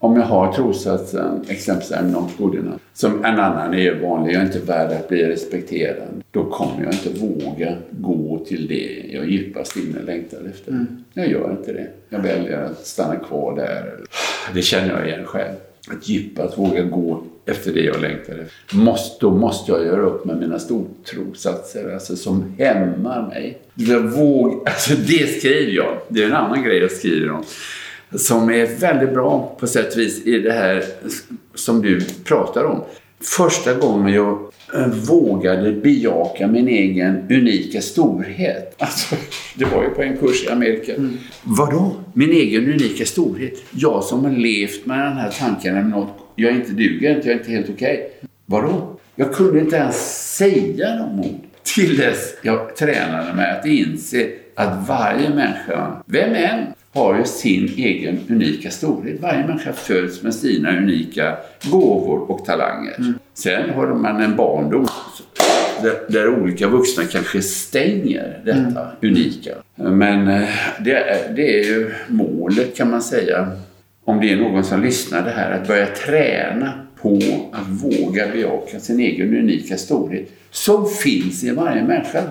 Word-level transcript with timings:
Om 0.00 0.16
jag 0.16 0.22
har 0.22 0.52
trossatsen, 0.52 1.44
exempelvis 1.48 2.36
good 2.38 2.54
enough, 2.54 2.76
som 2.92 3.24
en 3.24 3.40
annan 3.40 3.74
är 3.74 3.94
vanlig, 3.94 4.34
jag 4.34 4.42
är 4.42 4.46
inte 4.46 4.58
värd 4.58 4.92
att 4.92 5.08
bli 5.08 5.26
respekterad. 5.26 6.22
Då 6.30 6.44
kommer 6.44 6.84
jag 6.84 6.92
inte 6.92 7.20
våga 7.20 7.74
gå 7.90 8.44
till 8.48 8.68
det 8.68 9.04
jag 9.12 9.30
djupast 9.30 9.76
inne 9.76 10.02
längtar 10.02 10.38
efter. 10.50 10.72
Mm. 10.72 11.04
Jag 11.12 11.28
gör 11.28 11.50
inte 11.50 11.72
det. 11.72 11.88
Jag 12.08 12.18
väljer 12.18 12.64
att 12.64 12.86
stanna 12.86 13.16
kvar 13.16 13.56
där. 13.56 13.94
Det 14.54 14.62
känner 14.62 14.98
jag 14.98 15.08
igen 15.08 15.24
själv. 15.24 15.54
Att 15.90 16.08
djupast 16.08 16.58
våga 16.58 16.82
gå 16.82 17.22
efter 17.46 17.72
det 17.72 17.82
jag 17.82 18.00
längtar 18.00 18.32
efter. 18.32 18.76
Måste, 18.76 19.26
då 19.26 19.30
måste 19.30 19.72
jag 19.72 19.84
göra 19.84 20.00
upp 20.00 20.24
med 20.24 20.36
mina 20.36 20.58
stortrosatser 20.58 21.92
alltså, 21.94 22.16
som 22.16 22.54
hämmar 22.58 23.26
mig. 23.28 23.58
Jag 23.74 24.00
våg, 24.00 24.62
alltså, 24.66 24.94
det 24.94 25.38
skriver 25.38 25.72
jag. 25.72 25.98
Det 26.08 26.22
är 26.22 26.26
en 26.26 26.34
annan 26.34 26.62
grej 26.62 26.78
jag 26.78 26.90
skriver 26.90 27.30
om 27.30 27.44
som 28.14 28.50
är 28.50 28.78
väldigt 28.78 29.12
bra 29.12 29.56
på 29.60 29.66
sätt 29.66 29.92
och 29.92 29.98
vis 29.98 30.26
i 30.26 30.38
det 30.38 30.52
här 30.52 30.84
som 31.54 31.82
du 31.82 32.00
pratar 32.24 32.64
om. 32.64 32.84
Första 33.20 33.74
gången 33.74 34.14
jag 34.14 34.38
eh, 34.74 34.86
vågade 34.86 35.72
bejaka 35.72 36.46
min 36.46 36.68
egen 36.68 37.26
unika 37.30 37.80
storhet. 37.80 38.74
Alltså, 38.80 39.16
det 39.54 39.64
var 39.64 39.82
ju 39.82 39.90
på 39.90 40.02
en 40.02 40.16
kurs 40.16 40.44
i 40.44 40.48
Amerika. 40.48 40.94
Mm. 40.94 41.18
Vadå? 41.42 41.96
Min 42.12 42.30
egen 42.30 42.72
unika 42.72 43.04
storhet? 43.04 43.54
Jag 43.70 44.04
som 44.04 44.24
har 44.24 44.32
levt 44.32 44.86
med 44.86 44.98
den 44.98 45.12
här 45.12 45.30
tanken 45.30 45.90
något, 45.90 46.08
jag 46.34 46.50
är 46.50 46.54
inte 46.54 46.72
duger 46.72 47.16
inte, 47.16 47.28
jag 47.28 47.34
är 47.34 47.38
inte 47.38 47.50
helt 47.50 47.70
okej. 47.70 47.94
Okay. 47.94 48.28
Vadå? 48.46 48.98
Jag 49.14 49.34
kunde 49.34 49.60
inte 49.60 49.76
ens 49.76 50.36
säga 50.36 50.96
de 50.96 51.20
ord. 51.20 51.40
Till 51.74 51.96
dess 51.96 52.34
jag 52.42 52.76
tränade 52.76 53.34
mig 53.34 53.50
att 53.50 53.66
inse 53.66 54.28
att 54.54 54.88
varje 54.88 55.30
människa, 55.30 56.02
vem 56.06 56.34
än, 56.34 56.66
har 56.98 57.18
ju 57.18 57.24
sin 57.24 57.64
egen 57.76 58.18
unika 58.28 58.70
storhet. 58.70 59.20
Varje 59.20 59.46
människa 59.46 59.72
föds 59.72 60.22
med 60.22 60.34
sina 60.34 60.78
unika 60.78 61.36
gåvor 61.70 62.30
och 62.30 62.44
talanger. 62.44 62.94
Mm. 62.98 63.14
Sen 63.34 63.70
har 63.70 63.86
man 63.86 64.20
en 64.20 64.36
barndom 64.36 64.86
där, 65.82 65.94
där, 66.08 66.28
olika 66.28 66.68
vuxna 66.68 67.04
kanske 67.04 67.42
stänger 67.42 68.40
detta 68.44 68.58
mm. 68.60 68.96
unika. 69.02 69.50
Men 69.74 70.28
eh, 70.28 70.48
det 70.84 70.92
är, 70.92 71.32
det 71.34 71.60
är 71.60 71.64
ju 71.64 71.90
målet 72.08 72.76
kan 72.76 72.90
man 72.90 73.02
säga, 73.02 73.48
om 74.04 74.20
det 74.20 74.32
är 74.32 74.36
någon 74.36 74.64
som 74.64 74.82
lyssnar 74.82 75.22
det 75.24 75.30
här, 75.30 75.50
att 75.50 75.68
börja 75.68 75.86
träna 75.86 76.72
på 77.02 77.20
att 77.52 77.68
våga 77.68 78.28
bejaka 78.28 78.80
sin 78.80 79.00
egen 79.00 79.36
unika 79.36 79.76
storhet 79.76 80.28
som 80.50 80.88
finns 80.88 81.44
i 81.44 81.50
varje 81.50 81.82
människa. 81.82 82.22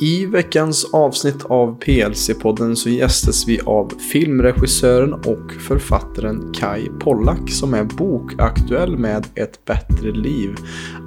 I 0.00 0.26
veckans 0.26 0.84
avsnitt 0.92 1.44
av 1.44 1.78
PLC-podden 1.80 2.76
så 2.76 2.88
gästas 2.88 3.48
vi 3.48 3.60
av 3.60 3.92
filmregissören 4.12 5.12
och 5.12 5.52
författaren 5.52 6.52
Kai 6.54 6.88
Pollak 7.00 7.50
som 7.50 7.74
är 7.74 7.84
bokaktuell 7.84 8.98
med 8.98 9.26
Ett 9.34 9.64
bättre 9.64 10.12
liv. 10.12 10.56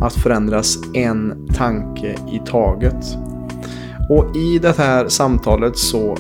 Att 0.02 0.14
förändras 0.14 0.78
en 0.94 1.48
tanke 1.58 2.12
i 2.12 2.42
taget. 2.46 3.06
Och 4.10 4.36
i 4.36 4.60
det 4.60 4.78
här 4.78 5.08
samtalet 5.08 5.78
så 5.78 6.18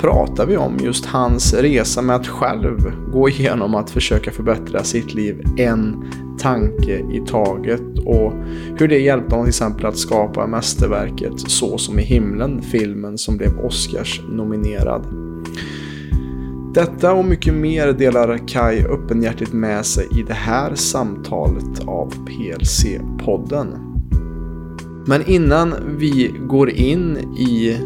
pratar 0.00 0.46
vi 0.46 0.56
om 0.56 0.76
just 0.82 1.06
hans 1.06 1.54
resa 1.54 2.02
med 2.02 2.16
att 2.16 2.26
själv 2.26 2.92
gå 3.12 3.28
igenom 3.28 3.74
att 3.74 3.90
försöka 3.90 4.30
förbättra 4.30 4.84
sitt 4.84 5.14
liv 5.14 5.44
en 5.56 6.04
tanke 6.38 6.98
i 6.98 7.22
taget 7.26 7.98
och 8.06 8.32
hur 8.78 8.88
det 8.88 8.98
hjälpte 8.98 9.34
honom 9.34 9.46
till 9.46 9.50
exempel 9.50 9.86
att 9.86 9.98
skapa 9.98 10.46
mästerverket 10.46 11.40
Så 11.40 11.78
som 11.78 11.98
i 11.98 12.02
himlen, 12.02 12.62
filmen 12.62 13.18
som 13.18 13.36
blev 13.36 13.58
Oscars 13.58 14.20
nominerad. 14.28 15.06
Detta 16.74 17.12
och 17.12 17.24
mycket 17.24 17.54
mer 17.54 17.92
delar 17.92 18.48
Kai 18.48 18.84
öppenhjärtigt 18.84 19.52
med 19.52 19.86
sig 19.86 20.06
i 20.18 20.22
det 20.22 20.34
här 20.34 20.74
samtalet 20.74 21.80
av 21.86 22.14
PLC-podden. 22.26 23.66
Men 25.06 25.26
innan 25.26 25.74
vi 25.98 26.34
går 26.48 26.70
in 26.70 27.16
i 27.38 27.76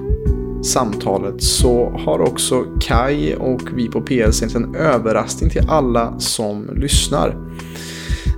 samtalet 0.65 1.43
så 1.43 2.01
har 2.05 2.21
också 2.21 2.65
Kai 2.81 3.35
och 3.35 3.61
vi 3.75 3.89
på 3.89 4.01
PLC 4.01 4.43
en 4.43 4.75
överraskning 4.75 5.51
till 5.51 5.69
alla 5.69 6.19
som 6.19 6.71
lyssnar. 6.77 7.37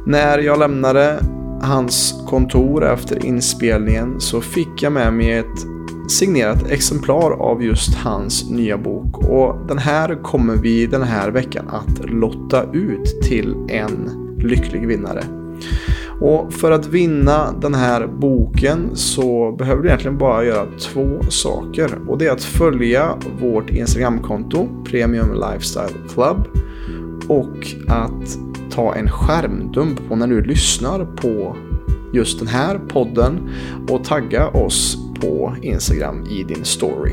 När 0.07 0.39
jag 0.39 0.59
lämnade 0.59 1.19
hans 1.63 2.15
kontor 2.29 2.85
efter 2.85 3.27
inspelningen 3.27 4.21
så 4.21 4.41
fick 4.41 4.83
jag 4.83 4.93
med 4.93 5.13
mig 5.13 5.33
ett 5.33 5.67
signerat 6.09 6.71
exemplar 6.71 7.31
av 7.31 7.63
just 7.63 7.95
hans 7.95 8.51
nya 8.51 8.79
bok. 8.79 9.19
Och 9.19 9.67
den 9.69 9.79
här 9.79 10.23
kommer 10.23 10.57
vi 10.57 10.87
den 10.87 11.03
här 11.03 11.31
veckan 11.31 11.69
att 11.69 12.11
lotta 12.11 12.73
ut 12.73 13.23
till 13.23 13.55
en 13.69 14.11
lycklig 14.39 14.87
vinnare. 14.87 15.25
Och 16.21 16.53
för 16.53 16.71
att 16.71 16.87
vinna 16.87 17.53
den 17.53 17.75
här 17.75 18.07
boken 18.07 18.91
så 18.95 19.53
behöver 19.53 19.83
du 19.83 19.89
egentligen 19.89 20.19
bara 20.19 20.45
göra 20.45 20.67
två 20.81 21.21
saker. 21.29 21.99
Och 22.09 22.19
det 22.19 22.27
är 22.27 22.31
att 22.31 22.45
följa 22.45 23.17
vårt 23.41 23.71
Instagramkonto 23.71 24.69
Premium 24.85 25.35
Lifestyle 25.35 26.09
Club 26.15 26.49
och 27.29 27.67
att 27.89 28.39
ta 28.71 28.95
en 28.95 29.11
skärmdump 29.11 30.09
på 30.09 30.17
när 30.17 30.27
du 30.27 30.43
lyssnar 30.43 31.05
på 31.05 31.57
just 32.13 32.39
den 32.39 32.49
här 32.49 32.79
podden 32.79 33.51
och 33.89 34.05
tagga 34.05 34.49
oss 34.49 34.99
på 35.21 35.57
Instagram 35.63 36.27
i 36.27 36.43
din 36.43 36.65
story. 36.65 37.13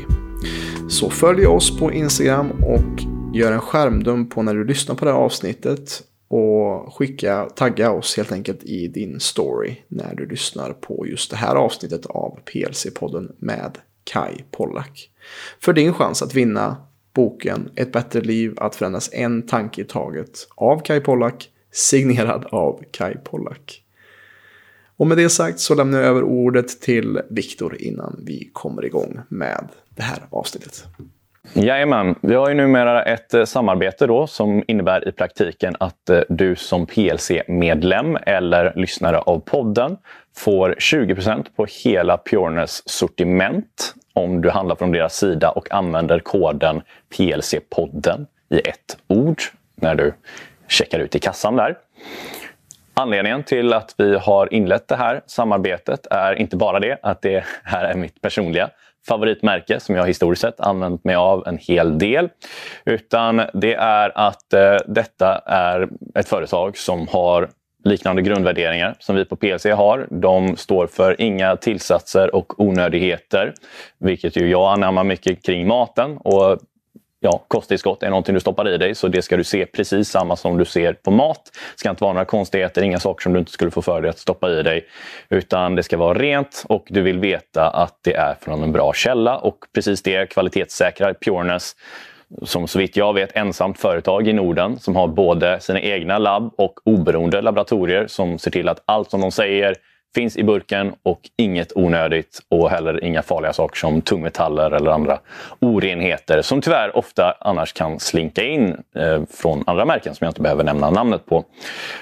Så 0.88 1.10
följ 1.10 1.46
oss 1.46 1.78
på 1.78 1.92
Instagram 1.92 2.50
och 2.50 3.02
gör 3.34 3.52
en 3.52 3.60
skärmdump 3.60 4.34
på 4.34 4.42
när 4.42 4.54
du 4.54 4.64
lyssnar 4.64 4.94
på 4.94 5.04
det 5.04 5.10
här 5.10 5.18
avsnittet 5.18 6.02
och 6.34 6.94
skicka, 6.94 7.44
tagga 7.44 7.90
oss 7.90 8.16
helt 8.16 8.32
enkelt 8.32 8.64
i 8.64 8.88
din 8.88 9.20
story 9.20 9.76
när 9.88 10.14
du 10.14 10.26
lyssnar 10.26 10.72
på 10.72 11.06
just 11.06 11.30
det 11.30 11.36
här 11.36 11.54
avsnittet 11.54 12.06
av 12.06 12.38
PLC-podden 12.44 13.32
med 13.38 13.78
Kai 14.04 14.44
Pollak. 14.50 15.10
För 15.60 15.72
din 15.72 15.92
chans 15.92 16.22
att 16.22 16.34
vinna 16.34 16.76
boken 17.12 17.70
Ett 17.74 17.92
bättre 17.92 18.20
liv 18.20 18.54
att 18.56 18.76
förändras 18.76 19.10
en 19.12 19.46
tanke 19.46 19.80
i 19.80 19.84
taget 19.84 20.48
av 20.54 20.80
Kai 20.80 21.00
Pollak 21.00 21.50
signerad 21.72 22.46
av 22.50 22.82
Kai 22.90 23.14
Pollak. 23.24 23.82
Och 24.96 25.06
med 25.06 25.16
det 25.16 25.30
sagt 25.30 25.60
så 25.60 25.74
lämnar 25.74 25.98
jag 25.98 26.08
över 26.08 26.22
ordet 26.22 26.80
till 26.80 27.20
Viktor 27.30 27.82
innan 27.82 28.20
vi 28.26 28.50
kommer 28.52 28.84
igång 28.84 29.20
med 29.28 29.68
det 29.96 30.02
här 30.02 30.26
avsnittet. 30.30 30.84
Jajamän, 31.52 32.14
vi 32.20 32.34
har 32.34 32.48
ju 32.48 32.54
numera 32.54 33.02
ett 33.02 33.34
eh, 33.34 33.44
samarbete 33.44 34.06
då 34.06 34.26
som 34.26 34.64
innebär 34.66 35.08
i 35.08 35.12
praktiken 35.12 35.76
att 35.80 36.10
eh, 36.10 36.20
du 36.28 36.56
som 36.56 36.86
PLC-medlem 36.86 38.18
eller 38.26 38.72
lyssnare 38.76 39.18
av 39.18 39.38
podden 39.38 39.96
får 40.36 40.74
20% 40.78 41.46
på 41.56 41.66
hela 41.84 42.18
Pureness 42.18 42.88
sortiment 42.88 43.94
om 44.12 44.40
du 44.40 44.50
handlar 44.50 44.76
från 44.76 44.92
deras 44.92 45.16
sida 45.16 45.50
och 45.50 45.72
använder 45.74 46.18
koden 46.18 46.82
PLC-podden 47.16 48.26
i 48.48 48.58
ett 48.58 48.96
ord 49.06 49.42
när 49.74 49.94
du 49.94 50.12
checkar 50.68 50.98
ut 50.98 51.14
i 51.14 51.18
kassan 51.18 51.56
där. 51.56 51.76
Anledningen 52.94 53.42
till 53.42 53.72
att 53.72 53.94
vi 53.98 54.16
har 54.16 54.54
inlett 54.54 54.88
det 54.88 54.96
här 54.96 55.20
samarbetet 55.26 56.06
är 56.10 56.34
inte 56.34 56.56
bara 56.56 56.80
det 56.80 56.98
att 57.02 57.22
det 57.22 57.44
här 57.64 57.84
är 57.84 57.94
mitt 57.94 58.20
personliga 58.20 58.70
favoritmärke 59.08 59.80
som 59.80 59.94
jag 59.94 60.06
historiskt 60.06 60.42
sett 60.42 60.60
använt 60.60 61.04
mig 61.04 61.14
av 61.14 61.46
en 61.46 61.58
hel 61.58 61.98
del. 61.98 62.28
Utan 62.84 63.42
det 63.54 63.74
är 63.74 64.18
att 64.18 64.52
eh, 64.52 64.76
detta 64.86 65.38
är 65.46 65.88
ett 66.14 66.28
företag 66.28 66.76
som 66.76 67.08
har 67.08 67.48
liknande 67.84 68.22
grundvärderingar 68.22 68.94
som 68.98 69.16
vi 69.16 69.24
på 69.24 69.36
PLC 69.36 69.66
har. 69.66 70.06
De 70.10 70.56
står 70.56 70.86
för 70.86 71.20
inga 71.20 71.56
tillsatser 71.56 72.34
och 72.34 72.60
onödigheter, 72.60 73.54
vilket 74.00 74.36
ju 74.36 74.50
jag 74.50 74.72
anammar 74.72 75.04
mycket 75.04 75.46
kring 75.46 75.66
maten. 75.66 76.16
Och 76.16 76.58
ja, 77.24 77.44
kosttillskott 77.48 78.02
är 78.02 78.10
någonting 78.10 78.34
du 78.34 78.40
stoppar 78.40 78.68
i 78.68 78.78
dig 78.78 78.94
så 78.94 79.08
det 79.08 79.22
ska 79.22 79.36
du 79.36 79.44
se 79.44 79.66
precis 79.66 80.08
samma 80.08 80.36
som 80.36 80.58
du 80.58 80.64
ser 80.64 80.92
på 80.92 81.10
mat. 81.10 81.40
Det 81.52 81.78
ska 81.78 81.90
inte 81.90 82.04
vara 82.04 82.12
några 82.12 82.24
konstigheter, 82.24 82.82
inga 82.82 83.00
saker 83.00 83.22
som 83.22 83.32
du 83.32 83.38
inte 83.38 83.52
skulle 83.52 83.70
få 83.70 83.82
för 83.82 84.00
dig 84.00 84.10
att 84.10 84.18
stoppa 84.18 84.50
i 84.50 84.62
dig. 84.62 84.86
Utan 85.28 85.74
det 85.74 85.82
ska 85.82 85.96
vara 85.96 86.18
rent 86.18 86.64
och 86.68 86.86
du 86.90 87.02
vill 87.02 87.18
veta 87.18 87.68
att 87.68 87.98
det 88.02 88.14
är 88.14 88.34
från 88.40 88.62
en 88.62 88.72
bra 88.72 88.92
källa 88.92 89.38
och 89.38 89.58
precis 89.74 90.02
det 90.02 90.30
kvalitetssäkrar 90.30 91.14
Pureness 91.14 91.76
som 92.42 92.68
så 92.68 92.78
vitt 92.78 92.96
jag 92.96 93.14
vet 93.14 93.36
ensamt 93.36 93.78
företag 93.78 94.28
i 94.28 94.32
Norden 94.32 94.78
som 94.78 94.96
har 94.96 95.08
både 95.08 95.60
sina 95.60 95.80
egna 95.80 96.18
labb 96.18 96.54
och 96.56 96.80
oberoende 96.84 97.42
laboratorier 97.42 98.06
som 98.06 98.38
ser 98.38 98.50
till 98.50 98.68
att 98.68 98.82
allt 98.84 99.10
som 99.10 99.20
de 99.20 99.30
säger 99.30 99.74
finns 100.14 100.36
i 100.36 100.44
burken 100.44 100.92
och 101.02 101.20
inget 101.36 101.72
onödigt 101.74 102.40
och 102.48 102.70
heller 102.70 103.04
inga 103.04 103.22
farliga 103.22 103.52
saker 103.52 103.76
som 103.76 104.02
tungmetaller 104.02 104.70
eller 104.70 104.90
andra 104.90 105.18
orenheter 105.60 106.42
som 106.42 106.60
tyvärr 106.60 106.96
ofta 106.96 107.34
annars 107.40 107.72
kan 107.72 108.00
slinka 108.00 108.44
in 108.44 108.76
eh, 108.96 109.22
från 109.30 109.64
andra 109.66 109.84
märken 109.84 110.14
som 110.14 110.24
jag 110.24 110.30
inte 110.30 110.40
behöver 110.40 110.64
nämna 110.64 110.90
namnet 110.90 111.26
på. 111.26 111.44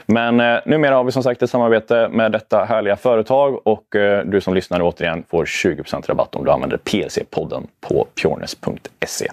Men 0.06 0.40
eh, 0.40 0.58
numera 0.66 0.94
har 0.94 1.04
vi 1.04 1.12
som 1.12 1.22
sagt 1.22 1.42
ett 1.42 1.50
samarbete 1.50 2.08
med 2.08 2.32
detta 2.32 2.64
härliga 2.64 2.96
företag 2.96 3.66
och 3.66 3.96
eh, 3.96 4.24
du 4.24 4.40
som 4.40 4.54
lyssnar 4.54 4.82
återigen 4.82 5.24
får 5.30 5.44
20% 5.44 6.06
rabatt 6.06 6.34
om 6.34 6.44
du 6.44 6.50
använder 6.50 6.76
PLC-podden 6.76 7.66
på 7.80 8.06
pureness.se. 8.22 9.28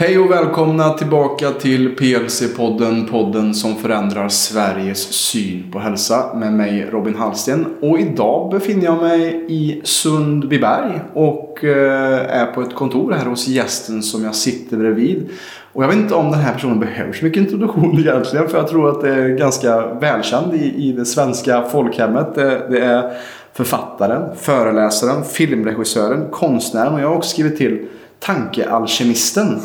Hej 0.00 0.18
och 0.18 0.30
välkomna 0.30 0.92
tillbaka 0.92 1.50
till 1.50 1.96
PLC-podden, 1.96 3.10
podden 3.10 3.54
som 3.54 3.76
förändrar 3.76 4.28
Sveriges 4.28 5.12
syn 5.12 5.70
på 5.72 5.78
hälsa 5.78 6.34
med 6.34 6.52
mig 6.52 6.86
Robin 6.90 7.14
Hallsten. 7.14 7.66
Och 7.80 8.00
idag 8.00 8.50
befinner 8.50 8.84
jag 8.84 9.02
mig 9.02 9.44
i 9.48 9.80
Sundbyberg 9.84 11.00
och 11.14 11.64
eh, 11.64 12.40
är 12.40 12.46
på 12.46 12.62
ett 12.62 12.74
kontor 12.74 13.12
här 13.12 13.26
hos 13.26 13.48
gästen 13.48 14.02
som 14.02 14.24
jag 14.24 14.34
sitter 14.34 14.76
bredvid. 14.76 15.28
Och 15.72 15.82
jag 15.82 15.88
vet 15.88 15.96
inte 15.96 16.14
om 16.14 16.30
den 16.30 16.40
här 16.40 16.52
personen 16.52 16.80
behöver 16.80 17.12
så 17.12 17.24
mycket 17.24 17.42
introduktion 17.42 17.98
egentligen 17.98 18.48
för 18.48 18.58
jag 18.58 18.68
tror 18.68 18.90
att 18.90 19.00
det 19.00 19.14
är 19.14 19.28
ganska 19.28 19.94
välkänd 19.94 20.54
i, 20.54 20.74
i 20.76 20.92
det 20.92 21.04
svenska 21.04 21.62
folkhemmet. 21.62 22.34
Det, 22.34 22.66
det 22.70 22.80
är 22.80 23.12
författaren, 23.52 24.36
föreläsaren, 24.36 25.24
filmregissören, 25.24 26.26
konstnären 26.30 26.94
och 26.94 27.00
jag 27.00 27.08
har 27.08 27.16
också 27.16 27.30
skrivit 27.30 27.56
till 27.56 27.86
tankealkemisten. 28.20 29.60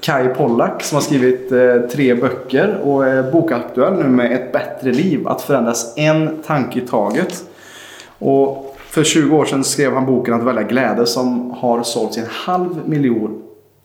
Kai 0.00 0.28
Pollak 0.28 0.82
som 0.82 0.96
har 0.96 1.02
skrivit 1.02 1.52
eh, 1.52 1.76
tre 1.92 2.14
böcker 2.14 2.80
och 2.84 3.06
är 3.06 3.32
bokaktuell 3.32 3.92
nu 3.92 4.04
med 4.04 4.32
Ett 4.32 4.52
bättre 4.52 4.92
liv. 4.92 5.28
Att 5.28 5.42
förändras 5.42 5.94
en 5.96 6.42
tanke 6.46 6.78
i 6.78 6.82
taget. 6.86 7.44
Och 8.18 8.76
för 8.76 9.04
20 9.04 9.36
år 9.36 9.44
sedan 9.44 9.64
skrev 9.64 9.94
han 9.94 10.06
boken 10.06 10.34
Att 10.34 10.42
välja 10.42 10.62
glädje 10.62 11.06
som 11.06 11.50
har 11.50 11.82
sålts 11.82 12.18
i 12.18 12.20
en 12.20 12.26
halv 12.30 12.88
miljon 12.88 13.42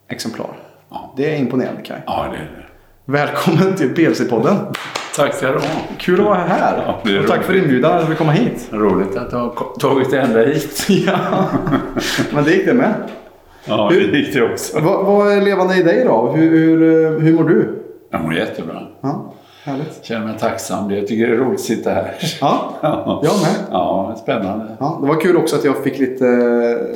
exemplar. 0.08 0.48
Ja. 0.90 1.14
Det 1.18 1.36
är 1.36 1.40
imponerande 1.40 1.82
Kai. 1.82 1.98
Ja, 2.06 2.26
det 2.32 2.38
är 2.38 2.42
det. 2.42 2.66
Välkommen 3.12 3.76
till 3.76 3.90
PLC-podden. 3.96 4.56
Tack 5.16 5.34
ska 5.34 5.48
du 5.48 5.54
ha. 5.54 5.68
Kul 5.98 6.20
att 6.20 6.26
vara 6.26 6.38
här. 6.38 6.84
Ja, 7.04 7.20
och 7.22 7.28
tack 7.28 7.44
för 7.44 7.56
inbjudan 7.56 7.98
att 7.98 8.10
vi 8.10 8.16
komma 8.16 8.32
hit. 8.32 8.68
Roligt 8.72 9.18
att 9.18 9.30
du 9.30 9.36
har 9.36 9.78
tagit 9.80 10.12
dig 10.12 10.20
ända 10.20 10.44
hit. 10.44 10.86
ja, 11.08 11.46
men 12.34 12.44
det 12.44 12.52
gick 12.52 12.66
det 12.66 12.74
med. 12.74 12.94
Ja, 13.68 13.92
det 13.94 14.18
gick 14.18 14.34
det 14.34 14.52
också. 14.52 14.80
Vad, 14.80 15.06
vad 15.06 15.32
är 15.32 15.42
levande 15.42 15.76
i 15.76 15.84
dig 15.84 16.04
då? 16.06 16.32
Hur, 16.36 16.50
hur, 16.50 17.06
eh, 17.06 17.20
hur 17.20 17.34
mår 17.34 17.44
du? 17.44 17.68
Jag 18.12 18.22
mår 18.24 18.34
jättebra. 18.34 18.82
Ja, 19.02 19.34
härligt. 19.64 20.00
Känner 20.06 20.26
mig 20.28 20.38
tacksam. 20.40 20.92
Jag 20.92 21.08
tycker 21.08 21.28
det 21.28 21.34
är 21.34 21.38
roligt 21.38 21.60
att 21.60 21.66
sitta 21.66 21.90
här. 21.90 22.14
Ja, 22.42 22.70
Ja, 22.82 23.22
jag 23.24 23.34
med. 23.42 23.56
ja 23.72 24.16
spännande. 24.24 24.66
Ja, 24.80 25.00
det 25.02 25.08
var 25.08 25.22
kul 25.22 25.38
också 25.38 25.56
att 25.56 25.64
jag 25.66 25.84
fick 25.84 26.00
lite, 26.00 26.26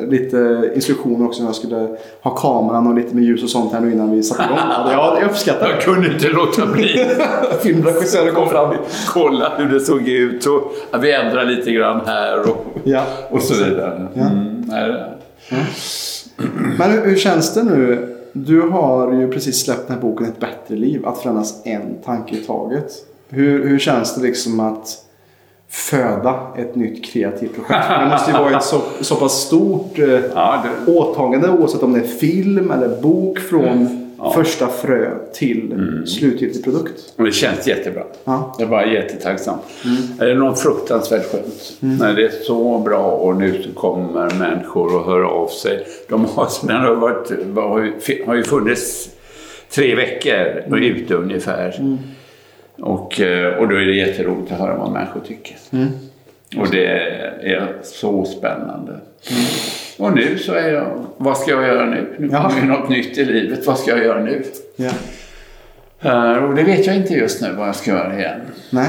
lite 0.08 0.72
instruktioner 0.76 1.26
också 1.26 1.42
när 1.42 1.48
jag 1.50 1.56
skulle 1.56 1.98
ha 2.22 2.32
kameran 2.36 2.88
och 2.88 2.96
lite 2.96 3.16
med 3.16 3.24
ljus 3.24 3.44
och 3.44 3.50
sånt 3.50 3.74
här 3.74 3.80
nu 3.80 3.92
innan 3.92 4.12
vi 4.12 4.24
satte 4.24 4.44
igång. 4.44 4.58
Ja, 4.92 5.18
jag 5.22 5.30
uppskattar 5.30 5.68
Jag 5.70 5.78
det. 5.78 5.82
kunde 5.82 6.08
inte 6.14 6.28
låta 6.30 6.66
bli. 6.66 7.06
Filmregissören 7.62 8.36
kom 8.36 8.50
fram. 8.50 8.76
Kolla 9.14 9.52
hur 9.58 9.66
det 9.70 9.80
såg 9.80 10.08
ut 10.08 10.46
och 10.46 11.04
vi 11.04 11.12
ändrar 11.14 11.46
lite 11.46 11.72
grann 11.72 12.02
här 12.06 12.40
och, 12.50 12.66
Ja. 12.84 13.02
och 13.30 13.42
så 13.42 13.64
vidare. 13.64 14.08
Ja. 14.14 14.22
Mm, 14.22 14.72
Men 16.78 16.92
hur, 16.92 17.06
hur 17.06 17.16
känns 17.16 17.54
det 17.54 17.64
nu? 17.64 18.16
Du 18.34 18.62
har 18.62 19.14
ju 19.14 19.32
precis 19.32 19.66
släppt 19.66 19.88
den 19.88 19.96
här 19.96 20.02
boken 20.02 20.28
Ett 20.28 20.40
bättre 20.40 20.76
liv. 20.76 21.06
Att 21.06 21.18
förändras 21.18 21.62
en 21.64 21.96
tanke 22.06 22.36
i 22.36 22.40
taget. 22.40 22.92
Hur, 23.30 23.68
hur 23.68 23.80
känns 23.80 24.16
det 24.16 24.22
liksom 24.22 24.60
att 24.60 25.06
föda 25.70 26.40
ett 26.58 26.76
nytt 26.76 27.06
kreativt 27.06 27.56
projekt? 27.56 27.90
Det 27.90 28.10
måste 28.12 28.32
ju 28.32 28.38
vara 28.38 28.58
ett 28.58 28.64
så, 28.64 28.82
så 29.02 29.16
pass 29.16 29.42
stort 29.42 30.00
eh, 30.00 30.10
ja, 30.36 30.64
det, 30.86 30.92
åtagande 30.92 31.50
oavsett 31.50 31.84
om 31.84 31.94
det 31.94 32.00
är 32.00 32.08
film 32.08 32.72
eller 32.72 33.02
bok 33.02 33.40
från 33.40 33.99
Ja. 34.20 34.34
första 34.34 34.68
frö 34.68 35.12
till 35.34 35.74
slutgiltig 36.08 36.64
produkt. 36.64 37.14
och 37.16 37.26
det 37.26 37.32
känns 37.32 37.68
jättebra. 37.68 38.04
Ja. 38.24 38.56
Jag 38.58 38.66
är 38.66 38.70
bara 38.70 38.86
jättetacksam. 38.86 39.58
Det 40.20 40.32
är 40.32 40.36
något 40.36 40.60
fruktansvärt 40.60 41.32
skönt. 41.32 41.78
När 41.80 42.14
det 42.14 42.26
är 42.26 42.30
så 42.30 42.80
bra 42.80 43.12
och 43.12 43.36
nu 43.36 43.64
kommer 43.76 44.30
människor 44.40 44.96
och 44.96 45.06
hör 45.06 45.22
av 45.22 45.48
sig. 45.48 45.86
De 46.10 46.26
har, 46.26 46.48
den 46.68 46.82
har, 46.82 46.96
varit, 46.96 47.32
har, 48.26 48.36
ju, 48.36 48.44
funnits 48.44 49.10
tre 49.70 49.96
veckor 49.96 50.64
och 50.72 50.78
ute 50.78 51.16
ungefär. 51.16 51.98
Och, 52.82 53.22
eh, 53.22 53.58
och 53.58 53.68
då 53.68 53.76
är 53.76 53.86
det 53.86 53.96
jätteroligt 53.96 54.52
att 54.52 54.60
höra 54.60 54.78
vad 54.78 54.92
människor 54.92 55.22
tycker. 55.28 55.58
Och 56.58 56.68
det 56.72 56.86
är 57.42 57.68
så 57.84 58.26
spännande. 58.26 59.00
Och 60.00 60.16
nu 60.16 60.38
så 60.38 60.54
är 60.54 60.74
jag, 60.74 61.06
vad 61.18 61.38
ska 61.38 61.52
jag 61.52 61.64
göra 61.64 61.86
nu? 61.86 62.16
Nu 62.20 62.30
Ja. 62.32 62.50
kommer 62.50 62.62
ju 62.62 62.68
något 62.68 62.90
nytt 62.90 63.18
i 63.18 63.26
livet. 63.26 63.68
Vad 63.68 63.78
ska 63.80 63.92
jag 63.92 64.04
göra 64.06 64.24
nu? 64.24 64.44
Ja. 64.76 64.90
Eh, 66.02 66.44
Och 66.44 66.56
det 66.56 66.64
vet 66.64 66.86
jag 66.88 66.96
inte 66.96 67.14
just 67.14 67.42
nu 67.42 67.48
vad 67.58 67.68
jag 67.68 67.76
ska 67.76 67.92
göra 67.92 68.20
igen. 68.20 68.40
Nej. 68.70 68.88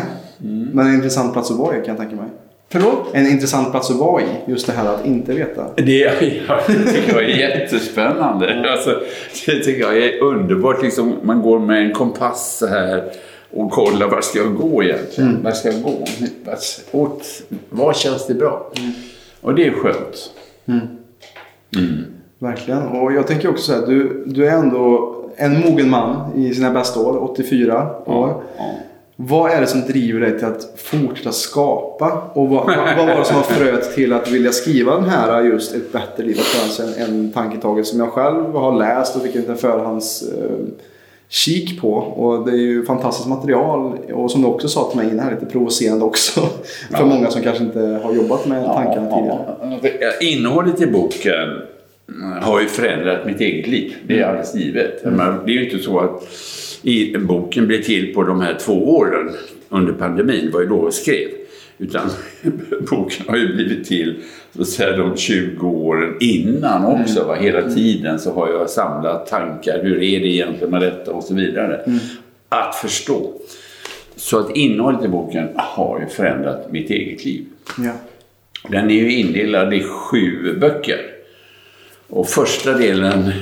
Men 0.73 0.87
en 0.87 0.95
intressant 0.95 1.33
plats 1.33 1.51
att 1.51 1.57
vara 1.57 1.77
i 1.77 1.79
kan 1.81 1.87
jag 1.89 1.97
tänka 1.97 2.17
mig. 2.17 2.25
Förlåt? 2.73 3.09
En 3.15 3.27
intressant 3.27 3.71
plats 3.71 3.91
att 3.91 3.97
vara 3.97 4.23
i. 4.23 4.25
Just 4.47 4.67
det 4.67 4.73
här 4.73 4.87
att 4.95 5.07
inte 5.07 5.33
veta. 5.33 5.67
Det, 5.77 5.93
ja, 6.49 6.61
det 6.67 6.93
tycker 6.93 7.13
jag 7.15 7.25
är 7.25 7.37
jättespännande. 7.39 8.71
Alltså, 8.73 9.01
det 9.47 9.59
tycker 9.65 9.81
jag 9.81 9.97
är 9.99 10.23
underbart. 10.23 10.83
Liksom, 10.83 11.15
man 11.23 11.43
går 11.43 11.59
med 11.59 11.83
en 11.87 11.93
kompass 11.93 12.57
så 12.59 12.67
här 12.67 13.05
och 13.53 13.71
kollar 13.71 14.09
var 14.09 14.21
ska 14.21 14.39
jag 14.39 14.55
gå 14.57 14.83
egentligen. 14.83 15.43
Var 15.43 15.51
ska 15.51 15.69
jag 15.73 15.83
gå? 15.83 16.05
Vart, 16.45 16.59
åt, 16.91 17.27
var 17.69 17.93
känns 17.93 18.27
det 18.27 18.35
bra? 18.35 18.73
Och 19.41 19.55
det 19.55 19.67
är 19.67 19.71
skönt. 19.73 20.31
Verkligen. 22.39 22.83
Och 22.83 23.13
jag 23.13 23.27
tänker 23.27 23.51
också 23.51 23.73
så 23.73 23.81
här. 23.81 23.87
Du, 23.87 24.25
du 24.27 24.47
är 24.47 24.51
ändå 24.51 25.17
en 25.37 25.61
mogen 25.61 25.91
man 25.91 26.33
i 26.37 26.55
sina 26.55 26.71
bästa 26.71 27.01
år. 27.01 27.23
84 27.23 27.91
år. 28.07 28.43
Ja. 28.57 28.65
Vad 29.17 29.51
är 29.51 29.61
det 29.61 29.67
som 29.67 29.81
driver 29.81 30.21
dig 30.21 30.39
till 30.39 30.47
att 30.47 30.73
fortsätta 30.77 31.33
skapa? 31.33 32.23
Och 32.33 32.49
vad, 32.49 32.67
vad, 32.97 33.07
var 33.07 33.19
det 33.19 33.25
som 33.25 33.37
har 33.37 33.43
fröet 33.43 33.95
till 33.95 34.13
att 34.13 34.31
vilja 34.31 34.53
skriva 34.53 34.95
den 34.95 35.09
här 35.09 35.43
just 35.43 35.75
Ett 35.75 35.93
bättre 35.93 36.25
liv? 36.25 36.39
Att 36.41 36.81
en, 36.81 37.05
en 37.05 37.33
tanke 37.33 37.57
i 37.57 37.61
taget 37.61 37.87
som 37.87 38.01
jag 38.01 38.09
själv 38.09 38.55
har 38.55 38.79
läst 38.79 39.17
och 39.17 39.23
fick 39.23 39.35
en 39.35 39.57
förhands 39.57 40.23
eh, 40.23 40.57
kik 41.33 41.81
på. 41.81 41.93
Och 41.95 42.47
det 42.47 42.53
är 42.53 42.57
ju 42.57 42.85
fantastiskt 42.85 43.29
material. 43.29 43.99
Och 44.13 44.31
som 44.31 44.43
du 44.43 44.47
också 44.49 44.69
sa 44.69 44.91
till 44.91 45.01
mig 45.01 45.11
innan, 45.11 45.25
här, 45.25 45.35
lite 45.35 45.47
provocerande 45.47 46.05
också. 46.05 46.41
För 46.91 46.99
Ja. 46.99 47.07
många 47.07 47.31
som 47.31 47.43
kanske 47.43 47.65
inte 47.65 48.01
har 48.05 48.15
jobbat 48.15 48.47
med 48.47 48.65
tankarna 48.65 49.11
tidigare. 49.17 49.91
Ja, 50.01 50.27
Innehållet 50.27 50.81
i 50.83 50.87
boken 50.87 51.49
har 52.43 52.61
ju 52.61 52.67
förändrat 52.67 53.27
mitt 53.27 53.41
eget 53.41 53.67
liv. 53.67 53.95
Det 54.07 54.19
är 54.21 54.25
alldeles 54.25 54.55
givet. 54.55 55.05
Men 55.05 55.17
Det 55.47 55.53
är 55.53 55.55
ju 55.55 55.65
inte 55.71 55.79
så 55.79 55.99
att 55.99 56.23
boken 57.29 57.67
blev 57.67 57.83
till 57.83 58.15
på 58.15 58.23
de 58.23 58.41
här 58.41 58.57
två 58.61 58.97
åren 58.97 59.31
under 59.69 59.93
pandemin. 59.93 60.45
Det 60.47 60.51
var 60.53 60.61
ju 60.61 60.67
då 60.69 60.85
jag 60.85 60.95
skrev. 60.95 61.29
Utan 61.81 62.11
boken 62.91 63.27
har 63.29 63.37
ju 63.37 63.55
blivit 63.55 63.89
till 63.89 64.23
så 64.55 64.63
att 64.63 64.69
säga, 64.69 64.97
de 64.97 65.17
20 65.17 65.69
åren 65.69 66.17
innan 66.21 66.85
också. 66.85 67.25
Va? 67.25 67.35
Hela 67.35 67.71
tiden 67.71 68.19
så 68.19 68.33
har 68.33 68.49
jag 68.49 68.71
samlat 68.71 69.27
tankar. 69.27 69.81
Hur 69.83 70.03
är 70.03 70.21
det 70.21 70.27
egentligen 70.27 70.71
med 70.71 70.83
detta 70.83 71.13
och 71.13 71.25
så 71.25 71.35
vidare. 71.35 71.85
Att 72.49 72.75
förstå. 72.75 73.33
Så 74.17 74.39
att 74.39 74.57
innehållet 74.57 75.05
i 75.05 75.09
boken 75.09 75.49
har 75.57 76.01
ju 76.01 76.07
förändrat 76.07 76.73
mitt 76.73 76.91
eget 76.91 77.25
liv. 77.25 77.47
Ja. 77.79 77.93
Den 78.69 78.91
är 78.91 78.95
ju 78.95 79.13
indelad 79.13 79.75
i 79.75 79.83
sju 79.83 80.57
böcker. 80.61 81.01
Och 82.09 82.29
första 82.29 82.73
delen, 82.73 83.33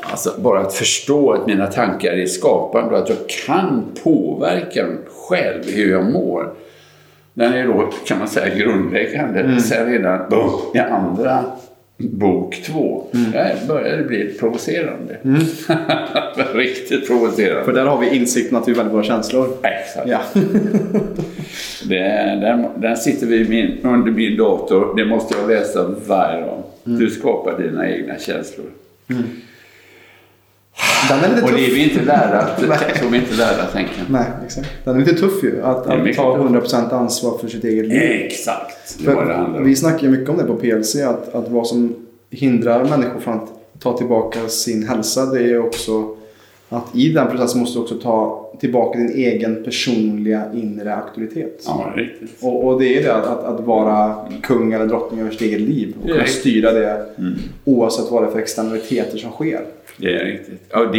alltså 0.00 0.34
bara 0.38 0.60
att 0.60 0.74
förstå 0.74 1.32
att 1.32 1.46
mina 1.46 1.66
tankar 1.66 2.12
är 2.12 2.26
skapande 2.26 2.90
och 2.90 3.02
att 3.02 3.08
jag 3.08 3.28
kan 3.46 3.84
påverka 4.02 4.86
själv 5.28 5.62
hur 5.66 5.90
jag 5.90 6.12
mår. 6.12 6.54
Den 7.36 7.52
är 7.52 7.66
då, 7.66 7.90
kan 8.06 8.18
man 8.18 8.28
säga, 8.28 8.54
grundläggande. 8.54 9.60
Sen 9.60 9.86
redan 9.86 10.30
boom, 10.30 10.60
i 10.74 10.78
andra 10.78 11.44
bok 11.98 12.62
två, 12.66 13.06
där 13.32 13.56
börjar 13.68 13.96
det 13.96 14.04
bli 14.04 14.34
provocerande. 14.40 15.16
Riktigt 16.54 17.06
provocerande. 17.06 17.64
För 17.64 17.72
där 17.72 17.86
har 17.86 18.00
vi 18.00 18.16
insikten 18.16 18.58
att 18.58 18.68
vi 18.68 18.72
väldigt 18.72 18.92
bra 18.92 19.02
känslor. 19.02 19.48
Exakt. 19.62 20.08
Ja. 20.08 20.20
Det, 21.88 21.98
där, 22.40 22.68
där 22.76 22.94
sitter 22.94 23.26
vi 23.26 23.48
min, 23.48 23.78
under 23.82 24.12
min 24.12 24.36
dator. 24.36 24.96
Det 24.96 25.04
måste 25.04 25.34
jag 25.38 25.50
läsa 25.50 25.94
varje 26.06 26.40
dag. 26.40 26.62
Du 26.84 27.10
skapar 27.10 27.58
dina 27.58 27.90
egna 27.90 28.18
känslor. 28.18 28.66
Den 31.08 31.24
är 31.24 31.28
lite 31.28 31.42
Och 31.42 31.48
tuff. 31.48 31.58
det 31.58 31.66
är 31.66 31.74
vi 31.74 31.90
inte 31.90 32.04
lärda 32.04 32.38
att, 32.38 32.60
så 33.00 33.08
vi 33.08 33.18
inte 33.18 33.34
lärda 33.34 33.62
att 33.62 33.72
tänka. 33.72 33.92
Nej, 34.08 34.26
exakt. 34.46 34.68
Den 34.84 34.96
är 34.96 35.00
lite 35.00 35.14
tuff 35.14 35.42
ju. 35.42 35.62
Att, 35.62 35.86
att 35.86 36.16
ta 36.16 36.36
tuff. 36.36 36.72
100% 36.72 36.94
ansvar 36.94 37.38
för 37.38 37.48
sitt 37.48 37.64
eget 37.64 37.86
liv. 37.86 38.02
Exakt. 38.02 38.98
Det 38.98 39.14
var 39.14 39.26
det 39.26 39.34
handlar 39.34 39.58
om. 39.60 39.66
vi 39.66 39.76
snackar 39.76 40.02
ju 40.02 40.10
mycket 40.10 40.28
om 40.28 40.36
det 40.36 40.44
på 40.44 40.54
PLC. 40.56 40.96
Att, 40.96 41.34
att 41.34 41.48
vad 41.48 41.66
som 41.66 41.94
hindrar 42.30 42.84
människor 42.84 43.20
från 43.20 43.34
att 43.34 43.48
ta 43.78 43.96
tillbaka 43.96 44.48
sin 44.48 44.88
hälsa. 44.88 45.26
Det 45.26 45.42
är 45.42 45.66
också 45.66 46.16
att 46.68 46.96
i 46.96 47.08
den 47.08 47.30
processen 47.30 47.60
måste 47.60 47.78
du 47.78 47.82
också 47.82 47.94
ta 47.94 48.42
tillbaka 48.60 48.98
din 48.98 49.10
egen 49.10 49.64
personliga 49.64 50.42
inre 50.54 50.94
auktoritet. 50.94 51.64
Ja, 51.66 51.92
riktigt. 51.96 52.30
Och, 52.40 52.64
och 52.66 52.80
det 52.80 52.98
är 52.98 53.02
det 53.02 53.14
att, 53.14 53.44
att, 53.44 53.60
vara 53.60 54.16
kung 54.42 54.72
eller 54.72 54.86
drottning 54.86 55.20
över 55.20 55.30
sitt 55.30 55.40
eget 55.40 55.60
liv. 55.60 55.94
Och 56.02 56.08
kunna 56.08 56.24
styra 56.26 56.72
det 56.72 57.06
Mm. 57.18 57.34
oavsett 57.64 58.10
vad 58.10 58.22
det 58.22 58.26
är 58.26 58.30
för 58.30 58.38
externaliteter 58.38 59.18
som 59.18 59.30
sker. 59.30 59.60
Det 59.96 60.14
är 60.14 60.24
riktigt. 60.24 60.60
Ja, 60.70 60.90
det 60.92 60.98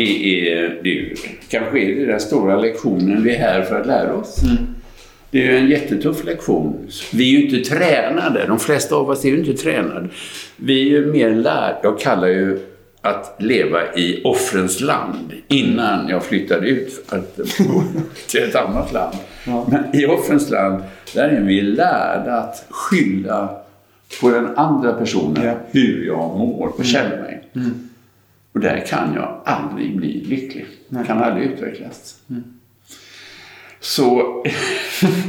är, 0.50 0.80
det 0.84 0.90
är 0.90 0.94
ju, 0.94 1.16
kanske 1.50 1.80
är 1.80 1.96
det 1.96 2.06
den 2.06 2.20
stora 2.20 2.60
lektionen 2.60 3.24
vi 3.24 3.36
är 3.36 3.40
här 3.40 3.62
för 3.62 3.82
att 3.82 3.88
lära 3.88 4.14
oss. 4.16 4.42
Det 5.32 5.48
är 5.48 5.52
ju 5.52 5.58
en 5.58 5.68
jättetuff 5.68 6.26
lektion. 6.26 6.88
Vi 7.14 7.36
är 7.36 7.40
ju 7.40 7.46
inte 7.50 7.70
tränade. 7.76 8.46
De 8.48 8.60
flesta 8.60 8.96
av 8.96 9.10
oss 9.10 9.26
är 9.26 9.30
ju 9.30 9.40
inte 9.40 9.54
tränade. 9.54 10.10
Vi 10.56 10.82
är 10.82 10.86
ju 10.86 11.06
mer 11.06 11.30
lärda. 11.32 11.80
Jag 11.84 12.00
kallar 12.00 12.28
ju 12.28 12.60
att 13.10 13.36
leva 13.40 13.94
i 13.96 14.22
offrens 14.24 14.82
land 14.82 15.34
innan 15.48 16.10
jag 16.10 16.24
flyttade 16.24 16.68
ut 16.68 17.06
att 17.10 17.36
till 18.28 18.44
ett 18.44 18.56
annat 18.56 18.94
land. 18.94 19.16
Men 19.68 19.84
i 19.96 20.06
offrens 20.06 20.50
land, 20.50 20.84
där 21.14 21.30
är 21.30 21.42
vi 21.42 21.62
lärda 21.62 22.34
att 22.38 22.66
skylla 22.70 23.50
på 24.22 24.30
den 24.30 24.58
andra 24.58 24.94
personen 24.94 25.46
Ja. 25.46 25.54
hur 25.72 26.06
jag 26.06 26.38
mår 26.38 26.68
och 26.78 26.86
känner 26.86 27.22
mig. 27.22 27.44
Och 28.54 28.60
där 28.60 28.86
kan 28.88 29.14
jag 29.16 29.42
aldrig 29.46 29.98
bli 29.98 30.24
lycklig. 30.26 30.66
kan 31.08 31.24
aldrig 31.24 31.52
utvecklas. 31.52 32.16
Så 33.80 34.16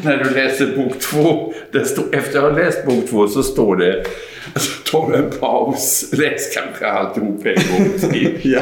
när 0.04 0.16
du 0.16 0.30
läser 0.30 0.76
bok 0.76 0.98
två, 0.98 1.52
står, 1.84 2.04
efter 2.12 2.34
jag 2.34 2.42
har 2.42 2.52
läst 2.52 2.86
bok 2.86 3.10
två 3.10 3.28
så 3.28 3.42
står 3.42 3.76
det, 3.76 4.04
alltså, 4.54 4.70
ta 4.90 5.14
en 5.14 5.30
paus, 5.40 6.10
läs 6.12 6.54
kanske 6.54 6.86
alltihop 6.86 7.46
en 7.46 7.54
gång 7.54 8.10
till. 8.10 8.38
Ja. 8.52 8.60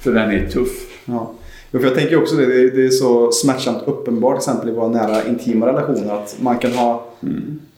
För 0.00 0.12
den 0.12 0.30
är 0.30 0.48
tuff. 0.48 0.70
Ja. 1.04 1.32
För 1.70 1.84
jag 1.84 1.94
tänker 1.94 2.22
också 2.22 2.36
det, 2.36 2.70
det 2.70 2.84
är, 2.84 2.90
så 2.90 3.32
smärtsamt 3.32 3.82
uppenbart 3.86 4.40
till 4.40 4.50
exempel 4.50 4.68
i 4.68 4.72
våra 4.72 4.88
nära 4.88 5.24
intima 5.24 5.66
relationer 5.66 6.14
att 6.14 6.36
man 6.40 6.58
kan 6.58 6.72
ha 6.72 7.04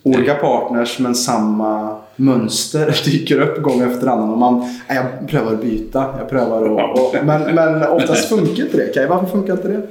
olika 0.03 0.35
partners 0.35 0.99
men 0.99 1.15
samma 1.15 2.01
mönster 2.21 2.95
dyker 3.05 3.41
upp 3.41 3.63
gång 3.63 3.81
efter 3.81 4.07
annan 4.07 4.31
och 4.31 4.39
man, 4.39 4.65
jag 4.89 5.29
prövar 5.29 5.53
att 5.53 5.63
byta, 5.63 6.15
jag 6.19 6.29
prövar 6.31 6.81
att, 6.81 6.99
och, 6.99 7.15
men, 7.27 7.55
men 7.55 7.83
oftast 7.89 8.29
funkar 8.29 8.63
inte 8.63 8.77
det. 8.77 8.95
Kaj, 8.95 9.07
varför 9.07 9.27
funkar 9.27 9.53
inte 9.53 9.69
det? 9.69 9.83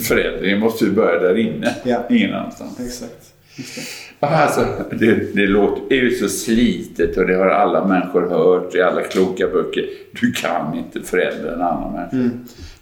Förändringen 0.00 0.60
måste 0.60 0.84
ju 0.84 0.90
börja 0.90 1.18
där 1.20 1.38
inne, 1.38 1.74
Ja. 1.84 2.02
ingen 2.10 2.34
annanstans. 2.34 2.80
Exakt. 2.80 3.32
Det. 4.20 4.26
Alltså, 4.26 4.66
det, 4.90 5.34
det 5.34 5.46
låter, 5.46 5.96
är 5.96 6.02
ju 6.02 6.10
så 6.10 6.28
slitet 6.28 7.16
och 7.16 7.26
det 7.26 7.34
har 7.34 7.46
alla 7.46 7.84
människor 7.84 8.28
hört 8.28 8.74
i 8.74 8.82
alla 8.82 9.02
kloka 9.02 9.46
böcker. 9.46 9.84
Du 10.20 10.32
kan 10.32 10.74
inte 10.78 11.00
förändra 11.00 11.54
en 11.54 11.62
annan 11.62 11.92
människa. 11.92 12.36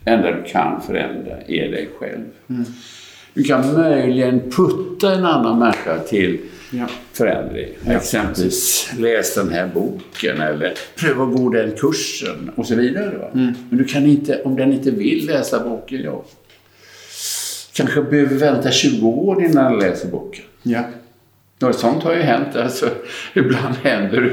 Det 0.04 0.10
enda 0.10 0.30
du 0.32 0.42
kan 0.42 0.80
förändra 0.80 1.32
är 1.46 1.70
dig 1.70 1.88
själv. 1.98 2.24
Du 3.34 3.42
kan 3.42 3.74
möjligen 3.74 4.40
putta 4.50 5.12
en 5.14 5.24
annan 5.24 5.58
människa 5.58 5.98
till 5.98 6.38
Ja. 6.70 6.86
förändring. 7.12 7.68
Exempelvis 7.88 8.90
läs 8.98 9.34
den 9.34 9.48
här 9.52 9.66
boken 9.74 10.40
eller 10.40 10.72
pröva 10.96 11.24
att 11.24 11.36
gå 11.36 11.48
den 11.48 11.72
kursen 11.72 12.50
och 12.56 12.66
så 12.66 12.74
vidare. 12.74 13.18
Va? 13.18 13.28
Men 13.32 13.54
du 13.70 13.84
kan 13.84 14.06
inte, 14.06 14.42
om 14.42 14.56
den 14.56 14.72
inte 14.72 14.90
vill 14.90 15.26
läsa 15.26 15.60
boken, 15.68 16.02
ja, 16.02 16.24
kanske 17.74 18.02
behöver 18.02 18.36
vänta 18.36 18.70
20 18.70 19.08
år 19.08 19.44
innan 19.44 19.72
den 19.72 19.80
läser 19.80 20.08
boken. 20.08 20.44
Ja. 20.62 20.80
Och 21.62 21.74
sånt 21.74 22.02
har 22.02 22.14
ju 22.14 22.20
hänt. 22.22 22.56
Alltså, 22.56 22.88
ibland 23.34 23.74
händer 23.82 24.20
det 24.20 24.32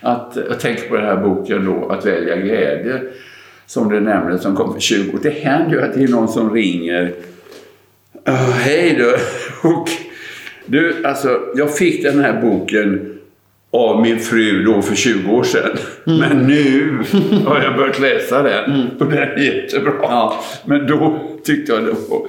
att, 0.00 0.36
jag 0.48 0.60
tänker 0.60 0.88
på 0.88 0.96
den 0.96 1.04
här 1.06 1.16
boken 1.16 1.64
då, 1.64 1.88
Att 1.88 2.06
välja 2.06 2.36
glädje, 2.36 3.00
som 3.66 3.88
du 3.88 4.00
nämnde, 4.00 4.38
som 4.38 4.56
kom 4.56 4.72
för 4.72 4.80
20 4.80 5.12
år. 5.12 5.20
Det 5.22 5.30
händer 5.30 5.76
ju 5.76 5.82
att 5.82 5.94
det 5.94 6.02
är 6.02 6.08
någon 6.08 6.28
som 6.28 6.54
ringer. 6.54 7.14
"Ah, 8.24 8.32
Hej 8.36 8.94
du! 8.98 9.16
Och, 9.68 9.88
du, 10.70 11.06
alltså, 11.06 11.40
jag 11.56 11.76
fick 11.76 12.02
den 12.02 12.20
här 12.20 12.40
boken 12.42 13.16
av 13.72 14.02
min 14.02 14.18
fru 14.18 14.64
då 14.64 14.82
för 14.82 14.94
20 14.94 15.32
år 15.32 15.42
sedan. 15.44 15.70
Men 16.04 16.46
nu 16.46 16.98
har 17.46 17.62
jag 17.62 17.76
börjat 17.76 18.00
läsa 18.00 18.42
den 18.42 18.86
och 19.00 19.06
den 19.06 19.18
är 19.18 19.38
jättebra. 19.38 19.92
Ja. 20.02 20.34
Men 20.64 20.86
då 20.86 21.20
tyckte 21.44 21.72
jag 21.72 21.84
det 21.84 21.92
var 22.08 22.22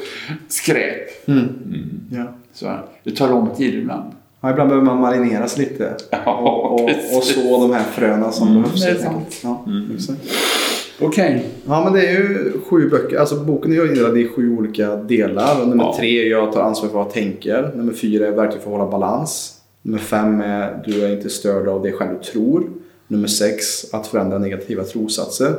skräp. 0.48 1.28
Ja. 2.12 2.34
Så 2.54 2.80
det 3.04 3.12
tar 3.16 3.30
lång 3.30 3.56
tid 3.56 3.74
ibland. 3.74 4.12
Ja, 4.42 4.52
ibland 4.52 4.70
behöver 4.70 4.86
man 4.86 5.02
marineras 5.02 5.58
lite. 5.58 5.96
Ja, 6.10 6.34
och, 6.38 6.74
och, 6.74 6.90
och 7.18 7.24
så 7.24 7.68
de 7.68 7.74
här 7.74 7.84
fröna 7.84 8.32
som 8.32 8.48
Mm, 8.48 8.62
behövs. 8.62 8.82
det 8.84 8.90
är 8.90 8.96
sant. 8.96 9.40
Ja, 9.44 9.66
Okej. 11.02 11.46
Ja, 11.68 11.84
men 11.84 11.94
det 11.94 12.08
är 12.08 12.12
ju 12.12 12.52
sju 12.70 12.90
böcker. 12.90 13.18
Alltså 13.18 13.36
boken 13.36 13.72
är 13.72 13.76
ju 13.76 13.88
indelad 13.88 14.18
i 14.18 14.28
sju 14.28 14.58
olika 14.58 14.96
delar. 14.96 15.62
Och 15.62 15.68
nummer 15.68 15.84
Ja. 15.84 15.96
tre 16.00 16.26
är 16.26 16.30
jag 16.30 16.54
tar 16.54 16.62
ansvar 16.62 16.88
för 16.90 16.96
vad 16.96 17.06
jag 17.06 17.14
tänker. 17.14 17.72
Nummer 17.76 17.94
fyra 17.94 18.28
är 18.28 18.32
verktyg 18.32 18.62
för 18.62 18.72
att 18.72 18.78
hålla 18.78 18.92
balans. 18.92 19.54
Nummer 19.82 20.00
fem 20.00 20.42
är 20.42 20.84
du 20.86 21.06
är 21.06 21.12
inte 21.14 21.30
störd 21.30 21.68
av 21.68 21.82
det 21.84 21.92
själv 21.92 22.10
du 22.22 22.24
tror. 22.32 22.64
Nummer 23.08 23.28
sex, 23.28 23.94
att 23.94 24.08
förändra 24.08 24.38
negativa 24.38 24.84
trossatser. 24.84 25.54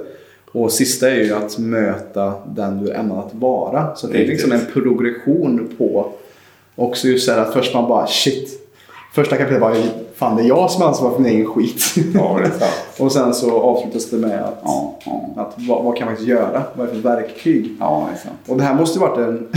Och 0.53 0.73
sista 0.73 1.11
är 1.11 1.25
ju 1.25 1.35
att 1.35 1.59
möta 1.59 2.33
den 2.47 2.85
du 2.85 2.91
är 2.91 2.99
ämnad 2.99 3.19
att 3.19 3.35
vara. 3.35 3.95
Så 3.95 4.07
det 4.07 4.23
är 4.25 4.27
liksom 4.27 4.53
en 4.53 4.61
progression 4.73 5.69
på 5.79 6.13
också 6.77 7.09
just 7.09 7.27
så 7.27 7.33
här 7.33 7.39
att 7.39 7.53
först 7.53 7.75
man 7.75 7.89
bara 7.89 8.07
shit. 8.07 8.59
Första 9.15 9.37
kapitlet 9.37 9.61
var 9.61 9.77
fan 10.15 10.37
det 10.37 10.43
är 10.43 10.47
jag 10.47 10.71
som 10.71 10.83
är 10.83 10.87
ansvarig 10.87 11.15
för 11.17 11.23
min 11.23 11.33
egen 11.33 11.47
skit. 11.47 11.83
Ja, 12.15 12.39
det 12.43 12.47
är 12.47 12.51
sant. 12.51 12.73
Och 13.05 13.13
sen 13.13 13.35
så 13.35 13.61
avslutas 13.61 14.11
det 14.11 14.17
med 14.17 14.43
att 14.45 14.61
Ja, 14.65 14.99
ja. 15.05 15.43
att 15.43 15.55
vad, 15.57 15.85
vad 15.85 15.97
kan 15.97 16.07
jag 16.07 16.09
faktiskt 16.09 16.29
göra? 16.29 16.63
Vad 16.75 16.89
är 16.89 16.93
det 16.93 17.01
för 17.03 17.09
verktyg? 17.09 17.77
ja, 17.81 18.09
sant. 18.25 18.39
Och 18.49 18.57
det 18.57 18.63
här 18.63 18.75
måste 18.75 18.99
ju 18.99 19.01
varit 19.01 19.19
en 19.19 19.49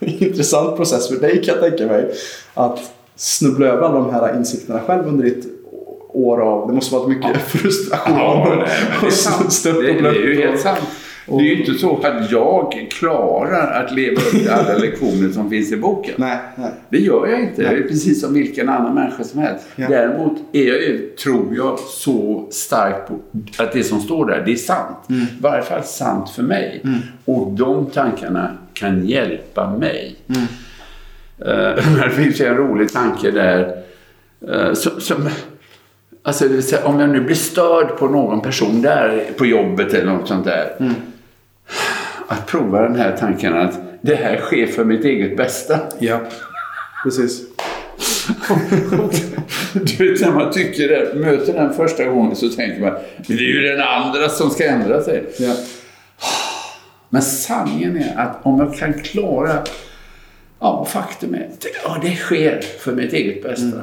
intressant 0.08 0.76
process 0.76 1.08
för 1.08 1.16
dig 1.16 1.44
kan 1.44 1.54
jag 1.54 1.70
tänka 1.70 1.86
mig. 1.86 2.12
Att 2.54 2.78
snubbla 3.16 3.66
över 3.66 3.82
alla 3.82 3.98
de 3.98 4.10
här 4.10 4.36
insikterna 4.36 4.80
själv 4.86 5.08
under 5.08 5.24
ditt 5.24 5.46
år 6.12 6.40
av... 6.40 6.68
Det 6.68 6.74
måste 6.74 6.94
varit 6.94 7.08
mycket 7.08 7.42
frustration. 7.42 8.18
Ja, 8.18 8.54
nej, 8.56 8.68
det 9.00 9.06
är 9.06 9.06
och 9.06 9.12
sant. 9.12 9.60
Det, 9.64 9.72
det 9.72 10.08
är 10.08 10.12
ju 10.12 10.46
helt 10.46 10.60
sant. 10.60 10.80
Det 11.38 11.44
är 11.44 11.54
ju 11.54 11.60
inte 11.60 11.74
så 11.74 11.96
att 11.96 12.30
jag 12.30 12.86
klarar 12.90 13.82
att 13.84 13.94
leva 13.94 14.20
upp 14.20 14.30
till 14.30 14.50
alla 14.50 14.78
lektioner 14.78 15.32
som 15.32 15.50
finns 15.50 15.72
i 15.72 15.76
boken. 15.76 16.14
Nej, 16.16 16.38
nej. 16.56 16.70
Det 16.88 16.98
gör 16.98 17.26
jag 17.26 17.40
inte. 17.40 17.62
Nej. 17.62 17.72
Jag 17.72 17.80
är 17.80 17.88
precis 17.88 18.20
som 18.20 18.34
vilken 18.34 18.68
annan 18.68 18.94
människa 18.94 19.24
som 19.24 19.40
helst. 19.40 19.66
Ja. 19.76 19.88
Däremot 19.88 20.38
är 20.52 20.66
jag 20.66 21.16
tror 21.16 21.56
jag, 21.56 21.78
så 21.78 22.46
stark 22.50 23.08
på 23.08 23.14
att 23.62 23.72
det 23.72 23.84
som 23.84 24.00
står 24.00 24.26
där, 24.26 24.42
det 24.46 24.52
är 24.52 24.56
sant. 24.56 24.98
Mm. 25.08 25.22
I 25.22 25.26
varje 25.40 25.62
fall 25.62 25.84
sant 25.84 26.30
för 26.30 26.42
mig. 26.42 26.82
Och 27.24 27.52
de 27.52 27.86
tankarna 27.86 28.56
kan 28.74 29.06
hjälpa 29.06 29.76
mig. 29.76 30.16
Mm. 30.28 30.42
Eh, 31.38 32.02
det 32.04 32.10
finns 32.10 32.40
ju 32.40 32.46
en 32.46 32.56
rolig 32.56 32.92
tanke 32.92 33.30
där 33.30 33.82
eh, 34.48 34.72
som, 34.72 35.00
som 35.00 35.28
Alltså, 36.22 36.44
om 36.84 37.00
jag 37.00 37.10
nu 37.10 37.20
blir 37.20 37.36
störd 37.36 37.96
på 37.98 38.08
någon 38.08 38.40
person 38.40 38.82
där 38.82 39.24
på 39.38 39.46
jobbet 39.46 39.94
eller 39.94 40.12
något 40.12 40.28
sånt 40.28 40.44
där. 40.44 40.76
Mm. 40.80 40.94
Att 42.30 42.46
prova 42.46 42.82
den 42.82 42.96
här 42.96 43.16
tanken 43.16 43.56
att 43.56 43.80
det 44.00 44.14
här 44.14 44.36
sker 44.36 44.66
för 44.66 44.84
mitt 44.84 45.04
eget 45.04 45.36
bästa. 45.36 45.78
Ja, 45.98 46.20
precis. 47.02 47.42
Du 49.72 50.10
vet 50.12 50.20
när 50.20 50.32
man 50.32 50.52
tycker 50.52 50.88
det, 50.88 51.14
möter 51.14 51.52
den 51.52 51.74
första 51.74 52.04
gången 52.04 52.36
så 52.36 52.48
tänker 52.48 52.80
man 52.80 52.94
det 53.26 53.32
är 53.32 53.38
ju 53.38 53.60
den 53.62 53.80
andra 53.80 54.28
som 54.28 54.50
ska 54.50 54.66
ändra 54.66 55.02
sig. 55.02 55.24
Ja. 55.38 55.54
Men 57.08 57.22
sanningen 57.22 57.96
är 57.96 58.18
att 58.18 58.38
om 58.42 58.58
jag 58.58 58.74
kan 58.74 58.92
klara, 58.94 59.62
ja 60.58 60.84
faktum 60.84 61.34
är, 61.34 61.48
ja 61.84 61.98
det 62.02 62.16
sker 62.16 62.60
för 62.78 62.92
mitt 62.92 63.12
eget 63.12 63.42
bästa. 63.42 63.82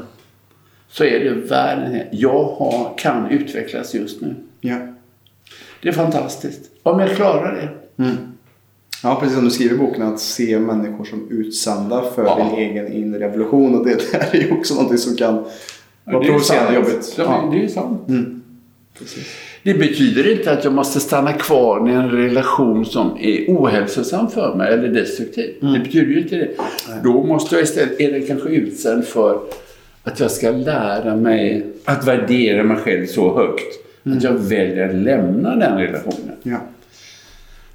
Så 0.90 1.04
är 1.04 1.20
det 1.20 1.32
världen. 1.32 2.02
Jag 2.12 2.44
har, 2.44 2.98
kan 2.98 3.30
utvecklas 3.30 3.94
just 3.94 4.22
nu. 4.22 4.36
Ja. 4.62 4.78
Det 5.82 5.90
är 5.90 5.94
fantastiskt. 5.94 6.62
Om 6.84 7.00
jag 7.00 7.16
klarar 7.16 7.56
det. 7.56 7.70
Ja, 9.04 9.18
precis 9.20 9.36
som 9.36 9.46
du 9.46 9.52
skriver 9.52 9.76
i 9.76 9.78
boken. 9.78 10.02
Att 10.02 10.20
se 10.20 10.60
människor 10.60 11.06
som 11.06 11.28
utsända 11.32 12.04
för 12.16 12.24
Ja. 12.26 12.36
din 12.56 12.70
egen 12.70 12.94
inre 12.94 13.20
revolution. 13.20 13.76
Och 13.80 13.86
det 13.86 14.12
där 14.12 14.28
är 14.32 14.38
ju 14.42 14.52
också 14.52 14.74
någonting 14.74 14.98
som 14.98 15.16
kan 15.16 15.44
vara 16.04 16.24
provocerande 16.24 16.76
jobbigt. 16.76 17.16
Ja. 17.18 17.50
Det 17.54 17.64
är 17.64 17.68
sant. 17.68 18.10
Mm. 18.10 18.42
Det 19.64 19.74
betyder 19.74 20.32
inte 20.32 20.52
att 20.52 20.64
jag 20.64 20.74
måste 20.74 21.00
stanna 21.00 21.34
kvar 21.34 21.90
i 21.90 21.94
en 21.94 22.10
relation 22.12 22.86
som 22.86 23.18
är 23.20 23.46
ohälsosam 23.48 24.30
för 24.30 24.56
mig 24.56 24.74
eller 24.74 24.88
destruktiv. 24.88 25.56
Det 25.62 25.80
betyder 25.80 26.08
ju 26.08 26.22
inte 26.22 26.36
det. 26.36 26.50
Då 27.04 27.24
måste 27.24 27.56
jag 27.56 27.64
istället, 27.64 28.00
är 28.00 28.12
det 28.12 28.22
kanske 28.22 28.50
utsänd 28.50 29.06
för 29.06 29.40
att 30.04 30.20
jag 30.20 30.32
ska 30.32 30.52
lära 30.52 31.16
mig 31.16 31.66
att 31.86 32.08
värdera 32.08 32.64
mig 32.64 32.78
själv 32.78 33.06
så 33.06 33.36
högt 33.38 33.74
att 34.16 34.24
jag 34.24 34.34
väljer 34.34 34.90
att 34.90 34.96
lämna 34.96 35.56
den 35.56 35.78
relationen. 35.78 36.32
Ja. 36.44 36.58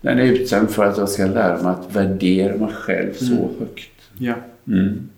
Den 0.02 0.18
är 0.18 0.22
utsänd 0.22 0.70
för 0.70 0.84
att 0.84 0.98
jag 0.98 1.08
ska 1.08 1.26
lära 1.26 1.62
mig 1.62 1.72
att 1.72 1.96
värdera 1.96 2.56
mig 2.56 2.72
själv 2.72 3.12
så 3.12 3.50
högt. 3.58 3.90
Ja. 4.18 4.34
Mm. 4.66 5.08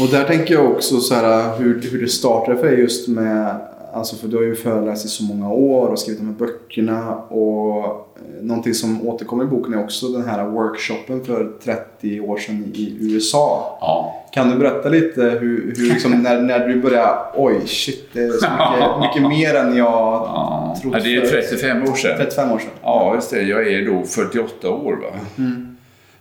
Och 0.00 0.08
där 0.08 0.24
tänker 0.24 0.54
jag 0.54 0.70
också 0.70 1.00
så 1.00 1.14
här, 1.14 1.58
hur, 1.58 1.82
hur 1.90 2.00
det 2.00 2.08
startade 2.08 2.58
för 2.58 2.66
dig 2.66 2.80
just 2.80 3.08
med, 3.08 3.56
alltså 3.92 4.16
för 4.16 4.28
du 4.28 4.36
har 4.36 4.44
ju 4.44 4.54
föreläst 4.54 5.04
i 5.04 5.08
så 5.08 5.24
många 5.24 5.52
år 5.52 5.88
och 5.88 5.98
skrivit 5.98 6.20
de 6.20 6.26
här 6.26 6.34
böckerna 6.34 7.14
och 7.16 8.13
någonting 8.40 8.74
som 8.74 9.08
återkommer 9.08 9.44
i 9.44 9.46
boken 9.46 9.74
är 9.74 9.84
också 9.84 10.08
den 10.08 10.24
här 10.28 10.44
workshopen 10.44 11.24
för 11.24 11.52
30 11.64 12.20
år 12.20 12.38
sedan 12.38 12.72
i 12.74 12.96
USA. 13.00 13.78
Ja. 13.80 14.24
Kan 14.32 14.50
du 14.50 14.56
berätta 14.58 14.88
lite 14.88 15.22
hur, 15.22 15.74
hur 15.76 15.88
liksom, 15.92 16.12
när, 16.22 16.42
när 16.42 16.68
du 16.68 16.80
började, 16.82 17.18
oj 17.34 17.66
shit 17.66 18.08
det 18.12 18.20
är 18.20 18.30
så 18.30 18.46
mycket, 18.50 19.00
mycket 19.00 19.38
mer 19.38 19.54
än 19.54 19.76
jag 19.76 19.84
Ja. 19.86 20.76
trott 20.82 20.94
ja, 20.96 21.00
det 21.04 21.16
är 21.16 21.20
förut. 21.26 21.44
35 21.50 21.82
år 21.82 21.94
sedan. 21.96 22.16
35 22.18 22.52
år 22.52 22.58
sedan. 22.58 22.68
Ja, 22.82 23.14
just 23.14 23.30
det. 23.30 23.42
Jag 23.42 23.66
är 23.72 23.86
då 23.86 24.02
48 24.02 24.70
år. 24.70 24.92
Va? 25.02 25.44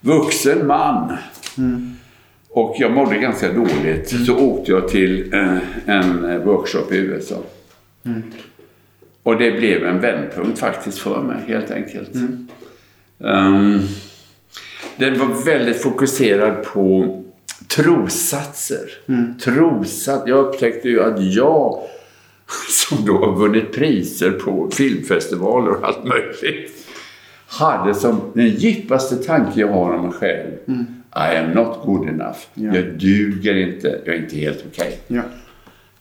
Vuxen 0.02 0.68
man. 0.68 1.18
Och 2.50 2.76
jag 2.80 2.92
mådde 2.92 3.18
ganska 3.18 3.52
dåligt. 3.52 4.26
Så 4.26 4.38
åkte 4.38 4.72
jag 4.72 4.88
till 4.88 5.34
eh, 5.34 5.58
en 5.86 6.44
workshop 6.46 6.92
i 6.92 6.96
USA. 6.98 7.36
Och 9.24 9.38
det 9.38 9.52
blev 9.52 9.86
en 9.86 10.00
vändpunkt 10.00 10.60
faktiskt 10.60 11.00
för 11.00 11.22
mig 11.22 11.38
helt 11.48 11.72
enkelt. 11.72 12.16
Mm. 12.16 12.48
Um, 13.18 13.82
den 14.98 15.20
var 15.20 15.46
väldigt 15.46 15.82
fokuserad 15.82 16.64
på 16.64 17.20
trossatser. 17.68 18.90
Mm. 19.08 19.40
Trossats. 19.40 20.24
Jag 20.28 20.40
upptäckte 20.40 20.90
ju 20.90 21.04
att 21.04 21.24
jag, 21.34 21.80
som 22.70 23.06
då 23.06 23.18
har 23.18 23.36
vunnit 23.36 23.72
priser 23.72 24.32
på 24.32 24.70
filmfestivaler 24.72 25.72
och 25.72 25.88
allt 25.88 26.04
möjligt, 26.04 26.88
hade 27.48 27.94
som 27.94 28.22
den 28.34 28.48
djupaste 28.48 29.16
tanke 29.16 29.60
jag 29.60 29.68
har 29.68 29.94
om 29.94 30.02
mig 30.02 30.12
själv. 30.12 30.52
Mm. 30.68 30.86
I 31.16 31.38
am 31.38 31.52
not 31.52 31.80
good 31.86 32.10
enough. 32.10 32.38
Ja. 32.54 32.76
Jag 32.76 32.86
duger 32.86 33.56
inte. 33.56 34.02
Jag 34.06 34.16
är 34.16 34.20
inte 34.20 34.36
helt 34.36 34.66
okej. 34.72 35.00
Okay. 35.06 35.18
Ja. 35.18 35.24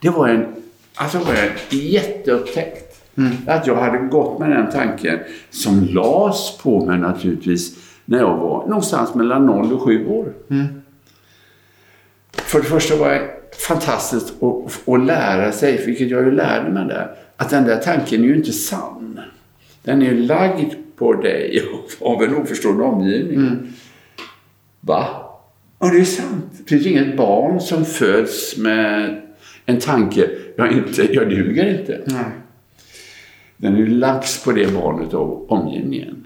Det 0.01 0.11
var 0.11 0.29
en, 0.29 0.47
alltså 0.95 1.19
var 1.19 1.35
en 1.35 1.79
jätteupptäckt. 1.79 2.92
Mm. 3.17 3.33
Att 3.47 3.67
jag 3.67 3.77
hade 3.77 3.99
gått 3.99 4.39
med 4.39 4.51
den 4.51 4.71
tanken 4.71 5.19
som 5.51 5.85
lades 5.85 6.59
på 6.59 6.87
mig 6.87 6.99
naturligtvis 6.99 7.77
när 8.05 8.19
jag 8.19 8.37
var 8.37 8.67
någonstans 8.67 9.15
mellan 9.15 9.47
0 9.47 9.73
och 9.73 9.83
7 9.83 10.07
år. 10.07 10.33
Mm. 10.51 10.67
För 12.33 12.59
det 12.59 12.65
första 12.65 12.97
var 12.97 13.09
det 13.09 13.31
fantastiskt 13.69 14.43
att, 14.43 14.89
att 14.89 15.07
lära 15.07 15.53
sig, 15.53 15.87
vilket 15.87 16.11
jag 16.11 16.25
ju 16.25 16.31
lärde 16.31 16.71
mig 16.71 16.89
där, 16.89 17.15
att 17.37 17.51
den 17.51 17.65
där 17.65 17.77
tanken 17.77 18.25
är 18.25 18.29
ju 18.29 18.37
inte 18.37 18.53
sann. 18.53 19.21
Den 19.83 20.03
är 20.03 20.07
ju 20.07 20.23
lagd 20.23 20.75
på 20.97 21.13
dig 21.13 21.63
av 22.01 22.23
en 22.23 22.37
oförstående 22.37 22.85
omgivning. 22.85 23.37
Mm. 23.37 23.73
Va? 24.81 25.07
Och 25.79 25.91
det 25.91 26.01
är 26.01 26.05
sant. 26.05 26.45
Det 26.59 26.69
finns 26.69 26.87
inget 26.87 27.17
barn 27.17 27.61
som 27.61 27.85
föds 27.85 28.57
med 28.57 29.21
en 29.67 29.81
tanke, 29.81 30.31
jag, 30.57 30.73
inte, 30.73 31.15
jag 31.15 31.31
duger 31.31 31.81
inte. 31.81 32.01
Nej. 32.07 32.25
Den 33.63 33.77
är 33.77 33.87
lagd 33.87 34.45
på 34.45 34.53
det 34.53 34.73
barnet 34.73 35.15
av 35.15 35.47
omgivningen. 35.49 36.25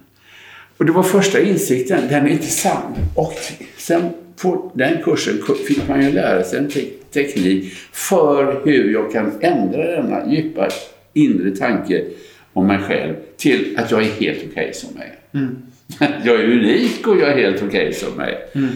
Och 0.76 0.84
det 0.84 0.92
var 0.92 1.02
första 1.02 1.40
insikten, 1.40 2.08
den 2.08 2.26
är 2.26 2.30
inte 2.30 2.46
sann. 2.46 2.94
Och 3.14 3.34
sen 3.76 4.10
på 4.42 4.72
den 4.74 5.02
kursen 5.02 5.34
fick 5.68 5.88
man 5.88 6.02
ju 6.02 6.12
lära 6.12 6.44
sig 6.44 6.58
en 6.58 6.68
te 6.68 6.84
teknik 7.12 7.72
för 7.92 8.64
hur 8.64 8.92
jag 8.92 9.12
kan 9.12 9.32
ändra 9.40 9.86
denna 9.86 10.32
djupa 10.32 10.68
inre 11.12 11.56
tanke 11.56 12.04
om 12.52 12.66
mig 12.66 12.78
själv 12.78 13.14
till 13.36 13.78
att 13.78 13.90
jag 13.90 14.00
är 14.02 14.10
helt 14.10 14.38
okej 14.38 14.50
okay 14.50 14.72
som 14.72 14.90
är. 14.96 15.38
Mm. 15.38 15.56
Jag 16.24 16.40
är 16.40 16.44
unik 16.44 17.06
och 17.06 17.16
jag 17.16 17.28
är 17.28 17.36
helt 17.36 17.56
okej 17.56 17.88
okay 17.88 17.92
som 17.92 18.20
är. 18.20 18.38
Mm. 18.52 18.70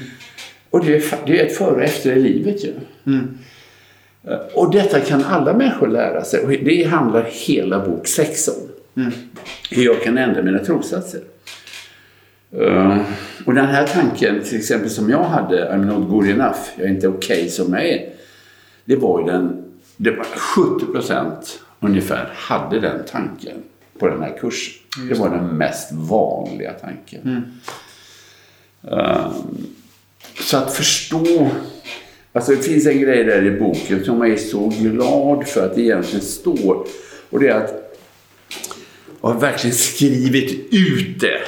Och 0.70 0.84
det 0.84 0.94
är, 0.94 1.26
det 1.26 1.40
är 1.40 1.46
ett 1.46 1.56
före 1.56 1.74
och 1.74 1.82
efter 1.82 2.16
i 2.16 2.22
livet 2.22 2.64
ju. 2.64 2.72
Mm. 3.06 3.38
Och 4.54 4.72
detta 4.72 5.00
kan 5.00 5.24
alla 5.24 5.52
människor 5.52 5.88
lära 5.88 6.24
sig. 6.24 6.40
Och 6.40 6.50
det 6.50 6.84
handlar 6.84 7.22
hela 7.22 7.86
bok 7.86 8.06
6 8.06 8.48
om. 8.48 8.54
Mm. 9.02 9.12
Hur 9.70 9.84
jag 9.84 10.02
kan 10.02 10.18
ändra 10.18 10.42
mina 10.42 10.58
trossatser. 10.58 11.20
Uh, 12.56 12.98
och 13.46 13.54
den 13.54 13.66
här 13.66 13.86
tanken, 13.86 14.42
till 14.44 14.58
exempel 14.58 14.90
som 14.90 15.10
jag 15.10 15.24
hade, 15.24 15.72
I'm 15.72 15.84
not 15.84 16.08
good 16.08 16.28
enough, 16.28 16.58
jag 16.76 16.86
är 16.86 16.90
inte 16.90 17.08
okej 17.08 17.36
okay 17.38 17.48
som 17.48 17.72
jag 17.72 17.88
är. 17.88 18.12
Det 18.84 18.96
var 18.96 19.20
ju 19.20 19.26
den, 19.26 19.64
det 19.96 20.10
var 20.10 20.24
70 20.24 20.86
procent 20.92 21.60
ungefär 21.80 22.30
hade 22.34 22.80
den 22.80 23.04
tanken 23.10 23.56
på 23.98 24.08
den 24.08 24.22
här 24.22 24.38
kursen. 24.40 24.82
det 25.08 25.14
var 25.14 25.30
den 25.30 25.46
mest 25.46 25.92
vanliga 25.92 26.72
tanken. 26.72 27.20
Mm. 27.24 27.42
Uh, 28.98 29.32
så 30.40 30.56
att 30.56 30.74
förstå 30.74 31.50
Alltså 32.32 32.52
det 32.52 32.62
finns 32.62 32.86
en 32.86 33.00
grej 33.00 33.24
där 33.24 33.46
i 33.46 33.50
boken 33.50 34.04
som 34.04 34.20
jag 34.20 34.30
är 34.30 34.36
så 34.36 34.72
glad 34.80 35.48
för 35.48 35.66
att 35.66 35.74
det 35.74 35.80
egentligen 35.80 36.24
står. 36.24 36.86
Och 37.30 37.40
det 37.40 37.48
är 37.48 37.54
att 37.54 37.96
jag 39.22 39.28
har 39.28 39.40
verkligen 39.40 39.76
skrivit 39.76 40.74
ut 40.74 41.20
det. 41.20 41.40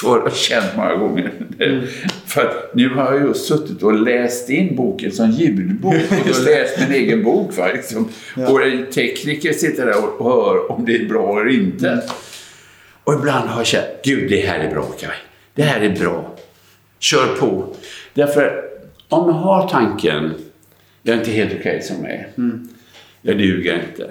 så 0.00 0.08
har 0.08 0.18
jag 0.18 0.36
känt 0.36 0.76
många 0.76 0.94
gånger. 0.94 1.32
Mm. 1.58 1.86
För 2.26 2.40
att 2.40 2.74
nu 2.74 2.88
har 2.88 3.14
jag 3.14 3.22
just 3.22 3.46
suttit 3.46 3.82
och 3.82 3.94
läst 3.94 4.50
in 4.50 4.76
boken 4.76 5.12
som 5.12 5.30
ljudbok 5.30 5.94
och 6.30 6.44
läst 6.44 6.78
min 6.80 6.92
egen 6.92 7.24
bok. 7.24 7.56
Va? 7.56 7.68
Liksom. 7.74 8.08
Ja. 8.36 8.48
Och 8.48 8.62
en 8.62 8.86
tekniker 8.86 9.52
sitter 9.52 9.86
där 9.86 10.20
och 10.20 10.24
hör 10.24 10.72
om 10.72 10.84
det 10.84 10.96
är 10.96 11.04
bra 11.04 11.40
eller 11.40 11.50
inte. 11.50 11.88
Mm. 11.88 12.04
Och 13.04 13.14
ibland 13.14 13.48
har 13.48 13.60
jag 13.60 13.66
känt, 13.66 13.86
gud 14.04 14.30
det 14.30 14.40
här 14.40 14.58
är 14.58 14.70
bra 14.70 14.82
Kaj. 14.82 15.16
Det 15.54 15.62
här 15.62 15.80
är 15.80 15.96
bra. 15.98 16.36
Kör 16.98 17.26
på. 17.26 17.74
Därför 18.14 18.69
om 19.10 19.28
jag 19.28 19.34
har 19.34 19.68
tanken, 19.68 20.34
jag 21.02 21.14
är 21.14 21.18
inte 21.18 21.30
helt 21.30 21.50
okej 21.50 21.60
okay 21.60 21.82
som 21.82 22.04
jag 22.04 22.12
är. 22.12 22.28
Mm. 22.38 22.68
Jag 23.22 23.38
duger 23.38 23.82
inte. 23.90 24.10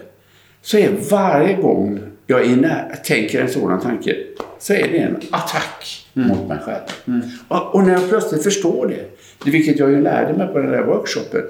Så 0.62 0.78
är 0.78 0.92
varje 1.10 1.54
gång 1.54 2.00
jag 2.28 2.46
är 2.46 2.96
tänker 3.04 3.42
en 3.42 3.50
sådan 3.50 3.82
tanke 3.82 4.16
så 4.60 4.74
är 4.74 4.88
det 4.88 4.98
en 4.98 5.16
attack 5.32 6.08
mm. 6.16 6.28
mot 6.28 6.48
mig 6.48 6.58
själv. 6.58 6.84
Mm. 7.08 7.22
Och, 7.48 7.76
och, 7.76 7.84
när 7.84 7.94
jag 7.94 8.10
plötsligt 8.10 8.44
förstår 8.44 8.88
det, 8.88 9.18
det, 9.44 9.52
vilket 9.52 9.80
jag 9.80 9.92
ju 9.92 10.02
lärde 10.02 10.38
mig 10.38 10.48
på 10.48 10.60
den 10.60 10.72
där 10.72 10.84
workshopen, 10.84 11.42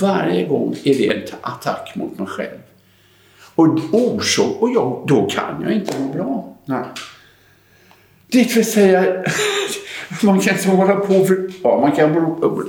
varje 0.00 0.46
gång 0.46 0.76
är 0.84 0.94
det 0.94 1.08
en 1.08 1.22
attack 1.40 1.92
mot 1.94 2.18
mig 2.18 2.28
själv. 2.28 2.58
Och 3.54 3.78
orsak, 3.92 4.56
och 4.58 4.70
jag, 4.70 5.04
då 5.08 5.26
kan 5.26 5.62
jag 5.62 5.72
inte 5.72 6.00
må 6.00 6.12
bra. 6.12 6.56
Nej. 6.64 6.84
Det 8.34 8.56
vill 8.56 8.72
säga, 8.72 9.24
man 10.22 10.40
kan 10.40 10.56
inte 10.56 10.68
hålla 10.68 10.96
på 10.96 11.24
för, 11.24 11.50
ja, 11.62 11.80
man 11.80 11.92
kan 11.92 12.12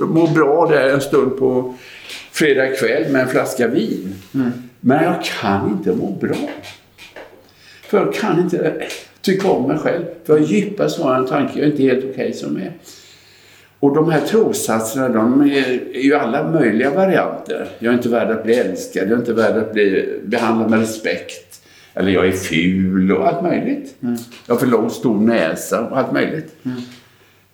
må 0.00 0.26
bra 0.26 0.66
där 0.66 0.88
en 0.88 1.00
stund 1.00 1.38
på 1.38 1.74
fredag 2.32 2.66
kväll 2.66 3.12
med 3.12 3.22
en 3.22 3.28
flaska 3.28 3.68
vin. 3.68 4.14
Mm. 4.34 4.52
Men 4.80 5.04
jag 5.04 5.24
kan 5.24 5.70
inte 5.70 5.92
må 5.92 6.10
bra. 6.10 6.36
För 7.82 7.98
jag 7.98 8.14
kan 8.14 8.40
inte 8.40 8.86
tycka 9.20 9.48
om 9.48 9.68
mig 9.68 9.78
själv. 9.78 10.04
För 10.24 10.38
jag 10.38 10.46
djupast 10.46 11.00
har 11.00 11.14
en 11.14 11.26
tanke, 11.26 11.58
jag 11.58 11.66
är 11.66 11.70
inte 11.70 11.82
helt 11.82 11.98
okej 11.98 12.10
okay 12.10 12.32
som 12.32 12.56
jag 12.56 12.66
är. 12.66 12.72
Och 13.80 13.94
de 13.94 14.10
här 14.10 14.20
trossatserna, 14.20 15.08
de 15.08 15.42
är 15.42 15.96
ju 15.98 16.14
alla 16.14 16.50
möjliga 16.50 16.90
varianter. 16.90 17.68
Jag 17.78 17.92
är 17.92 17.96
inte 17.96 18.08
värd 18.08 18.30
att 18.30 18.44
bli 18.44 18.54
älskad, 18.54 19.02
jag 19.02 19.12
är 19.12 19.16
inte 19.16 19.32
värd 19.32 19.56
att 19.56 19.72
bli 19.72 20.18
behandlad 20.24 20.70
med 20.70 20.80
respekt. 20.80 21.45
Eller 21.96 22.10
jag 22.10 22.26
är 22.26 22.32
ful 22.32 23.12
och 23.12 23.28
allt 23.28 23.42
möjligt. 23.42 23.94
Mm. 24.02 24.16
Jag 24.46 24.54
har 24.54 24.60
för 24.60 24.66
lång 24.66 24.90
stor 24.90 25.20
näsa 25.20 25.88
och 25.88 25.98
allt 25.98 26.12
möjligt. 26.12 26.54
Mm. 26.62 26.82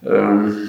Um, 0.00 0.68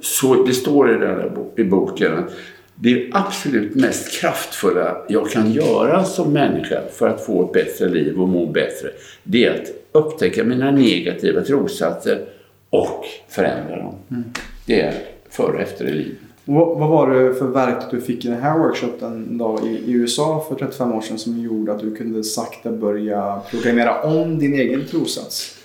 så 0.00 0.44
det 0.44 0.54
står 0.54 0.94
i, 0.94 0.98
den 0.98 1.30
i 1.56 1.64
boken 1.64 2.18
att 2.18 2.30
det 2.74 3.10
absolut 3.12 3.74
mest 3.74 4.20
kraftfulla 4.20 4.96
jag 5.08 5.30
kan 5.30 5.52
göra 5.52 6.04
som 6.04 6.32
människa 6.32 6.80
för 6.92 7.08
att 7.08 7.26
få 7.26 7.44
ett 7.44 7.52
bättre 7.52 7.88
liv 7.88 8.20
och 8.20 8.28
må 8.28 8.46
bättre, 8.46 8.88
det 9.22 9.44
är 9.44 9.54
att 9.54 9.70
upptäcka 9.92 10.44
mina 10.44 10.70
negativa 10.70 11.40
trossatser 11.40 12.26
och 12.70 13.04
förändra 13.28 13.76
dem. 13.76 13.94
Mm. 14.10 14.24
Det 14.66 14.80
är 14.80 14.94
före 15.30 15.52
och 15.52 15.60
efter 15.60 15.84
i 15.84 15.92
livet. 15.92 16.25
Vad, 16.48 16.78
vad 16.78 16.88
var 16.88 17.14
det 17.14 17.34
för 17.34 17.46
verktyg 17.46 18.00
du 18.00 18.06
fick 18.06 18.24
i 18.24 18.28
den 18.28 18.42
här 18.42 18.58
workshopen 18.58 19.38
då 19.38 19.60
i, 19.64 19.90
i, 19.90 19.92
USA 19.92 20.46
för 20.48 20.54
35 20.54 20.92
år 20.92 21.00
sedan 21.00 21.18
som 21.18 21.38
gjorde 21.38 21.72
att 21.72 21.80
du 21.80 21.94
kunde 21.94 22.24
sakta 22.24 22.72
börja 22.72 23.40
programmera 23.50 24.02
om 24.02 24.38
din 24.38 24.54
egen 24.54 24.84
trossats? 24.90 25.58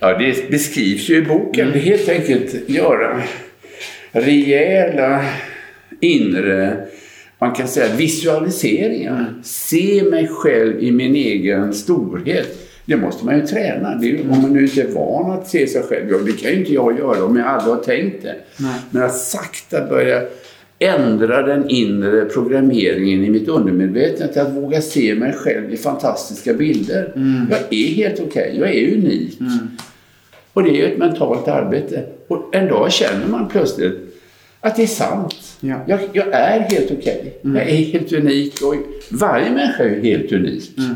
Ja, 0.00 0.18
det 0.18 0.50
beskrivs 0.50 1.10
ju 1.10 1.16
i 1.16 1.22
boken. 1.22 1.68
Mm. 1.68 1.72
Det 1.72 1.78
är 1.78 1.96
helt 1.96 2.08
enkelt 2.08 2.68
göra 2.68 3.22
rejäla 4.12 5.24
inre, 6.00 6.86
man 7.38 7.52
kan 7.52 7.68
säga 7.68 7.94
visualiseringar. 7.94 9.34
Se 9.42 10.02
mig 10.10 10.28
själv 10.28 10.82
i 10.82 10.92
min 10.92 11.16
egen 11.16 11.74
storhet. 11.74 12.69
Det 12.84 12.96
måste 12.96 13.24
man 13.24 13.36
ju 13.36 13.46
träna. 13.46 13.94
Det 13.94 14.10
är, 14.10 14.20
om 14.20 14.42
man 14.42 14.52
nu 14.52 14.62
inte 14.62 14.82
är 14.82 14.88
van 14.88 15.30
att 15.30 15.48
se 15.48 15.66
sig 15.66 15.82
själv. 15.82 16.10
Ja, 16.10 16.18
det 16.18 16.32
kan 16.32 16.50
ju 16.50 16.58
inte 16.58 16.72
jag 16.72 16.98
göra 16.98 17.24
om 17.24 17.36
jag 17.36 17.46
aldrig 17.46 17.74
har 17.74 17.82
tänkt 17.82 18.22
det. 18.22 18.34
Nej. 18.56 18.74
Men 18.90 19.02
att 19.02 19.16
sakta 19.16 19.86
börja 19.86 20.22
ändra 20.78 21.42
den 21.42 21.70
inre 21.70 22.24
programmeringen 22.24 23.24
i 23.24 23.30
mitt 23.30 23.48
undermedvetna 23.48 24.26
till 24.26 24.40
att 24.40 24.52
våga 24.52 24.80
se 24.80 25.14
mig 25.14 25.32
själv 25.32 25.72
i 25.72 25.76
fantastiska 25.76 26.54
bilder. 26.54 27.12
Mm. 27.16 27.46
Jag 27.50 27.58
är 27.70 27.94
helt 27.94 28.20
okej. 28.20 28.26
Okay. 28.26 28.58
Jag 28.58 28.74
är 28.74 28.94
unik. 28.94 29.40
Mm. 29.40 29.68
Och 30.52 30.62
det 30.62 30.70
är 30.70 30.74
ju 30.74 30.92
ett 30.92 30.98
mentalt 30.98 31.48
arbete. 31.48 32.04
Och 32.28 32.54
en 32.54 32.68
dag 32.68 32.92
känner 32.92 33.26
man 33.26 33.48
plötsligt 33.48 33.94
att 34.60 34.76
det 34.76 34.82
är 34.82 34.86
sant. 34.86 35.34
Ja. 35.60 35.76
Jag, 35.86 36.00
jag, 36.12 36.26
är 36.32 36.60
helt 36.60 36.90
okej. 36.90 37.18
Okay. 37.20 37.32
Mm. 37.44 37.56
Jag 37.56 37.68
är 37.68 37.84
helt 37.84 38.12
unik. 38.12 38.54
Och 38.62 38.74
varje 39.10 39.50
människa 39.50 39.84
är 39.84 40.00
helt 40.00 40.32
unik. 40.32 40.78
Mm. 40.78 40.94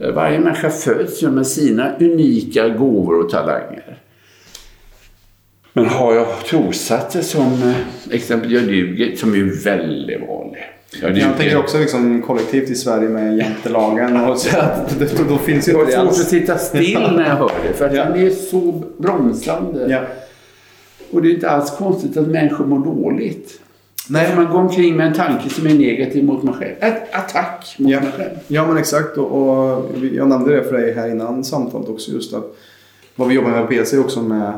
Eh, 0.00 0.10
varje 0.12 0.40
människa 0.40 0.70
föds 0.70 1.22
ju 1.22 1.30
med 1.30 1.46
sina 1.46 1.96
unika 2.00 2.68
gåvor 2.68 3.24
och 3.24 3.30
talanger. 3.30 3.98
Men 5.72 5.86
har 5.86 6.14
jag 6.14 6.26
trossatser 6.44 7.22
som 7.22 7.52
eh, 7.52 8.14
exempel 8.14 8.52
jag 8.52 8.62
duger, 8.62 9.16
som 9.16 9.34
är 9.34 9.64
väldigt 9.64 10.20
vanlig. 10.28 10.60
Jag, 11.02 11.18
jag 11.18 11.36
tänker 11.36 11.58
också 11.58 11.78
liksom 11.78 12.22
kollektivt 12.22 12.70
i 12.70 12.74
Sverige 12.74 13.08
med 13.08 13.38
jantelagen. 13.38 14.16
Och 14.16 14.38
så 14.38 14.58
att, 14.58 14.98
då, 15.16 15.24
då 15.28 15.38
finns 15.38 15.68
ju 15.68 15.72
det 15.72 15.78
var 15.78 15.86
svårt 15.86 16.08
att 16.08 16.28
sitta 16.28 16.58
still 16.58 17.12
när 17.16 17.28
jag 17.28 17.36
hör 17.36 17.52
det. 17.68 17.74
För 17.74 17.86
att 17.86 17.94
ja. 17.94 18.04
den 18.04 18.26
är 18.26 18.30
så 18.30 18.82
bromsande. 18.98 19.86
Ja. 19.90 20.00
Och 21.10 21.22
det 21.22 21.28
är 21.28 21.34
inte 21.34 21.50
alls 21.50 21.70
konstigt 21.70 22.16
att 22.16 22.26
människor 22.26 22.66
mår 22.66 22.84
dåligt. 22.84 23.60
Nej. 24.10 24.36
Man 24.36 24.46
går 24.52 24.58
omkring 24.58 24.96
med 24.96 25.06
en 25.06 25.14
tanke 25.14 25.48
som 25.50 25.66
är 25.66 25.74
negativ 25.74 26.24
mot 26.24 26.42
mig 26.42 26.54
själv. 26.54 26.74
Ett 26.80 27.14
attack 27.14 27.76
mot 27.78 27.90
Ja. 27.90 28.00
mig 28.00 28.10
själv. 28.16 28.30
Ja 28.48 28.66
men 28.66 28.76
exakt 28.76 29.16
och, 29.16 29.26
och 29.26 29.84
jag 30.12 30.28
nämnde 30.28 30.56
det 30.56 30.64
för 30.64 30.72
dig 30.72 30.92
här 30.94 31.08
innan 31.10 31.44
samtalet 31.44 31.88
också 31.88 32.10
just 32.12 32.34
att 32.34 32.56
vad 33.16 33.28
vi 33.28 33.34
jobbar 33.34 33.50
med 33.50 33.60
på 33.62 33.66
PC 33.66 33.96
är 33.96 34.00
också 34.00 34.22
med 34.22 34.52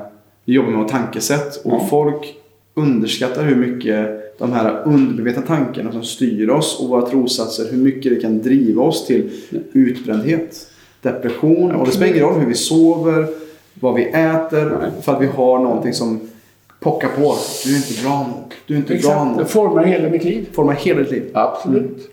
vi 0.44 0.52
jobbar 0.52 0.70
med 0.70 0.88
tankesätt 0.88 1.56
och 1.64 1.72
Ja. 1.72 1.86
folk 1.90 2.34
underskattar 2.74 3.44
hur 3.44 3.56
mycket 3.56 4.18
de 4.38 4.52
här 4.52 4.82
undermedvetna 4.84 5.42
tankarna 5.42 5.92
som 5.92 6.02
styr 6.04 6.48
oss 6.50 6.80
och 6.80 6.88
våra 6.88 7.06
trossatser 7.10 7.70
hur 7.70 7.78
mycket 7.78 8.14
det 8.14 8.20
kan 8.20 8.42
driva 8.42 8.82
oss 8.82 9.06
till 9.06 9.30
utbrändhet, 9.72 10.66
depression 11.02 11.72
och 11.72 11.86
det 11.86 11.92
spelar 11.92 12.12
ingen 12.12 12.24
roll 12.28 12.40
hur 12.40 12.46
vi 12.46 12.54
sover, 12.54 13.26
vad 13.74 13.94
vi 13.94 14.04
äter 14.04 14.90
för 15.02 15.12
att 15.14 15.22
vi 15.22 15.26
har 15.26 15.58
någonting 15.58 15.92
som 15.92 16.20
pockar 16.82 17.08
på. 17.08 17.34
Du 17.64 17.72
är 17.72 17.76
inte 17.76 18.02
bra 18.02 18.18
nog. 18.28 18.52
Du 18.66 18.74
är 18.74 18.78
inte 18.78 18.88
bra 18.88 18.96
Exakt. 18.98 19.26
nog. 19.26 19.38
Det 19.38 19.44
formar 19.44 19.84
hela 19.84 20.08
mitt 20.08 20.24
liv. 20.24 20.46
Formar 20.52 20.72
hela 20.74 21.00
ditt 21.00 21.10
liv. 21.10 21.30
Absolut. 21.34 22.08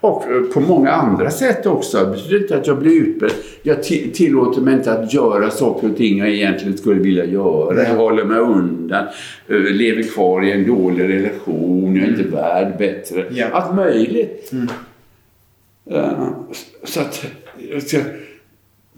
Och 0.00 0.22
eh, 0.22 0.42
på 0.54 0.60
många 0.60 0.90
andra 0.90 1.30
sätt 1.30 1.66
också. 1.66 1.98
Det 2.04 2.10
betyder 2.10 2.40
inte 2.42 2.56
att 2.56 2.66
jag 2.66 2.78
blir 2.78 2.92
utbredd. 2.92 3.32
Jag 3.62 3.78
ti- 3.78 4.12
tillåter 4.12 4.60
mig 4.60 4.74
inte 4.74 4.92
att 4.92 5.14
göra 5.14 5.50
saker 5.50 5.90
och 5.90 5.96
ting 5.96 6.18
jag 6.18 6.28
egentligen 6.28 6.78
skulle 6.78 7.00
vilja 7.00 7.24
göra. 7.24 7.82
Jag 7.88 7.94
håller 7.96 8.24
mig 8.24 8.38
undan. 8.38 9.04
eh, 9.48 9.56
Lever 9.56 10.02
kvar 10.02 10.44
i 10.44 10.52
en 10.52 10.66
dålig 10.66 11.08
relation. 11.08 11.96
Jag 11.96 12.04
är 12.04 12.08
inte 12.08 12.22
värd 12.36 12.78
bättre. 12.78 13.24
Ja. 13.30 13.46
Allt 13.52 13.74
möjligt. 13.76 14.52
Eh, 15.90 16.28
Så 16.84 17.00
att 17.00 17.24
jag 17.70 17.82
ska, 17.82 17.98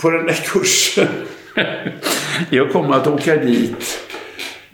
på 0.02 0.10
den 0.10 0.26
där 0.26 0.40
kursen. 0.52 1.06
jag 2.50 2.72
kommer 2.72 2.94
att 2.94 3.06
åka 3.06 3.36
dit 3.36 3.98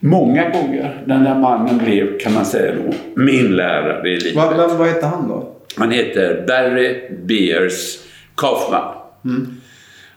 många 0.05 0.51
gånger. 0.51 1.03
Den 1.07 1.25
där 1.25 1.39
mannen 1.39 1.79
blev, 1.79 2.19
kan 2.19 2.33
man 2.35 2.45
säga 2.47 2.75
då, 2.75 2.93
min 3.23 3.57
lärare 3.57 4.09
i 4.09 4.17
livet. 4.21 4.37
Vad, 4.37 4.57
vad, 4.57 4.79
vad 4.79 4.89
heter 4.89 5.07
han 5.07 5.29
då? 5.29 5.57
Han 5.77 5.91
heter 5.91 6.45
Barry 6.47 7.01
Beers 7.25 7.99
Kaufman. 8.37 8.95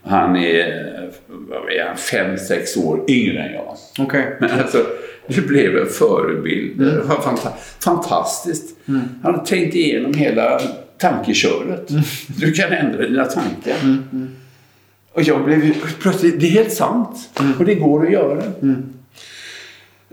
Han 0.04 0.36
är, 0.36 0.92
vad 1.28 1.72
är 1.72 1.86
han, 1.88 1.98
fem, 1.98 2.38
sex 2.38 2.78
år 2.78 3.06
yngre 3.08 3.40
än 3.44 3.54
jag. 3.54 3.76
Okej. 4.00 4.38
Men 4.40 4.52
alltså, 4.60 4.78
det 5.28 5.42
blev 5.48 5.78
en 5.78 5.88
förebild. 5.88 6.80
Det 6.80 7.02
var 7.02 7.16
fanta- 7.16 7.58
fantastiskt. 7.80 8.78
Han 9.24 9.36
har 9.36 9.46
tänkt 9.46 9.76
igenom 9.76 10.14
hela 10.14 10.60
tankeköret. 10.98 11.88
Du 12.40 12.52
kan 12.52 12.72
ändra 12.72 13.02
dina 13.02 13.26
tankar. 13.26 13.76
Och 15.14 15.22
jag 15.22 15.46
blev 15.46 15.74
plötsligt, 16.02 16.40
det 16.40 16.46
är 16.46 16.52
helt 16.52 16.74
sant. 16.74 17.30
Och 17.60 17.66
det 17.66 17.76
går 17.76 18.06
att 18.06 18.12
göra. 18.12 18.42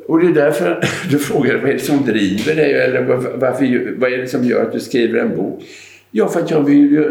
Och 0.06 0.20
det 0.20 0.26
är 0.26 0.32
därför 0.44 0.84
du 1.10 1.18
frågar 1.18 1.56
vad 1.58 1.70
är 1.70 1.74
det 1.74 1.78
som 1.78 2.04
driver 2.04 2.54
dig? 2.54 2.72
Eller 2.72 3.02
var- 3.02 3.32
varför, 3.34 3.94
vad 3.96 4.12
är 4.12 4.18
det 4.18 4.28
som 4.28 4.44
gör 4.44 4.62
att 4.62 4.72
du 4.72 4.80
skriver 4.80 5.18
en 5.20 5.36
bok? 5.36 5.62
Ja, 6.10 6.28
för 6.28 6.40
att 6.40 6.50
jag 6.50 6.60
vill 6.62 6.92
ju 6.92 7.10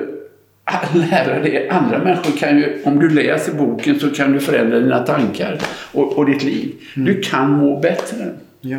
lära 1.12 1.39
dig. 1.39 1.69
Andra 1.69 1.99
människor 2.04 2.38
kan 2.38 2.58
ju, 2.58 2.82
om 2.84 2.99
du 2.99 3.10
läser 3.10 3.54
boken 3.54 3.99
så 3.99 4.10
kan 4.10 4.32
du 4.32 4.39
förändra 4.39 4.80
dina 4.80 4.99
tankar 4.99 5.60
och, 5.93 6.17
och 6.17 6.25
ditt 6.25 6.43
liv. 6.43 6.71
Du 6.95 7.21
kan 7.21 7.51
må 7.51 7.80
bättre. 7.80 8.25
Ja. 8.62 8.77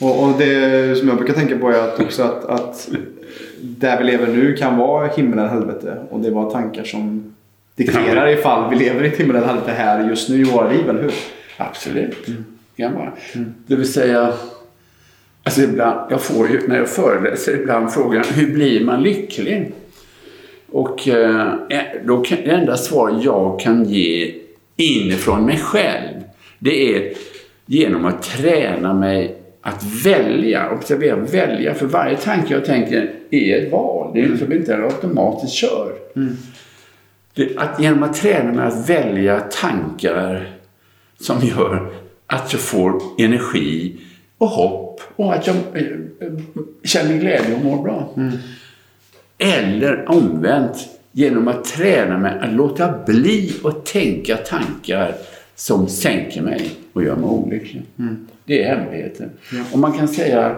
Och, 0.00 0.22
och 0.24 0.32
det 0.38 0.98
som 0.98 1.08
jag 1.08 1.16
brukar 1.16 1.34
tänka 1.34 1.58
på 1.58 1.68
är 1.70 1.78
att 1.78 2.00
också 2.00 2.22
att, 2.22 2.44
att 2.44 2.88
där 3.60 3.98
vi 3.98 4.04
lever 4.04 4.26
nu 4.26 4.56
kan 4.56 4.76
vara 4.76 5.06
himmel 5.08 5.38
eller 5.38 5.48
helvete. 5.48 5.96
Och 6.10 6.20
det 6.20 6.30
var 6.30 6.50
tankar 6.50 6.84
som 6.84 7.34
dikterar 7.74 8.28
ifall 8.28 8.70
vi 8.70 8.76
lever 8.84 9.04
i 9.04 9.08
ett 9.08 9.16
himmel 9.16 9.36
eller 9.36 9.46
helvete 9.46 9.72
här 9.76 10.08
just 10.08 10.28
nu 10.28 10.40
i 10.40 10.44
våra 10.44 10.70
liv, 10.72 10.88
eller 10.90 11.02
hur? 11.02 11.12
Absolut. 11.58 12.26
Kan 12.76 12.94
vara. 12.94 13.12
Det 13.66 13.76
vill 13.76 13.92
säga, 13.92 14.32
alltså 15.42 15.62
ibland, 15.62 16.12
jag 16.12 16.22
får 16.22 16.50
ju 16.50 16.68
när 16.68 16.76
jag 16.76 16.88
föreläser 16.88 17.60
ibland 17.60 17.92
frågan 17.92 18.24
hur 18.34 18.52
blir 18.52 18.84
man 18.84 19.02
lycklig? 19.02 19.72
Och 20.70 21.08
eh, 21.08 21.52
då 22.04 22.22
kan, 22.22 22.38
det 22.44 22.50
enda 22.50 22.76
svar 22.76 23.20
jag 23.22 23.60
kan 23.60 23.84
ge 23.84 24.34
inifrån 24.76 25.46
mig 25.46 25.58
själv 25.58 26.22
det 26.58 26.96
är 26.96 27.12
genom 27.66 28.04
att 28.04 28.22
träna 28.22 28.94
mig 28.94 29.36
att 29.60 29.84
välja, 30.04 30.70
observera 30.70 31.16
välja, 31.16 31.74
för 31.74 31.86
varje 31.86 32.16
tanke 32.16 32.54
jag 32.54 32.64
tänker 32.64 33.12
är 33.30 33.56
ett 33.56 33.72
val. 33.72 34.10
Det 34.14 34.20
är 34.20 34.28
liksom 34.28 34.52
inte 34.52 34.74
en 34.74 34.84
automatiskt 34.84 35.52
kör. 35.52 35.92
Det, 37.34 37.56
att, 37.56 37.80
genom 37.80 38.02
att 38.02 38.14
träna 38.14 38.52
mig 38.52 38.66
att 38.66 38.90
välja 38.90 39.40
tankar 39.40 40.57
som 41.20 41.40
gör 41.40 41.92
att 42.26 42.52
jag 42.52 42.62
får 42.62 43.02
energi 43.18 43.96
och 44.38 44.48
hopp 44.48 45.00
och 45.16 45.34
att 45.34 45.46
jag 45.46 45.56
eh, 45.56 45.82
känner 46.84 47.18
glädje 47.18 47.54
och 47.54 47.64
mår 47.64 47.82
bra. 47.82 48.14
Eller 49.38 50.10
omvänt, 50.10 50.88
genom 51.12 51.48
att 51.48 51.64
träna 51.64 52.18
mig 52.18 52.38
att 52.40 52.52
låta 52.52 53.04
bli 53.06 53.52
att 53.64 53.86
tänka 53.86 54.36
tankar 54.36 55.14
som 55.54 55.88
sänker 55.88 56.42
mig 56.42 56.70
och 56.92 57.02
gör 57.02 57.16
mig 57.16 57.24
olycklig. 57.24 57.82
Det 58.44 58.62
är 58.62 58.76
hemligheten. 58.76 59.30
Och 59.72 59.78
man 59.78 59.92
kan 59.98 60.08
säga 60.08 60.56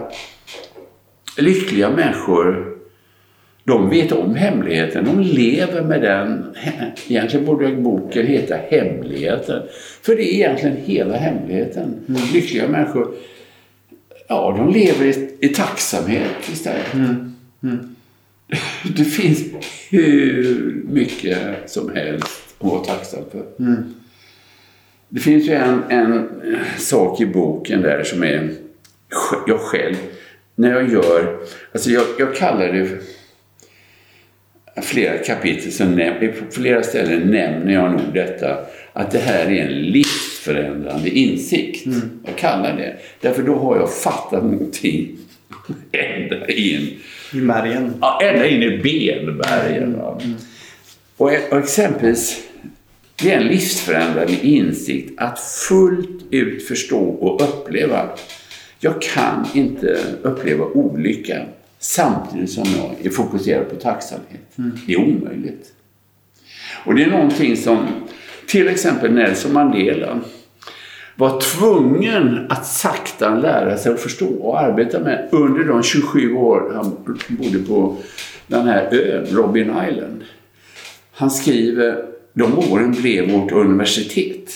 lyckliga 1.37 1.89
människor 1.89 2.77
de 3.71 3.89
vet 3.89 4.11
om 4.11 4.35
hemligheten. 4.35 5.05
De 5.05 5.19
lever 5.19 5.83
med 5.83 6.01
den. 6.01 6.55
Egentligen 7.07 7.45
borde 7.45 7.75
boken 7.75 8.27
heta 8.27 8.55
Hemligheten. 8.55 9.61
För 10.01 10.15
det 10.15 10.23
är 10.23 10.33
egentligen 10.33 10.77
hela 10.85 11.17
hemligheten. 11.17 11.95
Lyckliga 12.33 12.67
människor, 12.67 13.13
ja, 14.27 14.55
de 14.57 14.73
lever 14.73 15.05
i, 15.05 15.37
i 15.39 15.49
tacksamhet 15.49 16.49
istället. 16.51 16.91
Det 18.97 19.03
finns 19.03 19.43
hur 19.89 20.83
mycket 20.89 21.37
som 21.65 21.95
helst 21.95 22.55
att 22.59 22.67
vara 22.67 22.83
tacksam 22.83 23.23
för. 23.31 23.45
Det 25.09 25.19
finns 25.19 25.47
ju 25.47 25.53
en, 25.53 25.83
en 25.89 26.29
sak 26.77 27.21
i 27.21 27.25
boken 27.25 27.81
där 27.81 28.03
som 28.03 28.23
är 28.23 28.49
jag 29.47 29.59
själv, 29.59 29.95
när 30.55 30.71
jag 30.71 30.89
gör, 30.89 31.37
alltså 31.71 31.89
jag, 31.89 32.03
jag 32.19 32.35
kallar 32.35 32.73
det 32.73 33.01
flera 34.81 35.17
kapitel, 35.17 35.71
så 35.71 35.85
näm, 35.85 36.13
på 36.19 36.51
flera 36.51 36.83
ställen 36.83 37.31
nämner 37.31 37.73
jag 37.73 37.91
nog 37.91 38.13
detta, 38.13 38.57
att 38.93 39.11
det 39.11 39.19
här 39.19 39.45
är 39.45 39.65
en 39.65 39.81
livsförändrande 39.81 41.09
insikt. 41.09 41.85
Jag 42.25 42.35
kallar 42.35 42.77
det. 42.77 42.95
Därför 43.21 43.43
då 43.43 43.55
har 43.55 43.77
jag 43.77 43.93
fattat 43.93 44.43
någonting 44.43 45.17
ända 45.91 46.47
in, 46.47 46.89
I 47.33 47.37
märgen. 47.37 47.93
ja, 48.01 48.19
ända 48.23 48.47
in 48.47 48.63
i 48.63 48.77
benbergen. 48.77 49.97
va. 49.97 50.21
Och, 51.17 51.31
och 51.51 51.57
exempelvis, 51.57 52.43
det 53.21 53.31
är 53.33 53.37
en 53.37 53.47
livsförändrande 53.47 54.33
insikt 54.41 55.13
att 55.21 55.39
fullt 55.39 56.23
ut 56.31 56.67
förstå 56.67 56.99
och 56.99 57.41
uppleva. 57.41 58.09
Jag 58.79 59.01
kan 59.01 59.47
inte 59.53 59.97
uppleva 60.21 60.65
olycka 60.65 61.45
samtidigt 61.81 62.51
som 62.51 62.63
jag 62.77 63.05
är 63.05 63.09
fokuserad 63.09 63.69
på 63.69 63.75
tacksamhet. 63.75 64.55
Det 64.87 64.93
är 64.93 64.99
omöjligt. 64.99 65.73
Och 66.85 66.95
det 66.95 67.03
är 67.03 67.09
någonting 67.09 67.57
som 67.57 67.87
till 68.47 68.67
exempel 68.67 69.13
Nelson 69.13 69.53
Mandela 69.53 70.19
var 71.15 71.41
tvungen 71.41 72.45
att 72.49 72.65
sakta 72.65 73.35
lära 73.35 73.77
sig 73.77 73.93
att 73.93 73.99
förstå 73.99 74.27
och 74.27 74.59
arbeta 74.59 74.99
med 74.99 75.29
under 75.31 75.63
de 75.63 75.83
27 75.83 76.33
år 76.33 76.71
han 76.75 77.15
bodde 77.29 77.59
på 77.59 77.97
den 78.47 78.67
här 78.67 78.93
ön, 78.93 79.25
Robin 79.31 79.73
Island. 79.89 80.23
Han 81.11 81.31
skriver, 81.31 82.05
de 82.33 82.59
åren 82.59 82.91
blev 82.91 83.31
vårt 83.31 83.51
universitet. 83.51 84.51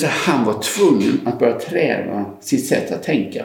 Säga, 0.00 0.12
han 0.12 0.44
var 0.44 0.62
tvungen 0.62 1.20
att 1.24 1.38
börja 1.38 1.58
träna 1.58 2.24
sitt 2.40 2.66
sätt 2.66 2.92
att 2.92 3.02
tänka. 3.02 3.44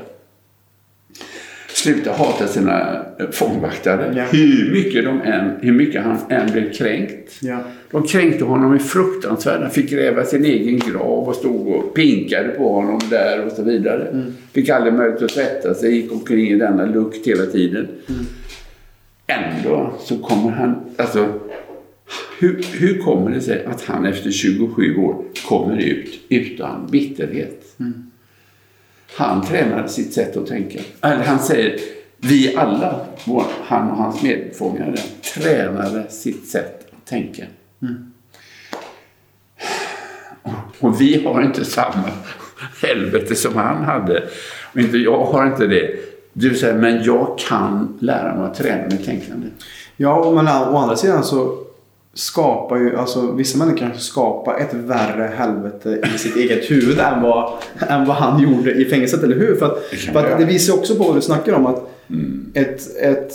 Sluta 1.83 2.11
hata 2.11 2.47
sina 2.47 3.05
fångvaktare. 3.31 4.13
Ja. 4.15 4.23
Hur, 4.31 4.71
mycket 4.71 5.05
de 5.05 5.21
än, 5.21 5.51
hur 5.61 5.71
mycket 5.71 6.03
han 6.03 6.17
än 6.29 6.51
blev 6.51 6.73
kränkt. 6.73 7.37
Ja. 7.41 7.59
De 7.91 8.03
kränkte 8.03 8.43
honom 8.43 8.75
i 8.75 8.79
fruktansvärda. 8.79 9.61
Han 9.61 9.71
fick 9.71 9.89
gräva 9.89 10.23
sin 10.23 10.45
egen 10.45 10.79
grav 10.79 11.29
och 11.29 11.35
stod 11.35 11.67
och 11.67 11.93
pinkade 11.93 12.49
på 12.49 12.73
honom 12.73 12.99
där 13.09 13.45
och 13.45 13.51
så 13.51 13.63
vidare. 13.63 14.25
Fick 14.53 14.69
aldrig 14.69 14.93
möjlighet 14.93 15.23
att 15.23 15.29
tvätta 15.29 15.73
sig, 15.73 15.95
gick 15.95 16.11
omkring 16.11 16.47
i 16.47 16.55
denna 16.55 16.85
lukt 16.85 17.27
hela 17.27 17.45
tiden. 17.45 17.87
Ändå 19.27 19.93
så 19.99 20.17
kommer 20.17 20.51
han, 20.51 20.75
alltså 20.97 21.39
hur, 22.39 22.65
hur 22.73 22.97
kommer 22.97 23.31
det 23.31 23.41
sig 23.41 23.65
att 23.65 23.81
han 23.81 24.05
efter 24.05 24.31
27 24.31 24.97
år 24.97 25.23
kommer 25.47 25.77
ut 25.77 26.19
utan 26.29 26.87
bitterhet? 26.91 27.75
Han 29.15 29.45
tränade 29.45 29.89
sitt 29.89 30.13
sätt 30.13 30.37
att 30.37 30.47
tänka. 30.47 30.79
Eller 31.01 31.23
han 31.23 31.39
säger, 31.39 31.79
vi 32.17 32.55
alla, 32.55 32.99
vår- 33.25 33.45
han 33.65 33.91
och 33.91 33.97
hans 33.97 34.21
medfångare, 34.23 34.95
tränade 35.33 36.09
sitt 36.09 36.47
sätt 36.47 36.87
att 36.91 37.05
tänka. 37.05 37.43
Och 40.79 41.01
vi 41.01 41.23
har 41.25 41.41
inte 41.41 41.65
samma 41.65 42.09
helvete 42.81 43.35
som 43.35 43.55
han 43.55 43.83
hade. 43.83 44.23
Och 44.73 44.79
inte, 44.79 44.97
jag 44.97 45.25
har 45.25 45.45
inte 45.47 45.67
det. 45.67 45.91
Du 46.33 46.55
säger, 46.55 46.73
men 46.73 47.03
jag 47.03 47.37
kan 47.39 47.97
lära 48.01 48.35
mig 48.35 48.45
att 48.45 48.55
träna 48.55 48.83
mitt 48.91 49.05
tänkande. 49.05 49.47
Ja, 49.97 50.31
men 50.31 50.47
å 50.47 50.77
andra 50.77 50.95
sidan 50.95 51.23
så 51.23 51.57
skapar 52.13 52.77
ju, 52.77 52.97
alltså 52.97 53.31
vissa 53.31 53.57
människor 53.57 53.77
kanske 53.77 53.99
skapar 53.99 54.57
ett 54.57 54.73
värre 54.73 55.33
helvete 55.37 56.01
i 56.15 56.17
sitt 56.17 56.35
eget 56.35 56.71
huvud 56.71 56.99
än 56.99 57.21
vad, 57.21 57.53
än 57.89 58.05
vad 58.05 58.15
han 58.17 58.41
gjorde 58.41 58.71
i 58.71 58.85
fängelset, 58.85 59.23
eller 59.23 59.35
hur? 59.35 59.55
För 59.55 59.65
att, 59.65 59.91
Det 59.91 59.97
för 59.97 60.31
att 60.31 60.39
det 60.39 60.45
visar 60.45 60.73
också 60.73 60.95
på 60.95 61.03
vad 61.03 61.15
du 61.15 61.21
snackar 61.21 61.53
om 61.53 61.65
att 61.65 61.89
ett, 62.53 62.97
ett, 62.97 63.33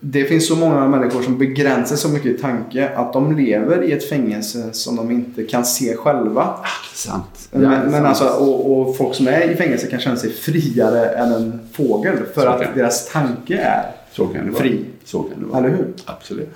det 0.00 0.24
finns 0.24 0.48
så 0.48 0.56
många 0.56 0.88
människor 0.88 1.22
som 1.22 1.38
begränsar 1.38 1.96
så 1.96 2.08
mycket 2.08 2.26
i 2.26 2.38
tanke 2.38 2.88
att 2.88 3.12
de 3.12 3.36
lever 3.36 3.82
i 3.82 3.92
ett 3.92 4.08
fängelse 4.08 4.72
som 4.72 4.96
de 4.96 5.10
inte 5.10 5.44
kan 5.44 5.64
se 5.64 5.96
själva. 5.96 6.54
Sant. 6.94 7.48
Men, 7.50 7.90
men 7.90 8.06
alltså, 8.06 8.24
och, 8.24 8.80
och 8.80 8.96
folk 8.96 9.14
som 9.14 9.28
är 9.28 9.50
i 9.50 9.56
fängelse 9.56 9.86
kan 9.86 10.00
känna 10.00 10.16
sig 10.16 10.30
friare 10.30 11.08
än 11.08 11.32
en 11.32 11.60
fågel 11.72 12.16
för 12.34 12.40
Så 12.40 12.48
att 12.48 12.74
deras 12.74 13.12
tanke 13.12 13.56
är 13.56 13.92
fri. 14.54 14.84
Så 15.04 15.22
kan 15.22 15.40
det 15.40 15.46
vara. 15.46 15.58
Eller 15.58 15.76
hur? 15.76 15.86
Absolut. 16.04 16.48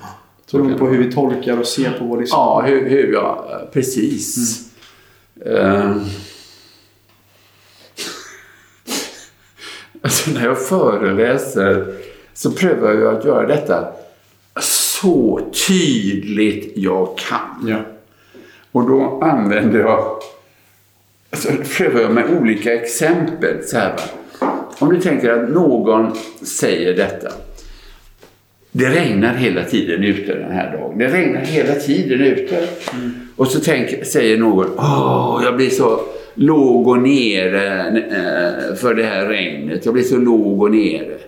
Så 0.50 0.56
Beroende 0.56 0.78
på 0.78 0.86
hur 0.86 0.98
vi 0.98 1.12
tolkar 1.12 1.58
och 1.58 1.66
ser 1.66 1.90
på 1.90 2.04
vår 2.04 2.18
livsföring. 2.18 2.42
Ja, 2.42 2.62
hur, 2.66 2.88
hur 2.88 3.12
jag... 3.12 3.44
Precis. 3.72 4.60
Eh, 5.46 5.90
alltså 10.02 10.30
när 10.30 10.44
jag 10.44 10.66
föreläser 10.66 11.94
så 12.34 12.50
prövar 12.50 12.92
jag 12.92 13.14
att 13.14 13.24
göra 13.24 13.46
detta 13.46 13.92
så 14.60 15.40
tydligt 15.68 16.72
jag 16.76 17.18
kan. 17.18 17.68
Ja. 17.68 17.78
Och 18.72 18.88
då 18.88 19.20
använder 19.22 19.78
jag... 19.80 20.18
Alltså 21.30 21.48
prövar 21.76 22.00
jag 22.00 22.12
med 22.12 22.38
olika 22.40 22.74
exempel. 22.74 23.64
Så 23.64 23.78
här, 23.78 23.96
va? 23.96 24.02
Om 24.78 24.94
du 24.94 25.00
tänker 25.00 25.30
att 25.30 25.50
någon 25.50 26.16
säger 26.42 26.96
detta. 26.96 27.30
Det 28.72 28.88
regnar 28.88 29.34
hela 29.34 29.64
tiden 29.64 30.04
ute 30.04 30.34
den 30.34 30.52
här 30.52 30.76
dagen. 30.76 30.98
Det 30.98 31.08
regnar 31.08 31.40
hela 31.40 31.74
tiden 31.74 32.20
ute. 32.20 32.66
Och 33.36 33.46
så 33.46 33.60
tänk, 33.60 34.04
säger 34.04 34.38
någon, 34.38 34.66
åh, 34.78 35.40
jag 35.44 35.56
blir 35.56 35.70
så 35.70 36.00
låg 36.34 36.88
och 36.88 37.02
nere 37.02 37.86
eh, 37.88 38.74
för 38.74 38.94
det 38.94 39.04
här 39.04 39.26
regnet. 39.26 39.84
Jag 39.84 39.94
blir 39.94 40.04
så 40.04 40.16
låg 40.16 40.62
och 40.62 40.70
nere. 40.70 41.18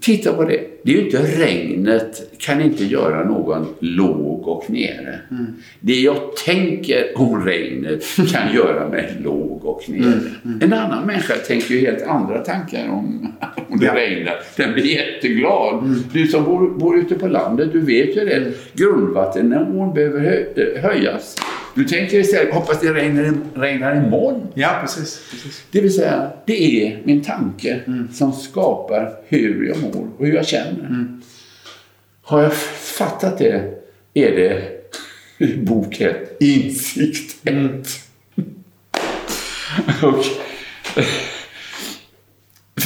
Titta 0.00 0.32
på 0.32 0.44
det. 0.44 0.60
Det 0.82 0.92
är 0.92 0.96
ju 0.96 1.04
inte 1.04 1.22
regnet 1.22 2.32
kan 2.38 2.60
inte 2.60 2.84
göra 2.84 3.24
någon 3.24 3.66
låg 3.80 4.48
och 4.48 4.70
nere. 4.70 5.18
Det 5.80 6.00
jag 6.00 6.36
tänker 6.46 7.04
om 7.14 7.44
regnet 7.44 8.04
kan 8.32 8.54
göra 8.54 8.88
mig 8.88 9.12
låg 9.24 9.64
och 9.64 9.82
nere. 9.88 10.20
En 10.60 10.72
annan 10.72 11.06
människa 11.06 11.34
tänker 11.34 11.74
ju 11.74 11.80
helt 11.80 12.02
andra 12.02 12.38
tankar 12.38 12.88
om, 12.88 13.32
om 13.68 13.78
det 13.78 13.86
Ja. 13.86 13.94
regnar. 13.94 14.34
Den 14.56 14.72
blir 14.72 14.84
jätteglad. 14.84 15.94
Du 16.12 16.26
som 16.26 16.44
bor, 16.44 16.70
bor 16.78 16.98
ute 16.98 17.14
på 17.14 17.28
landet, 17.28 17.68
du 17.72 17.80
vet 17.80 18.16
ju 18.16 18.24
det. 18.24 18.52
Grundvattennivån 18.72 19.94
behöver 19.94 20.20
hö, 20.20 20.44
höjas. 20.80 21.36
Du 21.76 21.84
tänker 21.84 22.18
istället, 22.18 22.54
hoppas 22.54 22.80
det 22.80 22.94
regnar, 22.94 23.34
regnar 23.54 23.96
imorgon. 23.96 24.48
Ja, 24.54 24.78
precis. 24.80 25.22
precis. 25.30 25.64
Det 25.70 25.80
vill 25.80 25.94
säga, 25.94 26.30
det 26.46 26.86
är 26.86 27.00
min 27.04 27.24
tanke 27.24 27.80
som 28.12 28.32
skapar 28.32 29.12
hur 29.26 29.68
jag 29.68 29.80
mår 29.80 30.08
och 30.18 30.26
hur 30.26 30.34
jag 30.34 30.46
känner. 30.46 31.06
Har 32.22 32.42
jag 32.42 32.54
fattat 32.98 33.38
det 33.38 33.62
är 34.14 34.36
det 34.36 34.62
i 35.46 35.56
bok 35.56 36.00
ett, 36.00 36.36
insikt 36.40 37.36
ett. 37.48 37.88
och, 40.02 40.24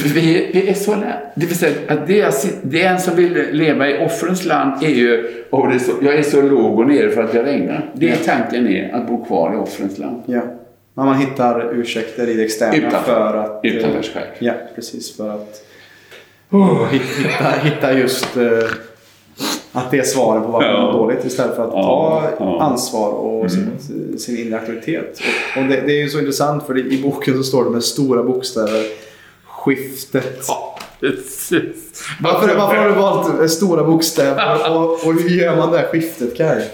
vi, 0.09 0.49
vi 0.53 0.69
är 0.69 0.73
så 0.73 0.95
lä- 0.95 1.21
Det 1.35 1.45
vill 1.45 1.57
säga 1.57 1.75
att 1.87 2.07
det, 2.07 2.21
är- 2.21 2.33
det 2.63 2.81
är 2.81 2.91
en 2.93 2.99
som 2.99 3.15
vill 3.15 3.47
leva 3.51 3.89
i 3.89 4.05
offrens 4.05 4.45
land 4.45 4.83
är 4.83 4.89
ju, 4.89 5.33
och 5.49 5.67
det 5.69 5.75
är 5.75 5.79
så, 5.79 5.91
jag 6.01 6.15
är 6.15 6.23
så 6.23 6.41
låg 6.41 6.79
och 6.79 6.87
nere 6.87 7.09
för 7.09 7.23
att 7.23 7.31
det 7.31 7.43
regnar. 7.43 7.91
Det 7.95 8.09
är 8.09 8.15
tanken 8.15 8.67
är 8.67 8.93
att 8.93 9.07
bo 9.07 9.25
kvar 9.25 9.53
i 9.53 9.57
offrens 9.57 9.97
land. 9.97 10.21
Ja. 10.25 10.41
Men 10.93 11.05
man 11.05 11.17
hittar 11.17 11.73
ursäkter 11.79 12.27
i 12.29 12.33
det 12.33 12.43
externa 12.43 12.75
Utanför. 12.75 12.99
för 13.13 13.37
att... 13.37 13.65
eh, 13.65 13.71
Utanför 13.71 14.01
sig 14.01 14.13
själv. 14.13 14.25
Ja, 14.39 14.53
precis. 14.75 15.17
För 15.17 15.29
att 15.29 15.61
oh, 16.49 16.87
hitta, 16.91 17.49
hitta 17.63 17.93
just 17.99 18.37
eh, 18.37 18.69
att 19.71 19.91
det 19.91 19.97
är 19.99 20.03
svaren 20.03 20.43
på 20.43 20.47
varför 20.51 20.73
man 20.73 20.81
Ja. 20.81 20.91
mår 20.91 20.99
dåligt 20.99 21.25
istället 21.25 21.55
för 21.55 21.63
att 21.63 21.73
Ja, 21.73 22.23
ta 22.37 22.43
ja. 22.45 22.61
ansvar 22.61 23.09
och 23.11 23.51
sitt, 23.51 24.21
sin 24.21 24.37
inre 24.37 24.59
auktoritet. 24.59 25.19
Och, 25.55 25.61
och 25.61 25.67
det, 25.69 25.81
det 25.85 25.91
är 25.91 26.01
ju 26.03 26.09
så 26.09 26.19
intressant 26.19 26.63
för 26.67 26.77
i 26.93 27.01
boken 27.03 27.37
så 27.37 27.43
står 27.43 27.63
det 27.63 27.69
med 27.69 27.83
stora 27.83 28.23
bokstäver 28.23 28.83
skiftet. 29.61 30.47
Precis. 30.99 32.03
Varför, 32.19 32.55
varför 32.55 32.75
har 32.75 32.89
du 32.89 32.95
valt 32.95 33.41
eh, 33.41 33.47
stora 33.47 33.83
bokstäver 33.83 34.71
och, 34.75 34.91
och 34.91 35.13
hur 35.13 35.29
gör 35.29 35.55
man 35.55 35.71
det 35.71 35.77
här 35.77 35.87
skiftet 35.87 36.37
Kaj? 36.37 36.69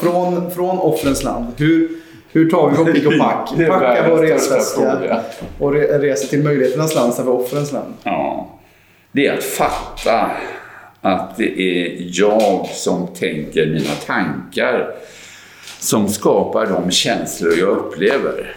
Från, 0.00 0.50
från 0.50 0.78
offrens 0.78 1.24
land. 1.24 1.46
Hur, 1.56 1.88
hur 2.32 2.50
tar 2.50 2.70
vi 2.70 2.76
vår 2.76 2.92
pick 2.92 3.06
och 3.06 3.18
pack? 3.18 3.50
Packar 3.68 4.10
vår 4.10 4.18
resväska 4.18 5.20
och 5.58 5.72
re, 5.72 5.98
reser 5.98 6.28
till 6.28 6.42
möjligheternas 6.42 6.94
land 6.94 7.10
istället 7.10 7.26
för 7.26 7.40
offrens 7.40 7.72
land. 7.72 7.94
Ja. 8.02 8.48
Det 9.12 9.26
är 9.26 9.38
att 9.38 9.44
fatta 9.44 10.30
att 11.00 11.36
det 11.36 11.60
är 11.60 11.96
jag 11.98 12.66
som 12.66 13.06
tänker 13.06 13.66
mina 13.66 13.94
tankar 14.06 14.94
som 15.78 16.08
skapar 16.08 16.66
de 16.66 16.90
känslor 16.90 17.52
jag 17.58 17.68
upplever. 17.68 18.56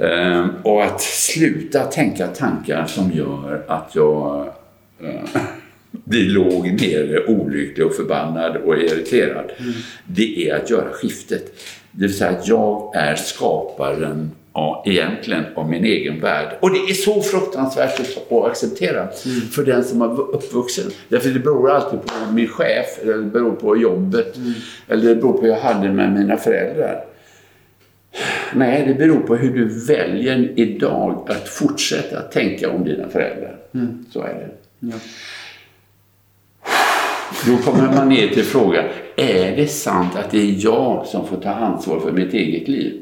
Ehm, 0.00 0.50
och 0.62 0.84
att 0.84 1.00
sluta 1.00 1.84
tänka 1.84 2.26
tankar 2.26 2.86
som 2.86 3.12
gör 3.12 3.64
att 3.68 3.90
jag 3.94 4.48
eh, 5.02 5.40
blir 5.90 6.30
låg 6.30 6.66
nere, 6.66 7.26
olycklig 7.26 7.86
och 7.86 7.94
förbannad 7.94 8.56
och 8.56 8.78
irriterad. 8.78 9.52
Det 10.04 10.48
är 10.48 10.56
att 10.56 10.70
göra 10.70 10.92
skiftet. 10.92 11.52
Det 11.90 12.02
vill 12.06 12.16
säga 12.16 12.30
att 12.30 12.48
jag 12.48 12.92
är 12.96 13.14
skaparen 13.14 14.30
ja, 14.52 14.82
egentligen 14.86 15.44
av 15.54 15.70
min 15.70 15.84
egen 15.84 16.20
värld. 16.20 16.56
Och 16.60 16.70
det 16.70 16.78
är 16.78 16.94
så 16.94 17.22
fruktansvärt 17.22 18.00
att, 18.00 18.32
acceptera 18.50 19.08
för 19.52 19.64
den 19.64 19.84
som 19.84 20.02
är 20.02 20.20
uppvuxen. 20.20 20.90
Därför 21.08 21.28
det 21.28 21.40
beror 21.40 21.70
alltid 21.70 22.00
på 22.00 22.32
min 22.32 22.48
chef, 22.48 22.98
eller 23.02 23.14
det 23.14 23.22
beror 23.22 23.52
på 23.52 23.76
jobbet, 23.76 24.36
eller 24.88 25.08
det 25.08 25.14
beror 25.14 25.32
på 25.32 25.40
hur 25.40 25.48
jag 25.48 25.60
hade 25.60 25.92
med 25.92 26.12
mina 26.12 26.36
föräldrar. 26.36 27.04
Nej, 28.54 28.84
det 28.86 28.94
beror 28.94 29.20
på 29.20 29.36
hur 29.36 29.54
du 29.54 29.64
väljer 29.86 30.52
idag 30.56 31.26
att 31.30 31.48
fortsätta 31.48 32.20
tänka 32.20 32.70
om 32.70 32.84
dina 32.84 33.08
föräldrar. 33.08 33.56
Så 34.10 34.20
är 34.22 34.34
det. 34.34 34.48
Ja. 34.80 34.94
Då 37.46 37.56
kommer 37.56 37.94
man 37.94 38.08
ner 38.08 38.28
till 38.28 38.44
frågan, 38.44 38.84
är 39.16 39.56
det 39.56 39.66
sant 39.66 40.16
att 40.16 40.30
det 40.30 40.38
är 40.38 40.54
jag 40.64 41.06
som 41.06 41.26
får 41.26 41.36
ta 41.36 41.50
ansvar 41.50 42.00
för 42.00 42.12
mitt 42.12 42.34
eget 42.34 42.68
liv? 42.68 43.00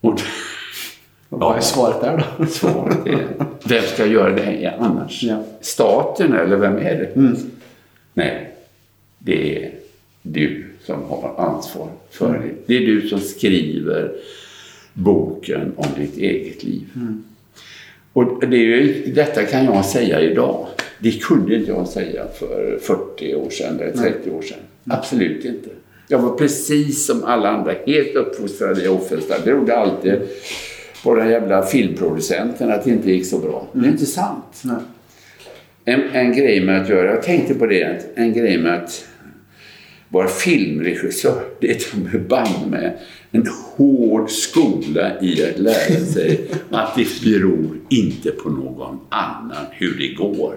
Och 0.00 0.20
Och 1.28 1.40
Vad 1.40 1.56
är 1.56 1.60
svaret 1.60 2.00
där 2.00 2.24
då? 2.38 2.46
svaret 2.46 3.06
är, 3.06 3.26
vem 3.64 3.82
ska 3.82 4.06
göra 4.06 4.30
det 4.34 4.74
annars? 4.78 5.22
Ja. 5.22 5.42
Staten 5.60 6.32
eller 6.32 6.56
vem 6.56 6.76
är 6.76 6.94
det? 7.14 7.32
Nej, 8.14 8.50
det 9.18 9.56
är 9.64 9.70
du 10.22 10.71
som 10.86 11.02
har 11.02 11.34
ansvar 11.38 11.88
för 12.10 12.32
det. 12.32 12.50
Det 12.66 12.76
är 12.76 12.86
du 12.86 13.08
som 13.08 13.20
skriver 13.20 14.12
boken 14.92 15.72
om 15.76 15.86
ditt 15.98 16.16
eget 16.16 16.64
liv. 16.64 16.84
Och 18.12 18.46
det 18.46 18.56
är 18.56 18.60
ju, 18.60 19.12
detta 19.14 19.42
kan 19.42 19.64
jag 19.64 19.84
säga 19.84 20.20
idag. 20.20 20.66
Det 20.98 21.22
kunde 21.22 21.54
inte 21.54 21.70
jag 21.70 21.88
säga 21.88 22.26
för 22.38 22.78
40 22.82 23.34
år 23.34 23.50
sedan 23.50 23.80
eller 23.80 23.92
30 23.92 24.30
år 24.30 24.42
sedan. 24.42 24.58
Absolut 24.84 25.44
inte. 25.44 25.68
Jag 26.08 26.18
var 26.18 26.36
precis 26.36 27.06
som 27.06 27.24
alla 27.24 27.48
andra 27.48 27.74
helt 27.86 28.14
uppfostrad 28.14 28.78
i 28.78 28.88
offensiv. 28.88 29.28
Det 29.28 29.44
berodde 29.44 29.76
alltid 29.76 30.14
på 31.04 31.14
den 31.14 31.30
jävla 31.30 31.62
filmproducenten 31.62 32.70
att 32.70 32.84
det 32.84 32.90
inte 32.90 33.12
gick 33.12 33.26
så 33.26 33.38
bra. 33.38 33.66
Det 33.72 33.86
är 33.86 33.90
inte 33.90 34.06
sant. 34.06 34.62
Nej. 34.64 34.76
En, 35.84 36.00
en 36.12 36.32
grej 36.32 36.64
med 36.64 36.82
att 36.82 36.88
göra, 36.88 37.10
jag 37.10 37.22
tänkte 37.22 37.54
på 37.54 37.66
det, 37.66 37.98
en 38.14 38.32
grej 38.32 38.58
med 38.58 38.82
att 38.82 39.04
vara 40.12 40.28
filmregissör, 40.28 41.42
det 41.60 41.70
är 41.70 41.74
ta 41.74 41.96
med 41.96 42.28
band 42.28 42.70
med 42.70 42.98
en 43.30 43.46
hård 43.76 44.30
skola 44.30 45.20
i 45.20 45.50
att 45.50 45.58
lära 45.58 46.04
sig 46.06 46.50
att 46.70 46.94
det 46.96 47.22
beror 47.24 47.78
inte 47.88 48.30
på 48.30 48.48
någon 48.48 49.00
annan 49.08 49.66
hur 49.70 49.98
det 49.98 50.14
går. 50.14 50.54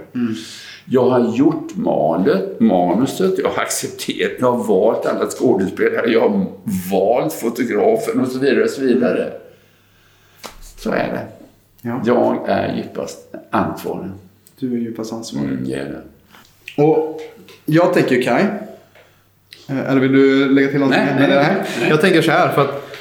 Jag 0.85 1.09
har 1.09 1.35
gjort 1.37 1.75
malet, 1.75 2.59
manuset, 2.59 3.37
jag 3.37 3.49
har 3.49 3.61
accepterat, 3.61 4.31
jag 4.39 4.51
har 4.51 4.63
valt 4.63 5.05
alla 5.05 5.29
skådespelare, 5.29 6.11
jag 6.11 6.29
har 6.29 6.45
valt 6.91 7.33
fotografen 7.33 8.19
och 8.19 8.27
så 8.27 8.39
vidare. 8.39 8.63
Och 8.63 8.69
så 8.69 8.81
vidare. 8.81 9.33
Så 10.77 10.91
är 10.91 10.95
det. 11.07 11.27
Ja. 11.81 12.01
Jag 12.05 12.49
är 12.49 12.75
djupast 12.75 13.35
ansvarig. 13.49 14.09
Du 14.59 14.73
är 14.73 14.77
djupast 14.77 15.13
ansvarig. 15.13 15.49
Mm, 15.49 15.63
det 15.65 15.73
är 15.73 15.85
det. 15.85 16.83
Och 16.83 17.21
jag 17.65 17.93
tänker 17.93 18.21
Kaj. 18.21 18.45
Eh, 19.69 19.91
Eller 19.91 20.01
vill 20.01 20.11
du 20.11 20.49
lägga 20.49 20.67
till 20.67 20.79
någonting? 20.79 21.01
Nej, 21.19 21.27
nej, 21.29 21.37
nej. 21.79 21.89
Jag 21.89 22.01
tänker 22.01 22.21
så 22.21 22.31
här 22.31 22.49
för 22.49 22.61
att 22.61 22.97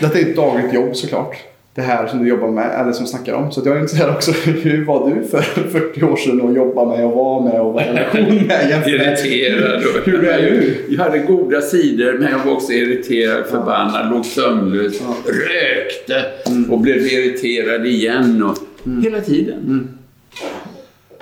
detta 0.00 0.18
är 0.18 0.22
ett 0.22 0.36
dagligt 0.36 0.72
jobb 0.74 0.96
såklart. 0.96 1.36
det 1.74 1.82
här 1.82 2.06
som 2.06 2.22
du 2.22 2.28
jobbar 2.28 2.48
med, 2.48 2.80
eller 2.80 2.92
som 2.92 3.06
snackar 3.06 3.32
om. 3.34 3.52
Så 3.52 3.62
jag 3.64 3.76
är 3.76 3.80
intresserad 3.80 4.10
också, 4.14 4.32
hur 4.50 4.84
var 4.84 5.10
du 5.14 5.28
för 5.28 5.40
40 5.92 6.02
år 6.04 6.16
sedan 6.16 6.40
och 6.40 6.52
jobba 6.56 6.84
med 6.84 7.04
och 7.04 7.12
vara 7.12 7.42
med 7.44 7.60
och 7.60 7.72
vara 7.72 7.84
i 7.84 7.88
relation 7.88 8.46
med? 8.46 8.70
jämfört 8.70 8.88
Irriterad. 9.24 9.82
Hur 10.04 10.24
är 10.24 10.42
du? 10.42 10.84
Jag 10.88 11.04
hade 11.04 11.18
goda 11.18 11.60
sidor, 11.60 12.18
men 12.18 12.32
jag 12.32 12.38
var 12.44 12.52
också 12.52 12.72
irriterad, 12.72 13.46
förbannad, 13.46 14.10
låg 14.10 14.24
sömnlös, 14.26 15.00
rökte 15.26 16.24
och 16.72 16.80
blev 16.80 16.96
irriterad 16.96 17.86
igen. 17.86 18.42
Och, 18.42 18.58
Hela 19.04 19.20
tiden. 19.20 19.88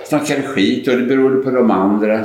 Snackade 0.03 0.41
skit 0.41 0.87
och 0.87 0.97
det 0.97 1.03
berodde 1.03 1.35
på 1.43 1.49
de 1.49 1.71
andra. 1.71 2.13
Eh, 2.13 2.21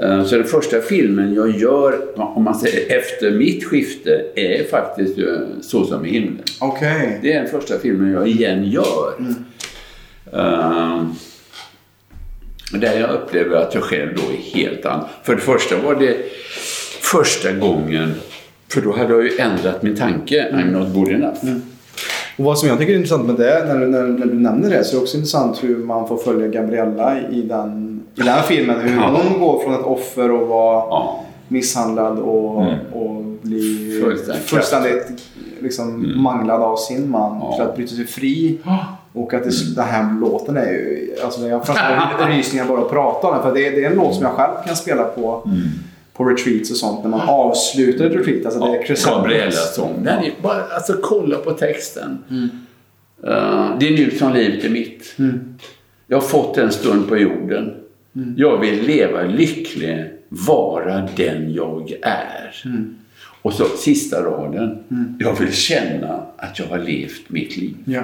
Så 0.00 0.36
den 0.36 0.44
första 0.44 0.80
filmen 0.80 1.34
jag 1.34 1.50
gör, 1.58 1.98
om 2.36 2.44
man 2.44 2.54
säger 2.54 2.98
efter 2.98 3.30
mitt 3.30 3.64
skifte, 3.64 4.24
är 4.34 4.64
faktiskt 4.64 5.18
eh, 5.18 5.24
Så 5.62 5.84
som 5.84 6.06
i 6.06 6.10
himlen. 6.10 6.42
Okej. 6.60 7.18
Det 7.22 7.32
är 7.32 7.40
den 7.42 7.50
första 7.50 7.78
filmen 7.78 8.12
jag 8.12 8.28
igen 8.28 8.64
gör. 8.64 9.12
Ehm, 10.32 11.12
där 12.80 13.00
jag 13.00 13.10
upplever 13.10 13.56
att 13.56 13.74
jag 13.74 13.82
själv 13.82 14.08
då 14.16 14.22
är 14.22 14.60
helt 14.60 14.86
annan. 14.86 15.04
För 15.22 15.34
det 15.34 15.40
första 15.40 15.76
var 15.82 15.94
det 15.94 16.16
första 17.00 17.52
gången, 17.52 18.14
för 18.68 18.80
då 18.80 18.92
hade 18.92 19.12
jag 19.12 19.22
ju 19.24 19.38
ändrat 19.38 19.82
min 19.82 19.96
tanke. 19.96 20.50
I'm 20.52 20.70
not 20.78 20.94
good 20.94 21.08
enough. 21.12 21.44
Och 22.36 22.44
vad 22.44 22.58
som 22.58 22.68
jag 22.68 22.78
tycker 22.78 22.92
är 22.92 22.96
intressant 22.96 23.26
med 23.26 23.36
det, 23.36 23.64
när, 23.66 23.80
du- 23.80 23.86
när, 23.86 24.02
när 24.02 24.26
du 24.26 24.34
nämner 24.34 24.70
det, 24.70 24.84
så 24.84 24.90
är 24.96 24.98
det 24.98 25.02
också 25.02 25.16
intressant 25.16 25.64
hur 25.64 25.76
man 25.76 26.08
får 26.08 26.16
följa 26.16 26.48
Gabriella 26.48 27.20
i 27.30 27.42
den, 27.42 27.91
i 28.14 28.18
den 28.20 28.28
här 28.28 28.42
filmen. 28.42 28.80
Hur 28.80 28.96
Ja. 28.96 29.22
hon 29.22 29.40
går 29.40 29.62
från 29.62 29.74
ett 29.74 29.82
offer 29.86 30.30
och 30.30 30.48
vara 30.48 30.74
Ja. 30.90 31.24
misshandlad 31.48 32.18
och, 32.18 32.62
Mm. 32.62 32.78
och 32.92 33.22
bli 33.42 34.00
Fullständigt. 34.04 34.44
fullständigt 34.44 35.06
liksom, 35.60 36.12
manglad 36.22 36.62
av 36.62 36.76
sin 36.76 37.10
man 37.10 37.38
Ja. 37.40 37.56
för 37.56 37.64
att 37.64 37.76
bryta 37.76 37.94
sig 37.94 38.06
fri. 38.06 38.58
Och 39.12 39.34
att 39.34 39.44
det, 39.44 39.74
den 39.76 39.84
här 39.84 40.20
låten 40.20 40.56
är 40.56 40.66
ju... 40.70 41.10
Alltså 41.24 41.40
jag 41.48 41.66
får 41.66 41.74
rysningar 42.28 42.64
bara 42.66 42.80
att 42.80 42.90
prata 42.90 43.26
om 43.28 43.34
den. 43.34 43.42
För 43.42 43.54
det, 43.54 43.66
är- 43.66 43.70
det 43.72 43.84
är 43.84 43.90
en 43.90 43.96
låt 43.96 44.14
som 44.14 44.22
jag 44.24 44.32
själv 44.32 44.52
kan 44.66 44.76
spela 44.76 45.04
på, 45.04 45.50
på 46.12 46.24
retreats 46.24 46.70
och 46.70 46.76
sånt. 46.76 47.02
När 47.02 47.10
man 47.10 47.20
avslutar 47.28 48.04
ett 48.04 48.12
retreat. 48.16 48.46
Alltså 48.46 48.60
det 48.72 48.78
är 48.78 48.82
crescendo. 48.82 49.16
Gabriellas 49.18 49.74
sång. 49.74 49.92
Den 50.04 50.18
är 50.24 50.32
bara, 50.42 50.62
alltså 50.74 50.94
kolla 51.02 51.36
på 51.36 51.50
texten. 51.50 52.18
Eh, 53.26 53.76
det 53.80 53.88
är 53.88 53.90
nu 53.90 54.10
som 54.10 54.32
livet 54.32 54.64
är 54.64 54.68
mitt. 54.70 55.14
Jag 56.06 56.16
har 56.16 56.22
fått 56.22 56.58
en 56.58 56.72
stund 56.72 57.08
på 57.08 57.16
jorden. 57.16 57.74
Jag 58.36 58.58
vill 58.60 58.82
leva 58.86 59.22
lycklig, 59.22 60.04
vara 60.28 61.08
den 61.16 61.52
jag 61.52 61.92
är. 62.02 62.54
Och 63.42 63.52
så 63.52 63.64
sista 63.64 64.22
raden. 64.22 64.78
Jag 65.18 65.38
vill 65.40 65.52
känna 65.52 66.22
att 66.36 66.58
jag 66.58 66.66
har 66.66 66.78
levt 66.78 67.30
mitt 67.30 67.56
liv. 67.56 67.74
Ja. 67.84 68.02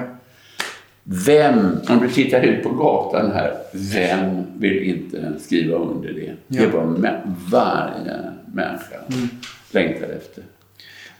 Vem, 1.03 1.57
om 1.89 1.99
du 2.01 2.09
tittar 2.09 2.41
ut 2.41 2.63
på 2.63 2.69
gatan 2.69 3.31
här, 3.31 3.53
vem 3.73 4.43
vill 4.57 4.83
inte 4.83 5.33
skriva 5.39 5.77
under 5.77 6.13
det? 6.13 6.31
Det 6.47 6.57
är 6.57 6.63
Ja. 6.63 6.69
vad 6.73 6.97
varje 7.51 8.17
människa 8.53 8.95
längtar 9.71 10.07
efter. 10.07 10.43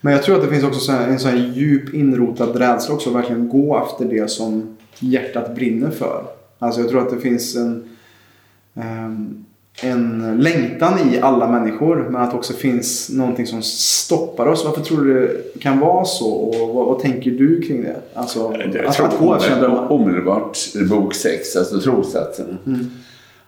Men 0.01 0.13
jag 0.13 0.23
tror 0.23 0.35
att 0.35 0.41
det 0.41 0.49
finns 0.49 0.63
också 0.63 0.91
en 0.91 1.19
sån 1.19 1.31
här 1.31 1.51
djup 1.55 1.93
inrotad 1.93 2.55
rädsla 2.55 2.95
också. 2.95 3.09
att 3.09 3.15
Verkligen 3.15 3.49
gå 3.49 3.85
efter 3.89 4.05
det 4.05 4.29
som 4.29 4.77
hjärtat 4.99 5.55
brinner 5.55 5.91
för. 5.91 6.23
Alltså 6.59 6.81
jag 6.81 6.89
tror 6.89 7.01
att 7.07 7.09
det 7.15 7.19
finns 7.21 7.55
en, 7.55 7.89
en 9.81 10.37
längtan 10.39 10.99
i 11.13 11.19
alla 11.21 11.51
människor. 11.51 12.07
Men 12.09 12.21
att 12.21 12.31
det 12.31 12.37
också 12.37 12.53
finns 12.53 13.09
någonting 13.09 13.47
som 13.47 13.61
stoppar 13.61 14.45
oss. 14.45 14.65
Varför 14.65 14.81
tror 14.81 15.05
du 15.05 15.13
det 15.53 15.59
kan 15.59 15.79
vara 15.79 16.05
så? 16.05 16.31
Och 16.31 16.75
vad, 16.75 16.85
vad 16.85 16.99
tänker 16.99 17.31
du 17.31 17.61
kring 17.61 17.81
det? 17.83 17.95
Alltså, 18.13 18.53
Jag 18.73 18.85
att, 18.85 18.93
tror 18.93 19.07
att 19.07 19.19
gå 19.19 19.25
omedelbart, 19.35 19.91
omedelbart 19.91 20.57
bok 20.89 21.13
6, 21.13 21.55
alltså 21.55 21.79
trossatserna. 21.79 22.57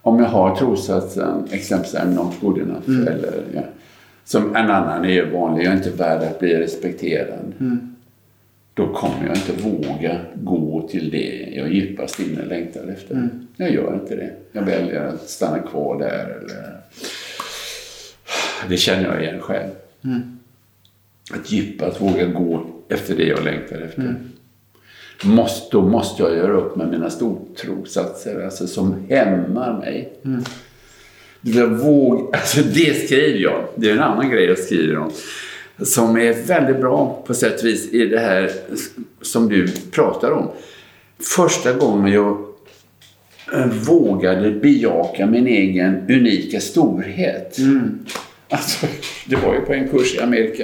Om 0.02 0.20
jag 0.20 0.26
har 0.30 0.56
trossatsen, 0.56 1.44
exempelvis 1.52 1.96
I'm 2.02 2.16
not 2.16 2.34
good 2.42 2.58
enough, 2.58 3.08
eller 3.08 3.44
ja, 3.56 3.62
som 4.26 4.56
en 4.56 4.72
annan 4.72 5.06
är 5.06 5.32
vanlig, 5.32 5.66
jag 5.66 5.74
är 5.74 5.78
inte 5.78 5.90
värd 5.90 6.24
att 6.24 6.40
bli 6.40 6.56
respekterad. 6.58 7.54
Då 8.74 8.94
kommer 8.94 9.28
jag 9.28 9.36
inte 9.36 9.64
våga 9.64 10.20
gå 10.36 10.88
till 10.92 11.10
det 11.10 11.54
jag 11.56 11.74
djupast 11.74 12.20
inne 12.20 12.46
längtar 12.46 12.88
efter. 12.88 13.30
Jag 13.56 13.72
gör 13.72 13.94
inte 13.94 14.16
det. 14.16 14.34
Jag 14.52 14.62
väljer 14.62 15.02
att 15.02 15.30
stanna 15.30 15.60
kvar 15.60 16.00
där. 16.00 16.38
Eller... 16.38 16.78
Det 18.70 18.78
känner 18.78 19.04
jag 19.04 19.24
igen 19.24 19.40
själv. 19.40 19.70
Att 21.32 21.52
djupast 21.52 22.02
våga 22.02 22.26
gå 22.26 22.66
efter 22.90 23.16
det 23.16 23.26
jag 23.28 23.44
längtar 23.44 23.82
efter. 23.82 24.16
Måste, 25.24 25.78
då 25.78 25.82
måste 25.82 26.24
jag 26.24 26.38
göra 26.38 26.52
upp 26.52 26.76
med 26.76 26.88
mina 26.88 27.10
stortrossatser 27.10 28.44
alltså, 28.46 28.68
som 28.68 29.06
hämmar 29.10 29.80
mig. 29.80 30.14
Det, 31.42 31.52
där 31.52 31.68
våg, 31.68 32.36
alltså, 32.36 32.62
det 32.62 33.06
skriver 33.06 33.40
jag. 33.40 33.64
Det 33.76 33.90
är 33.90 33.94
en 33.94 34.00
annan 34.00 34.30
grej 34.30 34.46
jag 34.46 34.60
skriver 34.60 34.98
om. 34.98 35.12
Som 35.84 36.18
är 36.18 36.48
väldigt 36.48 36.80
bra 36.82 37.24
på 37.28 37.34
sätt 37.34 37.60
och 37.60 37.66
vis 37.66 37.94
i 37.94 38.06
det 38.06 38.20
här 38.20 38.52
som 39.22 39.50
du 39.50 39.68
pratar 39.92 40.32
om. 40.32 40.48
Första 41.36 41.74
gången 41.74 42.14
jag 42.14 42.38
eh, 43.54 43.66
vågade 43.66 44.52
bejaka 44.52 45.26
min 45.26 45.48
egen 45.48 46.06
unika 46.10 46.60
storhet. 46.60 47.58
Alltså, 48.50 48.88
det 49.28 49.36
var 49.36 49.54
ju 49.54 49.62
på 49.62 49.74
en 49.74 49.90
kurs 49.90 50.16
i 50.16 50.20
Amerika. 50.20 50.64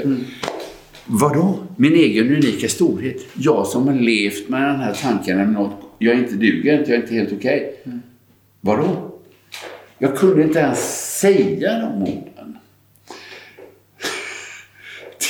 Vadå? 1.06 1.60
Min 1.76 1.94
egen 1.94 2.36
unika 2.36 2.70
storhet? 2.70 3.18
Jag 3.34 3.68
som 3.68 3.88
har 3.88 3.96
levt 3.96 4.50
med 4.50 4.62
den 4.62 4.80
här 4.80 4.94
tanken 4.94 5.42
om 5.42 5.54
något. 5.54 5.76
Jag 5.98 6.14
är 6.14 6.18
inte 6.18 6.36
duger 6.36 6.80
inte, 6.80 6.92
jag 6.92 6.98
är 6.98 7.02
inte 7.02 7.16
helt 7.16 7.34
okej. 7.34 7.74
Vadå? 8.62 9.12
Jag 9.98 10.18
kunde 10.18 10.44
inte 10.44 10.60
ens 10.60 11.20
säga 11.20 11.80
de 11.80 12.02
orden. 12.02 12.37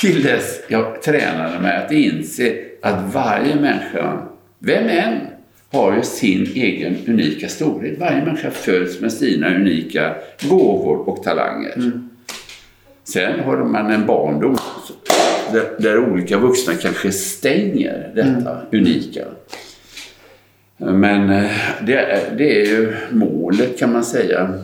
Till 0.00 0.22
dess 0.22 0.60
jag 0.68 1.02
tränade 1.02 1.60
mig 1.60 1.76
att 1.76 1.92
inse 1.92 2.56
att 2.82 3.14
varje 3.14 3.54
människa, 3.54 4.22
vem 4.58 4.88
än, 4.88 5.18
har 5.72 5.96
ju 5.96 6.02
sin 6.02 6.42
egen 6.54 6.96
unika 7.06 7.48
storhet. 7.48 7.98
Varje 7.98 8.24
människa 8.24 8.50
föds 8.50 9.00
med 9.00 9.12
sina 9.12 9.54
unika 9.54 10.14
gåvor 10.42 11.08
och 11.08 11.22
talanger. 11.22 11.92
Sen 13.04 13.40
har 13.40 13.56
man 13.56 13.90
en 13.90 14.06
barndom 14.06 14.56
där, 15.52 15.64
där 15.78 15.98
olika 15.98 16.38
vuxna 16.38 16.74
kanske 16.74 17.12
stänger 17.12 18.12
detta 18.14 18.58
unika. 18.72 19.24
Men 20.76 21.30
eh, 21.30 21.50
det 21.82 21.94
är, 21.94 22.36
det 22.36 22.60
är 22.60 22.66
ju 22.66 22.94
målet 23.10 23.78
kan 23.78 23.92
man 23.92 24.04
säga. 24.04 24.54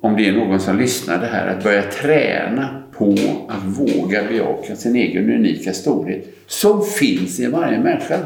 Om 0.00 0.16
det 0.16 0.28
är 0.28 0.32
någon 0.32 0.60
som 0.60 0.78
lyssnar 0.78 1.18
det 1.18 1.26
här, 1.26 1.46
att 1.46 1.64
börja 1.64 1.82
träna 1.82 2.82
på 2.98 3.16
att 3.48 3.64
våga 3.64 4.22
bejaka 4.24 4.76
sin 4.76 4.96
egen 4.96 5.30
unika 5.30 5.72
storhet 5.72 6.24
som 6.46 6.84
finns 6.84 7.40
i 7.40 7.46
varje 7.46 7.80
människa. 7.80 8.18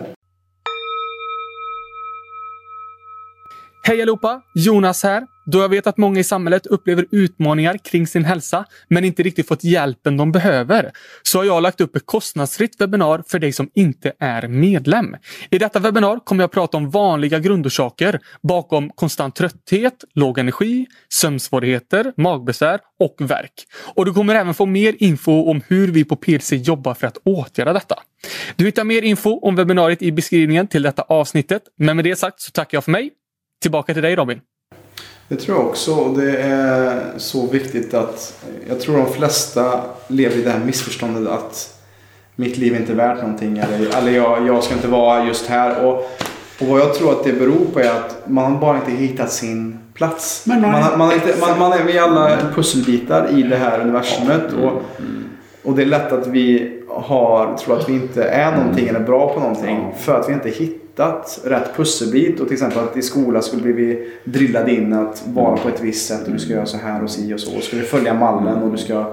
Hej 3.83 4.03
allihopa! 4.03 4.43
Jonas 4.55 5.03
här. 5.03 5.27
Då 5.47 5.59
jag 5.59 5.69
vet 5.69 5.87
att 5.87 5.97
många 5.97 6.21
i 6.21 6.25
samhället 6.25 6.67
upplever 6.67 7.07
utmaningar 7.11 7.79
kring 7.79 8.07
sin 8.07 8.25
hälsa, 8.25 8.65
men 8.89 9.05
inte 9.05 9.23
riktigt 9.23 9.49
fått 9.49 9.65
hjälpen 9.65 10.17
de 10.17 10.33
behöver, 10.33 10.93
så 11.23 11.39
har 11.39 11.45
jag 11.45 11.63
lagt 11.63 11.81
upp 11.81 11.97
ett 11.97 12.07
kostnadsfritt 12.07 12.81
webbinar 12.81 13.25
för 13.29 13.39
dig 13.39 13.53
som 13.53 13.71
inte 13.75 14.13
är 14.19 14.49
medlem. 14.49 15.17
I 15.51 15.59
detta 15.59 15.79
webbinar 15.79 16.25
kommer 16.25 16.43
jag 16.43 16.51
prata 16.51 16.77
om 16.77 16.91
vanliga 16.91 17.39
grundorsaker 17.39 18.21
bakom 18.43 18.91
konstant 18.91 19.35
trötthet, 19.35 20.05
låg 20.15 20.39
energi, 20.39 20.87
sömnsvårigheter, 21.09 22.13
magbesvär 22.17 22.81
och 23.01 23.31
värk. 23.31 23.53
Och 23.95 24.05
du 24.05 24.15
kommer 24.15 24.35
även 24.35 24.55
få 24.55 24.67
mer 24.67 24.95
info 24.99 25.51
om 25.51 25.63
hur 25.69 25.89
vi 25.89 26.05
på 26.05 26.17
PLC 26.17 26.53
jobbar 26.53 26.95
för 26.95 27.07
att 27.07 27.19
åtgärda 27.25 27.73
detta. 27.73 27.97
Du 28.57 28.65
hittar 28.65 28.85
mer 28.85 29.03
info 29.03 29.39
om 29.39 29.57
webbinariet 29.57 30.03
i 30.03 30.13
beskrivningen 30.13 30.67
till 30.67 30.83
detta 30.83 31.03
avsnittet. 31.03 31.63
Men 31.79 31.97
med 31.97 32.05
det 32.05 32.17
sagt 32.17 32.41
så 32.41 32.51
tackar 32.51 32.77
jag 32.77 32.85
för 32.85 32.93
mig. 32.93 33.11
Tillbaka 33.63 33.95
till 33.95 34.03
dig 34.03 34.17
Robin. 34.17 34.41
Det 35.29 35.37
tror 35.37 35.57
jag 35.59 35.67
också. 35.67 35.95
Och 35.95 36.19
det 36.19 36.37
är 36.37 37.01
så 37.17 37.47
viktigt 37.47 37.95
att 37.95 38.35
jag 38.69 38.81
tror 38.81 38.97
de 38.97 39.07
flesta 39.13 39.81
lever 40.09 40.37
i 40.37 40.43
det 40.43 40.51
här 40.51 40.59
missförståndet 40.65 41.33
att 41.33 41.79
mitt 42.37 42.57
liv 42.59 42.75
är 42.75 42.81
inte 42.81 42.95
värt 42.95 43.23
någonting. 43.23 43.59
Eller, 43.59 43.99
eller 43.99 44.11
jag, 44.13 44.47
jag 44.47 44.63
ska 44.65 44.75
inte 44.75 44.89
vara 44.89 45.25
just 45.25 45.47
här. 45.47 45.85
Och, 45.85 45.95
och 46.61 46.67
vad 46.67 46.81
jag 46.81 46.95
tror 46.95 47.13
att 47.13 47.25
det 47.25 47.33
beror 47.33 47.65
på 47.73 47.81
är 47.81 47.91
att 47.91 48.17
man 48.27 48.61
bara 48.61 48.77
inte 48.77 48.91
hittat 48.91 49.33
sin 49.33 49.79
plats. 49.95 50.43
Men 50.47 50.61
man- 50.61 50.99
man, 50.99 51.01
har 51.09 51.15
inte, 51.15 51.35
man, 51.41 51.59
man 51.59 51.73
är 51.73 51.85
vi 51.85 51.97
är 51.99 52.03
alla 52.03 52.39
pusselbitar 52.55 53.39
i 53.39 53.43
det 53.43 53.57
här 53.57 53.81
universumet. 53.81 54.53
Och, 54.53 54.83
och 55.71 55.77
det 55.77 55.83
är 55.83 55.87
lätt 55.87 56.13
att 56.13 56.27
vi 56.27 56.73
har, 56.89 57.57
tror 57.57 57.79
att 57.79 57.89
vi 57.89 57.93
inte 57.93 58.25
är 58.25 58.57
någonting 58.57 58.89
eller 58.89 59.01
bra 59.01 59.35
på 59.35 59.41
någonting. 59.41 59.93
För 59.99 60.21
att 60.21 60.29
vi 60.29 60.33
inte 60.33 60.49
hittar 60.51 60.86
hittat 60.97 61.41
rätt 61.45 61.77
pusselbit 61.77 62.41
och 62.41 62.47
till 62.47 62.55
exempel 62.55 62.79
att 62.79 62.97
i 62.97 63.03
skolan 63.03 63.43
skulle 63.43 63.73
vi 63.73 64.13
drillade 64.25 64.73
in 64.73 64.93
att 64.93 65.25
vara 65.27 65.57
på 65.57 65.69
ett 65.69 65.81
visst 65.81 66.09
sätt 66.09 66.27
och 66.27 66.33
du 66.33 66.39
ska 66.39 66.53
göra 66.53 66.67
så 66.67 66.77
här 66.77 67.03
och 67.03 67.11
si 67.11 67.35
och 67.35 67.41
så. 67.41 67.57
Och 67.57 67.63
du 67.71 67.83
följa 67.83 68.15
mallen 68.15 68.63
och 68.63 68.71
du 68.71 68.79
ska... 68.79 69.05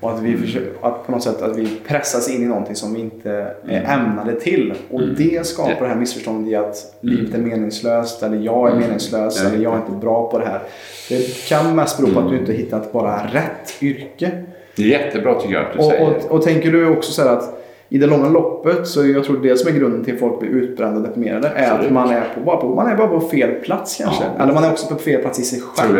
Och 0.00 0.12
att 0.12 0.22
vi 0.22 0.36
försöker, 0.36 0.70
att 0.82 1.06
på 1.06 1.12
något 1.12 1.22
sätt 1.22 1.42
att 1.42 1.56
vi 1.56 1.68
pressas 1.86 2.30
in 2.30 2.42
i 2.42 2.46
någonting 2.46 2.76
som 2.76 2.94
vi 2.94 3.00
inte 3.00 3.30
är 3.68 3.84
ämnade 3.84 4.40
till. 4.40 4.74
Och 4.90 5.02
det 5.08 5.46
skapar 5.46 5.80
det 5.80 5.88
här 5.88 5.96
missförståndet 5.96 6.52
i 6.52 6.54
att 6.54 6.96
livet 7.00 7.34
är 7.34 7.38
meningslöst 7.38 8.22
eller 8.22 8.36
jag 8.36 8.70
är 8.70 8.76
meningslös 8.76 9.44
eller 9.44 9.62
jag 9.62 9.72
är 9.74 9.78
inte 9.78 9.92
bra 9.92 10.30
på 10.30 10.38
det 10.38 10.44
här. 10.44 10.60
Det 11.08 11.48
kan 11.48 11.76
mest 11.76 11.98
bero 11.98 12.12
på 12.14 12.20
att 12.20 12.30
du 12.30 12.38
inte 12.38 12.52
hittat 12.52 12.92
bara 12.92 13.16
rätt 13.32 13.82
yrke. 13.82 14.30
Det 14.76 14.82
är 14.82 14.86
jättebra 14.86 15.40
tycker 15.40 15.54
jag 15.54 15.66
att 15.66 15.72
du 15.72 15.78
Och, 15.78 15.84
säger. 15.84 16.06
och, 16.06 16.30
och 16.30 16.42
tänker 16.42 16.72
du 16.72 16.88
också 16.88 17.12
så 17.12 17.22
här 17.22 17.36
att 17.36 17.65
i 17.96 17.98
det 17.98 18.06
långa 18.06 18.28
loppet 18.28 18.86
så 18.86 19.06
jag 19.06 19.24
tror 19.24 19.42
det 19.42 19.56
som 19.56 19.68
är 19.74 19.78
grunden 19.78 20.04
till 20.04 20.14
att 20.14 20.20
folk 20.20 20.40
blir 20.40 20.50
utbrända 20.50 20.96
och 21.00 21.06
deprimerade 21.06 21.48
är 21.48 21.70
Absolut. 21.70 21.86
att 21.86 21.92
man 21.92 22.10
är, 22.10 22.24
på, 22.34 22.40
bara 22.40 22.56
på, 22.56 22.74
man 22.74 22.86
är 22.86 22.96
bara 22.96 23.08
på 23.08 23.20
fel 23.20 23.50
plats 23.54 23.96
kanske. 23.96 24.24
Ja. 24.36 24.42
Eller 24.42 24.52
man 24.54 24.64
är 24.64 24.70
också 24.70 24.86
på 24.94 24.94
fel 25.00 25.20
plats 25.20 25.38
i 25.40 25.42
sig 25.42 25.60
själv. 25.60 25.98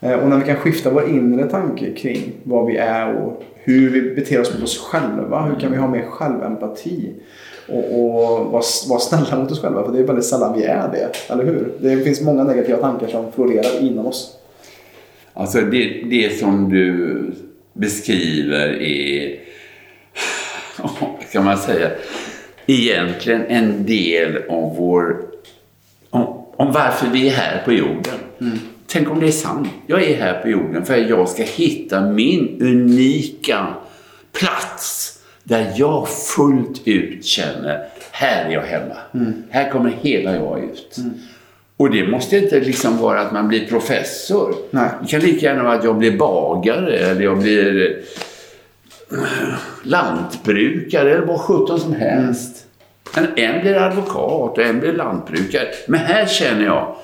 Eh, 0.00 0.12
Och 0.18 0.28
när 0.28 0.36
vi 0.38 0.44
kan 0.44 0.56
skifta 0.56 0.90
vår 0.90 1.08
inre 1.08 1.46
tanke 1.46 1.90
kring 1.92 2.32
vad 2.42 2.66
vi 2.66 2.76
är 2.76 3.14
och 3.14 3.42
hur 3.54 3.90
vi 3.90 4.14
beter 4.14 4.40
oss 4.40 4.54
mot 4.54 4.62
oss 4.62 4.78
själva. 4.78 5.42
Hur 5.42 5.60
kan 5.60 5.70
vi 5.72 5.76
ha 5.78 5.88
mer 5.88 6.02
självempati? 6.02 7.12
Och, 7.68 7.78
och 8.00 8.12
vara, 8.52 8.62
vara 8.88 9.00
snälla 9.00 9.42
mot 9.42 9.50
oss 9.52 9.60
själva. 9.62 9.84
För 9.84 9.92
det 9.92 9.98
är 9.98 10.04
väldigt 10.04 10.24
sällan 10.24 10.58
vi 10.58 10.64
är 10.64 10.88
det. 10.92 11.32
Eller 11.32 11.44
hur? 11.44 11.72
Det 11.80 11.96
finns 11.96 12.20
många 12.20 12.44
negativa 12.44 12.78
tankar 12.78 13.06
som 13.08 13.32
florerar 13.32 13.80
inom 13.82 14.06
oss. 14.06 14.36
Alltså 15.34 15.60
det, 15.60 16.02
det 16.10 16.38
som 16.38 16.68
du 16.70 17.22
beskriver 17.72 18.82
är, 18.82 19.36
kan 21.32 21.44
man 21.44 21.58
säga, 21.58 21.90
egentligen 22.66 23.46
en 23.46 23.86
del 23.86 24.36
av 24.48 24.76
vår... 24.76 25.16
Om, 26.10 26.44
om 26.56 26.72
varför 26.72 27.06
vi 27.06 27.28
är 27.28 27.32
här 27.32 27.62
på 27.64 27.72
jorden. 27.72 28.18
Tänk 28.86 29.10
om 29.10 29.20
det 29.20 29.26
är 29.26 29.32
sant. 29.32 29.68
Jag 29.86 30.02
är 30.02 30.16
här 30.16 30.42
på 30.42 30.48
jorden 30.48 30.84
för 30.84 31.00
att 31.00 31.08
jag 31.08 31.28
ska 31.28 31.42
hitta 31.42 32.00
min 32.00 32.58
unika 32.60 33.66
plats 34.32 35.18
där 35.44 35.72
jag 35.76 36.08
fullt 36.08 36.88
ut 36.88 37.24
känner, 37.24 37.86
här 38.10 38.44
är 38.44 38.50
jag 38.50 38.62
hemma. 38.62 38.96
Här 39.50 39.70
kommer 39.70 39.90
hela 40.02 40.34
jag 40.34 40.64
ut. 40.64 40.96
Och 41.76 41.90
det 41.90 42.08
måste 42.08 42.38
inte 42.38 42.60
liksom 42.60 42.98
vara 42.98 43.20
att 43.20 43.32
man 43.32 43.48
blir 43.48 43.66
professor. 43.66 44.54
Nej. 44.70 44.88
Det 45.02 45.08
kan 45.08 45.20
lika 45.20 45.46
gärna 45.46 45.62
vara 45.62 45.74
att 45.74 45.84
jag 45.84 45.98
blir 45.98 46.18
bagare 46.18 46.98
eller 46.98 47.22
jag 47.22 47.38
blir 47.38 47.96
lantbrukare 49.82 51.14
eller 51.14 51.26
vad 51.26 51.40
sjutton 51.40 51.80
som 51.80 51.94
helst. 51.94 52.66
Men 53.14 53.26
en 53.36 53.60
blir 53.60 53.74
advokat 53.74 54.58
och 54.58 54.58
en 54.58 54.80
blir 54.80 54.92
lantbrukare. 54.92 55.68
Men 55.88 56.00
här 56.00 56.26
känner 56.26 56.64
jag, 56.64 56.96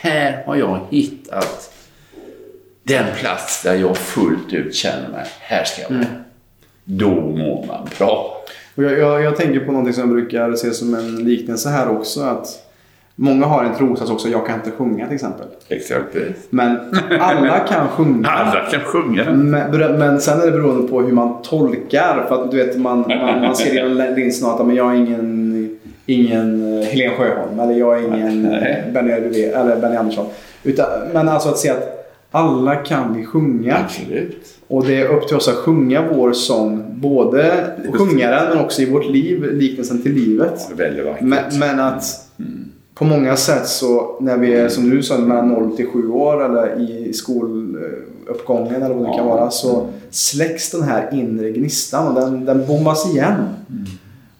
här 0.00 0.42
har 0.46 0.56
jag 0.56 0.80
hittat 0.90 1.70
den 2.82 3.04
plats 3.20 3.62
där 3.62 3.74
jag 3.74 3.96
fullt 3.96 4.52
ut 4.52 4.74
känner 4.74 5.08
mig, 5.08 5.26
här 5.40 5.64
ska 5.64 5.82
jag 5.82 5.90
vara. 5.90 6.06
Då 6.84 7.10
mår 7.20 7.66
man 7.66 7.88
bra. 7.98 8.44
Och 8.74 8.82
jag, 8.82 8.98
jag, 8.98 9.22
jag 9.22 9.36
tänker 9.36 9.60
på 9.60 9.72
någonting 9.72 9.94
som 9.94 10.00
jag 10.00 10.10
brukar 10.10 10.54
se 10.54 10.70
som 10.70 10.94
en 10.94 11.24
liknelse 11.24 11.68
här 11.68 11.88
också. 11.88 12.20
Att 12.20 12.46
många 13.16 13.46
har 13.46 13.64
en 13.64 13.74
trosats 13.74 14.10
också, 14.10 14.28
jag 14.28 14.46
kan 14.46 14.54
inte 14.54 14.70
sjunga 14.70 15.06
till 15.06 15.14
exempel. 15.14 15.46
Exakt. 15.68 16.16
Men 16.50 16.76
alla 17.20 17.58
kan 17.58 17.88
sjunga. 17.88 18.28
Alla 18.28 18.60
kan 18.70 18.80
sjunga. 18.80 19.32
Men, 19.32 19.98
men 19.98 20.20
sen 20.20 20.40
är 20.40 20.46
det 20.46 20.52
beroende 20.52 20.88
på 20.88 21.00
hur 21.00 21.12
man 21.12 21.42
tolkar. 21.42 22.24
För 22.28 22.44
att 22.44 22.50
du 22.50 22.56
vet, 22.56 22.78
man, 22.78 22.98
man, 22.98 23.40
man 23.40 23.56
ser 23.56 23.74
genom 23.74 24.14
linsen 24.16 24.48
att 24.48 24.66
men 24.66 24.76
jag 24.76 24.92
är 24.92 24.96
ingen, 24.96 25.78
ingen 26.06 26.78
eh, 26.78 26.88
Helen 26.88 27.16
Sjöholm 27.16 27.60
eller 27.60 27.74
jag 27.74 27.98
är 27.98 28.06
ingen 28.06 28.42
Benny, 28.92 29.10
eller 29.42 29.76
Benny 29.80 29.96
Andersson. 29.96 30.26
Utan, 30.62 30.86
men 31.12 31.28
alltså 31.28 31.48
att 31.48 31.58
se 31.58 31.70
att 31.70 31.94
alla 32.30 32.74
kan 32.74 33.14
vi 33.16 33.24
sjunga. 33.24 33.76
Absolut. 33.84 34.44
Och 34.66 34.84
det 34.84 35.00
är 35.00 35.08
upp 35.08 35.28
till 35.28 35.36
oss 35.36 35.48
att 35.48 35.54
sjunga 35.54 36.02
vår 36.12 36.32
sång. 36.32 36.84
Både 36.88 37.66
sjunga 37.92 38.30
den 38.30 38.48
men 38.48 38.64
också 38.64 38.82
i 38.82 38.90
vårt 38.90 39.06
liv, 39.06 39.52
liknelsen 39.52 40.02
till 40.02 40.12
livet. 40.12 40.70
Väldigt 40.76 41.04
vackert. 41.04 41.22
Men, 41.22 41.58
men 41.58 41.80
att 41.80 42.04
på 42.94 43.04
många 43.04 43.36
sätt 43.36 43.66
så 43.66 44.16
när 44.20 44.38
vi 44.38 44.54
är 44.54 44.68
som 44.68 44.90
du 44.90 45.02
sa 45.02 45.18
mellan 45.18 45.48
0 45.48 45.76
till 45.76 45.86
7 45.86 46.08
år 46.10 46.44
eller 46.44 46.80
i 46.80 47.12
skoluppgången 47.12 48.82
eller 48.82 48.94
vad 48.94 49.10
det 49.10 49.16
kan 49.16 49.26
vara 49.26 49.50
så 49.50 49.88
släcks 50.10 50.70
den 50.70 50.82
här 50.82 51.08
inre 51.12 51.50
gnistan 51.50 52.06
och 52.06 52.20
den, 52.20 52.44
den 52.44 52.66
bommas 52.66 53.14
igen. 53.14 53.48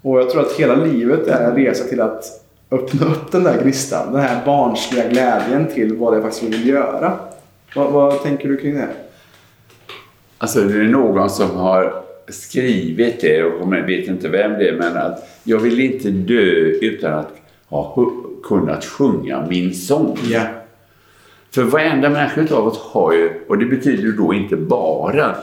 Och 0.03 0.19
jag 0.19 0.31
tror 0.31 0.43
att 0.43 0.53
hela 0.53 0.75
livet 0.75 1.27
är 1.27 1.51
en 1.51 1.57
resa 1.57 1.85
till 1.85 2.01
att 2.01 2.25
öppna 2.71 3.07
upp 3.07 3.33
den 3.33 3.45
där 3.45 3.63
gnistan. 3.63 4.13
Den 4.13 4.21
här 4.21 4.47
barnsliga 4.47 5.09
glädjen 5.09 5.67
till 5.75 5.97
vad 5.97 6.15
det 6.15 6.23
faktiskt 6.23 6.43
vi 6.43 6.49
vill 6.49 6.69
göra. 6.69 7.13
Vad, 7.77 7.93
vad 7.93 8.23
tänker 8.23 8.49
du 8.49 8.57
kring 8.57 8.75
det? 8.75 8.89
Alltså 10.39 10.61
det 10.61 10.81
är 10.81 10.89
någon 10.89 11.31
som 11.31 11.51
har 11.51 12.03
skrivit 12.29 13.21
det 13.21 13.45
och 13.45 13.75
jag 13.75 13.87
vet 13.87 14.09
inte 14.09 14.29
vem 14.29 14.53
det 14.53 14.69
är 14.69 14.77
men 14.77 14.97
att 14.97 15.29
jag 15.45 15.59
vill 15.59 15.81
inte 15.81 16.11
dö 16.11 16.51
utan 16.81 17.13
att 17.13 17.33
ha 17.69 17.95
kunnat 18.45 18.85
sjunga 18.85 19.47
min 19.51 19.75
sång. 19.75 20.19
Ja. 20.31 20.43
För 21.51 21.63
varenda 21.63 22.11
människa 22.11 22.55
av 22.57 22.67
oss 22.67 22.79
har 22.81 23.13
ju, 23.13 23.41
och 23.49 23.59
det 23.59 23.67
betyder 23.67 24.03
ju 24.03 24.13
då 24.13 24.35
inte 24.35 24.57
bara 24.57 25.37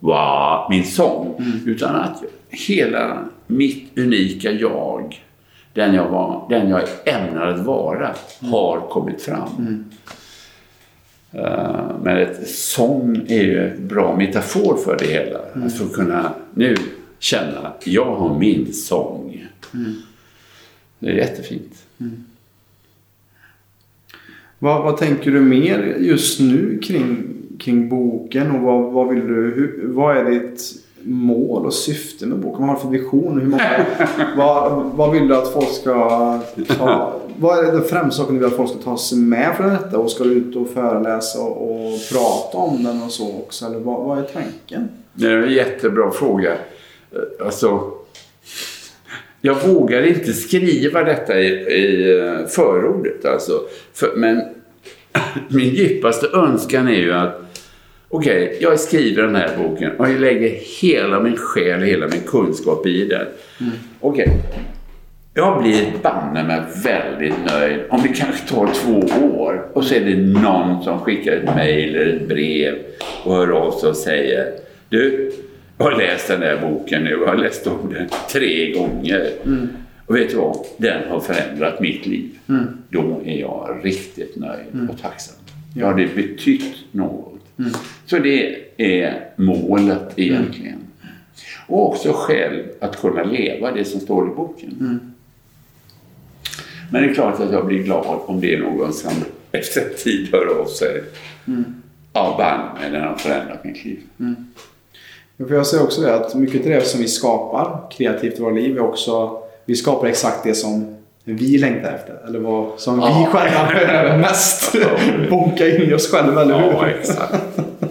wow, 0.00 0.66
min 0.70 0.84
sång, 0.84 1.36
utan 1.66 1.96
att 1.96 2.22
hela 2.48 3.18
mitt 3.46 3.98
unika 3.98 4.50
jag, 4.50 5.24
den 5.72 5.94
jag, 5.94 6.08
var, 6.08 6.46
den 6.48 6.68
jag 6.68 6.82
är 6.82 6.88
ämnad 7.04 7.48
att 7.48 7.66
vara, 7.66 8.10
har 8.40 8.80
kommit 8.80 9.22
fram. 9.22 9.84
Eh, 11.32 11.90
Men 12.02 12.16
ett 12.16 12.48
sång 12.48 13.24
är 13.28 13.42
ju 13.42 13.58
en 13.70 13.88
bra 13.88 14.16
metafor 14.16 14.76
för 14.76 14.96
det 14.98 15.06
hela. 15.06 15.38
Att 15.66 15.78
få 15.78 15.88
kunna 15.88 16.32
nu 16.54 16.76
känna 17.18 17.58
att 17.58 17.86
jag 17.86 18.14
har 18.14 18.38
min 18.38 18.72
sång. 18.72 19.46
Det 20.98 21.08
är 21.08 21.14
jättefint. 21.14 21.72
Vad, 24.64 24.82
vad 24.82 24.96
tänker 24.96 25.30
du 25.30 25.40
mer 25.40 25.96
just 25.98 26.40
nu 26.40 26.78
kring, 26.78 27.24
kring 27.58 27.88
boken 27.88 28.50
och 28.50 28.60
vad, 28.60 28.92
vad 28.92 29.08
vill 29.08 29.26
du, 29.26 29.34
hur, 29.34 29.88
vad 29.88 30.16
är 30.16 30.30
ditt 30.30 30.60
mål 31.02 31.66
och 31.66 31.74
syfte 31.74 32.26
med 32.26 32.38
boken? 32.38 32.60
Vad 32.60 32.68
har 32.68 32.76
du 32.76 32.80
för 32.80 32.88
vision? 32.88 33.40
Hur 33.40 33.48
många, 33.48 33.86
vad, 34.36 34.84
vad 34.84 35.12
vill 35.12 35.28
du 35.28 35.36
att 35.36 35.52
folk 35.52 35.68
ska 35.68 36.40
ta? 36.78 37.20
Vad 37.36 37.64
är 37.64 37.72
det 37.72 37.82
främsta 37.82 38.22
saken 38.22 38.34
du 38.34 38.40
vill 38.40 38.48
att 38.48 38.56
folk 38.56 38.70
ska 38.70 38.78
ta 38.78 38.96
sig 38.96 39.18
med 39.18 39.56
från 39.56 39.70
detta? 39.70 39.98
Och 39.98 40.10
ska 40.10 40.24
du 40.24 40.30
ut 40.30 40.56
och 40.56 40.68
föreläsa 40.68 41.40
och, 41.40 41.84
och 41.84 41.98
prata 42.12 42.58
om 42.58 42.84
den 42.84 43.02
och 43.02 43.10
så 43.10 43.28
också? 43.38 43.66
Eller 43.66 43.78
vad, 43.78 44.04
vad 44.04 44.18
är 44.18 44.22
tanken? 44.22 44.88
Det 45.12 45.26
är 45.26 45.36
en 45.36 45.52
jättebra 45.52 46.10
fråga. 46.10 46.52
Alltså, 47.44 47.90
jag 49.46 49.68
vågar 49.68 50.02
inte 50.02 50.32
skriva 50.32 51.04
detta 51.04 51.40
i, 51.40 51.46
i 51.52 52.18
eh, 52.18 52.46
förordet. 52.46 53.24
Alltså. 53.24 53.52
För, 53.94 54.16
men 54.16 54.42
min 55.48 55.74
djupaste 55.74 56.26
önskan 56.26 56.88
är 56.88 56.96
ju 56.96 57.12
att 57.12 57.40
Okej, 58.08 58.58
jag 58.60 58.80
skriver 58.80 59.22
den 59.22 59.36
här 59.36 59.50
boken 59.58 59.90
och 59.98 60.08
jag 60.08 60.20
lägger 60.20 60.48
hela 60.82 61.20
min 61.20 61.36
själ, 61.36 61.82
hela 61.82 62.08
min 62.08 62.20
kunskap 62.26 62.86
i 62.86 63.04
den. 63.04 63.26
Okej, 64.00 64.28
jag 65.34 65.62
blir 65.62 65.92
banne 66.02 66.44
mig 66.44 66.62
väldigt 66.84 67.44
nöjd 67.46 67.80
om 67.90 68.02
det 68.02 68.08
kanske 68.08 68.48
tar 68.48 68.70
två 68.74 69.16
år 69.16 69.66
och 69.72 69.84
så 69.84 69.94
är 69.94 70.00
det 70.00 70.16
någon 70.16 70.82
som 70.82 71.00
skickar 71.00 71.32
ett 71.32 71.54
mejl 71.56 71.96
eller 71.96 72.16
ett 72.16 72.28
brev 72.28 72.74
och 73.24 73.34
hör 73.34 73.50
av 73.50 73.70
sig 73.70 73.88
och 73.88 73.96
säger 73.96 74.52
Du, 74.88 75.32
jag 75.78 75.84
har 75.84 75.96
läst 75.98 76.28
den 76.28 76.40
där 76.40 76.60
boken 76.60 77.04
nu, 77.04 77.10
jag 77.10 77.26
har 77.26 77.36
läst 77.36 77.66
om 77.66 77.92
den 77.92 78.08
tre 78.32 78.72
gånger. 78.72 79.30
Och 80.06 80.16
vet 80.16 80.30
du 80.30 80.36
vad? 80.36 80.56
Den 80.76 81.08
har 81.08 81.20
förändrat 81.20 81.80
mitt 81.80 82.06
liv. 82.06 82.38
Då 82.88 83.22
är 83.24 83.40
jag 83.40 83.80
riktigt 83.82 84.36
nöjd 84.36 84.90
och 84.90 85.00
tacksam. 85.02 85.36
Ja, 85.76 85.92
det 85.92 86.14
betytt 86.14 86.74
något. 86.92 87.40
Så 88.06 88.18
det 88.18 88.56
är 88.76 89.28
målet 89.36 90.12
egentligen. 90.18 90.78
Och 91.66 91.88
också 91.88 92.12
själv 92.14 92.62
att 92.80 93.00
kunna 93.00 93.22
leva 93.24 93.72
det 93.72 93.84
som 93.84 94.00
står 94.00 94.26
i 94.32 94.34
boken. 94.34 95.00
Men 96.92 97.02
det 97.02 97.08
är 97.08 97.14
klart 97.14 97.40
att 97.40 97.52
jag 97.52 97.66
blir 97.66 97.82
glad 97.82 98.20
om 98.26 98.40
det 98.40 98.54
är 98.54 98.58
någon 98.60 98.92
som 98.92 99.12
efter 99.52 99.80
en 99.80 99.94
tid 100.04 100.28
hör 100.32 100.60
av 100.60 100.66
sig. 100.66 101.02
Ja, 102.12 102.34
banne 102.38 102.90
den 102.98 103.02
har 103.08 103.16
förändrat 103.16 103.64
mitt 103.64 103.84
liv. 103.84 104.00
För 105.38 105.54
jag 105.54 105.66
säger 105.66 105.84
också 105.84 106.00
det 106.00 106.14
att 106.14 106.34
mycket 106.34 106.60
av 106.60 106.66
det 106.70 106.80
som 106.86 107.00
vi 107.00 107.08
skapar 107.08 107.90
kreativt 107.90 108.38
i 108.38 108.42
våra 108.42 108.52
liv 108.54 108.76
är 108.76 108.80
också 108.80 109.38
vi 109.64 109.76
skapar 109.76 110.06
exakt 110.06 110.44
det 110.44 110.54
som 110.54 110.96
vi 111.24 111.58
längtar 111.58 111.92
efter. 111.92 112.28
Eller 112.28 112.38
vad 112.38 112.80
som 112.80 112.96
vi 112.96 113.02
Ja. 113.02 113.28
själva 113.32 113.66
behöver 113.68 114.18
mest 114.18 114.72
bonka 115.30 115.68
in 115.68 115.82
i 115.90 115.94
oss 115.94 116.10
själva, 116.10 116.42
eller 116.42 116.54
hur? 116.60 116.72
Ja, 116.72 116.86
exakt. 116.86 117.34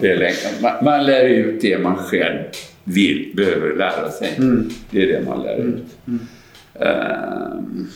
Det 0.00 0.10
är 0.10 0.16
längtan. 0.16 0.50
Man, 0.62 0.84
man 0.84 1.04
lär 1.06 1.24
ut 1.24 1.60
det 1.60 1.78
man 1.78 1.96
själv 1.96 2.38
vill, 2.84 3.32
behöver 3.36 3.76
lära 3.76 4.10
sig. 4.10 4.30
Det 4.90 5.02
är 5.02 5.06
det 5.06 5.24
man 5.28 5.42
lär 5.42 5.56
ut. 5.56 5.84
Ehm, 6.80 7.88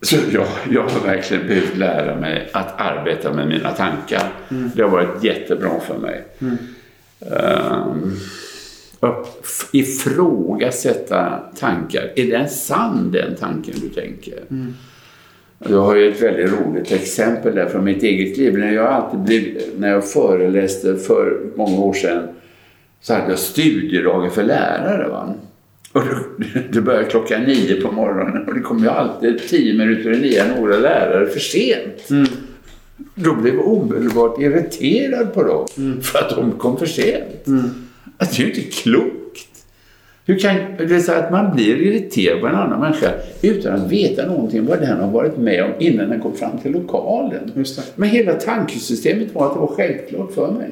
Så 0.00 0.16
jag, 0.32 0.46
jag 0.70 0.82
har 0.82 1.06
verkligen 1.06 1.46
behövt 1.46 1.76
lära 1.76 2.16
mig 2.20 2.48
att 2.52 2.80
arbeta 2.80 3.32
med 3.32 3.48
mina 3.48 3.70
tankar. 3.70 4.22
Det 4.76 4.82
har 4.82 4.88
varit 4.90 5.24
jättebra 5.24 5.80
för 5.80 5.98
mig. 5.98 6.24
Um, 7.30 8.16
ifrågasätta 9.72 11.40
tankar. 11.58 12.12
Är 12.16 12.30
den 12.30 12.48
sann 12.48 13.12
den 13.12 13.36
tanken 13.36 13.74
du 13.82 13.88
tänker? 13.88 14.38
Jag 15.68 15.82
har 15.82 15.96
ju 15.96 16.08
ett 16.08 16.22
väldigt 16.22 16.52
roligt 16.52 16.92
exempel 16.92 17.54
där 17.54 17.66
från 17.66 17.84
mitt 17.84 18.02
eget 18.02 18.36
liv. 18.36 18.58
När 18.58 18.72
jag, 18.72 18.86
alltid 18.86 19.20
blev, 19.20 19.44
när 19.78 19.90
jag 19.90 20.10
föreläste 20.10 20.96
för 20.96 21.40
många 21.56 21.78
år 21.78 21.92
sedan 21.92 22.28
så 23.00 23.14
hade 23.14 23.28
jag 23.28 23.38
studiedagar 23.38 24.30
för 24.30 24.42
lärare. 24.42 25.08
Va? 25.08 25.34
Och 25.92 26.02
det 26.72 26.80
började 26.80 27.04
klockan 27.04 27.42
nio 27.42 27.80
på 27.80 27.92
morgonen 27.92 28.48
och 28.48 28.54
det 28.54 28.60
kom 28.60 28.78
ju 28.78 28.88
alltid 28.88 29.48
tio 29.48 29.74
minuter 29.74 30.12
i 30.12 30.20
nio 30.20 30.44
några 30.56 30.76
lärare 30.76 31.26
för 31.26 31.40
sent. 31.40 32.28
Då 33.14 33.34
blev 33.34 33.54
jag 33.54 33.68
omedelbart 33.68 34.40
irriterad 34.40 35.34
på 35.34 35.42
dem 35.42 35.66
för 36.02 36.18
att 36.18 36.30
de 36.30 36.52
kom 36.52 36.76
för 36.76 36.86
sent. 36.86 37.46
Alltså, 38.18 38.36
det 38.36 38.42
är 38.42 38.46
ju 38.46 38.52
inte 38.54 38.76
klokt. 38.76 39.22
Hur 40.26 40.38
kan, 40.38 40.56
det 40.78 40.94
är 40.94 41.00
så 41.00 41.12
att 41.12 41.30
man 41.30 41.54
blir 41.54 41.76
irriterad 41.76 42.40
på 42.40 42.46
en 42.46 42.54
annan 42.54 42.80
människa 42.80 43.12
utan 43.42 43.74
att 43.74 43.92
veta 43.92 44.26
någonting 44.26 44.66
vad 44.66 44.80
den 44.80 45.00
har 45.00 45.10
varit 45.10 45.36
med 45.36 45.64
om 45.64 45.70
innan 45.78 46.10
den 46.10 46.20
kom 46.20 46.36
fram 46.36 46.58
till 46.58 46.72
lokalen. 46.72 47.64
Men 47.94 48.08
hela 48.08 48.32
tankesystemet 48.32 49.34
var 49.34 49.46
att 49.46 49.54
det 49.54 49.60
var 49.60 49.66
självklart 49.66 50.32
för 50.32 50.50
mig. 50.50 50.70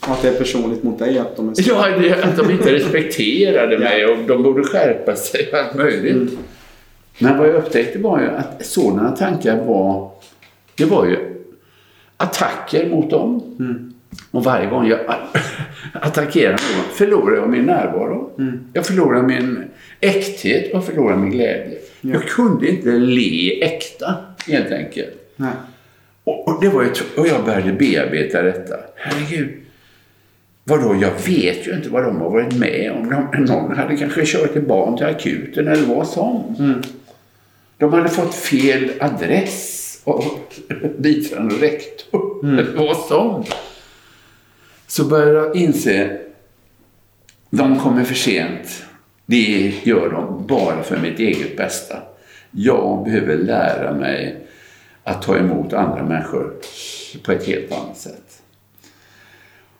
Och 0.00 0.08
att 0.08 0.22
det 0.22 0.28
är 0.28 0.34
personligt 0.34 0.82
mot 0.82 0.98
dig 0.98 1.18
att 1.18 1.36
de 1.36 1.48
är 1.48 1.54
så. 1.54 1.62
Ja, 1.70 1.88
det, 2.00 2.24
att 2.24 2.36
de 2.36 2.50
inte 2.50 2.72
respekterade 2.74 3.78
mig 3.88 4.06
och 4.06 4.18
de 4.26 4.42
borde 4.42 4.62
skärpa 4.62 5.16
sig 5.16 5.48
och 5.52 5.58
allt 5.58 5.74
möjligt. 5.74 6.38
Men 7.18 7.38
vad 7.38 7.48
jag 7.48 7.54
upptäckte 7.54 7.98
var 7.98 8.20
ju 8.20 8.28
att 8.28 8.66
sådana 8.66 9.10
tankar 9.10 9.64
var, 9.64 10.10
det 10.74 10.84
var 10.84 11.06
ju 11.06 11.16
attacker 12.16 12.90
mot 12.90 13.10
dem. 13.10 13.42
Och 14.30 14.44
varje 14.44 14.66
gång 14.66 14.86
jag 14.86 14.98
attackerade 15.92 16.52
någon 16.76 16.94
förlorade 16.94 17.36
jag 17.36 17.50
min 17.50 17.64
närvaro. 17.64 18.30
Jag 18.72 18.86
förlorade 18.86 19.26
min 19.26 19.64
äkthet 20.00 20.74
och 20.74 20.84
förlorade 20.84 21.20
min 21.20 21.30
glädje. 21.30 21.78
Jag 22.00 22.22
kunde 22.22 22.68
inte 22.68 22.88
le 22.88 23.64
äkta, 23.64 24.14
helt 24.46 24.72
enkelt. 24.72 25.32
Nej. 25.36 25.52
Och, 26.24 26.48
och, 26.48 26.60
det 26.60 26.68
var 26.68 26.82
ju, 26.82 26.90
och 27.16 27.26
jag 27.26 27.44
började 27.44 27.72
bearbeta 27.72 28.42
detta. 28.42 28.76
Herregud. 28.96 29.48
Vadå, 30.64 30.96
jag 31.00 31.10
vet 31.26 31.68
ju 31.68 31.72
inte 31.72 31.88
vad 31.88 32.04
de 32.04 32.16
har 32.20 32.30
varit 32.30 32.58
med 32.58 32.92
om. 32.92 33.28
De, 33.32 33.44
någon 33.44 33.76
hade 33.76 33.96
kanske 33.96 34.22
kört 34.24 34.56
ett 34.56 34.68
barn 34.68 34.96
till 34.96 35.06
akuten 35.06 35.68
eller 35.68 35.86
vad 35.86 36.06
som. 36.06 36.56
De 37.78 37.92
hade 37.92 38.08
fått 38.08 38.34
fel 38.34 38.90
adress 39.00 39.85
av 40.06 40.24
biträdande 40.98 41.54
rektor. 41.54 42.46
Eller 42.58 42.76
vad 42.76 42.96
som. 42.96 43.44
Så 44.86 45.04
började 45.04 45.32
jag 45.32 45.56
inse 45.56 46.18
de 47.50 47.78
kommer 47.78 48.04
för 48.04 48.14
sent. 48.14 48.84
Det 49.26 49.72
gör 49.82 50.10
de 50.10 50.46
bara 50.46 50.82
för 50.82 50.96
mitt 50.96 51.18
eget 51.18 51.56
bästa. 51.56 51.96
Jag 52.50 53.04
behöver 53.04 53.36
lära 53.36 53.94
mig 53.94 54.46
att 55.04 55.22
ta 55.22 55.36
emot 55.36 55.72
andra 55.72 56.04
människor 56.04 56.54
på 57.24 57.32
ett 57.32 57.46
helt 57.46 57.72
annat 57.72 57.98
sätt. 57.98 58.42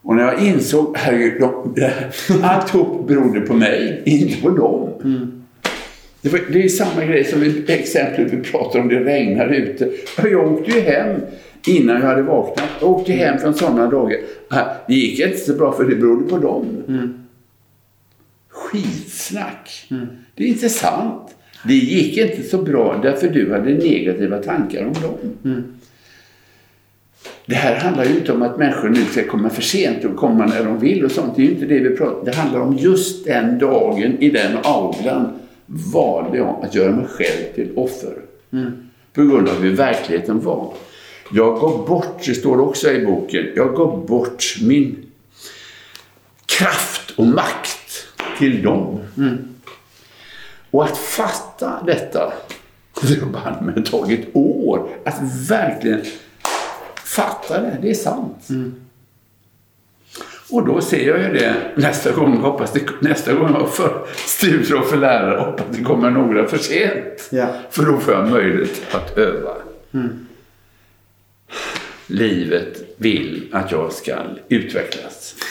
Och 0.03 0.16
när 0.16 0.22
jag 0.22 0.43
insåg, 0.43 0.97
herregud, 0.99 1.43
alltihop 2.43 3.09
berodde 3.09 3.41
på 3.41 3.55
mig, 3.55 4.03
inte 4.05 4.43
på 4.43 4.51
dem. 4.51 4.93
Det, 6.27 6.33
var, 6.33 6.41
det 6.53 6.64
är 6.64 6.68
samma 6.68 7.05
grej 7.05 7.24
som 7.24 7.43
i 7.43 7.64
exemplet 7.68 8.33
vi 8.33 8.37
pratade 8.37 8.79
om, 8.83 8.89
det 8.89 9.05
regnar 9.05 9.49
ute. 9.49 9.91
Jag 10.16 10.53
åkte 10.53 10.70
ju 10.70 10.81
hem 10.81 11.20
innan 11.66 11.97
jag 12.01 12.07
hade 12.09 12.22
vaknat. 12.22 12.68
Jag 12.81 12.91
åkte 12.91 13.12
hem 13.12 13.39
från 13.39 13.55
sådana 13.55 13.87
dagar. 13.87 14.18
Ah, 14.49 14.64
Det 14.89 14.95
gick 14.95 15.20
inte 15.20 15.39
så 15.39 15.55
bra 15.55 15.72
för 15.72 15.85
det 15.85 15.97
berodde 15.97 16.29
på 16.29 16.39
dem. 16.39 16.66
Skitsnack. 18.49 19.87
Det 20.35 20.45
är 20.45 20.49
inte 20.49 20.68
sant. 20.68 21.35
Det 21.64 21.74
gick 21.74 22.18
inte 22.18 22.43
så 22.43 22.59
bra 22.62 23.01
därför 23.03 23.29
du 23.29 23.53
hade 23.53 23.70
negativa 23.74 24.39
tankar 24.43 24.87
om 24.87 24.93
dem. 24.93 25.64
Det 27.47 27.55
här 27.55 27.74
handlar 27.77 28.05
ju 28.05 28.11
inte 28.14 28.33
om 28.33 28.43
att 28.43 28.59
människor 28.59 28.89
nu 28.89 29.05
ska 29.05 29.24
komma 29.24 29.51
för 29.51 29.62
sent 29.62 30.05
och 30.05 30.16
komma 30.16 30.47
när 30.47 30.64
de 30.64 30.79
vill 30.79 31.05
och 31.05 31.11
sånt. 31.11 31.37
Det 31.37 31.43
är 31.43 31.47
ju 31.47 31.51
inte 31.53 31.66
det 31.66 31.79
vi 31.79 31.97
pratar 31.97 32.18
om. 32.18 32.24
Det 32.24 32.35
handlar 32.35 32.61
om 32.61 32.77
just 32.77 33.24
den 33.27 33.59
dagen 33.59 34.16
i 34.20 34.31
den 34.31 34.57
aulan 34.62 35.39
valde 35.67 36.39
jag 36.39 36.64
att 36.64 36.75
göra 36.75 36.93
mig 36.93 37.07
själv 37.07 37.55
till 37.55 37.73
offer. 37.77 38.14
På 39.12 39.23
grund 39.23 39.49
av 39.49 39.55
hur 39.55 39.77
verkligheten 39.77 40.41
var. 40.41 40.73
Jag 41.33 41.61
gav 41.61 41.87
bort, 41.87 42.27
det 42.27 42.35
står 42.35 42.61
också 42.61 42.91
i 42.91 43.07
boken, 43.07 43.47
jag 43.57 43.77
gav 43.77 44.07
bort 44.07 44.45
min 44.62 45.07
kraft 46.47 47.11
och 47.17 47.27
makt 47.27 48.07
till 48.39 48.62
dem. 48.62 49.01
Och 50.71 50.85
att 50.85 50.97
fatta 50.99 51.83
detta, 51.87 52.33
det 53.03 53.21
har 53.21 53.61
mig 53.61 53.85
tagit 53.85 54.27
år. 54.33 54.89
Att 55.05 55.19
verkligen 55.49 56.05
fatta 57.05 57.61
det, 57.61 57.79
det 57.83 57.91
är 57.91 57.95
sant. 57.95 58.49
Och 60.51 60.66
då 60.66 60.80
ser 60.80 61.09
jag 61.09 61.18
ju 61.18 61.32
det 61.32 61.55
nästa 61.76 62.12
gång, 62.12 62.36
hoppas 62.36 62.72
det, 62.72 62.80
nästa 63.01 63.32
gång 63.32 63.51
jag 63.61 63.74
får 63.74 64.07
studieråd 64.14 64.84
för 64.86 64.97
lärare, 64.97 65.40
hoppas 65.40 65.64
det 65.70 65.84
kommer 65.84 66.11
några 66.11 66.47
för 66.47 66.59
sent. 66.59 67.28
Ja. 67.30 67.47
För 67.70 67.82
då 67.82 67.99
får 67.99 68.14
jag 68.14 68.30
möjlighet 68.30 68.82
att 68.94 69.18
öva. 69.18 69.55
Livet 72.07 72.82
vill 72.97 73.49
att 73.53 73.72
jag 73.72 73.92
ska 73.92 74.16
utvecklas. 74.49 75.34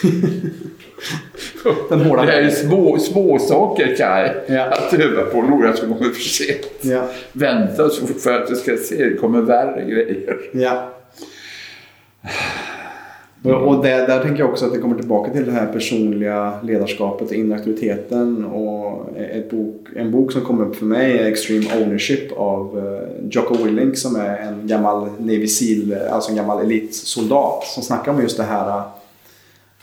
Det 1.90 1.96
här 2.32 2.42
är 2.42 2.50
små, 2.50 3.00
små 3.00 3.40
saker 3.40 3.96
Kaj, 3.96 4.36
Ja. 4.48 4.64
att 4.66 4.94
öva 4.94 5.22
på 5.26 5.42
några 5.42 5.74
som 5.74 5.94
kommer 5.98 6.12
för 6.12 6.22
sent. 6.22 6.68
Ja. 6.82 7.10
Vänta 7.32 7.90
för 8.24 8.42
att 8.42 8.48
du 8.48 8.56
ska 8.56 8.78
se, 8.78 9.06
det 9.10 9.16
kommer 9.18 9.42
värre 9.42 9.86
grejer. 9.90 10.38
Och, 13.46 13.84
där, 13.84 14.08
där 14.08 14.24
tänker 14.24 14.40
jag 14.40 14.50
också 14.50 14.66
att 14.66 14.74
det 14.74 14.80
kommer 14.80 14.96
tillbaka 14.96 15.32
till 15.32 15.46
det 15.46 15.52
här 15.52 15.66
personliga 15.68 16.54
ledarskapet, 16.64 17.32
inre 17.32 17.56
och 18.46 19.18
ett 19.18 19.52
bok, 19.52 19.88
en 19.96 20.12
bok 20.12 20.32
som 20.32 20.42
kom 20.42 20.62
upp 20.62 20.76
för 20.76 20.86
mig 20.86 21.18
är 21.18 21.26
Extreme 21.26 21.66
Ownership 21.78 22.32
av 22.38 22.78
eh, 22.78 23.28
Jocko 23.30 23.64
Willink 23.64 23.98
som 23.98 24.16
är 24.16 24.38
en 24.38 24.68
gammal 24.68 25.10
Navy 25.18 25.48
Seal, 25.48 25.92
eh, 25.92 26.14
alltså 26.14 26.30
en 26.30 26.38
gammal 26.38 26.66
elitsoldat 26.66 27.64
som 27.64 27.84
snackar 27.84 28.12
om 28.12 28.22
just 28.22 28.38
det 28.38 28.44
här 28.44 28.68
eh, 28.68 28.84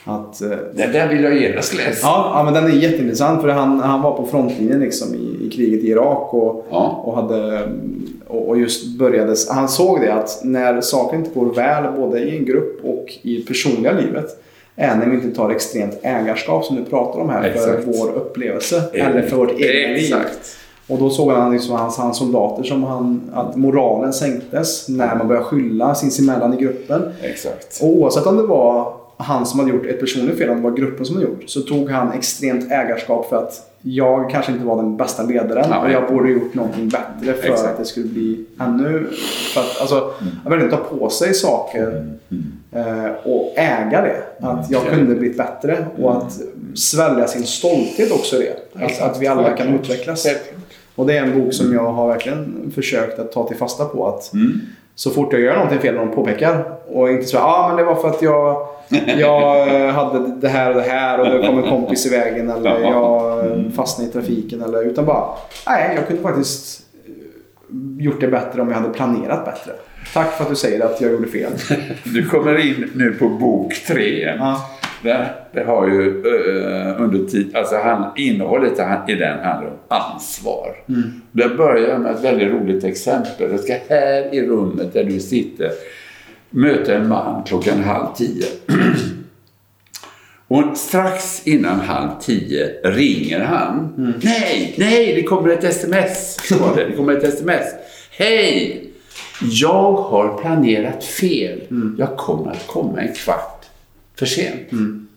att 0.05 0.41
uh, 0.41 0.49
Det 0.49 0.87
där 0.87 1.07
vill 1.07 1.23
jag 1.23 1.37
genast 1.41 1.77
läsa. 1.77 2.07
Ja, 2.07 2.41
men 2.45 2.53
den 2.53 2.65
är 2.65 2.69
jätteintressant 2.69 3.41
för 3.41 3.49
han, 3.49 3.79
han 3.79 4.01
var 4.01 4.17
på 4.17 4.25
frontlinjen 4.25 4.79
liksom 4.79 5.15
i, 5.15 5.47
i 5.47 5.49
kriget 5.49 5.83
i 5.83 5.87
Irak 5.87 6.33
och, 6.33 6.65
Ja. 6.71 7.01
och, 7.03 7.15
hade, 7.15 7.69
och, 8.27 8.47
och 8.49 8.59
just 8.59 8.97
började... 8.99 9.35
Han 9.49 9.69
såg 9.69 10.01
det 10.01 10.13
att 10.13 10.39
när 10.43 10.81
saker 10.81 11.17
inte 11.17 11.29
går 11.39 11.53
väl 11.53 11.91
både 11.97 12.19
i 12.19 12.37
en 12.37 12.45
grupp 12.45 12.85
och 12.85 13.05
i 13.21 13.41
personliga 13.41 13.91
livet 13.91 14.39
är 14.75 14.95
när 14.95 15.05
vi 15.05 15.15
inte 15.15 15.35
tar 15.35 15.49
extremt 15.49 15.99
ägarskap 16.01 16.65
som 16.65 16.75
du 16.75 16.85
pratar 16.85 17.19
om 17.19 17.29
här 17.29 17.43
Exakt. 17.43 17.65
för 17.65 17.91
vår 17.91 18.09
upplevelse 18.15 18.83
eller 18.93 19.21
för 19.21 19.37
vårt 19.37 19.51
egna 19.51 19.93
liv. 19.93 19.97
Exakt. 19.97 20.55
Och 20.87 20.97
då 20.99 21.09
såg 21.09 21.31
han 21.31 21.53
liksom 21.53 21.75
hans, 21.75 21.97
hans 21.97 22.17
soldater 22.17 22.63
som 22.63 22.83
han, 22.83 23.31
att 23.33 23.55
moralen 23.55 24.13
sänktes 24.13 24.89
när 24.89 25.15
man 25.15 25.27
började 25.27 25.45
skylla 25.45 25.95
sinsemellan 25.95 26.53
i 26.53 26.61
gruppen. 26.61 27.01
Exakt. 27.21 27.79
Och 27.81 27.87
oavsett 27.87 28.25
om 28.25 28.37
det 28.37 28.43
var 28.43 28.93
han 29.23 29.45
som 29.45 29.59
hade 29.59 29.71
gjort 29.71 29.85
ett 29.85 29.99
personligt 29.99 30.37
fel, 30.37 30.49
om 30.49 30.55
det 30.55 30.63
var 30.63 30.77
gruppen 30.77 31.05
som 31.05 31.15
hade 31.15 31.27
gjort, 31.27 31.43
så 31.49 31.61
tog 31.61 31.89
han 31.89 32.11
extremt 32.11 32.71
ägarskap 32.71 33.29
för 33.29 33.35
att 33.35 33.69
jag 33.81 34.29
kanske 34.29 34.51
inte 34.51 34.65
var 34.65 34.75
den 34.75 34.97
bästa 34.97 35.23
ledaren 35.23 35.65
Ja, 35.69 35.79
och 35.79 35.91
jag 35.91 36.07
borde 36.07 36.31
gjort 36.31 36.53
någonting 36.53 36.89
bättre 36.89 37.33
för 37.33 37.49
Exakt. 37.49 37.69
att 37.69 37.77
det 37.77 37.85
skulle 37.85 38.05
bli 38.05 38.45
ännu... 38.59 39.07
För 39.53 39.61
att, 39.61 39.81
alltså, 39.81 40.13
att 40.45 40.51
verkligen 40.51 40.71
ta 40.71 40.77
på 40.77 41.09
sig 41.09 41.33
saker 41.33 42.15
eh, 42.71 43.11
och 43.23 43.53
äga 43.55 44.01
det. 44.01 44.23
Att 44.39 44.71
jag 44.71 44.85
kunde 44.85 45.15
blivit 45.15 45.37
bättre 45.37 45.85
och 45.97 46.17
att 46.17 46.41
svälja 46.75 47.27
sin 47.27 47.43
stolthet 47.43 48.11
också 48.11 48.35
i 48.35 48.39
det. 48.73 48.85
Att, 48.85 49.01
att 49.01 49.21
vi 49.21 49.27
alla 49.27 49.57
kan 49.57 49.67
utvecklas. 49.67 50.27
Och 50.95 51.05
det 51.05 51.17
är 51.17 51.23
en 51.23 51.43
bok 51.43 51.53
som 51.53 51.73
jag 51.73 51.93
har 51.93 52.07
verkligen 52.07 52.71
försökt 52.75 53.19
att 53.19 53.31
ta 53.31 53.47
till 53.47 53.57
fasta 53.57 53.85
på. 53.85 54.07
att 54.07 54.31
Så 54.95 55.11
fort 55.11 55.33
jag 55.33 55.41
gör 55.41 55.55
någonting 55.55 55.79
fel 55.79 55.97
och 55.97 56.05
någon 56.05 56.15
påpekar 56.15 56.63
och 56.87 57.09
inte 57.09 57.25
så 57.25 57.37
ah, 57.37 57.67
men 57.67 57.77
det 57.77 57.83
var 57.83 57.95
för 57.95 58.09
att 58.09 58.21
jag, 58.21 58.67
jag 59.19 59.75
eh, 59.81 59.93
hade 59.93 60.35
det 60.35 60.49
här 60.49 60.69
och 60.69 60.75
det 60.75 60.81
här 60.81 61.19
och 61.19 61.25
det 61.25 61.47
kom 61.47 61.57
en 61.57 61.69
kompis 61.69 62.05
i 62.05 62.09
vägen 62.09 62.49
eller 62.49 62.79
jag 62.79 63.45
eh, 63.45 63.71
fastnade 63.75 64.09
i 64.09 64.13
trafiken. 64.13 64.61
Eller, 64.61 64.83
utan 64.83 65.05
bara, 65.05 65.25
nej 65.67 65.91
jag 65.95 66.07
kunde 66.07 66.21
faktiskt 66.21 66.81
eh, 67.05 68.03
gjort 68.05 68.21
det 68.21 68.27
bättre 68.27 68.61
om 68.61 68.69
jag 68.69 68.75
hade 68.75 68.93
planerat 68.93 69.45
bättre. 69.45 69.71
Tack 70.13 70.31
för 70.31 70.43
att 70.43 70.49
du 70.49 70.55
säger 70.55 70.85
att 70.85 71.01
jag 71.01 71.11
gjorde 71.11 71.27
fel. 71.27 71.51
Du 72.03 72.25
kommer 72.29 72.57
in 72.57 72.91
nu 72.95 73.13
på 73.13 73.29
bok 73.29 73.73
tre. 73.87 74.35
Ja. 74.39 74.61
Det, 75.03 75.29
det 75.53 75.63
har 75.63 75.87
ju 75.87 76.23
uh, 76.23 77.01
under 77.01 77.25
tid, 77.25 77.55
alltså 77.55 77.75
han, 77.75 78.11
innehållet 78.15 78.79
i 79.07 79.15
den 79.15 79.39
handlar 79.39 79.67
om 79.67 79.77
ansvar. 79.87 80.75
Mm. 80.89 81.21
Det 81.31 81.49
börjar 81.49 81.97
med 81.97 82.11
ett 82.11 82.23
väldigt 82.23 82.53
roligt 82.53 82.83
exempel. 82.83 83.51
Jag 83.51 83.59
ska 83.59 83.75
här 83.89 84.33
i 84.33 84.47
rummet 84.47 84.93
där 84.93 85.03
du 85.03 85.19
sitter 85.19 85.71
möta 86.49 86.95
en 86.95 87.07
man 87.07 87.43
klockan 87.43 87.83
halv 87.83 88.07
tio. 88.15 88.45
Och 90.47 90.77
strax 90.77 91.47
innan 91.47 91.79
halv 91.79 92.09
tio 92.21 92.67
ringer 92.83 93.39
han. 93.39 93.93
Mm. 93.97 94.13
Nej, 94.23 94.75
nej, 94.77 95.15
det 95.15 95.23
kommer 95.23 95.49
ett 95.49 95.63
sms. 95.63 96.37
det. 96.75 96.85
det 96.85 96.95
kommer 96.95 97.17
ett 97.17 97.23
sms. 97.23 97.65
Hej! 98.11 98.89
Jag 99.41 99.93
har 99.93 100.37
planerat 100.41 101.03
fel. 101.03 101.61
Mm. 101.71 101.95
Jag 101.99 102.17
kommer 102.17 102.51
att 102.51 102.67
komma 102.67 103.01
en 103.01 103.13
kvart 103.13 103.62
för 104.15 104.25
sent. 104.25 104.71
Mm. 104.71 105.07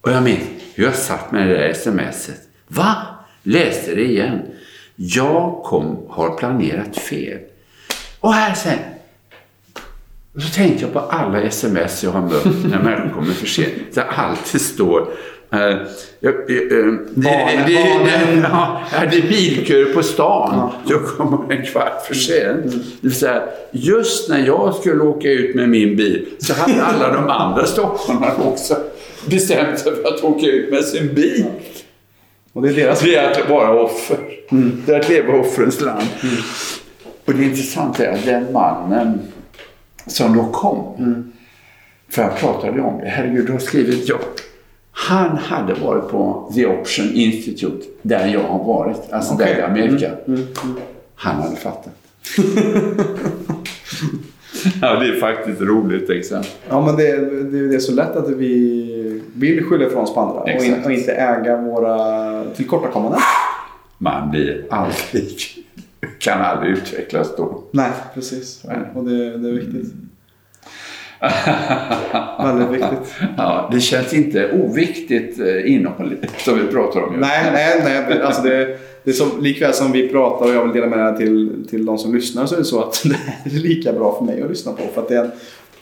Och 0.00 0.12
jag 0.12 0.22
minns 0.22 0.40
hur 0.74 0.84
jag 0.84 0.94
satt 0.94 1.32
med 1.32 1.48
det 1.48 1.54
där 1.54 1.72
smset. 1.72 2.48
Va? 2.68 2.96
Läste 3.42 3.94
det 3.94 4.04
igen. 4.04 4.42
Jag 4.96 5.62
kom, 5.64 6.06
har 6.08 6.36
planerat 6.36 6.96
fel. 6.96 7.38
Och 8.20 8.34
här 8.34 8.54
sen. 8.54 8.78
Och 10.34 10.42
så 10.42 10.54
tänkte 10.54 10.84
jag 10.84 10.92
på 10.92 10.98
alla 10.98 11.42
sms 11.42 12.04
jag 12.04 12.10
har 12.10 12.22
mött 12.22 12.64
när 12.70 12.82
människor 12.82 13.10
kommer 13.14 13.32
för 13.32 13.46
sent. 13.46 13.72
Där 13.94 14.04
alltid 14.04 14.60
står 14.60 15.12
Uh, 15.54 15.76
jag, 16.20 16.34
det, 16.46 16.54
är 19.16 19.28
bilköer 19.28 19.94
på 19.94 20.02
stan. 20.02 20.52
Ja. 20.52 20.72
Jag 20.88 21.06
kommer 21.06 21.52
en 21.52 21.66
kvart 21.66 22.06
för 22.06 22.14
sent. 22.14 22.64
Mm. 22.64 22.78
Det 23.00 23.08
vill 23.08 23.14
säga, 23.14 23.42
just 23.70 24.28
när 24.28 24.46
jag 24.46 24.74
skulle 24.74 25.02
åka 25.02 25.28
ut 25.28 25.54
med 25.54 25.68
min 25.68 25.96
bil 25.96 26.28
så 26.38 26.54
hade 26.54 26.82
alla 26.84 27.12
de 27.12 27.28
andra 27.28 27.66
stockholmarna 27.66 28.44
också 28.44 28.76
bestämt 29.26 29.78
sig 29.78 29.92
för 29.94 30.08
att 30.08 30.24
åka 30.24 30.46
ut 30.46 30.70
med 30.70 30.84
sin 30.84 31.14
bil. 31.14 31.44
Och 32.52 32.62
det 32.62 32.68
är 32.68 32.74
deras 32.74 33.00
Det 33.00 33.14
är 33.14 33.30
att 33.30 33.48
vara 33.48 33.82
offer. 33.82 34.18
Mm. 34.50 34.82
Det 34.86 34.94
är 34.94 35.00
att 35.00 35.08
leva 35.08 35.34
offrens 35.34 35.80
land. 35.80 36.08
Mm. 36.22 36.34
Och 37.24 37.34
det 37.34 37.44
intressanta 37.44 38.06
är 38.06 38.12
att 38.12 38.24
den 38.24 38.52
mannen 38.52 39.20
som 40.06 40.36
då 40.36 40.44
kom. 40.44 40.94
Mm. 40.98 41.32
För 42.08 42.22
jag 42.22 42.36
pratade 42.36 42.80
om 42.80 42.98
det. 42.98 43.08
Herregud, 43.08 43.46
du 43.46 43.52
har 43.52 43.58
skrivit 43.58 44.08
ja. 44.08 44.18
Han 44.92 45.36
hade 45.36 45.74
varit 45.74 46.08
på 46.08 46.52
The 46.54 46.66
Option 46.66 47.10
Institute, 47.14 47.86
där 48.02 48.26
jag 48.26 48.42
har 48.42 48.64
varit, 48.64 49.12
alltså 49.12 49.34
okay. 49.34 49.52
där 49.52 49.60
i 49.60 49.62
Amerika. 49.62 50.08
Mm. 50.08 50.20
Mm. 50.26 50.46
mm. 50.64 50.76
Han 51.14 51.42
hade 51.42 51.56
fattat. 51.56 51.92
ja, 54.80 54.98
det 55.00 55.06
är 55.06 55.20
faktiskt 55.20 55.60
roligt 55.60 56.10
exempel. 56.10 56.50
Ja, 56.68 56.86
men 56.86 56.96
det, 56.96 57.16
det, 57.50 57.68
det 57.68 57.74
är 57.74 57.78
så 57.80 57.92
lätt 57.92 58.16
att 58.16 58.30
vi 58.30 59.22
vill 59.34 59.64
skylla 59.64 59.86
ifrån 59.86 60.02
oss 60.02 60.14
på 60.14 60.20
andra 60.20 60.40
och, 60.40 60.64
in, 60.64 60.84
och, 60.84 60.92
inte 60.92 61.12
äga 61.12 61.56
våra 61.56 62.44
tillkortakommanden. 62.44 63.20
Man 63.98 64.30
blir 64.30 64.66
aldrig, 64.70 65.38
kan 66.18 66.40
aldrig 66.40 66.72
utvecklas 66.72 67.36
då. 67.36 67.62
Nej, 67.70 67.90
precis. 68.14 68.64
Och 68.94 69.04
det, 69.04 69.38
det 69.38 69.48
är 69.48 69.52
viktigt. 69.52 69.94
Väldigt 72.38 72.68
viktigt. 72.68 73.14
Ja, 73.36 73.70
det 73.72 73.80
känns 73.80 74.14
inte 74.14 74.52
oviktigt 74.52 75.40
eh, 75.40 75.72
innehåll 75.72 76.16
som 76.38 76.58
vi 76.58 76.66
pratar 76.66 77.00
om. 77.00 77.14
Nej, 77.14 77.50
nej, 77.52 77.80
nej. 77.84 78.22
Alltså 78.22 78.42
det, 78.42 78.78
det 79.04 79.10
är 79.10 79.14
som, 79.14 79.42
likväl 79.42 79.74
som 79.74 79.92
vi 79.92 80.08
pratar 80.08 80.46
och 80.46 80.54
jag 80.54 80.64
vill 80.64 80.72
dela 80.72 80.86
med 80.86 80.98
det 80.98 81.18
till, 81.18 81.66
till 81.70 81.84
de 81.84 81.98
som 81.98 82.14
lyssnar 82.14 82.46
så 82.46 82.54
är 82.54 82.58
det 82.58 82.64
så 82.64 82.80
att 82.80 83.02
det 83.44 83.56
är 83.56 83.62
lika 83.62 83.92
bra 83.92 84.18
för 84.18 84.24
mig 84.24 84.42
att 84.42 84.50
lyssna 84.50 84.72
på. 84.72 84.82
För 84.94 85.02
att 85.02 85.08
det 85.08 85.16
är 85.16 85.24
en 85.24 85.30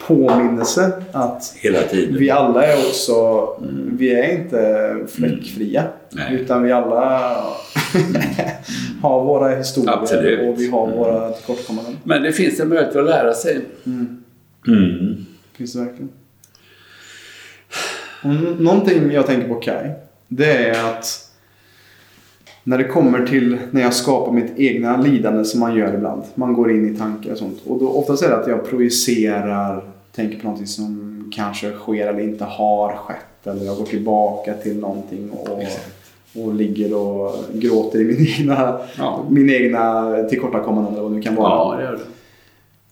påminnelse 0.07 0.93
att 1.12 1.55
Hela 1.57 1.82
tiden. 1.82 2.18
vi 2.18 2.30
alla 2.30 2.66
är 2.66 2.76
också, 2.76 3.49
mm. 3.61 3.97
vi 3.99 4.14
är 4.14 4.32
inte 4.41 4.97
fläckfria. 5.09 5.84
Mm. 6.12 6.34
Utan 6.34 6.62
vi 6.62 6.72
alla 6.72 7.18
har 9.03 9.24
våra 9.24 9.57
historier 9.57 9.93
Absolut. 9.93 10.41
och 10.41 10.61
vi 10.61 10.70
har 10.70 10.86
mm. 10.86 10.99
våra 10.99 11.30
tillkortakommanden. 11.30 11.97
Men 12.05 12.22
det 12.22 12.32
finns 12.32 12.61
en 12.61 12.68
möjlighet 12.68 12.97
att 12.97 13.05
lära 13.05 13.34
sig. 13.34 13.61
Mm. 13.86 14.22
Finns 15.59 15.73
det 15.73 15.81
verkligen. 15.81 16.09
Och 18.23 18.61
någonting 18.61 19.11
jag 19.11 19.27
tänker 19.27 19.49
på 19.49 19.55
Kai. 19.55 19.91
Det 20.29 20.69
är 20.69 20.91
att 20.91 21.31
när 22.65 22.79
det 22.79 22.85
kommer 22.85 23.27
till 23.27 23.59
när 23.71 23.81
jag 23.83 23.95
skapar 23.95 24.33
mitt 24.33 24.53
egna 24.57 24.97
lidande 24.97 25.45
som 25.45 25.61
man 25.61 25.77
gör 25.77 25.95
ibland. 25.95 26.23
Man 26.35 26.53
går 26.53 26.71
in 26.71 26.95
i 26.95 26.99
tankar 26.99 27.33
och 27.33 27.39
sånt. 27.39 27.59
Och 27.67 27.79
då 27.79 27.89
oftast 27.89 28.23
är 28.23 28.29
det 28.29 28.37
att 28.37 28.49
jag 28.49 28.67
projicerar, 28.71 29.85
tänker 30.15 30.39
på 30.39 30.45
någonting 30.45 30.67
som 30.67 31.33
kanske 31.35 31.73
sker 31.73 32.07
eller 32.07 32.21
inte 32.21 32.45
har 32.45 32.97
skett. 32.97 33.47
Eller 33.47 33.65
jag 33.65 33.77
går 33.77 33.85
tillbaka 33.85 34.55
till 34.55 34.79
någonting 34.79 35.31
och, 35.31 35.63
och 36.35 36.55
ligger 36.55 36.95
och 36.97 37.35
gråter 37.53 38.01
i 38.01 38.05
min 38.05 38.27
egna, 38.39 38.79
ja. 38.99 39.25
min 39.31 39.51
egna 39.51 40.15
tillkortakommanden 40.31 40.93
eller 40.93 41.03
vad 41.03 41.13
det 41.13 41.17
nu 41.17 41.23
kan 41.23 41.35
vara. 41.35 41.51
Ja, 41.51 41.77
det 41.77 41.85
gör 41.85 41.93
det. 41.93 42.18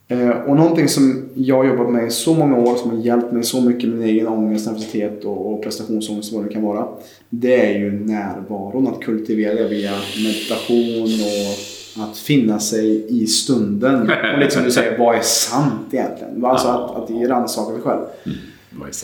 Eh, 0.08 0.28
och 0.30 0.56
någonting 0.56 0.88
som 0.88 1.28
jag 1.34 1.56
har 1.56 1.64
jobbat 1.64 1.92
med 1.92 2.06
i 2.06 2.10
så 2.10 2.34
många 2.34 2.58
år 2.58 2.76
som 2.76 2.90
har 2.90 2.98
hjälpt 2.98 3.32
mig 3.32 3.44
så 3.44 3.60
mycket 3.60 3.88
med 3.88 3.98
min 3.98 4.08
egen 4.08 4.28
ångest, 4.28 4.66
nervositet 4.66 5.24
och, 5.24 5.52
och 5.52 5.62
prestationsångest 5.62 6.32
vad 6.32 6.44
det 6.44 6.52
kan 6.52 6.62
vara. 6.62 6.88
Det 7.30 7.66
är 7.74 7.78
ju 7.78 7.92
närvaron, 7.92 8.86
att 8.88 9.00
kultivera 9.00 9.54
det 9.54 9.68
via 9.68 9.92
meditation 10.24 11.02
och 11.04 11.56
att 12.04 12.18
finna 12.18 12.58
sig 12.58 13.06
i 13.22 13.26
stunden. 13.26 14.00
Och 14.32 14.38
liksom 14.38 14.64
du 14.64 14.70
säger, 14.70 14.98
vad 14.98 15.16
är 15.16 15.20
sant 15.20 15.94
egentligen? 15.94 16.44
Alltså 16.44 16.68
att, 16.68 16.96
att 16.96 17.28
rannsaka 17.28 17.72
dig 17.72 17.82
själv. 17.82 18.00
Mm, 18.26 18.38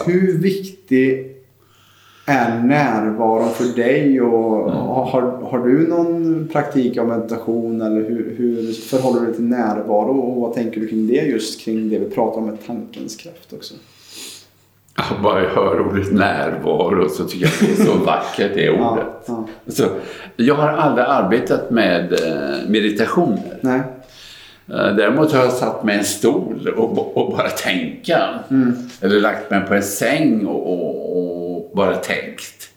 Hur 0.06 0.38
viktig 0.38 1.36
är 2.32 2.62
närvaron 2.62 3.50
för 3.50 3.76
dig? 3.76 4.20
Och 4.20 4.70
mm. 4.70 4.76
har, 4.76 5.22
har 5.50 5.58
du 5.58 5.88
någon 5.88 6.48
praktik 6.52 6.98
av 6.98 7.08
meditation 7.08 7.80
eller 7.80 8.08
hur, 8.08 8.34
hur 8.38 8.72
förhåller 8.72 9.20
du 9.20 9.26
dig 9.26 9.34
till 9.34 9.44
närvaro 9.44 10.20
och 10.20 10.40
vad 10.40 10.54
tänker 10.54 10.80
du 10.80 10.88
kring 10.88 11.06
det 11.06 11.14
just 11.14 11.60
kring 11.60 11.88
det 11.88 11.98
vi 11.98 12.10
pratar 12.10 12.38
om 12.38 12.46
med 12.46 12.66
tankens 12.66 13.16
kraft 13.16 13.52
också? 13.52 13.74
Jag 14.96 15.22
bara 15.22 15.48
hör 15.48 15.80
ordet 15.80 16.12
närvaro 16.12 17.08
så 17.08 17.24
tycker 17.24 17.44
jag 17.44 17.54
det 17.60 17.82
är 17.82 17.86
så 17.86 17.98
vackert 18.04 18.54
det 18.54 18.70
ordet. 18.70 19.06
Ja, 19.26 19.48
ja. 19.64 19.72
Så, 19.72 19.84
jag 20.36 20.54
har 20.54 20.68
aldrig 20.68 21.06
arbetat 21.08 21.70
med 21.70 22.12
eh, 22.12 22.68
meditationer. 22.68 23.58
Nej. 23.60 23.80
Eh, 24.68 24.96
däremot 24.96 25.32
har 25.32 25.44
jag 25.44 25.52
satt 25.52 25.84
mig 25.84 25.94
i 25.94 25.98
en 25.98 26.04
stol 26.04 26.68
och, 26.76 27.16
och 27.16 27.32
bara 27.32 27.48
tänka. 27.48 28.28
Mm. 28.50 28.74
Eller 29.00 29.20
lagt 29.20 29.50
mig 29.50 29.60
på 29.68 29.74
en 29.74 29.82
säng 29.82 30.46
och, 30.46 30.72
och 30.72 31.51
bara 31.74 31.96
tänkt. 31.96 32.68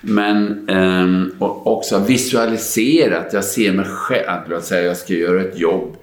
Men 0.00 0.68
um, 0.70 1.34
också 1.40 1.98
visualiserat. 1.98 3.32
Jag 3.32 3.44
ser 3.44 3.72
mig 3.72 3.86
själv, 3.86 4.40
låt 4.48 4.64
säga 4.64 4.82
jag 4.82 4.96
ska 4.96 5.14
göra 5.14 5.40
ett 5.40 5.58
jobb. 5.58 5.96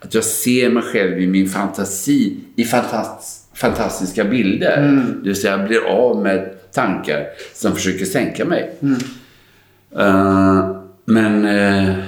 Att 0.00 0.14
jag 0.14 0.24
ser 0.24 0.70
mig 0.70 0.82
själv 0.82 1.20
i 1.20 1.26
min 1.26 1.48
fantasi, 1.48 2.36
i 2.56 2.64
fantast, 2.64 3.56
fantastiska 3.56 4.24
bilder. 4.24 4.76
Mm. 4.78 5.06
Det 5.22 5.28
vill 5.28 5.40
säga 5.40 5.58
jag 5.58 5.68
blir 5.68 5.84
av 5.84 6.22
med 6.22 6.54
tankar 6.72 7.26
som 7.54 7.72
försöker 7.72 8.04
sänka 8.04 8.44
mig. 8.44 8.74
Mm. 8.82 8.98
Uh, 9.98 10.82
men 11.04 11.44
uh, 11.44 12.04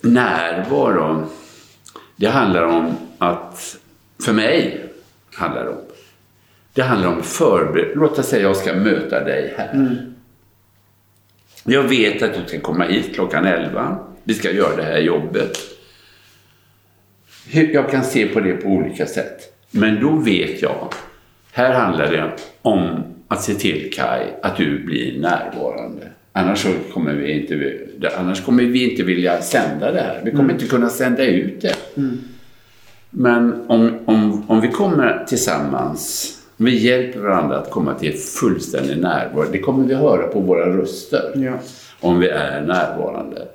närvaro, 0.00 1.26
det 2.16 2.28
handlar 2.28 2.62
om 2.62 2.96
att, 3.18 3.76
för 4.24 4.32
mig 4.32 4.84
handlar 5.34 5.64
det 5.64 5.70
om 5.70 5.87
det 6.78 6.84
handlar 6.84 7.08
om 7.08 7.22
förberedelse. 7.22 7.98
Låt 7.98 8.18
oss 8.18 8.26
säga 8.26 8.50
att 8.50 8.56
jag 8.56 8.64
ska 8.64 8.74
möta 8.74 9.24
dig 9.24 9.54
här. 9.56 9.72
Mm. 9.72 9.96
Jag 11.64 11.82
vet 11.82 12.22
att 12.22 12.34
du 12.34 12.48
ska 12.48 12.60
komma 12.60 12.84
hit 12.84 13.14
klockan 13.14 13.46
11. 13.46 13.98
Vi 14.24 14.34
ska 14.34 14.52
göra 14.52 14.76
det 14.76 14.82
här 14.82 14.98
jobbet. 14.98 15.58
Jag 17.50 17.90
kan 17.90 18.04
se 18.04 18.26
på 18.26 18.40
det 18.40 18.52
på 18.52 18.68
olika 18.68 19.06
sätt. 19.06 19.58
Men 19.70 20.00
då 20.00 20.10
vet 20.10 20.62
jag. 20.62 20.92
Här 21.52 21.74
handlar 21.74 22.12
det 22.12 22.32
om 22.62 23.02
att 23.28 23.42
se 23.42 23.54
till 23.54 23.90
Kai 23.92 24.26
att 24.42 24.56
du 24.56 24.84
blir 24.84 25.20
närvarande. 25.20 26.06
Annars, 26.32 26.66
kommer 26.92 27.12
vi 27.12 27.32
inte, 27.32 27.80
annars 28.18 28.44
kommer 28.44 28.62
vi 28.62 28.90
inte 28.90 29.02
vilja 29.02 29.40
sända 29.42 29.92
det 29.92 30.00
här. 30.00 30.20
Vi 30.24 30.30
kommer 30.30 30.44
mm. 30.44 30.56
inte 30.56 30.66
kunna 30.66 30.88
sända 30.88 31.24
ut 31.24 31.60
det. 31.60 31.76
Mm. 31.96 32.18
Men 33.10 33.64
om, 33.68 33.98
om, 34.04 34.50
om 34.50 34.60
vi 34.60 34.68
kommer 34.68 35.24
tillsammans 35.28 36.34
vi 36.60 36.76
hjälper 36.76 37.20
varandra 37.20 37.58
att 37.58 37.70
komma 37.70 37.94
till 37.94 38.18
fullständig 38.18 38.98
närvaro. 38.98 39.46
Det 39.52 39.58
kommer 39.58 39.84
vi 39.84 39.94
höra 39.94 40.26
på 40.26 40.40
våra 40.40 40.76
röster. 40.76 41.32
Ja. 41.34 41.52
Om 42.00 42.18
vi 42.18 42.28
är 42.28 42.60
närvarande. 42.60 43.48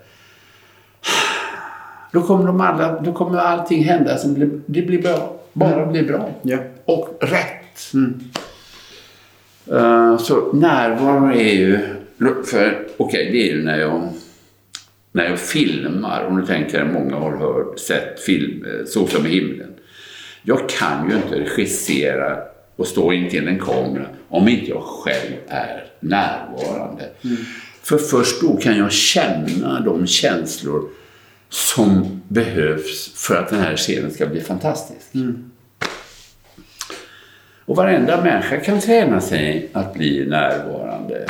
Då 2.11 2.21
kommer, 2.21 2.45
de 2.45 2.61
alla, 2.61 2.99
då 2.99 3.13
kommer 3.13 3.39
allting 3.39 3.83
hända 3.83 4.17
som 4.17 4.33
blir, 4.33 4.49
det 4.65 4.81
blir 4.81 5.01
bra. 5.01 5.39
Bara 5.53 5.81
mm. 5.81 5.91
blir 5.91 6.03
bra. 6.03 6.31
Ja. 6.41 6.57
Och 6.85 7.17
rätt. 7.21 7.93
Mm. 7.93 8.19
Uh, 9.71 10.17
så 10.17 10.51
närvaro 10.53 11.31
är 11.31 11.53
ju... 11.53 11.79
Okej, 12.19 12.87
okay, 12.97 13.31
det 13.31 13.49
är 13.49 13.55
ju 13.55 13.63
när 13.63 13.77
jag, 13.77 14.09
när 15.11 15.29
jag 15.29 15.39
filmar. 15.39 16.25
Om 16.25 16.37
du 16.37 16.45
tänker, 16.45 16.85
många 16.85 17.15
har 17.15 17.37
hört, 17.37 17.79
sett 17.79 18.19
film, 18.19 18.65
eh, 18.65 18.85
Så 18.85 19.07
som 19.07 19.25
i 19.25 19.29
himlen. 19.29 19.73
Jag 20.43 20.69
kan 20.69 21.09
ju 21.09 21.15
inte 21.15 21.39
regissera 21.39 22.52
och 22.75 22.87
stå 22.87 23.13
intill 23.13 23.47
en 23.47 23.59
kamera 23.59 24.05
om 24.29 24.47
inte 24.47 24.69
jag 24.69 24.83
själv 24.83 25.33
är 25.47 25.83
närvarande. 25.99 27.09
För 27.81 27.97
först 27.97 28.41
då 28.41 28.57
kan 28.57 28.77
jag 28.77 28.91
känna 28.91 29.79
de 29.79 30.07
känslor 30.07 30.89
som 31.49 32.21
behövs 32.27 33.11
för 33.15 33.35
att 33.35 33.49
den 33.49 33.59
här 33.59 33.75
scenen 33.75 34.11
ska 34.11 34.25
bli 34.25 34.41
fantastisk. 34.41 35.07
Och 37.65 37.75
varenda 37.75 38.23
människa 38.23 38.59
kan 38.59 38.79
träna 38.79 39.21
sig 39.21 39.69
att 39.73 39.93
bli 39.93 40.25
närvarande. 40.25 41.25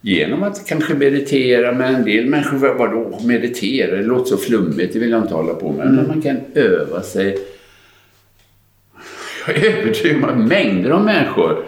Genom 0.00 0.42
att 0.42 0.66
kanske 0.66 0.94
meditera 0.94 1.72
med 1.72 1.94
en 1.94 2.04
del 2.04 2.26
människor, 2.26 2.58
vadå 2.58 3.20
meditera? 3.24 3.96
Det 3.96 4.02
låter 4.02 4.30
så 4.30 4.36
flummigt, 4.36 4.92
det 4.92 4.98
vill 4.98 5.10
jag 5.10 5.22
inte 5.22 5.34
hålla 5.34 5.54
på 5.54 5.72
med. 5.72 5.92
Men 5.92 6.06
man 6.06 6.22
kan 6.22 6.36
öva 6.54 7.02
sig. 7.02 7.38
Jag 9.48 9.56
är 9.56 9.78
övertygad 9.78 10.24
om 10.24 10.30
att 10.30 10.48
mängder 10.48 10.90
av 10.90 11.04
människor, 11.04 11.64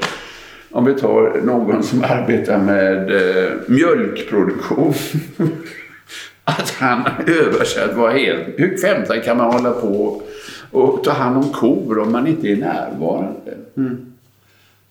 om 0.71 0.85
vi 0.85 0.95
tar 0.95 1.41
någon 1.45 1.83
som 1.83 2.05
arbetar 2.05 2.59
med 2.59 3.11
eh, 3.11 3.53
mjölkproduktion, 3.67 4.95
att 6.45 6.71
han 6.71 7.03
övar 7.27 7.65
sig 7.65 7.85
att 7.85 7.97
vara 7.97 8.13
helt... 8.13 8.43
Hur 8.57 8.77
femton 8.77 9.21
kan 9.25 9.37
man 9.37 9.53
hålla 9.53 9.73
på 9.73 10.23
och 10.71 11.05
ta 11.05 11.11
hand 11.11 11.37
om 11.37 11.53
kor 11.53 11.99
om 11.99 12.13
man 12.13 12.27
inte 12.27 12.49
är 12.49 12.57
närvarande? 12.57 13.55
Mm. 13.77 14.13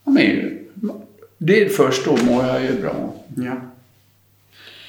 Men, 0.04 0.58
det 1.38 1.64
är 1.64 1.68
först 1.68 2.04
då 2.04 2.16
mår 2.24 2.44
jag 2.44 2.62
ju 2.62 2.80
bra. 2.80 3.14
Ja. 3.36 3.52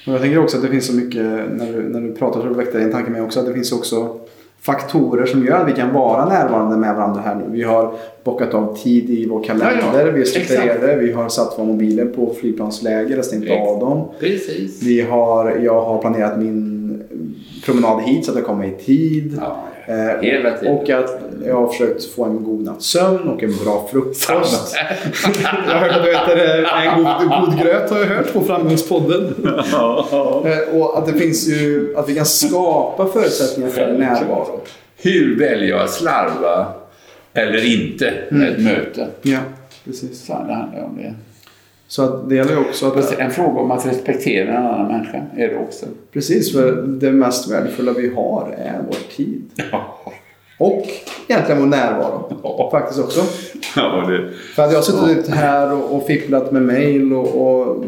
Och 0.06 0.12
jag 0.12 0.20
tänker 0.20 0.38
också 0.38 0.56
att 0.56 0.62
det 0.62 0.68
finns 0.68 0.86
så 0.86 0.94
mycket, 0.94 1.24
när 1.52 1.72
du, 1.72 1.82
när 1.82 2.00
du 2.00 2.14
pratar 2.14 2.42
så 2.42 2.54
väckte 2.54 2.80
en 2.80 2.92
tanke 2.92 3.10
med 3.10 3.22
också, 3.22 3.40
att 3.40 3.46
det 3.46 3.54
finns 3.54 3.72
också 3.72 4.21
faktorer 4.62 5.26
som 5.26 5.44
gör 5.44 5.60
att 5.60 5.68
vi 5.68 5.72
kan 5.72 5.92
vara 5.92 6.24
närvarande 6.28 6.76
med 6.76 6.94
varandra 6.96 7.20
här 7.24 7.34
nu. 7.34 7.44
Vi 7.48 7.62
har 7.62 7.94
bockat 8.24 8.54
av 8.54 8.76
tid 8.76 9.10
i 9.10 9.26
vår 9.28 9.42
kalender, 9.44 9.80
Ja, 9.94 10.06
ja. 10.06 10.10
vi 10.14 10.20
är 10.20 10.24
strukturerade, 10.24 10.96
vi 10.96 11.12
har 11.12 11.28
satt 11.28 11.58
våra 11.58 11.66
mobiler 11.66 12.04
på 12.06 12.34
flygplansläge 12.40 13.18
och 13.18 13.24
stängt 13.24 13.44
Ex- 13.44 13.68
av 13.68 13.80
dem. 13.80 14.04
Precis. 14.20 14.82
Vi 14.82 15.00
har, 15.00 15.50
jag 15.64 15.82
har 15.84 15.98
planerat 15.98 16.38
min 16.38 16.71
promenad 17.64 18.02
hit 18.02 18.24
så 18.24 18.30
att 18.30 18.36
jag 18.36 18.46
kommer 18.46 18.64
i 18.64 18.84
tid. 18.84 19.38
Ja, 19.40 19.64
Eh, 19.86 20.20
hela 20.22 20.58
tiden. 20.58 20.74
och 20.76 20.90
att 20.90 21.20
jag 21.46 21.56
har 21.56 21.68
försökt 21.68 22.04
få 22.04 22.24
en 22.24 22.44
god 22.44 22.64
natts 22.64 22.86
sömn 22.86 23.28
och 23.28 23.42
en 23.42 23.56
bra 23.64 23.88
frukost. 23.92 24.28
jag 25.42 25.74
har 25.74 25.78
hört 25.80 25.96
att 25.96 26.04
du 26.04 26.14
äter 26.16 26.64
eh, 26.64 26.86
en 26.86 27.04
god, 27.04 27.40
god 27.40 27.58
gröt 27.62 27.90
har 27.90 27.98
jag 27.98 28.06
hört 28.06 28.32
på 28.32 28.40
Framgångspodden. 28.40 29.34
Eh, 30.44 30.80
och 30.80 30.98
att 30.98 31.06
det 31.06 31.12
finns 31.12 31.48
ju, 31.48 31.94
att 31.96 32.08
vi 32.08 32.14
kan 32.14 32.26
skapa 32.26 33.06
förutsättningar 33.06 33.70
för 33.70 33.92
närvaro. 33.92 34.60
Hur 34.96 35.38
väljer 35.38 35.68
jag 35.68 35.80
att 35.80 35.90
slarva 35.90 36.66
eller 37.34 37.64
inte 37.74 38.12
med 38.30 38.48
ett 38.48 38.60
möte? 38.60 39.08
Ja, 39.22 39.38
precis. 39.84 40.26
Fan, 40.26 40.46
det 40.46 40.54
handlar 40.54 40.84
om 40.84 40.96
det. 40.96 41.14
Så 41.92 42.02
att 42.02 42.28
det 42.28 42.34
gäller 42.34 42.52
ju 42.52 42.58
också 42.58 42.86
att... 42.86 43.18
En 43.18 43.30
fråga 43.30 43.60
om 43.60 43.70
att 43.70 43.86
respektera 43.86 44.50
en 44.50 44.66
annan 44.66 44.88
människa 44.88 45.22
är 45.36 45.48
det 45.48 45.56
också. 45.56 45.86
Precis, 46.12 46.52
för 46.52 46.72
det 46.72 47.12
mest 47.12 47.50
värdefulla 47.50 47.92
vi 47.92 48.14
har 48.14 48.54
är 48.58 48.80
vår 48.86 49.16
tid. 49.16 49.42
Och 50.58 50.86
egentligen 51.28 51.60
vår 51.60 51.66
närvaro. 51.66 52.40
Ja. 52.42 52.68
Faktiskt 52.70 53.00
också. 53.00 53.20
Ja, 53.76 54.04
det... 54.08 54.30
För 54.54 54.62
hade 54.62 54.74
jag 54.74 54.84
suttit 54.84 55.28
här 55.28 55.72
och, 55.72 55.96
och 55.96 56.06
fipplat 56.06 56.52
med 56.52 56.62
mail 56.62 57.12
och, 57.12 57.26
och 57.46 57.84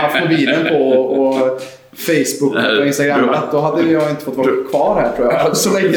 haft 0.00 0.22
mobilen 0.22 0.68
på 0.68 0.84
och 0.92 1.60
Facebook 1.92 2.54
och 2.78 2.86
Instagram 2.86 3.36
då 3.52 3.60
hade 3.60 3.82
jag 3.82 4.10
inte 4.10 4.24
fått 4.24 4.36
vara 4.36 4.64
kvar 4.70 5.00
här 5.00 5.16
tror 5.16 5.32
jag. 5.32 5.56
Så 5.56 5.78
länge. 5.78 5.94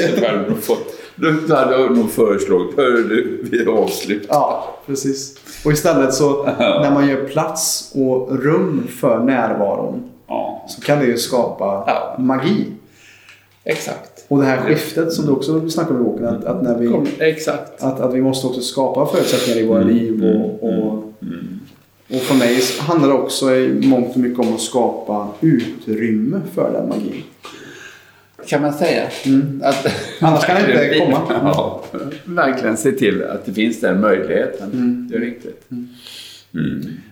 Du 1.15 1.31
hade 1.55 1.55
hade 1.75 1.89
nog 1.89 2.11
föreslagit, 2.11 2.77
hörru 2.77 3.03
du, 3.03 3.39
vi 3.51 3.65
avslutar. 3.71 4.27
Ja, 4.35 4.77
precis. 4.85 5.37
Och 5.65 5.71
istället 5.71 6.13
så 6.13 6.43
när 6.59 6.91
man 6.93 7.07
gör 7.09 7.23
plats 7.23 7.91
och 7.95 8.39
rum 8.43 8.87
för 8.99 9.19
närvaron 9.19 10.03
Ja, 10.27 10.65
så 10.69 10.81
kan 10.81 10.99
det 10.99 11.05
ju 11.05 11.17
skapa 11.17 11.83
Ja. 11.87 12.15
magi. 12.19 12.65
exakt. 13.63 14.25
Och 14.27 14.39
det 14.39 14.45
här 14.45 14.57
skiftet 14.57 15.13
som 15.13 15.25
du 15.25 15.31
också 15.31 15.69
snackade 15.69 15.99
om 15.99 16.05
i 16.05 16.09
boken, 16.09 16.25
att, 16.25 16.43
att, 16.45 16.63
när 16.63 16.77
vi, 16.77 16.87
Kom, 16.87 17.07
exakt. 17.19 17.83
att, 17.83 17.99
att 17.99 18.13
vi 18.13 18.21
måste 18.21 18.47
också 18.47 18.61
skapa 18.61 19.05
förutsättningar 19.05 19.59
i 19.59 19.67
våra 19.67 19.81
Mm, 19.81 19.93
liv. 19.95 20.23
Och, 20.25 20.69
och, 20.69 20.93
och 22.15 22.21
för 22.21 22.35
mig 22.35 22.61
handlar 22.79 23.07
det 23.07 23.13
också 23.13 23.55
i 23.55 23.87
mångt 23.87 24.09
och 24.13 24.17
mycket 24.17 24.39
om 24.39 24.53
att 24.53 24.61
skapa 24.61 25.27
utrymme 25.41 26.41
för 26.55 26.71
den 26.73 26.89
magin. 26.89 27.23
Kan 28.45 28.61
man 28.61 28.73
säga. 28.73 29.03
Att, 29.61 29.87
Annars 30.21 30.45
kan 30.45 30.55
det 30.55 30.85
inte 30.85 30.99
komma. 30.99 31.21
Ja, 31.29 31.81
verkligen 32.25 32.77
se 32.77 32.91
till 32.91 33.23
att 33.23 33.45
det 33.45 33.53
finns 33.53 33.79
den 33.79 34.01
möjligheten. 34.01 35.07
Det 35.11 35.17
är 35.17 35.21
riktigt. 35.21 35.65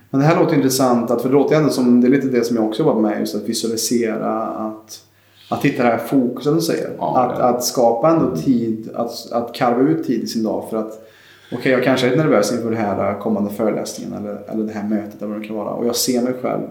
Men 0.10 0.22
det 0.22 0.28
här 0.28 0.40
låter 0.40 0.56
intressant, 0.56 1.12
att, 1.12 1.22
för 1.22 1.30
det 1.30 1.34
låter 1.36 1.56
ändå 1.56 1.70
som, 1.70 2.02
det 2.02 2.08
är 2.08 2.12
lite 2.12 2.28
det 2.28 2.44
som 2.44 2.56
jag 2.56 2.66
också 2.66 2.84
jobbar 2.84 3.02
med, 3.02 3.20
just 3.20 3.36
att 3.36 3.50
visualisera, 3.50 4.42
att, 4.42 5.00
att 5.50 5.66
hitta 5.66 5.84
det 5.84 5.90
här 5.90 5.98
fokuset 5.98 6.56
du 6.56 6.62
säger. 6.62 6.90
Ja, 6.98 7.20
att, 7.20 7.40
ja. 7.40 7.46
att 7.46 7.64
skapa 7.64 8.10
ändå 8.10 8.36
tid, 8.36 8.90
att, 8.94 9.32
att 9.32 9.56
karva 9.56 9.82
ut 9.82 10.08
tid 10.08 10.24
i 10.24 10.28
sin 10.28 10.44
dag 10.44 10.68
för 10.70 10.78
att 10.78 11.10
Okej, 11.52 11.72
jag 11.72 11.84
kanske 11.84 12.08
är 12.08 12.12
lite 12.12 12.24
nervös 12.24 12.52
inför 12.52 12.70
den 12.70 12.80
här 12.80 13.20
kommande 13.20 13.50
föreläsningen 13.50 14.14
eller, 14.14 14.42
eller 14.48 14.64
det 14.64 14.74
här 14.74 14.84
mötet 14.84 15.22
eller 15.22 15.34
vad 15.34 15.42
det 15.42 15.48
kan 15.48 15.56
vara. 15.56 15.70
Och 15.70 15.88
jag 15.88 15.96
ser 15.96 16.22
mig 16.22 16.34
själv. 16.42 16.62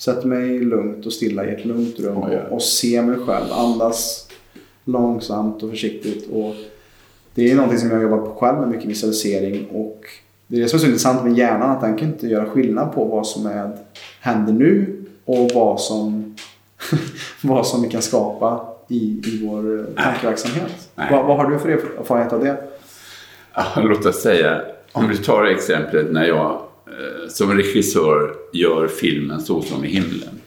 Sätter 0.00 0.26
mig 0.26 0.58
lugnt 0.58 1.06
och 1.06 1.12
stilla 1.12 1.46
i 1.46 1.54
ett 1.54 1.64
lugnt 1.64 2.00
rum 2.00 2.16
och, 2.16 2.52
och 2.52 2.62
ser 2.62 3.02
mig 3.02 3.16
själv. 3.16 3.52
Andas 3.52 4.28
långsamt 4.84 5.62
och 5.62 5.70
försiktigt. 5.70 6.30
Och 6.32 6.54
det 7.34 7.50
är 7.50 7.54
någonting 7.54 7.78
som 7.78 7.90
jag 7.90 8.02
jobbar 8.02 8.18
på 8.18 8.34
själv 8.34 8.58
med 8.60 8.68
mycket 8.68 8.84
visualisering. 8.84 9.66
Och 9.66 10.04
det 10.46 10.56
är 10.56 10.60
det 10.60 10.68
som 10.68 10.76
är 10.76 10.80
så 10.80 10.86
intressant 10.86 11.24
med 11.24 11.38
hjärnan. 11.38 11.70
Att 11.70 11.80
den 11.80 11.96
kan 11.96 12.08
inte 12.08 12.26
göra 12.26 12.46
skillnad 12.46 12.94
på 12.94 13.04
vad 13.04 13.26
som 13.26 13.46
är, 13.46 13.76
händer 14.20 14.52
nu 14.52 15.04
och 15.24 15.50
vad 15.54 15.80
som, 15.80 16.36
vad 17.42 17.66
som 17.66 17.82
vi 17.82 17.88
kan 17.88 18.02
skapa 18.02 18.68
i, 18.88 19.22
i 19.24 19.46
vår 19.46 19.86
tankeverksamhet. 19.96 20.90
Nej. 20.94 21.08
Vad, 21.10 21.26
vad 21.26 21.36
har 21.36 21.50
du 21.50 21.58
för 21.58 21.68
erfarenhet 21.68 22.32
av 22.32 22.44
det? 22.44 22.56
Ja, 23.54 23.64
låt 23.76 24.06
oss 24.06 24.22
säga, 24.22 24.62
om 24.92 25.08
du 25.08 25.16
tar 25.16 25.44
exemplet 25.44 26.12
när 26.12 26.24
jag 26.24 26.50
eh, 26.50 26.60
Eh, 27.00 27.28
som 27.28 27.56
regissör 27.56 28.34
gör 28.52 28.88
filmen 28.88 29.40
Så 29.40 29.62
som 29.62 29.84
i 29.84 29.88
himlen. 29.88 30.40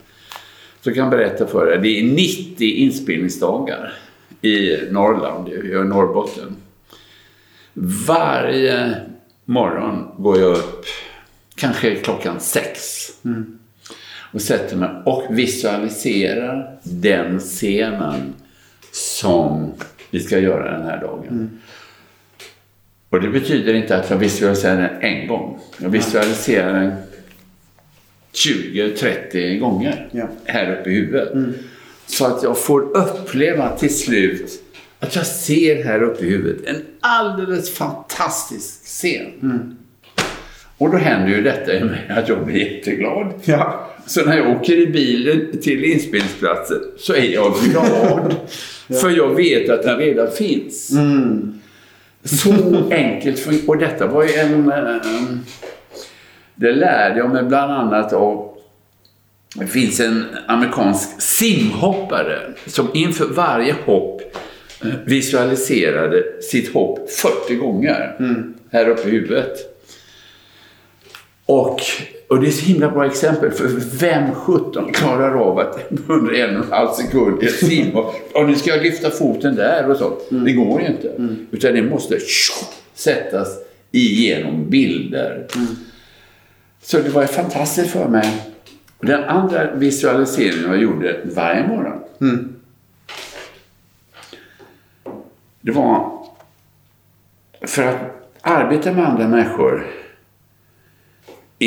Så 0.81 0.93
kan 0.93 1.03
jag 1.03 1.09
berätta 1.09 1.47
för 1.47 1.65
dig, 1.65 1.79
det 1.81 1.99
är 1.99 2.03
90 2.03 2.67
inspelningsdagar 2.67 3.93
i 4.41 4.77
Norrland, 4.91 5.49
i 5.49 5.67
Norrbotten. 5.83 6.55
Varje 8.07 8.95
morgon 9.45 10.07
går 10.17 10.39
jag 10.39 10.51
upp, 10.51 10.85
kanske 11.55 11.95
klockan 11.95 12.39
sex. 12.39 12.79
Och 14.33 14.41
sätter 14.41 14.77
mig 14.77 14.89
och 15.05 15.25
visualiserar 15.29 16.79
den 16.83 17.39
scenen 17.39 18.33
som 18.91 19.73
vi 20.11 20.19
ska 20.19 20.39
göra 20.39 20.77
den 20.77 20.85
här 20.85 21.01
dagen. 21.01 21.61
Och 23.13 23.21
det 23.21 23.29
betyder 23.29 23.73
inte 23.73 23.97
att 23.97 24.09
jag 24.09 24.17
visualiserar 24.17 24.75
den 24.81 25.01
en 25.11 25.27
gång. 25.27 25.59
Jag 25.77 25.89
visualiserar 25.89 26.73
den 26.73 26.91
20-30 28.33 29.59
gånger 29.59 30.07
Ja. 30.11 30.27
här 30.45 30.79
uppe 30.79 30.89
i 30.89 30.93
huvudet. 30.93 31.29
Så 32.05 32.25
att 32.25 32.43
jag 32.43 32.57
får 32.57 32.97
uppleva 32.97 33.77
till 33.77 33.95
slut 33.97 34.51
att 34.99 35.15
jag 35.15 35.25
ser 35.25 35.83
här 35.83 36.03
uppe 36.03 36.25
i 36.25 36.29
huvudet 36.29 36.65
en 36.69 36.81
alldeles 36.99 37.73
fantastisk 37.73 38.85
scen. 38.85 39.77
Och 40.77 40.91
då 40.91 40.97
händer 40.97 41.27
ju 41.37 41.41
detta 41.43 41.73
i 41.73 41.83
mig 41.83 42.07
att 42.09 42.29
jag 42.29 42.45
blir 42.45 42.55
jätteglad. 42.55 43.33
Ja. 43.43 43.89
Så 44.05 44.25
när 44.25 44.37
jag 44.37 44.49
åker 44.49 44.73
i 44.73 44.87
bilen 44.87 45.61
till 45.61 45.83
inspelningsplatsen 45.83 46.79
så 46.97 47.13
är 47.13 47.33
jag 47.33 47.53
glad. 47.71 48.35
För 49.01 49.09
jag 49.09 49.35
vet 49.35 49.69
att 49.69 49.83
den 49.83 49.97
redan 49.97 50.31
finns. 50.31 50.91
Så 52.23 52.53
enkelt. 52.91 53.67
Och 53.67 53.77
detta 53.77 54.07
var 54.07 54.23
ju 54.23 54.33
en... 54.33 54.71
eh, 54.71 54.95
Det 56.55 56.71
lärde 56.71 57.17
jag 57.19 57.29
mig 57.29 57.43
bland 57.43 57.71
annat 57.71 58.13
av... 58.13 58.49
Det 59.55 59.67
finns 59.67 59.99
en 59.99 60.25
amerikansk 60.47 61.21
simhoppare 61.21 62.39
som 62.67 62.87
inför 62.93 63.25
varje 63.25 63.75
hopp 63.85 64.21
eh, 64.83 64.89
visualiserade 65.05 66.23
sitt 66.41 66.73
hopp 66.73 67.09
40 67.11 67.55
gånger 67.55 68.15
här 68.71 68.89
uppe 68.89 69.07
i 69.07 69.11
huvudet. 69.11 69.72
Och, 71.45 71.79
och 72.27 72.41
det 72.41 72.47
är 72.47 72.51
så 72.51 72.65
himla 72.65 72.89
bra 72.89 73.05
exempel 73.05 73.51
för 73.51 73.67
vem 73.97 74.35
17 74.35 74.93
klarar 74.93 75.35
av 75.35 75.59
att 75.59 75.79
under 76.07 76.33
en 76.33 76.57
och 76.57 76.65
en 76.65 76.71
halv 76.71 76.89
sekund 76.91 77.43
i 77.43 77.45
ett 77.45 77.59
simhopp, 77.59 78.15
och 78.33 78.47
nu 78.47 78.55
ska 78.55 78.69
jag 78.69 78.83
lyfta 78.83 79.09
foten 79.09 79.55
där 79.55 79.89
och 79.91 79.97
så. 79.97 80.17
Det 80.29 80.51
går 80.51 80.81
ju 80.81 80.87
inte. 80.87 81.37
Utan 81.51 81.73
det 81.73 81.81
måste 81.81 82.19
sättas 82.93 83.47
igenom 83.91 84.69
bilder. 84.69 85.47
Så 86.81 86.97
det 86.97 87.09
var 87.09 87.25
fantastiskt 87.25 87.91
för 87.91 88.07
mig. 88.07 88.27
Den 89.01 89.23
andra 89.23 89.75
visualiseringen 89.75 90.63
jag 90.63 90.81
gjorde 90.81 91.19
varje 91.23 91.67
morgon. 91.67 91.99
Det 95.61 95.71
var 95.71 96.25
för 97.61 97.83
att 97.83 97.97
arbeta 98.41 98.91
med 98.91 99.09
andra 99.09 99.27
människor 99.27 99.87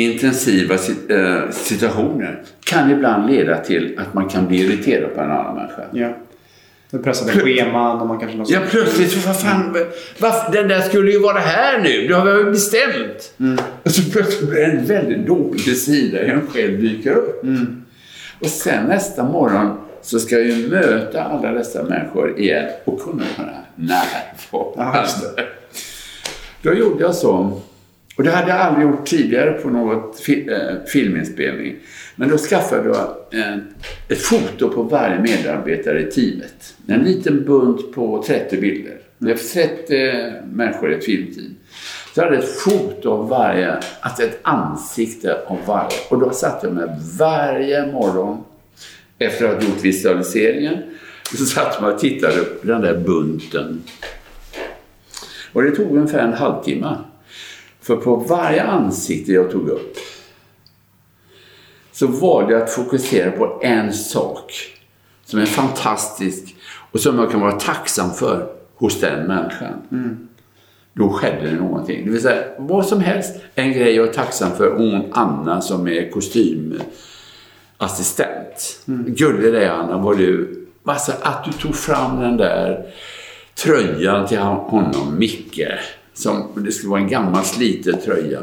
intensiva 0.03 0.77
si- 0.77 0.95
eh, 1.13 1.49
situationer 1.51 2.41
kan 2.63 2.91
ibland 2.91 3.31
leda 3.31 3.57
till 3.57 3.99
att 3.99 4.13
man 4.13 4.29
kan 4.29 4.47
bli 4.47 4.57
irriterad 4.57 5.15
på 5.15 5.21
en 5.21 5.31
annan 5.31 5.55
människa. 5.55 5.81
Ja. 5.91 6.17
Det 6.91 6.97
pressade 6.97 7.31
scheman 7.31 8.01
och 8.01 8.07
man 8.07 8.19
kanske 8.19 8.37
måste... 8.37 8.53
Ja, 8.53 8.59
plötsligt 8.69 9.11
så 9.11 9.27
vad 9.27 9.41
fan, 9.41 9.77
varför, 10.19 10.51
den 10.51 10.67
där 10.67 10.81
skulle 10.81 11.11
ju 11.11 11.19
vara 11.19 11.39
här 11.39 11.81
nu, 11.81 12.07
det 12.07 12.13
har 12.15 12.25
vi 12.25 12.31
väl 12.31 12.51
bestämt. 12.51 13.33
Och 13.83 13.91
så 13.91 14.11
plötsligt 14.11 14.49
blir 14.49 14.59
det 14.59 14.65
en 14.65 14.85
väldigt 14.85 15.27
dålig 15.27 15.77
sida 15.77 16.21
i 16.25 16.29
en 16.29 16.47
själv 16.47 16.81
dyker 16.81 17.11
upp. 17.11 17.43
Och 18.39 18.47
sen 18.47 18.85
nästa 18.85 19.23
morgon 19.23 19.77
så 20.01 20.19
ska 20.19 20.35
jag 20.35 20.45
ju 20.45 20.69
möta 20.69 21.23
alla 21.23 21.51
dessa 21.51 21.83
människor 21.83 22.39
igen 22.39 22.65
och 22.85 23.01
kunna 23.01 23.23
vara 23.37 23.49
närvarande. 23.75 25.27
Ja. 25.37 25.43
Då 26.61 26.73
gjorde 26.73 27.03
jag 27.03 27.15
så. 27.15 27.61
Och 28.17 28.23
det 28.23 28.31
hade 28.31 28.49
jag 28.49 28.59
aldrig 28.59 28.87
gjort 28.87 29.05
tidigare 29.05 29.51
på 29.51 29.69
något 29.69 30.19
fi- 30.19 30.49
äh, 30.49 30.85
filminspelning. 30.87 31.75
Men 32.15 32.29
då 32.29 32.37
skaffade 32.37 32.87
jag 32.89 33.39
äh, 33.41 33.57
ett 34.09 34.21
foto 34.21 34.69
på 34.69 34.83
varje 34.83 35.19
medarbetare 35.19 36.01
i 36.01 36.11
teamet. 36.11 36.75
En 36.87 36.99
liten 36.99 37.45
bunt 37.45 37.93
på 37.93 38.23
30 38.27 38.57
bilder. 38.61 38.97
Det 39.17 39.31
är 39.31 39.35
30 39.35 40.45
människor 40.53 40.91
i 40.91 40.95
ett 40.95 41.05
filmteam. 41.05 41.55
Så 42.13 42.19
jag 42.19 42.23
hade 42.25 42.37
ett 42.37 42.59
foto 42.59 43.11
av 43.11 43.29
varje, 43.29 43.77
alltså 43.99 44.23
ett 44.23 44.39
ansikte 44.41 45.37
av 45.47 45.57
varje. 45.65 45.97
Och 46.09 46.19
då 46.19 46.29
satt 46.31 46.63
jag 46.63 46.73
med 46.73 46.99
varje 47.19 47.85
morgon 47.91 48.43
efter 49.19 49.45
att 49.45 49.63
ha 49.63 49.69
gjort 49.69 49.83
visualiseringen. 49.83 50.77
Så 51.37 51.45
satt 51.45 51.81
man 51.81 51.93
och 51.93 51.99
tittade 51.99 52.41
på 52.43 52.67
den 52.67 52.81
där 52.81 52.97
bunten. 52.97 53.81
Och 55.53 55.63
det 55.63 55.71
tog 55.71 55.95
ungefär 55.97 56.19
en 56.19 56.33
halvtimme. 56.33 56.95
För 57.87 57.95
på 57.95 58.15
varje 58.15 58.63
ansikte 58.63 59.31
jag 59.31 59.51
tog 59.51 59.69
upp 59.69 59.97
så 61.91 62.07
valde 62.07 62.53
jag 62.53 62.61
att 62.61 62.69
fokusera 62.69 63.31
på 63.31 63.59
en 63.63 63.93
sak 63.93 64.53
som 65.25 65.39
är 65.39 65.45
fantastisk 65.45 66.55
och 66.91 66.99
som 66.99 67.19
jag 67.19 67.31
kan 67.31 67.41
vara 67.41 67.59
tacksam 67.59 68.13
för 68.13 68.47
hos 68.75 68.99
den 68.99 69.27
människan. 69.27 70.27
Då 70.93 71.09
skedde 71.09 71.49
det 71.49 71.55
någonting. 71.55 72.05
Det 72.05 72.11
vill 72.11 72.21
säga, 72.21 72.43
vad 72.57 72.85
som 72.85 72.99
helst, 72.99 73.35
en 73.55 73.73
grej 73.73 73.95
jag 73.95 74.07
är 74.07 74.13
tacksam 74.13 74.51
för, 74.51 74.77
hon 74.77 75.13
Anna 75.13 75.61
som 75.61 75.87
är 75.87 76.09
kostymassistent. 76.09 78.81
Gullig 79.07 79.53
dig 79.53 79.67
Anna, 79.67 79.97
var 79.97 80.15
du. 80.15 80.63
Alltså 80.85 81.11
att 81.21 81.45
du 81.45 81.51
tog 81.51 81.75
fram 81.75 82.19
den 82.19 82.37
där 82.37 82.85
tröjan 83.55 84.27
till 84.27 84.39
honom, 84.39 85.15
Micke. 85.17 85.61
Som, 86.17 86.47
det 86.55 86.71
skulle 86.71 86.89
vara 86.89 87.01
en 87.01 87.07
gammal 87.07 87.43
sliten 87.43 88.01
tröja. 88.01 88.41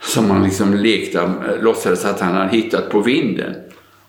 Som 0.00 0.28
man 0.28 0.44
liksom 0.44 0.74
lekte, 0.74 1.18
eh, 1.18 1.62
låtsades 1.62 2.04
att 2.04 2.20
han 2.20 2.34
hade 2.34 2.56
hittat 2.56 2.90
på 2.90 3.00
vinden. 3.00 3.54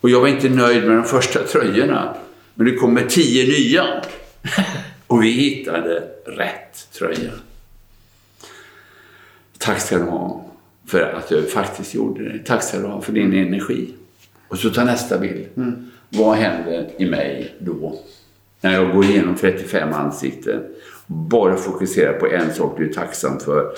Och 0.01 0.09
jag 0.09 0.21
var 0.21 0.27
inte 0.27 0.49
nöjd 0.49 0.87
med 0.87 0.95
de 0.95 1.03
första 1.03 1.39
tröjorna. 1.43 2.15
Men 2.55 2.67
det 2.67 2.75
kommer 2.75 3.01
tio 3.01 3.45
nya. 3.45 3.83
Och 5.07 5.23
vi 5.23 5.31
hittade 5.31 6.03
rätt 6.25 6.91
tröja. 6.93 7.31
Tack 9.57 9.81
ska 9.81 9.97
du 9.97 10.03
ha 10.03 10.45
för 10.87 11.01
att 11.01 11.29
du 11.29 11.43
faktiskt 11.43 11.93
gjorde 11.93 12.23
det. 12.23 12.39
Tack 12.39 12.63
ska 12.63 12.79
du 12.79 12.85
ha 12.85 13.01
för 13.01 13.13
din 13.13 13.33
energi. 13.33 13.93
Och 14.47 14.57
så 14.57 14.69
ta 14.69 14.83
nästa 14.83 15.17
bild. 15.17 15.45
Vad 16.09 16.35
händer 16.35 16.89
i 16.97 17.05
mig 17.05 17.55
då? 17.59 17.99
När 18.61 18.73
jag 18.73 18.95
går 18.95 19.05
igenom 19.05 19.35
35 19.35 19.93
ansikten. 19.93 20.63
Bara 21.07 21.55
fokuserar 21.55 22.13
på 22.13 22.27
en 22.27 22.53
sak 22.53 22.77
du 22.77 22.89
är 22.89 22.93
tacksam 22.93 23.39
för. 23.39 23.71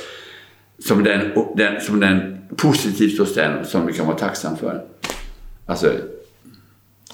Som 0.87 1.03
den, 1.03 1.31
den, 1.55 1.81
som 1.81 1.99
den 1.99 2.37
positivt 2.55 3.19
hos 3.19 3.33
den 3.35 3.65
som 3.65 3.85
du 3.85 3.93
kan 3.93 4.07
vara 4.07 4.17
tacksam 4.17 4.57
för. 4.57 4.83
Alltså, 5.65 5.91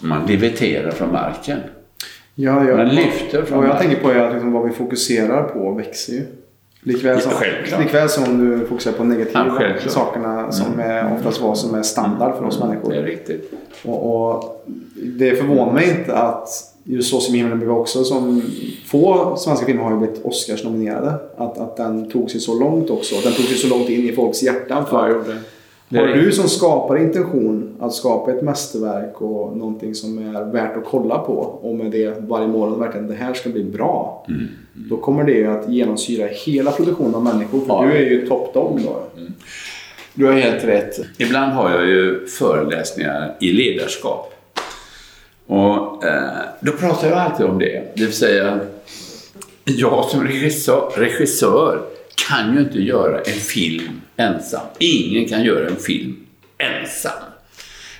man 0.01 0.25
leviterar 0.25 0.91
från 0.91 1.11
marken. 1.11 1.59
Ja, 2.35 2.67
ja. 2.69 2.77
Man 2.77 2.95
lyfter 2.95 3.43
från 3.43 3.57
Vad 3.57 3.67
jag 3.67 3.73
marken. 3.73 3.89
tänker 3.89 4.03
på 4.03 4.11
är 4.11 4.19
att 4.19 4.33
liksom 4.33 4.51
vad 4.51 4.67
vi 4.67 4.73
fokuserar 4.73 5.43
på 5.43 5.71
växer 5.73 6.13
ju. 6.13 6.25
Likväl 6.85 7.21
som, 7.21 7.31
Ja, 7.71 7.79
likväl 7.79 8.09
som 8.09 8.39
du 8.39 8.65
fokuserar 8.65 8.93
på 8.93 9.03
negativa 9.03 9.55
Ja. 9.59 9.65
Mm. 9.65 9.79
sakerna 9.87 10.51
som 10.51 10.79
är 10.79 11.13
oftast 11.15 11.41
vad 11.41 11.57
som 11.57 11.75
är 11.75 11.81
standard 11.83 12.37
för 12.37 12.45
oss 12.45 12.59
människor. 12.59 12.89
Det 12.91 12.97
är 12.97 13.03
riktigt. 13.03 13.51
Och, 13.85 14.33
och 14.35 14.65
det 14.95 15.35
förvånar 15.35 15.73
mig 15.73 15.89
inte 15.99 16.15
att 16.15 16.47
just 16.83 17.09
Så 17.09 17.19
som 17.19 17.35
himlen 17.35 17.57
blev 17.59 17.71
också 17.71 18.03
som 18.03 18.41
få 18.85 19.35
svenska 19.37 19.65
filmer 19.65 19.83
har 19.83 19.91
ju 19.91 19.97
blivit 19.97 20.25
Oscars-nominerade. 20.25 21.13
Att, 21.37 21.57
att 21.57 21.77
den 21.77 22.09
tog 22.09 22.31
sig 22.31 22.39
så 22.41 22.59
långt 22.59 22.89
också. 22.89 23.15
Den 23.23 23.33
tog 23.33 23.45
sig 23.45 23.57
så 23.57 23.67
långt 23.67 23.89
in 23.89 24.09
i 24.09 24.11
folks 24.11 24.43
hjärtan. 24.43 24.85
För 24.85 25.09
Ja, 25.89 26.01
det. 26.01 26.07
Har 26.07 26.07
du 26.07 26.31
som 26.31 26.49
skapar 26.49 26.97
intention 26.97 27.75
att 27.79 27.93
skapa 27.93 28.31
ett 28.31 28.41
mästerverk 28.41 29.21
och 29.21 29.57
någonting 29.57 29.95
som 29.95 30.35
är 30.35 30.51
värt 30.51 30.77
att 30.77 30.85
kolla 30.85 31.17
på 31.17 31.33
och 31.61 31.75
med 31.75 31.91
det 31.91 32.21
varje 32.27 32.47
morgon 32.47 32.79
verkligen 32.79 33.07
det 33.07 33.13
här 33.13 33.33
ska 33.33 33.49
bli 33.49 33.63
bra. 33.63 34.25
Mm. 34.27 34.47
Då 34.77 34.97
kommer 34.97 35.23
det 35.23 35.45
att 35.45 35.69
genomsyra 35.69 36.27
hela 36.27 36.71
produktionen 36.71 37.15
av 37.15 37.23
människor. 37.23 37.59
För 37.65 37.67
Ja. 37.67 37.85
du 37.85 37.97
är 37.97 38.09
ju 38.09 38.27
top 38.27 38.53
dog 38.53 38.81
då. 38.83 39.07
Du 40.13 40.25
har 40.25 40.33
helt 40.33 40.63
rätt. 40.63 40.99
Ibland 41.17 41.51
har 41.53 41.69
jag 41.71 41.85
ju 41.87 42.27
föreläsningar 42.27 43.35
i 43.39 43.51
ledarskap. 43.51 44.33
Och 45.45 46.05
eh, 46.05 46.23
då 46.61 46.71
pratar 46.71 47.09
jag 47.09 47.17
alltid 47.17 47.45
om 47.45 47.59
det. 47.59 47.83
Det 47.95 48.03
vill 48.03 48.13
säga, 48.13 48.59
jag 49.65 50.05
som 50.05 50.23
regissör, 50.23 50.91
regissör 50.95 51.81
kan 52.29 52.53
ju 52.53 52.59
inte 52.59 52.79
göra 52.81 53.17
en 53.17 53.33
film 53.33 54.01
ensam. 54.17 54.61
Ingen 54.79 55.27
kan 55.29 55.43
göra 55.43 55.67
en 55.67 55.75
film 55.75 56.15
ensam. 56.57 57.11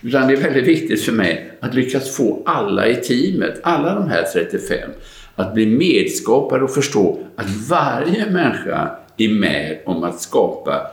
Utan 0.02 0.28
det 0.28 0.34
är 0.34 0.38
väldigt 0.38 0.68
viktigt 0.68 1.02
för 1.02 1.12
mig 1.12 1.52
att 1.60 1.74
lyckas 1.74 2.16
få 2.16 2.42
alla 2.46 2.88
i 2.88 2.96
teamet, 2.96 3.60
alla 3.64 3.96
de 3.96 4.10
här 4.10 4.24
35, 4.34 4.90
att 5.36 5.54
bli 5.54 5.66
medskapare 5.66 6.64
och 6.64 6.74
förstå 6.74 7.20
att 7.36 7.50
varje 7.70 8.32
människa 8.32 8.90
är 9.18 9.30
med 9.30 9.80
om 9.86 10.04
att 10.04 10.22
skapa 10.22 10.92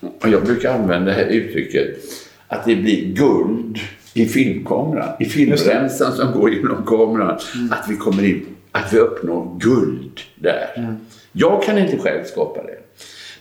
och 0.00 0.28
jag 0.28 0.44
brukar 0.44 0.74
använda 0.74 1.06
det 1.06 1.12
här 1.12 1.26
uttrycket 1.26 1.88
att 2.48 2.64
det 2.64 2.76
blir 2.76 3.04
guld 3.04 3.78
i 4.14 4.26
filmkameran, 4.26 5.08
i 5.20 5.24
filmremsan 5.24 6.12
som 6.12 6.32
går 6.32 6.54
genom 6.54 6.86
kameran. 6.86 7.38
Att 7.70 7.84
vi 7.88 7.96
kommer 7.96 8.24
in, 8.24 8.46
att 8.72 8.92
vi 8.92 8.98
uppnår 8.98 9.58
guld 9.60 10.20
där. 10.34 10.96
Jag 11.32 11.62
kan 11.62 11.78
inte 11.78 11.98
själv 11.98 12.24
skapa 12.24 12.62
det. 12.62 12.78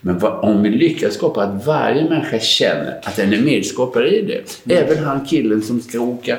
Men 0.02 0.20
vad, 0.20 0.50
om 0.50 0.64
vi 0.64 0.70
lyckas 0.70 1.14
skapa 1.14 1.44
att 1.44 1.66
varje 1.66 2.10
människa 2.10 2.40
känner 2.40 3.00
att 3.04 3.16
den 3.16 3.34
är 3.34 3.42
medskapare 3.42 4.10
i 4.10 4.22
det. 4.22 4.76
Även 4.76 5.04
han 5.04 5.26
killen 5.26 5.62
som 5.62 5.82
ska 5.82 6.00
åka, 6.00 6.38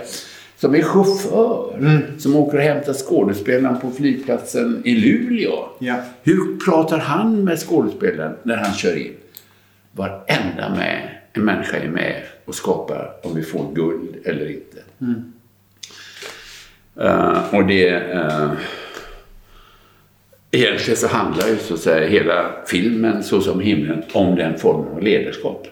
som 0.60 0.74
är 0.74 0.82
chaufför, 0.82 2.18
som 2.18 2.36
åker 2.36 2.58
och 2.58 2.62
hämtar 2.62 2.92
skådespelaren 2.92 3.80
på 3.80 3.90
flygplatsen 3.90 4.82
i 4.84 4.94
Luleå. 4.94 5.68
Ja. 5.78 5.96
Hur 6.22 6.58
pratar 6.64 6.98
han 6.98 7.44
med 7.44 7.58
skådespelaren 7.58 8.36
när 8.42 8.56
han 8.56 8.74
kör 8.74 8.96
in? 8.96 9.12
Varenda 9.92 10.68
med, 10.76 11.08
en 11.32 11.44
människa 11.44 11.76
är 11.76 11.88
med 11.88 12.22
och 12.44 12.54
skapar 12.54 13.12
om 13.22 13.34
vi 13.34 13.42
får 13.42 13.74
guld 13.74 14.16
eller 14.24 14.50
inte. 14.50 14.78
Eh, 17.00 17.54
och 17.54 17.66
det... 17.66 18.14
Uh, 18.14 18.52
egentligen 20.50 20.96
så 20.96 21.06
handlar 21.06 21.48
ju 21.48 21.56
så 21.56 21.74
att 21.74 21.80
säga 21.80 22.08
hela 22.08 22.50
filmen, 22.66 23.22
så 23.22 23.40
som 23.40 23.60
himlen, 23.60 24.02
om 24.12 24.36
den 24.36 24.58
formen 24.58 24.92
av 24.92 25.02
ledarskap. 25.02 25.66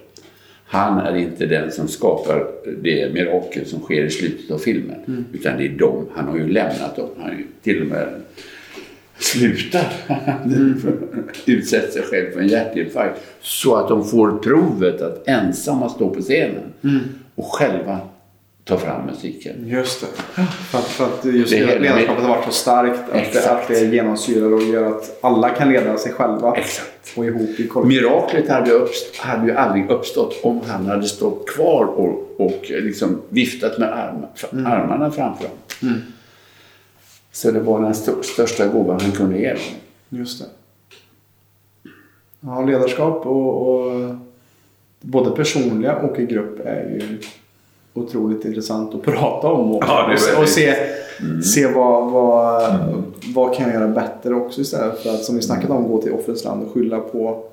Han 0.70 0.98
är 0.98 1.16
inte 1.16 1.46
den 1.46 1.72
som 1.72 1.88
skapar 1.88 2.46
det 2.82 3.12
mirakel 3.12 3.66
som 3.66 3.80
sker 3.80 4.04
i 4.04 4.10
slutet 4.10 4.50
av 4.50 4.58
filmen. 4.58 5.24
Utan 5.32 5.58
det 5.58 5.64
är 5.64 5.68
dem. 5.68 6.06
Han 6.14 6.28
har 6.28 6.36
ju 6.36 6.48
lämnat 6.48 6.96
dem. 6.96 7.08
Han 7.16 7.24
har 7.30 7.38
ju 7.38 7.46
till 7.62 7.80
och 7.80 7.86
med 7.86 8.08
slutar. 9.18 9.92
Utsätter 11.46 11.90
sig 11.90 12.02
själv 12.02 12.32
för 12.32 12.40
en 12.40 12.48
hjärtinfarkt. 12.48 13.20
Så 13.40 13.74
att 13.74 13.88
de 13.88 14.04
får 14.04 14.38
provet 14.38 15.02
att 15.02 15.28
ensamma 15.28 15.88
stå 15.88 16.14
på 16.14 16.20
scenen. 16.20 16.72
Och 17.34 17.46
själva 17.46 17.98
ta 18.68 18.78
fram 18.78 19.06
musiken. 19.06 19.68
Just 19.68 20.00
det. 20.00 20.06
För 20.42 20.78
att, 20.78 20.84
för 20.84 21.04
att 21.04 21.24
just 21.24 21.50
Det 21.52 21.58
är- 21.58 21.80
ledarskapet 21.80 22.22
har 22.24 22.28
varit 22.36 22.44
så 22.44 22.50
starkt. 22.52 23.00
Att 23.12 23.32
det, 23.32 23.50
att 23.50 23.68
det 23.68 23.80
genomsyrar 23.94 24.52
och 24.52 24.62
gör 24.62 24.84
att 24.84 25.18
alla 25.24 25.48
kan 25.50 25.68
leda 25.72 25.96
sig 25.98 26.12
själva. 26.12 26.56
Exakt. 26.56 26.88
Och 27.16 27.24
ihop 27.24 27.60
i 27.60 27.66
kollektiv. 27.68 28.02
Miraklet 28.02 28.48
hade, 28.48 28.70
uppst- 28.70 29.18
hade 29.18 29.46
ju 29.46 29.52
aldrig 29.56 29.90
uppstått 29.90 30.40
om 30.42 30.60
han 30.66 30.86
hade 30.86 31.02
stått 31.08 31.48
kvar 31.48 31.84
och, 31.84 32.40
och 32.40 32.60
liksom 32.68 33.20
viftat 33.28 33.78
med 33.78 33.92
arm, 33.92 34.26
armarna 34.66 35.10
framför 35.10 35.44
honom. 35.80 36.02
Så 37.32 37.50
det 37.50 37.60
var 37.60 37.80
den 37.82 37.90
st- 37.90 38.22
största 38.22 38.66
gåvan 38.66 39.00
han 39.00 39.12
kunde 39.12 39.38
ge 39.38 39.48
dem. 39.48 39.58
Just 40.08 40.40
det. 40.40 40.46
Ja, 42.40 42.62
ledarskap 42.62 43.26
och, 43.26 43.68
och 43.68 44.14
både 45.00 45.30
personliga 45.30 45.96
och 45.96 46.18
i 46.18 46.26
grupp 46.26 46.60
är 46.66 46.82
ju 46.82 47.18
otroligt 47.98 48.44
intressant 48.44 48.94
att 48.94 49.02
prata 49.02 49.48
om 49.48 49.72
och, 49.72 49.84
Ja, 49.86 50.08
det 50.08 50.36
och, 50.36 50.42
och 50.42 50.48
se, 50.48 50.74
se 51.54 51.66
vad, 51.66 52.10
vad, 52.10 52.78
vad 53.34 53.54
kan 53.54 53.70
jag 53.70 53.74
göra 53.74 53.88
bättre 53.88 54.34
också 54.34 54.60
istället 54.60 54.98
för 54.98 55.10
att 55.10 55.24
som 55.24 55.36
vi 55.36 55.42
snackat 55.42 55.70
om 55.70 55.88
gå 55.88 56.02
till 56.02 56.12
offrets 56.12 56.44
land 56.44 56.62
och 56.62 56.72
skylla 56.72 57.00
på 57.00 57.44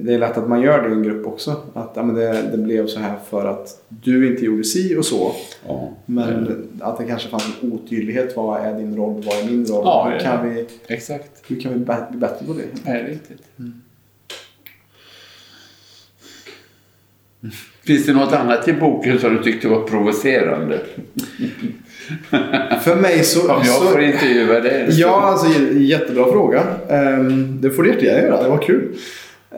det 0.00 0.14
är 0.14 0.18
lätt 0.18 0.38
att 0.38 0.48
man 0.48 0.60
gör 0.60 0.82
det 0.82 0.88
i 0.88 0.92
en 0.92 1.02
grupp 1.02 1.26
också. 1.26 1.50
Att 1.74 1.92
ja, 1.94 2.02
men 2.02 2.14
det, 2.14 2.42
det 2.50 2.58
blev 2.58 2.86
så 2.86 2.98
här 2.98 3.16
för 3.30 3.46
att 3.46 3.82
du 3.88 4.32
inte 4.32 4.44
gjorde 4.44 4.64
si 4.64 4.96
och 4.96 5.04
så. 5.04 5.32
Ja. 5.66 5.88
Men 6.06 6.68
att 6.80 6.98
det 6.98 7.04
kanske 7.04 7.28
fanns 7.28 7.44
en 7.62 7.72
otydlighet. 7.72 8.36
Vad 8.36 8.60
är 8.60 8.74
din 8.74 8.96
roll? 8.96 9.22
Vad 9.26 9.38
är 9.38 9.44
min 9.44 9.66
roll? 9.66 9.82
Ja, 9.84 10.10
hur, 10.12 10.20
kan 10.20 10.48
vi, 10.48 10.66
Exakt. 10.86 11.42
hur 11.46 11.60
kan 11.60 11.72
vi 11.72 11.78
bli 11.78 12.18
bättre 12.18 12.46
på 12.46 12.52
det? 12.52 12.64
Det 12.84 12.90
är 12.90 13.04
riktigt. 13.04 13.42
Finns 17.88 18.06
det 18.06 18.12
något 18.12 18.32
annat 18.32 18.68
i 18.68 18.72
boken 18.72 19.18
som 19.18 19.36
du 19.36 19.42
tyckte 19.42 19.68
var 19.68 19.82
provocerande? 19.82 20.80
För 22.84 22.96
mig 22.96 23.24
så... 23.24 23.40
Om 23.52 23.62
jag 23.64 23.66
så 23.66 23.84
får 23.84 24.00
intervjua 24.02 24.60
dig? 24.60 24.92
så- 24.92 25.00
Ja, 25.00 25.20
alltså 25.22 25.46
jättebra 25.72 26.24
fråga. 26.24 26.62
Um, 26.88 27.60
det 27.60 27.70
får 27.70 27.82
du 27.82 27.88
jättegärna 27.88 28.20
göra, 28.28 28.42
det 28.42 28.48
var 28.48 28.58
kul. 28.62 28.88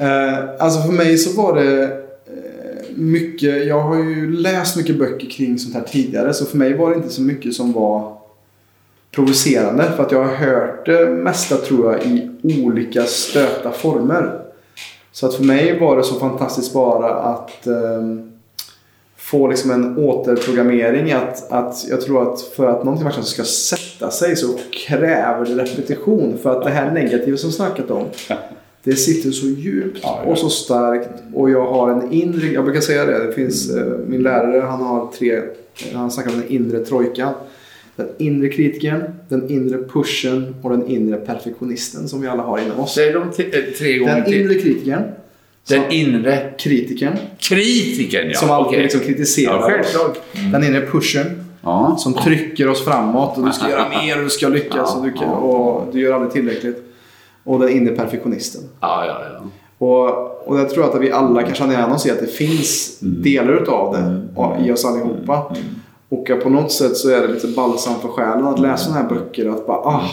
Uh, 0.01 0.39
alltså 0.59 0.83
för 0.83 0.93
mig 0.93 1.19
så 1.19 1.43
var 1.43 1.61
det 1.61 1.83
eh, 1.85 1.91
mycket, 2.95 3.67
jag 3.67 3.81
har 3.81 3.97
ju 3.97 4.33
läst 4.33 4.77
mycket 4.77 4.99
böcker 4.99 5.31
kring 5.31 5.59
sånt 5.59 5.75
här 5.75 5.83
tidigare 5.83 6.35
så 6.35 6.45
för 6.45 6.57
mig 6.59 6.75
var 6.75 6.91
det 6.91 6.97
inte 6.97 7.09
så 7.09 7.23
mycket 7.23 7.55
som 7.55 7.73
var 7.73 8.17
provocerande 9.11 9.85
för 9.97 10.03
att 10.03 10.13
jag 10.13 10.25
har 10.25 10.35
hört 10.35 10.87
det 10.87 11.07
mesta 11.11 11.57
tror 11.57 11.93
jag 11.93 12.03
i 12.07 12.31
olika 12.65 13.03
stöta 13.03 13.71
former. 13.71 14.50
Så 15.13 15.27
att 15.27 15.35
för 15.35 15.45
mig 15.45 15.79
var 15.79 15.97
det 15.97 16.03
så 16.05 16.15
fantastiskt 16.15 16.73
bara 16.73 17.15
att 17.15 17.67
ehm, 17.67 18.33
få 19.17 19.47
liksom 19.47 19.71
en 19.71 19.99
återprogrammering. 19.99 21.13
Att, 21.13 21.53
att 21.53 21.87
jag 21.89 22.01
tror 22.01 22.33
att 22.33 22.41
för 22.41 22.67
att 22.67 22.85
någonting 22.85 23.05
verkligen 23.05 23.27
ska 23.27 23.45
sätta 23.45 24.11
sig 24.11 24.37
så 24.37 24.47
kräver 24.87 25.45
det 25.45 25.63
repetition. 25.63 26.39
För 26.43 26.57
att 26.57 26.65
det 26.65 26.71
här 26.71 26.91
negativa 26.91 27.37
som 27.37 27.53
snackat 27.53 27.91
om. 27.91 28.05
Det 28.83 28.97
sitter 28.97 29.31
så 29.31 29.47
djupt 29.47 30.05
och 30.27 30.39
så 30.39 30.49
starkt. 30.49 31.09
Och 31.35 31.51
jag 31.51 31.67
har 31.67 31.91
en 31.91 32.13
inre, 32.13 32.47
jag 32.47 32.65
brukar 32.65 32.81
säga 32.81 33.05
det. 33.05 33.27
det 33.27 33.33
finns, 33.33 33.71
eh, 33.71 33.99
min 34.07 34.23
lärare 34.23 34.61
han 34.61 34.83
har 34.83 35.13
tre, 35.19 35.43
han 35.95 36.11
snackar 36.11 36.31
om 36.31 36.41
den 36.41 36.49
inre 36.49 36.85
trojkan. 36.85 37.35
Den 38.01 38.09
inre 38.19 38.49
kritikern, 38.49 39.03
den 39.29 39.51
inre 39.51 39.79
pushen 39.93 40.55
och 40.63 40.71
den 40.71 40.87
inre 40.87 41.17
perfektionisten 41.17 42.09
som 42.09 42.21
vi 42.21 42.29
alla 42.29 42.43
har 42.43 42.59
inom 42.59 42.81
oss. 42.81 42.95
Säg 42.95 43.13
dem 43.13 43.31
t- 43.37 43.43
eh, 43.53 43.75
tre 43.79 43.99
gånger 43.99 44.15
Den 44.15 44.25
till. 44.25 44.41
inre 44.41 44.55
kritikern, 44.55 45.03
Den 45.69 45.91
inre 45.91 46.53
kritikern, 46.59 47.17
kritiken, 47.39 48.29
ja. 48.31 48.39
som 48.39 48.51
alltid 48.51 48.69
Okej. 48.69 48.83
liksom 48.83 49.01
kritiserar 49.01 49.85
Ja, 49.95 50.01
oss. 50.11 50.17
Den 50.53 50.65
inre 50.65 50.87
pushen 50.87 51.27
Ja. 51.63 51.97
som 51.99 52.15
trycker 52.15 52.69
oss 52.69 52.85
framåt 52.85 53.39
och 53.39 53.47
du 53.47 53.53
ska 53.53 53.71
göra 53.71 53.89
mer 54.05 54.17
och 54.19 54.25
du 54.25 54.31
ska 54.31 54.49
lyckas 54.49 54.97
och 54.97 55.05
du, 55.05 55.13
kan, 55.13 55.29
och 55.29 55.93
du 55.93 56.01
gör 56.01 56.13
aldrig 56.13 56.33
tillräckligt. 56.33 56.83
Och 57.45 57.59
den 57.61 57.69
inre 57.69 57.95
perfektionisten. 57.97 58.63
Ja, 58.81 59.05
ja, 59.07 59.23
ja. 59.33 59.47
Och, 59.87 60.49
och 60.49 60.59
jag 60.59 60.71
tror 60.71 60.85
att 60.97 61.01
vi 61.03 61.13
alla 61.13 61.43
kan 61.43 61.55
känna 61.55 61.73
igen 61.73 61.93
oss 61.93 62.07
i 62.07 62.11
att 62.11 62.21
det 62.21 62.27
finns 62.27 62.99
delar 63.01 63.63
utav 63.63 63.93
det 63.95 64.41
och- 64.41 64.67
i 64.67 64.73
oss 64.73 64.85
allihopa. 64.85 65.57
Och 66.11 66.31
på 66.43 66.49
något 66.49 66.73
sätt 66.73 66.97
så 66.97 67.11
är 67.11 67.21
det 67.21 67.33
lite 67.35 67.47
balsam 67.47 68.01
för 68.01 68.09
själen 68.09 68.47
att 68.47 68.59
läsa 68.59 68.77
sådana 68.85 69.03
här 69.03 69.09
böcker 69.09 69.49
att 69.49 69.67
bara 69.67 69.79
ah, 69.79 70.11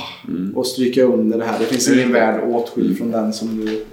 och 0.56 0.68
stryka 0.68 1.04
under 1.04 1.38
det 1.38 1.44
här. 1.46 1.60
Det 1.60 1.66
finns 1.66 1.92
ingen 1.92 2.14
värld 2.14 2.44
åtskild 2.44 2.98
från 2.98 3.12
den 3.12 3.34
som 3.34 3.66
du 3.66 3.86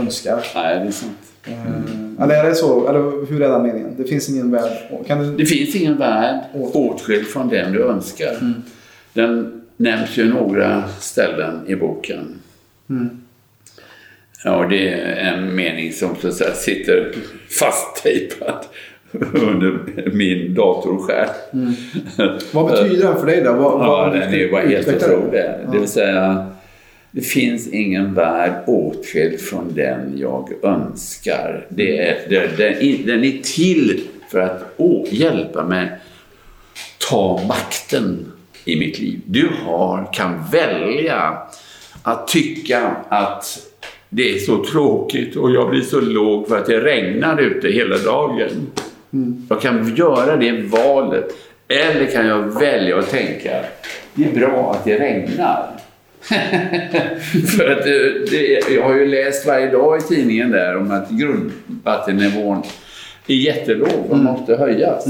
önskar. 0.00 0.46
Nej, 0.54 0.78
det 0.78 0.86
är 0.86 0.90
sant. 0.90 1.18
Eh, 1.46 2.24
Eller 2.24 2.44
är 2.44 2.48
det 2.48 2.54
så? 2.54 2.88
Eller 2.88 3.26
hur 3.26 3.42
är 3.42 3.48
den 3.48 3.62
meningen? 3.62 3.94
Det 3.96 4.04
finns 4.04 4.28
ingen 4.28 4.50
värld. 4.50 4.78
Kan 5.06 5.18
du... 5.18 5.36
Det 5.36 5.46
finns 5.46 5.74
ingen 5.74 5.98
värld 5.98 6.40
åtskild 6.52 7.26
från 7.26 7.48
den 7.48 7.72
du 7.72 7.82
önskar. 7.84 8.54
Den 9.12 9.62
nämns 9.76 10.16
ju 10.16 10.34
några 10.34 10.88
ställen 10.88 11.60
i 11.66 11.76
boken. 11.76 12.34
Ja, 14.44 14.66
det 14.70 14.88
är 14.88 15.34
en 15.34 15.54
mening 15.54 15.92
som 15.92 16.16
så 16.20 16.28
att 16.28 16.34
säga 16.34 16.54
sitter 16.54 17.14
fasttejpad 17.60 18.66
under 19.34 19.78
min 20.12 20.54
datorskärm. 20.54 21.74
Vad 22.52 22.66
betyder 22.66 23.06
den 23.06 23.16
för 23.20 23.26
dig 23.26 23.42
då? 23.44 23.52
Vad, 23.52 23.86
Ja, 23.86 24.10
den 24.12 24.34
är 24.34 24.50
bara 24.50 24.66
helt 24.66 24.88
otrolig. 24.88 25.42
Det 25.72 25.78
vill 25.78 25.88
säga, 25.88 26.46
det 27.10 27.20
finns 27.20 27.68
ingen 27.68 28.14
värld 28.14 28.52
åtskild 28.66 29.40
från 29.40 29.74
den 29.74 30.12
jag 30.16 30.52
önskar. 30.62 31.66
Det 31.68 31.98
är, 31.98 32.18
det, 32.28 32.56
den, 32.56 33.06
den 33.06 33.24
är 33.24 33.42
till 33.42 34.00
för 34.30 34.40
att 34.40 34.74
å, 34.76 35.06
hjälpa 35.10 35.64
mig 35.64 35.88
ta 37.10 37.40
makten 37.48 38.32
i 38.64 38.78
mitt 38.78 38.98
liv. 38.98 39.20
Du 39.24 39.50
har, 39.64 40.12
kan 40.12 40.44
välja 40.52 41.38
att 42.02 42.28
tycka 42.28 42.96
att 43.08 43.58
det 44.08 44.34
är 44.34 44.38
så 44.38 44.64
tråkigt 44.64 45.36
och 45.36 45.50
jag 45.50 45.70
blir 45.70 45.82
så 45.82 46.00
låg 46.00 46.48
för 46.48 46.58
att 46.58 46.66
det 46.66 46.80
regnar 46.80 47.40
ute 47.40 47.68
hela 47.68 47.98
dagen. 47.98 48.70
Jag 49.48 49.60
kan 49.60 49.96
göra 49.96 50.36
det 50.36 50.52
valet. 50.52 51.28
Eller 51.68 52.06
kan 52.06 52.26
jag 52.26 52.60
välja 52.60 52.98
att 52.98 53.10
tänka 53.10 53.64
det 54.14 54.24
är 54.24 54.34
bra 54.34 54.72
att 54.74 54.84
det 54.84 54.98
regnar. 54.98 55.66
För 57.56 57.70
att 57.70 57.84
det, 57.84 58.30
det, 58.30 58.74
jag 58.74 58.82
har 58.82 58.94
ju 58.94 59.06
läst 59.06 59.46
varje 59.46 59.70
dag 59.70 59.98
i 59.98 60.00
tidningen 60.00 60.50
där 60.50 60.76
om 60.76 60.90
att 60.90 61.10
grundvattennivån 61.10 62.62
är 63.26 63.34
jättelåg 63.34 64.06
och 64.08 64.18
måste 64.18 64.56
höjas. 64.56 65.06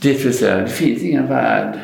Det 0.00 0.24
vill 0.24 0.38
säga, 0.38 0.56
det 0.56 0.68
finns 0.68 1.02
ingen 1.02 1.26
värld 1.26 1.78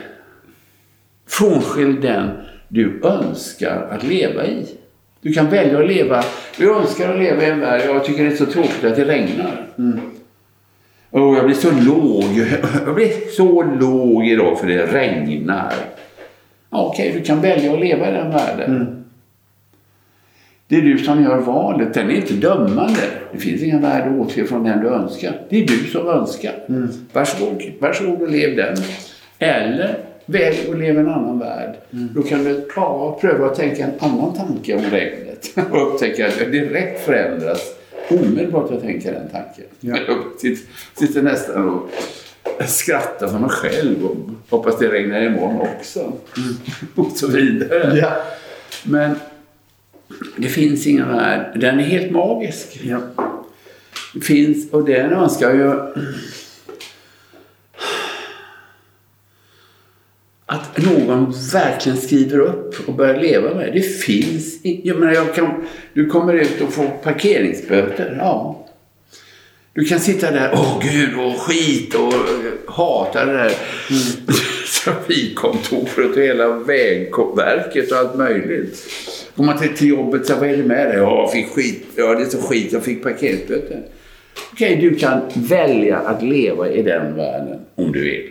frånskild 1.27 2.03
den 2.03 2.31
du 2.69 3.01
önskar 3.05 3.89
att 3.91 4.03
leva 4.03 4.47
i. 4.47 4.67
Du 5.21 5.33
kan 5.33 5.51
välja 5.51 5.79
att 5.79 5.89
leva, 5.89 6.25
du 6.59 6.75
önskar 6.75 7.13
att 7.13 7.19
leva 7.19 7.43
i 7.43 7.51
en 7.51 7.61
värld, 7.61 7.83
jag 7.87 8.05
tycker 8.05 8.25
det 8.25 8.33
är 8.33 8.37
så 8.37 8.47
tråkigt 8.47 8.85
att 8.85 8.97
det 8.97 9.05
regnar. 9.05 9.67
Och 11.15 11.37
jag 11.37 11.45
blir 11.45 11.55
så 11.55 11.71
låg, 11.71 12.25
jag 12.87 12.95
blir 12.95 13.31
så 13.37 13.63
låg 13.63 14.27
idag 14.27 14.59
för 14.59 14.67
det 14.67 14.87
regnar. 14.87 15.73
Ja, 16.71 16.87
Okej, 16.87 17.13
du 17.13 17.25
kan 17.25 17.41
välja 17.41 17.73
att 17.73 17.81
leva 17.81 18.09
i 18.09 18.13
den 18.13 18.31
världen. 18.31 19.05
Det 20.69 20.77
är 20.77 20.83
du 20.83 20.99
som 20.99 21.23
gör 21.23 21.39
valet. 21.39 21.95
Den 21.95 22.11
är 22.11 22.15
inte 22.15 22.35
dömande. 22.35 23.01
Det 23.33 23.39
finns 23.39 23.63
ingen 23.63 23.83
värld 23.83 24.13
åtskild 24.21 24.49
från 24.49 24.65
den 24.65 24.81
du 24.81 24.89
önskar. 24.89 25.41
Det 25.49 25.63
är 25.63 25.67
du 25.67 25.79
som 25.79 26.09
önskar. 26.09 26.53
Varsågod, 27.13 27.63
varsågod 27.79 28.23
och 28.23 28.31
lev 28.31 28.57
den. 28.57 28.77
Eller 29.39 29.99
välj 30.27 30.71
att 30.71 30.79
leva 30.79 31.01
i 31.01 31.05
en 31.05 31.11
annan 31.11 31.39
värld. 31.39 31.75
Då 31.91 32.23
kan 32.23 32.45
du 32.45 32.69
ja, 32.77 33.19
pröva 33.21 33.47
att 33.47 33.57
tänka 33.57 33.85
en 33.85 33.93
annan 33.99 34.35
tanke 34.35 34.75
om 34.75 34.83
regnet. 34.91 35.51
Och 35.71 35.93
upptäcka 35.93 36.27
att 36.27 36.39
det 36.39 36.45
direkt 36.45 37.05
förändras 37.05 37.75
omedelbart 38.11 38.71
att 38.71 38.81
tänka 38.81 39.11
den 39.11 39.29
tanken. 39.29 39.65
Ja. 39.81 39.97
Jag 40.43 40.57
sitter, 40.95 41.23
nästan 41.23 41.69
och 41.69 41.91
skrattar 42.67 43.29
för 43.29 43.39
mig 43.39 43.51
själv 43.51 44.05
och 44.07 44.17
hoppas 44.51 44.79
det 44.79 44.89
regnar 44.89 45.23
imorgon 45.23 45.69
också. 45.77 46.13
Och 46.95 47.11
så 47.15 47.27
vidare. 47.27 47.99
Ja. 47.99 48.17
Men 48.85 49.17
det 50.37 50.49
finns 50.49 50.87
ingen 50.87 51.09
värld. 51.09 51.61
Den 51.61 51.81
är 51.81 51.85
helt 51.85 52.13
magisk. 52.13 52.81
Ja. 52.83 52.99
Det 54.15 54.21
finns, 54.21 54.71
och 54.71 54.85
den 54.85 55.13
önskar 55.13 55.55
jag 55.55 55.95
att 60.55 60.79
någon 60.87 61.35
verkligen 61.53 61.99
skriver 61.99 62.39
upp 62.39 62.89
och 62.89 62.95
börjar 62.95 63.21
leva 63.21 63.55
med. 63.55 63.71
Det 63.75 63.81
finns 63.81 64.65
i- 64.65 64.81
jag 64.85 64.99
menar, 64.99 65.13
jag 65.13 65.35
kan, 65.35 65.49
Du 65.93 66.07
kommer 66.07 66.35
ut 66.35 66.61
och 66.61 66.73
får 66.73 66.89
parkeringsböter. 67.03 68.17
Ja. 68.21 68.61
Du 69.73 69.85
kan 69.85 70.01
sitta 70.01 70.31
där, 70.31 70.51
åh 70.53 70.83
gud 70.93 71.19
och 71.19 71.41
skit 71.41 71.95
och 71.95 72.13
eh, 72.13 72.53
hata 72.67 73.25
det 73.25 73.33
där 73.33 73.53
trafikkontoret 74.85 76.17
och 76.17 76.23
hela 76.23 76.49
vägverket 76.49 77.93
och 77.93 77.99
allt 77.99 78.15
möjligt. 78.15 78.87
Kommer 79.37 79.53
man 79.53 79.63
till, 79.63 79.77
till 79.77 79.89
jobbet, 79.89 80.27
så 80.27 80.35
vad 80.37 80.49
är 80.49 80.57
det 80.57 80.63
med 80.65 80.89
dig? 80.89 80.97
Ja, 80.97 81.21
jag 81.23 81.33
fick 81.33 81.49
skit. 81.49 81.87
Ja, 81.97 82.15
det 82.15 82.23
är 82.23 82.27
så 82.27 82.39
skit, 82.39 82.73
jag 82.73 82.83
fick 82.85 83.03
parkeringsböter. 83.03 83.83
Okej, 84.53 84.79
du 84.81 84.95
kan 84.95 85.21
välja 85.35 85.97
att 85.99 86.23
leva 86.23 86.71
i 86.71 86.83
den 86.83 87.17
världen 87.17 87.59
om 87.75 87.93
du 87.93 88.01
vill. 88.03 88.31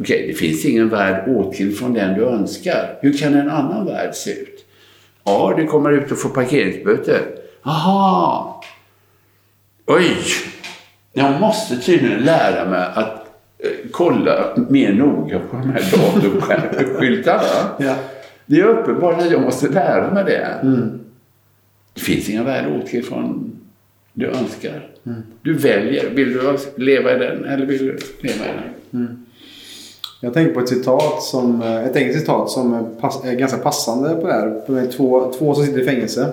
Okej, 0.00 0.26
det 0.26 0.34
finns 0.34 0.64
ingen 0.64 0.88
värld 0.88 1.28
åtskild 1.28 1.78
från 1.78 1.92
den 1.92 2.18
du 2.18 2.24
önskar. 2.24 2.98
Hur 3.00 3.12
kan 3.12 3.34
en 3.34 3.50
annan 3.50 3.86
värld 3.86 4.14
se 4.14 4.30
ut? 4.30 4.64
Ja, 5.24 5.54
du 5.56 5.66
kommer 5.66 5.92
ut 5.92 6.12
och 6.12 6.18
får 6.18 6.28
parkeringsböter. 6.28 7.20
Aha! 7.62 8.62
Oj! 9.86 10.16
Jag 11.12 11.40
måste 11.40 11.76
tydligen 11.76 12.20
lära 12.20 12.70
mig 12.70 12.88
att 12.94 13.26
eh, 13.58 13.70
kolla 13.90 14.56
mer 14.68 14.92
noga 14.92 15.38
på 15.38 15.56
de 15.56 15.70
här 15.70 15.82
datorskyltarna. 15.92 17.42
Ja. 17.78 17.94
Det 18.46 18.60
är 18.60 18.64
uppenbart 18.64 19.18
att 19.22 19.30
jag 19.30 19.42
måste 19.42 19.68
lära 19.68 20.14
mig 20.14 20.24
det. 20.24 20.58
Det 21.94 22.00
finns 22.00 22.28
inga 22.28 22.42
värld 22.42 22.66
åtskild 22.82 23.06
från 23.06 23.52
du 24.12 24.26
önskar. 24.26 24.88
Du 25.42 25.54
väljer. 25.54 26.10
Vill 26.10 26.32
du 26.32 26.56
leva 26.76 27.16
i 27.16 27.18
den 27.18 27.44
eller 27.44 27.66
vill 27.66 27.78
du 27.78 27.98
leva 28.20 28.44
i 28.44 28.48
den? 28.90 29.26
Jag 30.20 30.34
tänker 30.34 30.54
på 30.54 30.60
ett 30.60 30.68
citat 30.68 31.22
som, 31.22 31.62
eh, 31.62 31.84
ett 31.84 31.96
engelskt 31.96 32.20
citat 32.20 32.50
som 32.50 32.74
är, 32.74 32.82
pass, 33.00 33.24
är 33.24 33.34
ganska 33.34 33.58
passande 33.58 34.14
på 34.14 34.26
det 34.26 34.32
här. 34.32 34.62
Det 34.66 34.80
är 34.80 34.86
två, 34.86 35.32
två 35.38 35.54
som 35.54 35.64
sitter 35.66 35.80
i 35.80 35.84
fängelse. 35.84 36.32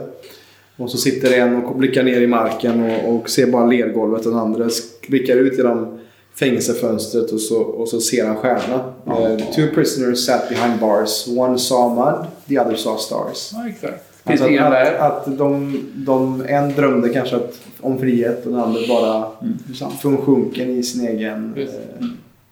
Och 0.77 0.91
så 0.91 0.97
sitter 0.97 1.39
en 1.39 1.65
och 1.65 1.75
blickar 1.77 2.03
ner 2.03 2.21
i 2.21 2.27
marken 2.27 2.83
och, 2.83 3.15
och 3.15 3.29
ser 3.29 3.47
bara 3.47 3.65
lergolvet 3.65 4.25
och 4.25 4.31
den 4.31 4.41
andra 4.41 4.69
blickar 5.07 5.35
ut 5.35 5.57
genom 5.57 5.99
fängelsefönstret 6.39 7.31
och 7.31 7.39
så, 7.39 7.61
och 7.61 7.89
så 7.89 7.99
ser 7.99 8.25
han 8.25 8.35
stjärnorna. 8.35 8.83
Uh, 9.07 9.37
two 9.55 9.75
prisoners 9.75 10.25
sat 10.25 10.49
behind 10.49 10.79
bars. 10.79 11.27
One 11.27 11.59
saw 11.59 11.95
mud, 11.95 12.25
the 12.47 12.59
other 12.59 12.75
saw 12.75 13.01
stars. 13.01 13.51
Ja, 13.53 13.69
exakt. 13.69 14.03
Alltså 14.23 14.45
att, 14.45 14.73
att, 14.73 14.99
att 14.99 15.37
de, 15.37 15.81
de, 15.93 16.45
en 16.47 16.73
drömde 16.73 17.09
kanske 17.09 17.35
att, 17.35 17.59
om 17.81 17.99
frihet 17.99 18.45
och 18.45 18.51
den 18.51 18.61
andra 18.61 18.79
bara 18.87 19.31
Det 19.39 19.75
sant. 19.75 19.93
försjunken 20.01 20.69
i 20.69 20.83
sin 20.83 21.07
egen, 21.07 21.53
Just. 21.57 21.73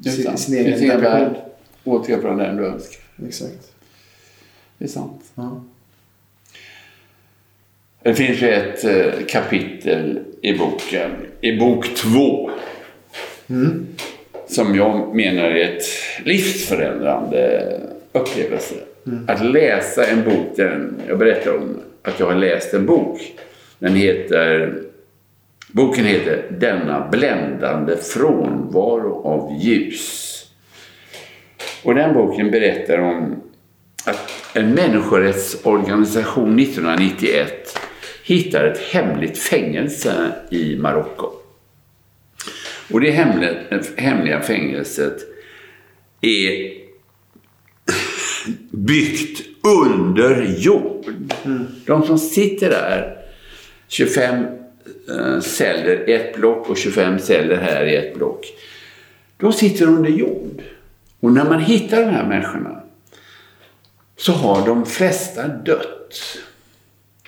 Sin, 0.04 0.38
sin 0.38 0.58
egen 0.58 0.84
inga 0.84 0.94
depression. 0.94 1.34
berg. 1.34 1.42
Återupprepa 1.84 2.36
den 2.36 2.58
du 2.58 2.66
önskar. 2.66 3.02
Exakt. 3.28 3.72
Det 4.78 4.86
är 4.86 4.90
sant. 4.90 5.24
Ja. 5.36 5.64
Det 8.04 8.16
finns 8.16 8.42
ju 8.42 8.50
ett 8.50 8.84
eh, 8.84 9.26
kapitel 9.28 10.20
i 10.42 10.54
boken, 10.54 11.12
i 11.42 11.58
bok 11.58 11.96
två, 11.96 12.52
som 14.48 14.76
jag 14.76 15.16
menar 15.16 15.44
är 15.44 15.76
ett 15.76 15.84
livsförändrande 16.26 17.72
upplevelse. 18.12 18.76
Att 19.28 19.46
läsa 19.46 20.06
en 20.06 20.24
bok, 20.24 20.56
den, 20.56 21.02
jag 21.08 21.20
berättar 21.20 21.58
om 21.58 21.80
att 22.02 22.20
jag 22.20 22.28
har 22.28 22.36
läst 22.36 22.74
en 22.74 22.86
bok. 22.86 23.34
Den 23.80 23.96
heter, 23.96 24.74
boken 25.74 26.06
heter 26.06 26.58
Denna 26.60 27.08
bländande 27.08 27.98
frånvaro 27.98 29.24
av 29.24 29.58
ljus. 29.62 30.30
Och 31.84 31.96
den 31.96 32.14
boken 32.14 32.52
berättar 32.52 32.98
om 32.98 33.44
att 34.06 34.32
en 34.54 34.74
människorättsorganisation 34.74 36.60
1991 36.60 37.80
hittar 38.24 38.66
ett 38.66 38.80
hemligt 38.80 39.38
fängelse 39.38 40.32
i 40.50 40.76
Marocko. 40.76 41.30
Och 42.92 43.02
det 43.02 43.12
hemliga, 43.98 44.42
fängelset 44.42 45.18
är 46.22 46.74
byggt 48.72 49.42
under 49.64 50.46
jord. 50.58 51.06
De 51.86 52.04
som 52.04 52.18
sitter 52.18 52.70
där, 52.70 53.18
25 53.88 54.36
eh, 54.36 54.50
celler 55.42 56.10
i 56.10 56.14
ett 56.14 56.36
block 56.36 56.70
och 56.70 56.78
25 56.78 57.20
celler 57.20 57.56
här 57.58 57.86
i 57.86 57.96
ett 57.96 58.14
block. 58.16 58.46
De 59.38 59.54
sitter 59.54 59.88
under 59.88 60.10
jord. 60.10 60.62
Och 61.20 61.32
när 61.32 61.46
man 61.46 61.60
hittar 61.60 61.98
de 62.02 62.06
här 62.10 62.28
människorna 62.28 62.82
så 64.18 64.32
har 64.32 64.66
de 64.68 64.86
flesta 64.86 65.48
dött. 65.48 66.38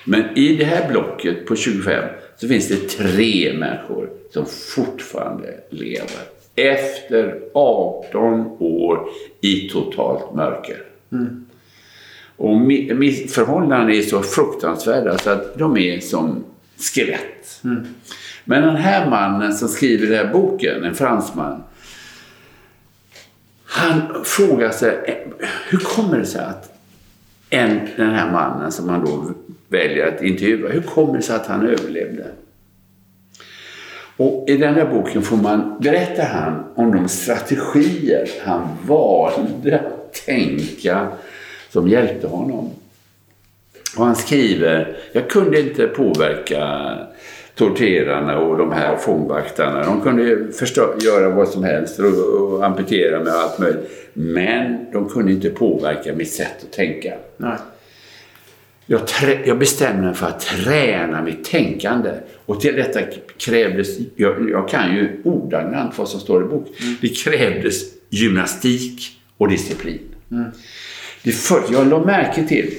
Men 0.05 0.37
i 0.37 0.55
det 0.55 0.65
här 0.65 0.89
blocket 0.91 1.45
på 1.45 1.55
25 1.55 2.03
så 2.37 2.47
finns 2.47 2.67
det 2.67 2.75
tre 2.89 3.53
människor 3.57 4.09
som 4.33 4.45
fortfarande 4.75 5.59
lever. 5.69 6.19
Efter 6.55 7.39
18 7.53 8.39
år 8.59 9.07
i 9.41 9.69
totalt 9.69 10.35
mörker. 10.35 10.83
Och 12.37 12.55
mi- 12.55 12.93
missförhållandena 12.93 13.93
är 13.93 14.01
så 14.01 14.21
fruktansvärda 14.21 15.17
så 15.17 15.29
att 15.29 15.57
de 15.57 15.77
är 15.77 15.99
som 15.99 16.43
skelett. 16.77 17.61
Men 18.43 18.61
den 18.61 18.75
här 18.75 19.09
mannen 19.09 19.53
som 19.53 19.67
skriver 19.67 20.07
den 20.07 20.25
här 20.25 20.33
boken, 20.33 20.83
en 20.83 20.95
fransman, 20.95 21.63
han 23.65 24.23
frågar 24.23 24.71
sig, 24.71 25.25
hur 25.69 25.77
kommer 25.77 26.19
det 26.19 26.25
sig 26.25 26.41
att 26.41 26.71
en, 27.49 27.79
den 27.95 28.09
här 28.09 28.31
mannen 28.31 28.71
som 28.71 28.89
han 28.89 29.05
då 29.05 29.31
väljer 29.67 30.07
att 30.07 30.23
intervjua, 30.23 30.69
hur 30.69 30.81
kommer 30.81 31.13
det 31.13 31.21
sig 31.21 31.35
att 31.35 31.47
han 31.47 31.67
överlevde? 31.67 32.25
Och 34.17 34.49
i 34.49 34.57
den 34.57 34.75
här 34.75 34.85
boken 34.85 35.21
får 35.21 35.37
man, 35.37 35.77
berättar 35.79 36.25
han 36.25 36.63
om 36.75 36.91
de 36.91 37.07
strategier 37.07 38.29
han 38.45 38.67
valde 38.87 39.79
att 39.79 40.13
tänka 40.25 41.07
som 41.69 41.87
hjälpte 41.87 42.27
honom. 42.27 42.71
Och 43.97 44.05
han 44.05 44.15
skriver, 44.15 44.97
jag 45.11 45.29
kunde 45.29 45.61
inte 45.61 45.87
påverka 45.87 46.97
torterarna 47.55 48.39
och 48.39 48.57
de 48.57 48.71
här 48.71 48.97
fångvaktarna. 48.97 49.83
De 49.83 50.01
kunde 50.01 50.23
göra 51.05 51.29
vad 51.29 51.47
som 51.47 51.63
helst 51.63 51.99
och, 51.99 52.41
och 52.41 52.65
amputera 52.65 53.23
med 53.23 53.33
allt 53.33 53.59
möjligt. 53.59 54.09
Men 54.13 54.85
de 54.91 55.09
kunde 55.09 55.31
inte 55.31 55.49
påverka 55.49 56.13
mitt 56.13 56.31
sätt 56.31 56.63
att 56.63 56.71
tänka. 56.71 57.13
Nej. 57.37 57.57
Jag, 58.85 59.01
jag 59.45 59.59
bestämde 59.59 60.01
mig 60.01 60.13
för 60.13 60.27
att 60.27 60.39
träna 60.39 61.21
mitt 61.21 61.43
tänkande. 61.43 62.11
Och 62.45 62.61
till 62.61 62.75
detta 62.75 62.99
krävdes, 63.37 63.97
jag, 64.15 64.49
jag 64.49 64.69
kan 64.69 64.95
ju 64.95 65.21
ordagrant 65.23 65.97
vad 65.97 66.09
som 66.09 66.19
står 66.19 66.43
i 66.43 66.47
boken. 66.47 66.73
Det 67.01 67.07
krävdes 67.07 67.81
gymnastik 68.09 69.01
och 69.37 69.49
disciplin. 69.49 70.01
Det 71.23 71.31
för, 71.31 71.61
jag 71.71 71.87
la 71.87 72.05
märke 72.05 72.47
till 72.47 72.71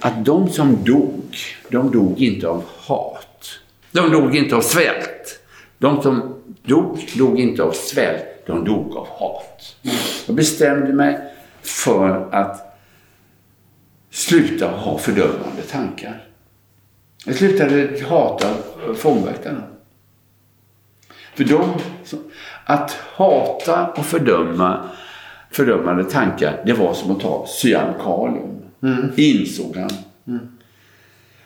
att 0.00 0.24
de 0.24 0.48
som 0.50 0.84
dog, 0.84 1.36
de 1.68 1.90
dog 1.90 2.22
inte 2.22 2.48
av 2.48 2.64
hat. 2.86 3.60
De 3.92 4.10
dog 4.10 4.36
inte 4.36 4.56
av 4.56 4.60
svält. 4.60 5.40
De 5.78 6.02
som 6.02 6.34
dog, 6.62 7.08
dog 7.18 7.40
inte 7.40 7.62
av 7.62 7.72
svält. 7.72 8.24
De 8.46 8.64
dog 8.64 8.96
av 8.96 9.08
hat. 9.08 9.76
Jag 10.26 10.36
bestämde 10.36 10.92
mig 10.92 11.18
för 11.62 12.28
att 12.32 12.76
sluta 14.10 14.68
ha 14.70 14.98
fördömande 14.98 15.62
tankar. 15.70 16.24
Jag 17.26 17.34
slutade 17.34 18.04
hata 18.08 18.54
fångvaktarna. 18.96 19.62
För 21.34 21.44
dem, 21.44 21.70
att 22.64 22.90
hata 23.14 23.86
och 23.86 24.06
fördöma 24.06 24.88
fördömande 25.50 26.04
tankar, 26.04 26.62
det 26.66 26.72
var 26.72 26.94
som 26.94 27.10
att 27.10 27.20
ta 27.20 27.46
cyankalium. 27.46 28.59
Insåg 29.16 29.76
han. 29.76 29.90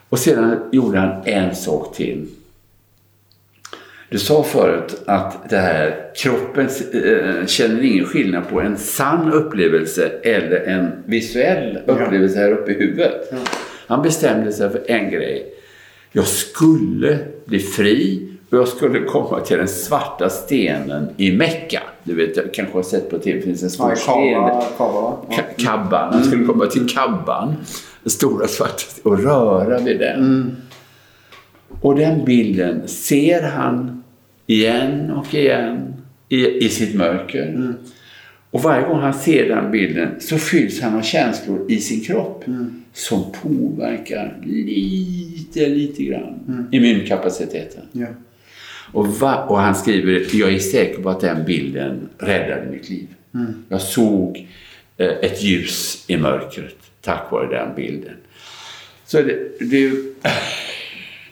Och 0.08 0.18
sedan 0.18 0.58
gjorde 0.72 0.98
han 0.98 1.22
en 1.24 1.54
sak 1.54 1.96
till. 1.96 2.26
Du 4.08 4.18
sa 4.18 4.42
förut 4.42 5.02
att 5.06 5.50
det 5.50 5.56
här, 5.56 6.10
kroppen 6.16 6.68
eh, 6.92 7.46
känner 7.46 7.82
ingen 7.82 8.04
skillnad 8.04 8.48
på 8.48 8.60
en 8.60 8.76
sann 8.76 9.32
upplevelse 9.32 10.12
eller 10.22 10.60
en 10.60 10.90
visuell 11.06 11.78
upplevelse 11.86 12.38
här 12.38 12.52
uppe 12.52 12.72
i 12.72 12.74
huvudet. 12.74 13.32
Han 13.86 14.02
bestämde 14.02 14.52
sig 14.52 14.70
för 14.70 14.82
en 14.86 15.10
grej. 15.10 15.54
Jag 16.12 16.26
skulle 16.26 17.18
bli 17.44 17.58
fri 17.58 18.33
och 18.50 18.58
jag 18.58 18.68
skulle 18.68 19.00
komma 19.00 19.40
till 19.40 19.56
den 19.58 19.68
svarta 19.68 20.28
stenen 20.30 21.08
i 21.16 21.32
Mecka. 21.32 21.82
Du 22.04 22.14
vet, 22.14 22.36
jag 22.36 22.54
kanske 22.54 22.74
har 22.78 22.82
sett 22.82 23.10
på 23.10 23.18
tv, 23.18 23.38
det 23.38 23.44
finns 23.44 23.62
en 23.62 23.70
stor 23.70 23.90
Ja, 23.90 23.96
sten. 23.96 24.40
Va? 24.42 24.64
Ja. 24.78 25.24
Ka- 25.30 25.64
Kabban. 25.64 26.14
Han 26.14 26.24
skulle 26.24 26.44
komma 26.44 26.66
till 26.66 26.88
Kabban. 26.88 27.54
Den 28.02 28.10
stora 28.10 28.46
svarta 28.48 28.78
stenen, 28.78 29.18
och 29.18 29.24
röra 29.24 29.78
vid 29.78 29.98
den. 29.98 30.56
Och 31.80 31.96
den 31.96 32.24
bilden 32.24 32.88
ser 32.88 33.42
han 33.42 34.02
igen 34.46 35.10
och 35.10 35.34
igen 35.34 35.94
i, 36.28 36.46
i 36.64 36.68
sitt 36.68 36.94
mörker. 36.94 37.74
Och 38.50 38.62
varje 38.62 38.86
gång 38.88 38.98
han 39.00 39.14
ser 39.14 39.48
den 39.48 39.70
bilden 39.70 40.08
så 40.20 40.38
fylls 40.38 40.80
han 40.80 40.94
av 40.98 41.02
känslor 41.02 41.66
i 41.68 41.78
sin 41.78 42.00
kropp 42.04 42.44
som 42.92 43.24
påverkar 43.42 44.38
lite, 44.44 45.68
lite 45.68 46.02
grann 46.04 46.68
immunkapaciteten. 46.72 47.82
Ja. 47.92 48.06
Och, 48.94 49.06
va, 49.08 49.44
och 49.48 49.58
han 49.58 49.74
skriver, 49.74 50.36
jag 50.36 50.54
är 50.54 50.58
säker 50.58 51.02
på 51.02 51.10
att 51.10 51.20
den 51.20 51.44
bilden 51.44 52.08
räddade 52.18 52.70
mitt 52.70 52.90
liv. 52.90 53.06
Jag 53.68 53.80
såg 53.80 54.48
eh, 54.96 55.06
ett 55.08 55.42
ljus 55.42 56.04
i 56.08 56.16
mörkret 56.16 56.76
tack 57.04 57.32
vare 57.32 57.58
den 57.58 57.74
bilden. 57.74 58.16
Så 59.06 59.16
det, 59.16 59.58
det 59.60 59.90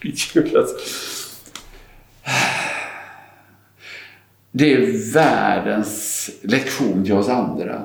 det 0.02 0.08
är 0.08 0.32
kul. 0.32 0.66
Det 4.50 4.72
är 4.72 5.12
världens 5.14 6.30
lektion 6.42 7.04
till 7.04 7.14
oss 7.14 7.28
andra. 7.28 7.82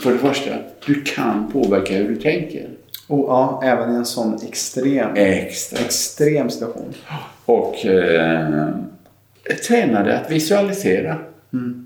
För 0.00 0.12
det 0.12 0.18
första, 0.18 0.50
du 0.86 1.02
kan 1.02 1.50
påverka 1.52 1.94
hur 1.94 2.08
du 2.08 2.16
tänker. 2.16 2.68
Och 3.06 3.28
ja, 3.28 3.60
även 3.64 3.94
i 3.94 3.96
en 3.96 4.06
sån 4.06 4.38
extrem, 4.48 5.10
Extra. 5.14 5.78
extrem 5.78 6.50
situation. 6.50 6.94
Och 7.44 7.86
eh, 7.86 8.68
träna 9.54 10.02
dig 10.02 10.14
att 10.16 10.30
visualisera. 10.30 11.16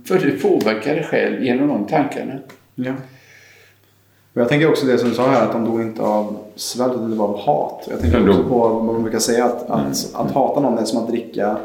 För 0.05 0.19
du 0.19 0.31
påverkar 0.39 0.95
dig 0.95 1.05
själv 1.05 1.43
genom 1.45 1.69
de 1.69 1.87
tankarna. 1.87 2.33
Ja. 2.75 2.93
Och 4.35 4.41
jag 4.41 4.49
tänker 4.49 4.69
också 4.71 4.87
det 4.87 4.99
som 4.99 5.09
du 5.09 5.15
sa 5.15 5.31
här 5.31 5.43
att 5.43 5.53
de 5.53 5.65
dog 5.65 5.81
inte 5.81 6.03
av 6.03 6.37
svält 6.57 6.93
utan 6.95 7.11
det 7.11 7.17
var 7.17 7.29
av 7.29 7.39
hat. 7.41 7.87
Jag 7.91 8.01
tänker 8.01 8.29
också 8.31 8.43
på 8.43 8.59
vad 8.59 8.85
man 8.85 9.03
brukar 9.03 9.19
säga 9.19 9.45
att, 9.45 9.71
att, 9.71 10.15
att 10.15 10.31
hata 10.31 10.61
någon 10.61 10.79
är 10.79 10.85
som 10.85 11.03
att 11.03 11.09
dricka 11.09 11.57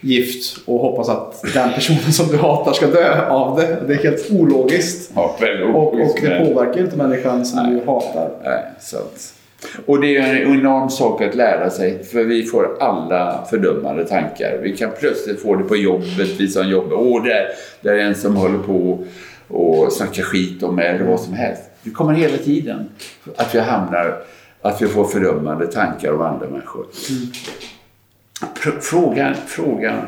gift 0.00 0.56
och 0.66 0.78
hoppas 0.80 1.08
att 1.08 1.42
den 1.54 1.72
personen 1.72 2.12
som 2.12 2.26
du 2.26 2.36
hatar 2.36 2.72
ska 2.72 2.86
dö 2.86 3.28
av 3.28 3.56
det. 3.56 3.82
Det 3.86 3.94
är 3.94 3.98
helt 3.98 4.30
ologiskt. 4.30 5.12
Ja, 5.14 5.36
Och, 5.74 5.92
och 5.92 6.18
det 6.20 6.46
påverkar 6.48 6.78
ju 6.78 6.84
inte 6.84 6.96
människan 6.96 7.44
som 7.44 7.62
Nej. 7.62 7.74
du 7.74 7.86
hatar. 7.86 8.30
Nej, 8.44 8.64
så 8.80 8.96
att, 8.96 9.34
och 9.86 10.00
det 10.00 10.16
är 10.16 10.34
en 10.36 10.52
enorm 10.58 10.90
sak 10.90 11.22
att 11.22 11.34
lära 11.34 11.70
sig 11.70 12.04
för 12.04 12.24
vi 12.24 12.42
får 12.44 12.76
alla 12.80 13.46
fördömande 13.50 14.04
tankar. 14.04 14.58
Vi 14.62 14.76
kan 14.76 14.90
plötsligt 14.98 15.42
få 15.42 15.54
det 15.54 15.64
på 15.64 15.76
jobbet, 15.76 16.28
vi 16.40 16.48
som 16.48 16.68
jobbar. 16.68 16.96
Åh, 16.96 17.24
där, 17.24 17.46
där 17.80 17.92
är 17.92 17.98
en 17.98 18.14
som 18.14 18.36
håller 18.36 18.58
på 18.58 19.04
och 19.48 19.92
snackar 19.92 20.22
skit 20.22 20.62
om 20.62 20.76
mig 20.76 20.86
eller 20.88 21.04
vad 21.04 21.20
som 21.20 21.32
helst. 21.34 21.62
Det 21.82 21.90
kommer 21.90 22.12
hela 22.12 22.36
tiden 22.36 22.88
att 23.36 23.54
vi 23.54 23.58
hamnar, 23.60 24.22
att 24.62 24.82
vi 24.82 24.86
får 24.86 25.04
fördömande 25.04 25.66
tankar 25.66 26.12
om 26.12 26.20
andra 26.20 26.48
människor. 26.48 26.86
Pr- 28.62 28.80
Frågan, 28.80 29.34
frågan 29.46 29.98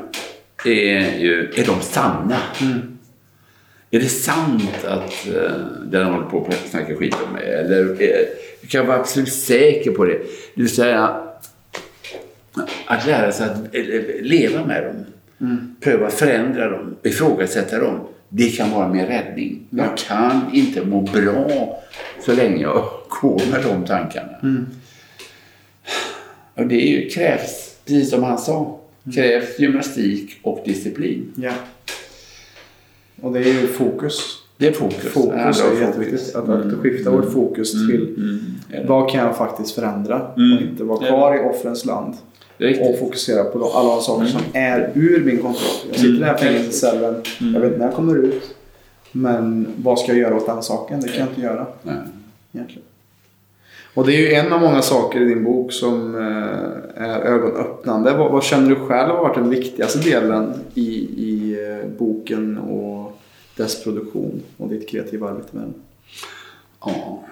är 0.64 1.18
ju, 1.18 1.52
är 1.56 1.66
de 1.66 1.80
sanna? 1.80 2.36
Är 3.94 4.00
det 4.00 4.08
sant 4.08 4.84
att 4.84 5.26
uh, 5.28 5.50
den 5.86 6.06
håller 6.06 6.26
på 6.26 6.46
att 6.46 6.70
snacka 6.70 6.96
skit 6.96 7.14
om 7.26 7.32
mig? 7.32 7.54
Eller 7.54 7.84
du 8.60 8.68
kan 8.68 8.86
vara 8.86 9.00
absolut 9.00 9.32
säker 9.32 9.90
på 9.90 10.04
det. 10.04 10.18
Det 10.54 10.62
vill 10.62 10.74
säga 10.74 11.20
att 12.86 13.06
lära 13.06 13.32
sig 13.32 13.46
att 13.46 13.74
eh, 13.74 13.82
leva 14.20 14.64
med 14.64 14.84
dem. 14.84 15.04
Pröva 15.80 16.06
att 16.06 16.14
förändra 16.14 16.70
dem, 16.70 16.96
ifrågasätta 17.02 17.78
dem. 17.78 18.00
Det 18.28 18.48
kan 18.48 18.70
vara 18.70 18.88
min 18.88 19.06
räddning. 19.06 19.66
Jag 19.70 19.96
kan 19.96 20.40
inte 20.52 20.84
må 20.84 21.00
bra 21.00 21.82
så 22.20 22.34
länge 22.34 22.62
jag 22.62 22.88
går 23.08 23.42
med 23.50 23.62
de 23.62 23.84
tankarna. 23.84 24.36
Och 26.54 26.66
det 26.66 26.74
är 26.74 26.88
ju, 26.88 27.08
krävs, 27.08 27.76
precis 27.84 28.10
som 28.10 28.22
han 28.22 28.38
sa, 28.38 28.80
krävs 29.14 29.58
gymnastik 29.58 30.38
och 30.42 30.62
disciplin. 30.64 31.32
Ja. 31.36 31.52
Och 33.24 33.32
det 33.32 33.38
är 33.38 33.60
ju 33.60 33.66
fokus. 33.66 34.38
Det 34.56 34.66
är 34.66 34.72
fokus. 34.72 35.12
Fokus 35.12 35.40
handlar 35.40 35.70
om 35.70 35.76
är 35.76 35.80
jätteviktigt. 35.80 36.34
Att, 36.34 36.48
att 36.48 36.72
skifta 36.72 37.10
vårt 37.10 37.32
fokus 37.32 37.72
till 37.72 38.14
är 38.70 38.80
det. 38.80 38.86
vad 38.88 39.10
kan 39.10 39.20
jag 39.20 39.36
faktiskt 39.36 39.74
förändra 39.74 40.28
och 40.32 40.62
inte 40.62 40.84
vara 40.84 41.06
är 41.06 41.08
kvar 41.08 41.36
i 41.36 41.40
offrens 41.50 41.84
land. 41.84 42.14
Är. 42.58 42.90
Och 42.90 42.98
fokusera 42.98 43.44
på 43.44 43.70
alla 43.74 43.88
de 43.88 44.00
saker 44.00 44.26
som 44.26 44.40
är 44.52 44.90
ur 44.94 45.24
min 45.24 45.38
kontroll. 45.38 45.70
Jag 45.88 45.96
sitter 45.96 46.08
i 46.08 46.18
den 46.18 46.28
här 46.28 46.36
fängelsecellen, 46.36 47.22
jag 47.38 47.60
vet 47.60 47.64
inte 47.64 47.78
när 47.78 47.86
jag 47.86 47.94
kommer 47.94 48.16
ut. 48.16 48.56
Men 49.12 49.66
vad 49.76 49.98
ska 49.98 50.12
jag 50.12 50.18
göra 50.18 50.36
åt 50.36 50.46
den 50.46 50.62
saken? 50.62 51.00
Det 51.00 51.08
kan 51.08 51.18
jag 51.18 51.28
inte 51.28 51.40
göra 51.40 51.66
Nej. 51.82 51.94
egentligen. 52.52 52.82
Och 53.94 54.06
det 54.06 54.12
är 54.12 54.20
ju 54.20 54.34
en 54.34 54.52
av 54.52 54.60
många 54.60 54.82
saker 54.82 55.20
i 55.20 55.24
din 55.24 55.44
bok 55.44 55.72
som 55.72 56.14
eh, 56.14 57.04
är 57.04 57.20
ögonöppnande. 57.20 58.14
Vad, 58.14 58.32
vad 58.32 58.44
känner 58.44 58.68
du 58.68 58.74
själv 58.76 59.10
har 59.10 59.22
varit 59.22 59.34
den 59.34 59.50
viktigaste 59.50 59.98
delen 59.98 60.52
i, 60.74 60.88
i 61.16 61.56
eh, 61.68 61.88
boken 61.98 62.58
och 62.58 63.13
dess 63.56 63.84
produktion 63.84 64.42
och 64.56 64.68
ditt 64.68 64.88
kreativa 64.88 65.28
arbete 65.28 65.48
med 65.50 65.62
den? 65.62 65.74
Ja. 66.80 67.24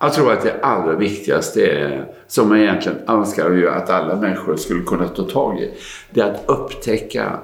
Jag 0.00 0.12
tror 0.14 0.32
att 0.32 0.42
det 0.42 0.60
allra 0.62 0.96
viktigaste 0.96 1.66
är, 1.66 2.06
som 2.26 2.48
man 2.48 2.58
egentligen 2.58 2.98
önskar 3.08 3.50
ju 3.50 3.68
att 3.68 3.90
alla 3.90 4.16
människor 4.16 4.56
skulle 4.56 4.82
kunna 4.82 5.08
ta 5.08 5.22
tag 5.22 5.60
i, 5.60 5.70
det 6.10 6.20
är 6.20 6.30
att 6.30 6.44
upptäcka 6.46 7.38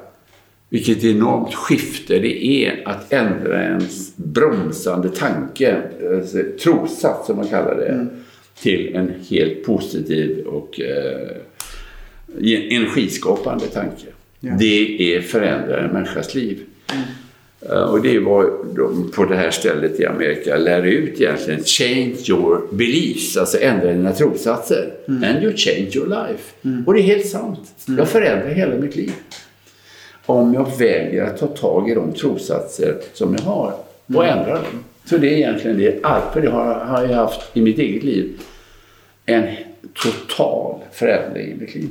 vilket 0.68 1.04
enormt 1.04 1.54
skifte 1.54 2.18
det 2.18 2.46
är 2.46 2.88
att 2.88 3.12
ändra 3.12 3.62
ens 3.62 4.16
bromsande 4.16 5.08
tanke, 5.08 5.82
alltså, 6.16 6.38
trossats 6.62 7.26
som 7.26 7.36
man 7.36 7.48
kallar 7.48 7.74
det, 7.74 8.06
till 8.62 8.94
en 8.94 9.12
helt 9.30 9.64
positiv 9.64 10.46
och 10.46 10.80
eh, 10.80 11.36
energiskapande 12.76 13.66
tanke. 13.66 14.06
Ja. 14.40 14.52
Det 14.58 15.14
är 15.14 15.20
förändrar 15.20 15.78
en 15.78 15.92
människas 15.92 16.34
liv. 16.34 16.60
Eh, 16.92 17.00
Och 17.60 18.02
det 18.02 18.16
är 18.16 18.20
vad 18.20 18.46
de 18.76 19.10
på 19.14 19.24
det 19.24 19.36
här 19.36 19.50
stället 19.50 20.00
i 20.00 20.06
Amerika 20.06 20.56
lär 20.56 20.82
ut 20.82 21.20
egentligen. 21.20 21.64
Change 21.64 22.16
your 22.28 22.68
beliefs, 22.72 23.36
alltså 23.36 23.60
ändra 23.60 23.92
dina 23.92 24.12
trossatser. 24.12 24.92
And 25.06 25.42
you 25.42 25.56
change 25.56 25.90
your 25.94 26.06
life. 26.06 26.54
Och 26.86 26.94
det 26.94 27.00
är 27.00 27.02
helt 27.02 27.26
sant. 27.26 27.60
Jag 27.98 28.08
förändrar 28.08 28.48
hela 28.48 28.74
mitt 28.74 28.96
liv. 28.96 29.12
Om 30.26 30.54
jag 30.54 30.78
väljer 30.78 31.24
att 31.24 31.38
ta 31.38 31.46
tag 31.46 31.90
i 31.90 31.94
de 31.94 32.12
trossatser 32.12 32.96
som 33.12 33.34
jag 33.34 33.42
har 33.42 33.74
och 34.14 34.24
ändra 34.26 34.54
dem. 34.54 34.84
Så 35.04 35.16
det 35.18 35.28
är 35.28 35.36
egentligen 35.36 35.78
det. 35.78 35.98
Allt 36.02 36.32
för 36.32 36.40
det 36.40 36.50
har, 36.50 37.06
jag 37.08 37.16
haft 37.16 37.56
i 37.56 37.60
mitt 37.60 37.78
eget 37.78 38.02
liv. 38.02 38.40
En 39.26 39.46
total 39.94 40.80
förändring 40.92 41.46
i 41.52 41.54
mitt 41.60 41.74
liv. 41.74 41.88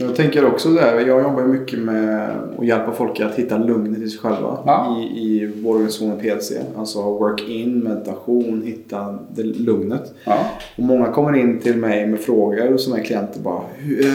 Jag 0.00 0.16
tänker 0.16 0.44
också 0.46 0.68
där, 0.68 1.00
jag 1.06 1.22
jobbar 1.22 1.42
mycket 1.44 1.78
med 1.78 2.30
att 2.58 2.66
hjälpa 2.66 2.92
folk 2.92 3.20
att 3.20 3.34
hitta 3.34 3.58
lugnet 3.58 3.98
i 4.02 4.08
sig 4.08 4.18
själva 4.20 4.58
Ja. 4.66 4.96
i, 5.00 5.18
i 5.20 5.52
vår 5.62 5.74
organisation 5.74 6.20
PLC. 6.20 6.52
Alltså 6.78 7.02
work-in, 7.02 7.78
meditation, 7.78 8.62
hitta 8.66 9.18
det 9.34 9.42
lugnet. 9.42 10.14
Ja. 10.24 10.38
Och 10.76 10.82
många 10.82 11.06
kommer 11.12 11.36
in 11.36 11.60
till 11.60 11.76
mig 11.76 12.06
med 12.06 12.20
frågor 12.20 12.76
som 12.76 12.92
är 12.92 13.00
klienter 13.04 13.40
bara 13.40 13.60
"Hur, 13.78 14.06
eh, 14.06 14.14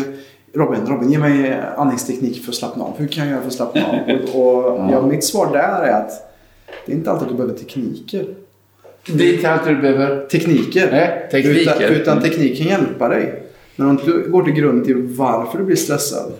Robin, 0.54 0.80
Robin, 0.88 1.12
ge 1.12 1.18
mig 1.20 1.60
andningsteknik 1.78 2.44
för 2.44 2.52
att 2.52 2.56
slappna 2.56 2.84
av. 2.84 2.94
Hur 2.98 3.08
kan 3.08 3.24
jag 3.24 3.32
göra 3.32 3.42
för 3.42 3.48
att 3.48 3.54
slappna 3.54 3.82
av? 3.88 3.96
Och, 4.42 4.66
och 4.66 4.92
ja, 4.92 5.02
mitt 5.08 5.24
svar 5.24 5.50
där 5.54 5.84
är 5.88 5.94
att 5.94 6.12
det 6.86 6.92
är 6.92 6.96
inte 6.96 7.12
alltid 7.12 7.24
att 7.24 7.32
du 7.32 7.36
behöver 7.38 7.58
tekniker. 7.60 8.26
Det 9.18 9.24
är 9.30 9.34
inte 9.34 9.52
allt 9.52 9.66
du 9.66 9.76
behöver. 9.82 10.26
Tekniker. 10.28 10.88
Nej, 10.92 11.28
tekniker. 11.32 11.62
Utan, 11.62 11.84
utan 12.02 12.22
teknik 12.22 12.58
kan 12.58 12.68
hjälpa 12.68 13.10
dig. 13.10 13.43
Men 13.76 13.88
om 13.88 13.96
du 14.06 14.30
går 14.30 14.44
till 14.44 14.54
grunden 14.54 14.86
till 14.86 14.98
varför 14.98 15.58
du 15.58 15.64
blir 15.64 15.76
stressad 15.76 16.32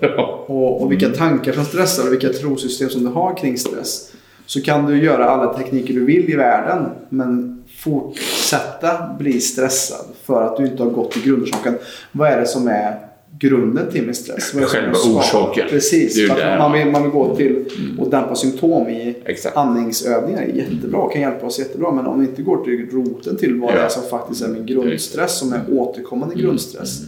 och, 0.48 0.82
och 0.82 0.92
vilka 0.92 1.10
tankar 1.10 1.54
som 1.54 1.66
stressar 1.66 2.08
och 2.08 2.14
vilka 2.14 2.30
trosystem 2.30 2.90
som 2.90 3.04
du 3.04 3.10
har 3.10 3.38
kring 3.38 3.58
stress. 3.58 4.12
Så 4.46 4.62
kan 4.62 4.86
du 4.86 5.04
göra 5.04 5.30
alla 5.30 5.54
tekniker 5.54 5.94
du 5.94 6.06
vill 6.06 6.30
i 6.30 6.36
världen 6.36 6.90
men 7.10 7.64
fortsätta 7.78 9.16
bli 9.20 9.42
stressad 9.42 10.06
för 10.24 10.44
att 10.44 10.58
du 10.58 10.66
inte 10.66 10.84
har 10.84 10.90
gått 10.90 11.12
till 11.12 11.24
grundorsaken. 11.24 11.78
Vad 12.12 12.30
är 12.30 12.40
det 12.40 12.46
som 12.46 12.68
är 12.68 13.00
grunden 13.40 13.92
till 13.92 14.06
min 14.06 14.16
stress? 14.16 14.52
Det 14.52 14.66
Själva 14.66 14.98
orsaken. 14.98 15.66
Precis. 15.70 16.16
Det 16.16 16.22
är 16.42 16.58
man, 16.60 16.72
vill, 16.72 16.88
man 16.88 17.02
vill 17.04 17.12
gå 17.12 17.36
till 17.36 17.66
och 18.00 18.10
dämpa 18.10 18.36
symptom 18.36 18.90
i 18.90 19.16
Exakt. 19.26 19.58
andningsövningar. 19.58 20.42
är 20.42 20.48
Jättebra, 20.48 21.10
kan 21.10 21.22
hjälpa 21.22 21.46
oss 21.46 21.60
jättebra. 21.60 21.92
Men 21.92 22.08
om 22.08 22.20
vi 22.22 22.28
inte 22.28 22.42
går 22.42 22.64
till 22.66 22.90
roten 22.92 23.38
till 23.38 23.60
vad 23.60 23.74
det 23.74 23.78
Ja. 23.80 23.86
är 23.86 23.90
som 23.90 24.04
faktiskt 24.04 24.42
är 24.44 24.48
min 24.48 24.66
grundstress, 24.66 25.38
som 25.40 25.54
är 25.54 25.62
återkommande 25.72 26.34
Mm. 26.34 26.46
grundstress. 26.46 27.02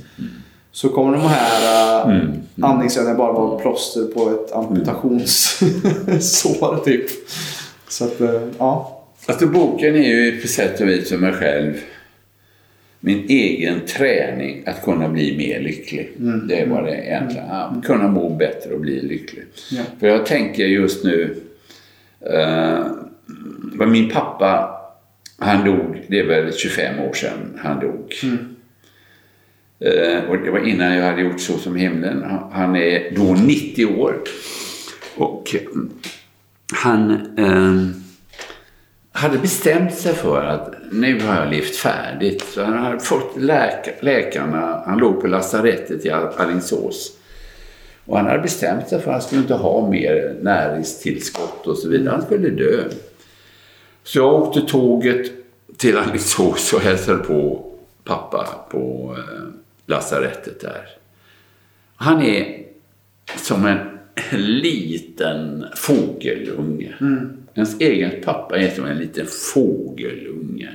Så 0.72 0.90
kommer 0.90 1.12
de 1.18 1.22
här 1.22 2.12
uh, 2.12 2.18
andningsövningarna 2.62 3.18
bara 3.18 3.32
vara 3.34 3.60
plåster 3.60 4.04
på 4.04 4.30
ett 4.30 4.52
amputationssår 4.52 6.86
typ. 6.86 7.06
Så 7.90 8.04
att, 8.06 8.22
eh, 8.22 8.42
ja. 8.58 9.02
Alltså 9.26 9.48
boken 9.48 9.96
är 9.96 10.16
ju 10.16 10.42
på 10.42 10.48
sätt 10.48 10.82
och 10.82 10.88
vis 10.88 11.10
för 11.10 11.18
mig 11.18 11.34
själv 11.34 11.74
min 13.06 13.26
egen 13.30 13.80
träning 13.86 14.64
att 14.66 14.84
kunna 14.84 15.10
bli 15.10 15.38
mer 15.38 15.60
lycklig. 15.60 16.12
Det 16.48 16.60
är 16.60 16.68
vad 16.68 16.84
det 16.84 16.96
egentligen. 16.96 17.52
Att 17.52 17.86
kunna 17.86 18.08
må 18.08 18.30
bättre 18.30 18.74
och 18.74 18.80
bli 18.80 19.02
lycklig. 19.02 19.44
Ja. 19.72 19.82
För 20.00 20.08
jag 20.08 20.26
tänker 20.26 20.66
just 20.66 21.04
nu, 21.04 21.36
eh, 22.32 22.86
min 23.88 24.10
pappa, 24.10 24.78
han 25.40 25.66
dog, 25.66 26.02
det 26.08 26.20
är 26.20 26.26
väl 26.26 26.54
25 26.54 27.00
år 27.00 27.14
sedan 27.14 27.60
han 27.64 27.80
dog. 27.80 28.14
Eh, 29.80 30.30
och 30.30 30.38
det 30.38 30.52
var 30.52 30.68
innan 30.68 30.94
jag 30.94 31.06
hade 31.06 31.22
gjort 31.22 31.42
Så 31.42 31.58
som 31.58 31.76
himlen. 31.76 32.24
Han- 32.52 32.76
är 32.76 33.16
då 33.16 33.34
90 33.34 33.86
år. 33.86 34.16
Och 35.16 35.56
mm, 35.74 35.90
han 36.74 37.12
eh, 37.38 38.05
hade 39.16 39.38
bestämt 39.38 39.96
sig 39.96 40.14
för 40.14 40.46
att 40.46 40.76
nu 40.92 41.20
har 41.22 41.36
jag 41.36 41.50
levt 41.50 41.76
färdigt. 41.76 42.46
Så 42.54 42.64
han 42.64 42.78
hade 42.78 43.00
fått 43.00 43.42
läka, 43.42 43.92
läkarna, 44.00 44.84
han 44.86 44.98
låg 44.98 45.22
på 45.22 45.28
lasarettet 45.28 46.06
i 46.06 46.10
Alingsås. 46.10 47.18
Och 48.06 48.18
han 48.18 48.26
hade 48.26 48.40
bestämt 48.40 48.90
sig 48.90 49.02
för 49.02 49.12
att 49.12 49.14
han 49.14 49.22
skulle 49.22 49.42
inte 49.42 49.54
ha 49.54 49.90
mer 49.90 50.36
näringstillskott 50.42 51.68
och 51.68 51.78
så 51.78 51.90
vidare. 51.90 52.12
Han 52.12 52.22
skulle 52.22 52.50
dö. 52.50 52.84
Så 54.04 54.18
jag 54.18 54.34
åkte 54.34 54.62
tåget 54.62 55.32
till 55.78 55.98
Alingsås 55.98 56.74
och 56.74 56.82
hälsade 56.82 57.18
på 57.18 57.66
pappa 58.04 58.48
på 58.70 59.16
eh, 59.18 59.44
lasarettet 59.86 60.62
där. 60.62 60.88
Han 61.96 62.22
är 62.22 62.66
som 63.36 63.66
en 63.66 63.80
liten 64.32 65.66
fågelunge. 65.76 66.94
Mm. 67.02 67.45
Ens 67.56 67.80
egen 67.80 68.24
pappa 68.24 68.58
är 68.58 68.70
som 68.70 68.86
en 68.86 68.98
liten 68.98 69.28
fågelunge. 69.28 70.70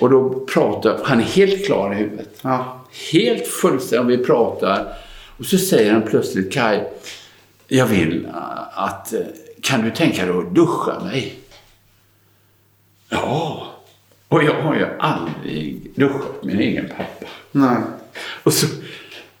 Och 0.00 0.10
då 0.10 0.46
pratar, 0.46 1.00
han 1.04 1.20
är 1.20 1.24
helt 1.24 1.66
klar 1.66 1.92
i 1.92 1.96
huvudet. 1.96 2.38
Ja. 2.42 2.86
Helt 3.12 3.46
fullständigt. 3.46 4.20
Vi 4.20 4.24
pratar 4.24 4.94
och 5.38 5.46
så 5.46 5.58
säger 5.58 5.92
han 5.92 6.02
plötsligt 6.02 6.52
Kai, 6.52 6.80
jag 7.68 7.86
vill 7.86 8.24
äh, 8.24 8.78
att, 8.78 9.12
äh, 9.12 9.20
kan 9.62 9.82
du 9.82 9.90
tänka 9.90 10.26
dig 10.26 10.36
att 10.36 10.54
duscha 10.54 11.04
mig? 11.04 11.34
Ja, 13.08 13.66
och 14.28 14.44
jag 14.44 14.62
har 14.62 14.74
ju 14.74 14.86
aldrig 14.98 15.90
duschat 15.94 16.42
min 16.44 16.60
egen 16.60 16.88
pappa. 16.88 17.26
Nej. 17.52 17.76
Och 18.42 18.52
så 18.52 18.66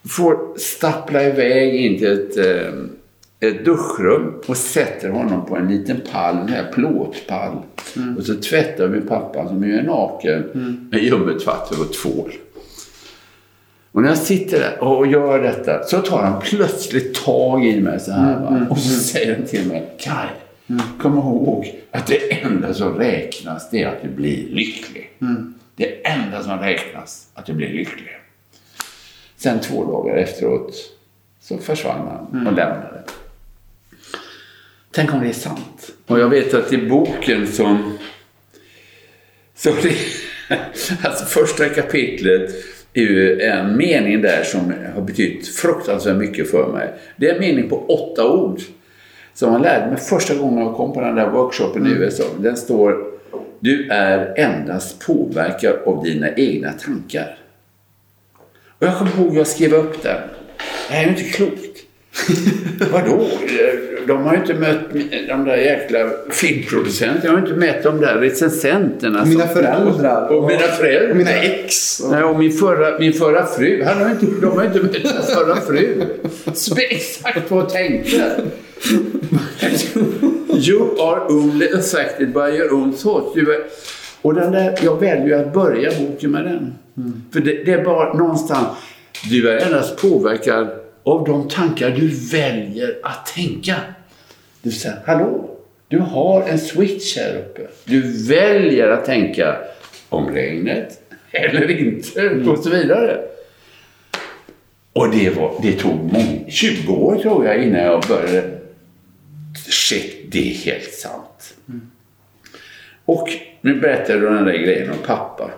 får 0.08 0.58
stappla 0.58 1.22
iväg 1.22 1.74
in 1.74 1.98
till 1.98 2.12
ett, 2.12 2.36
eh, 2.36 2.72
ett 3.40 3.64
duschrum 3.64 4.42
och 4.46 4.56
sätter 4.56 5.10
honom 5.10 5.46
på 5.46 5.56
en 5.56 5.68
liten 5.68 6.00
pall, 6.12 6.36
en 6.36 6.48
här 6.48 6.72
plåtpall. 6.72 7.56
Och 8.18 8.24
så 8.24 8.34
tvättar 8.34 8.86
vi 8.86 9.00
pappa 9.00 9.48
som 9.48 9.64
ju 9.64 9.78
är 9.78 9.82
naken 9.82 10.42
med 10.90 11.02
ljummet 11.02 11.46
vatten 11.46 11.80
och 11.80 11.92
tvål. 11.92 12.32
Och 13.92 14.02
när 14.02 14.08
jag 14.08 14.18
sitter 14.18 14.60
där 14.60 14.84
och 14.84 15.06
gör 15.06 15.42
detta 15.42 15.82
så 15.84 15.98
tar 15.98 16.22
han 16.22 16.40
plötsligt 16.42 17.24
tag 17.24 17.66
i 17.66 17.80
mig 17.80 18.00
så 18.00 18.12
här. 18.12 18.40
Va? 18.40 18.66
Och 18.70 18.78
så 18.78 19.00
säger 19.00 19.36
han 19.36 19.46
till 19.46 19.68
mig, 19.68 19.94
Kaj, 19.98 20.28
kom 21.00 21.18
ihåg 21.18 21.80
att 21.90 22.06
det 22.06 22.42
enda 22.42 22.74
som 22.74 22.94
räknas 22.94 23.70
det 23.70 23.82
är 23.82 23.88
att 23.88 24.02
du 24.02 24.08
blir 24.08 24.48
lycklig. 24.48 25.10
Det 25.76 26.06
enda 26.06 26.42
som 26.42 26.58
räknas 26.58 27.28
att 27.34 27.46
du 27.46 27.52
blir 27.52 27.68
lycklig. 27.68 28.16
Sen 29.36 29.60
två 29.60 29.84
dagar 29.84 30.16
efteråt 30.16 30.74
så 31.40 31.58
försvann 31.58 32.08
han 32.08 32.46
och 32.46 32.52
lämnade. 32.52 33.02
Tänk 34.98 35.14
om 35.14 35.20
det 35.20 35.28
är 35.28 35.32
sant. 35.32 35.92
Och 36.06 36.18
jag 36.18 36.28
vet 36.28 36.54
att 36.54 36.72
i 36.72 36.78
boken 36.78 37.46
som... 37.46 37.98
Så 39.54 39.70
det, 39.82 39.94
alltså 41.02 41.24
första 41.24 41.68
kapitlet 41.68 42.50
är 42.94 43.02
ju 43.02 43.40
en 43.40 43.76
mening 43.76 44.22
där 44.22 44.42
som 44.42 44.72
har 44.94 45.02
betytt 45.02 45.48
fruktansvärt 45.48 46.16
mycket 46.16 46.50
för 46.50 46.72
mig. 46.72 46.94
Det 47.16 47.30
är 47.30 47.34
en 47.34 47.40
mening 47.40 47.68
på 47.68 47.86
åtta 47.86 48.30
ord. 48.30 48.60
Som 49.34 49.52
jag 49.52 49.62
lärde 49.62 49.90
mig 49.90 50.00
första 50.00 50.34
gången 50.34 50.64
jag 50.64 50.74
kom 50.74 50.92
på 50.92 51.00
den 51.00 51.14
där 51.14 51.30
workshopen 51.30 51.86
i 51.86 51.90
USA. 51.90 52.24
Den 52.38 52.56
står 52.56 53.04
Du 53.60 53.88
är 53.90 54.38
endast 54.38 55.06
påverkad 55.06 55.76
av 55.86 56.04
dina 56.04 56.34
egna 56.34 56.72
tankar. 56.72 57.38
Och 58.78 58.86
jag 58.86 58.98
kommer 58.98 59.10
ihåg 59.18 59.28
att 59.28 59.36
jag 59.36 59.46
skrev 59.46 59.74
upp 59.74 60.02
den. 60.02 60.20
Det 60.88 60.94
här 60.94 61.02
är 61.02 61.04
ju 61.04 61.10
inte 61.10 61.30
klokt. 61.30 61.78
Vadå? 62.92 63.28
De 64.08 64.22
har 64.24 64.32
ju 64.34 64.40
inte 64.40 64.54
mött 64.54 64.92
de 65.28 65.44
där 65.44 65.56
jäkla 65.56 65.98
filmproducenterna. 66.30 67.24
Jag 67.24 67.32
har 67.32 67.38
inte 67.38 67.54
mött 67.54 67.82
de 67.82 68.00
där 68.00 68.14
recensenterna. 68.14 69.24
Mina 69.24 69.46
som- 69.46 69.54
föräldrar. 69.54 70.28
Och, 70.28 70.46
mina 70.46 70.58
föräldrar. 70.60 71.10
Och 71.10 71.16
mina 71.16 71.30
ex. 71.30 72.00
Och... 72.00 72.10
Nej, 72.10 72.22
och 72.24 72.38
min 72.38 72.52
förra, 72.52 72.98
min 72.98 73.12
förra 73.12 73.46
fru. 73.46 73.84
Han 73.84 74.02
har 74.02 74.10
inte, 74.10 74.26
de 74.40 74.56
har 74.56 74.64
inte 74.64 74.78
mött 74.80 74.92
min 74.92 75.22
förra 75.34 75.56
fru. 75.60 76.02
Exakt 76.90 77.50
vad 77.50 77.60
jag 77.62 77.68
tänkte. 77.68 78.40
You 80.52 81.00
are 81.00 81.20
only 81.32 81.66
affected 81.74 82.32
by 82.32 82.40
your 82.56 82.72
own 82.72 82.92
thoughts. 82.92 83.34
Du 83.34 83.54
är, 83.54 83.60
och 84.22 84.34
den 84.34 84.52
där, 84.52 84.78
jag 84.82 85.00
väljer 85.00 85.38
att 85.38 85.52
börja 85.52 85.90
boken 86.00 86.30
med 86.30 86.44
den. 86.44 86.74
För 87.32 87.40
det, 87.40 87.64
det 87.64 87.72
är 87.72 87.84
bara 87.84 88.12
någonstans. 88.12 88.68
Du 89.30 89.50
är 89.50 89.66
endast 89.66 89.96
påverkad 90.02 90.68
av 91.04 91.24
de 91.24 91.48
tankar 91.48 91.90
du 91.90 92.08
väljer 92.38 92.96
att 93.02 93.26
tänka. 93.26 93.74
Du 94.62 94.70
säger, 94.70 94.96
hallå? 95.06 95.50
Du 95.88 95.98
har 95.98 96.48
en 96.48 96.58
switch 96.58 97.16
här 97.16 97.36
uppe. 97.38 97.62
Du 97.84 98.26
väljer 98.28 98.88
att 98.88 99.04
tänka 99.04 99.56
om 100.08 100.28
regnet 100.34 101.00
eller 101.30 101.70
inte 101.70 102.50
och 102.50 102.58
så 102.58 102.70
vidare. 102.70 103.20
Och 104.92 105.10
det, 105.10 105.30
var, 105.30 105.54
det 105.62 105.72
tog 105.72 106.12
många, 106.12 106.48
20 106.48 106.92
år 106.92 107.18
tror 107.18 107.46
jag 107.46 107.62
innan 107.62 107.80
jag 107.80 108.02
började. 108.08 108.58
Shit, 109.68 110.32
det 110.32 110.50
är 110.50 110.54
helt 110.54 110.92
sant. 110.92 111.54
Och 113.04 113.28
nu 113.60 113.74
berättar 113.74 114.14
du 114.14 114.20
den 114.20 114.44
där 114.44 114.58
grejen 114.58 114.90
om 114.90 114.98
pappa. 115.06 115.50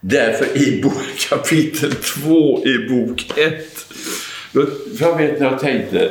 Därför 0.00 0.58
i 0.58 0.82
bok, 0.82 0.92
kapitel 1.30 1.92
2 1.92 2.64
i 2.66 2.88
bok 2.88 3.38
1. 3.38 3.54
Då, 4.52 4.66
för 4.66 5.04
jag 5.04 5.16
vet 5.16 5.40
när 5.40 5.50
jag 5.50 5.58
tänkte, 5.58 6.10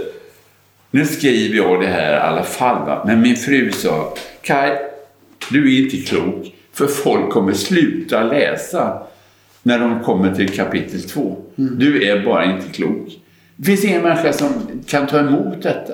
nu 0.91 1.05
skriver 1.05 1.57
jag 1.57 1.81
det 1.81 1.87
här 1.87 2.13
i 2.13 2.19
alla 2.19 2.43
fall. 2.43 2.85
Va? 2.85 3.03
Men 3.07 3.21
min 3.21 3.35
fru 3.35 3.71
sa, 3.71 4.13
Kai, 4.41 4.71
du 5.51 5.75
är 5.75 5.83
inte 5.83 5.97
klok. 5.97 6.53
För 6.73 6.87
folk 6.87 7.29
kommer 7.29 7.53
sluta 7.53 8.23
läsa 8.23 9.03
när 9.63 9.79
de 9.79 10.03
kommer 10.03 10.35
till 10.35 10.49
kapitel 10.49 11.01
2. 11.01 11.37
Du 11.55 12.07
är 12.07 12.25
bara 12.25 12.45
inte 12.45 12.67
klok. 12.73 13.19
Det 13.55 13.65
finns 13.65 13.85
ingen 13.85 14.01
människa 14.01 14.33
som 14.33 14.49
kan 14.87 15.07
ta 15.07 15.19
emot 15.19 15.61
detta. 15.61 15.93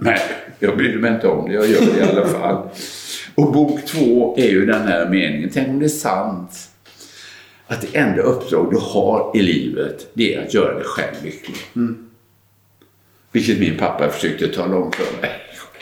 Nej, 0.00 0.20
jag 0.58 0.76
bryr 0.76 0.98
mig 0.98 1.14
inte 1.14 1.28
om 1.28 1.48
det. 1.48 1.54
Jag 1.54 1.66
gör 1.66 1.80
det 1.80 1.98
i 1.98 2.02
alla 2.02 2.26
fall. 2.26 2.68
Och 3.34 3.52
bok 3.52 3.86
2 3.86 4.34
är 4.38 4.48
ju 4.48 4.66
den 4.66 4.82
här 4.82 5.08
meningen. 5.08 5.50
Tänk 5.52 5.68
om 5.68 5.78
det 5.78 5.86
är 5.86 5.88
sant. 5.88 6.70
Att 7.66 7.80
det 7.80 7.98
enda 7.98 8.22
uppdrag 8.22 8.70
du 8.70 8.78
har 8.80 9.30
i 9.34 9.42
livet, 9.42 10.10
det 10.14 10.34
är 10.34 10.42
att 10.42 10.54
göra 10.54 10.74
dig 10.74 10.84
själv 10.84 11.14
lycklig. 11.24 11.56
Vilket 13.36 13.58
min 13.58 13.76
pappa 13.76 14.08
försökte 14.08 14.48
tala 14.48 14.76
om 14.76 14.92
för 14.92 15.20
mig. 15.20 15.30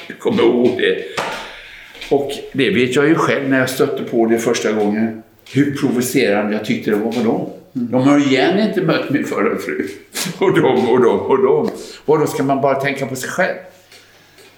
Jag 0.07 0.19
kommer 0.19 0.43
ihåg 0.43 0.79
det. 0.79 1.05
Och 2.11 2.33
det 2.53 2.71
vet 2.71 2.97
jag 2.97 3.09
ju 3.09 3.15
själv 3.15 3.49
när 3.49 3.59
jag 3.59 3.71
stötte 3.71 4.03
på 4.03 4.27
det 4.27 4.39
första 4.39 4.73
gången. 4.73 5.23
Hur 5.53 5.77
provocerande 5.77 6.53
jag 6.53 6.65
tyckte 6.65 6.91
det 6.91 6.97
var 6.97 7.13
med 7.13 7.25
dem. 7.25 7.51
De 7.73 8.03
har 8.03 8.19
ju 8.19 8.25
igen 8.25 8.59
inte 8.69 8.83
mött 8.83 9.11
min 9.11 9.25
förra 9.25 9.59
fru. 9.59 9.89
Och 10.39 10.55
de 10.61 10.89
och 10.89 11.01
de 11.03 11.21
och 11.21 11.43
de. 11.43 11.71
Och 12.05 12.19
då 12.19 12.27
ska 12.27 12.43
man 12.43 12.61
bara 12.61 12.75
tänka 12.81 13.07
på 13.07 13.17
sig 13.17 13.29
själv. 13.31 13.57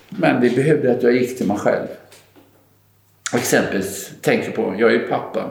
Men 0.08 0.40
det 0.40 0.56
behövde 0.56 0.92
att 0.92 1.02
jag 1.02 1.12
gick 1.12 1.38
till 1.38 1.46
mig 1.46 1.56
själv. 1.56 1.86
Exempelvis 3.34 4.10
tänker 4.20 4.50
på, 4.50 4.74
jag 4.78 4.90
är 4.90 4.94
ju 4.94 5.08
pappa. 5.08 5.50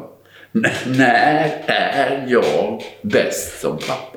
N- 0.56 0.66
när 0.86 1.64
är 1.68 2.26
jag 2.28 2.84
bäst 3.02 3.62
som 3.62 3.78
pappa? 3.78 4.15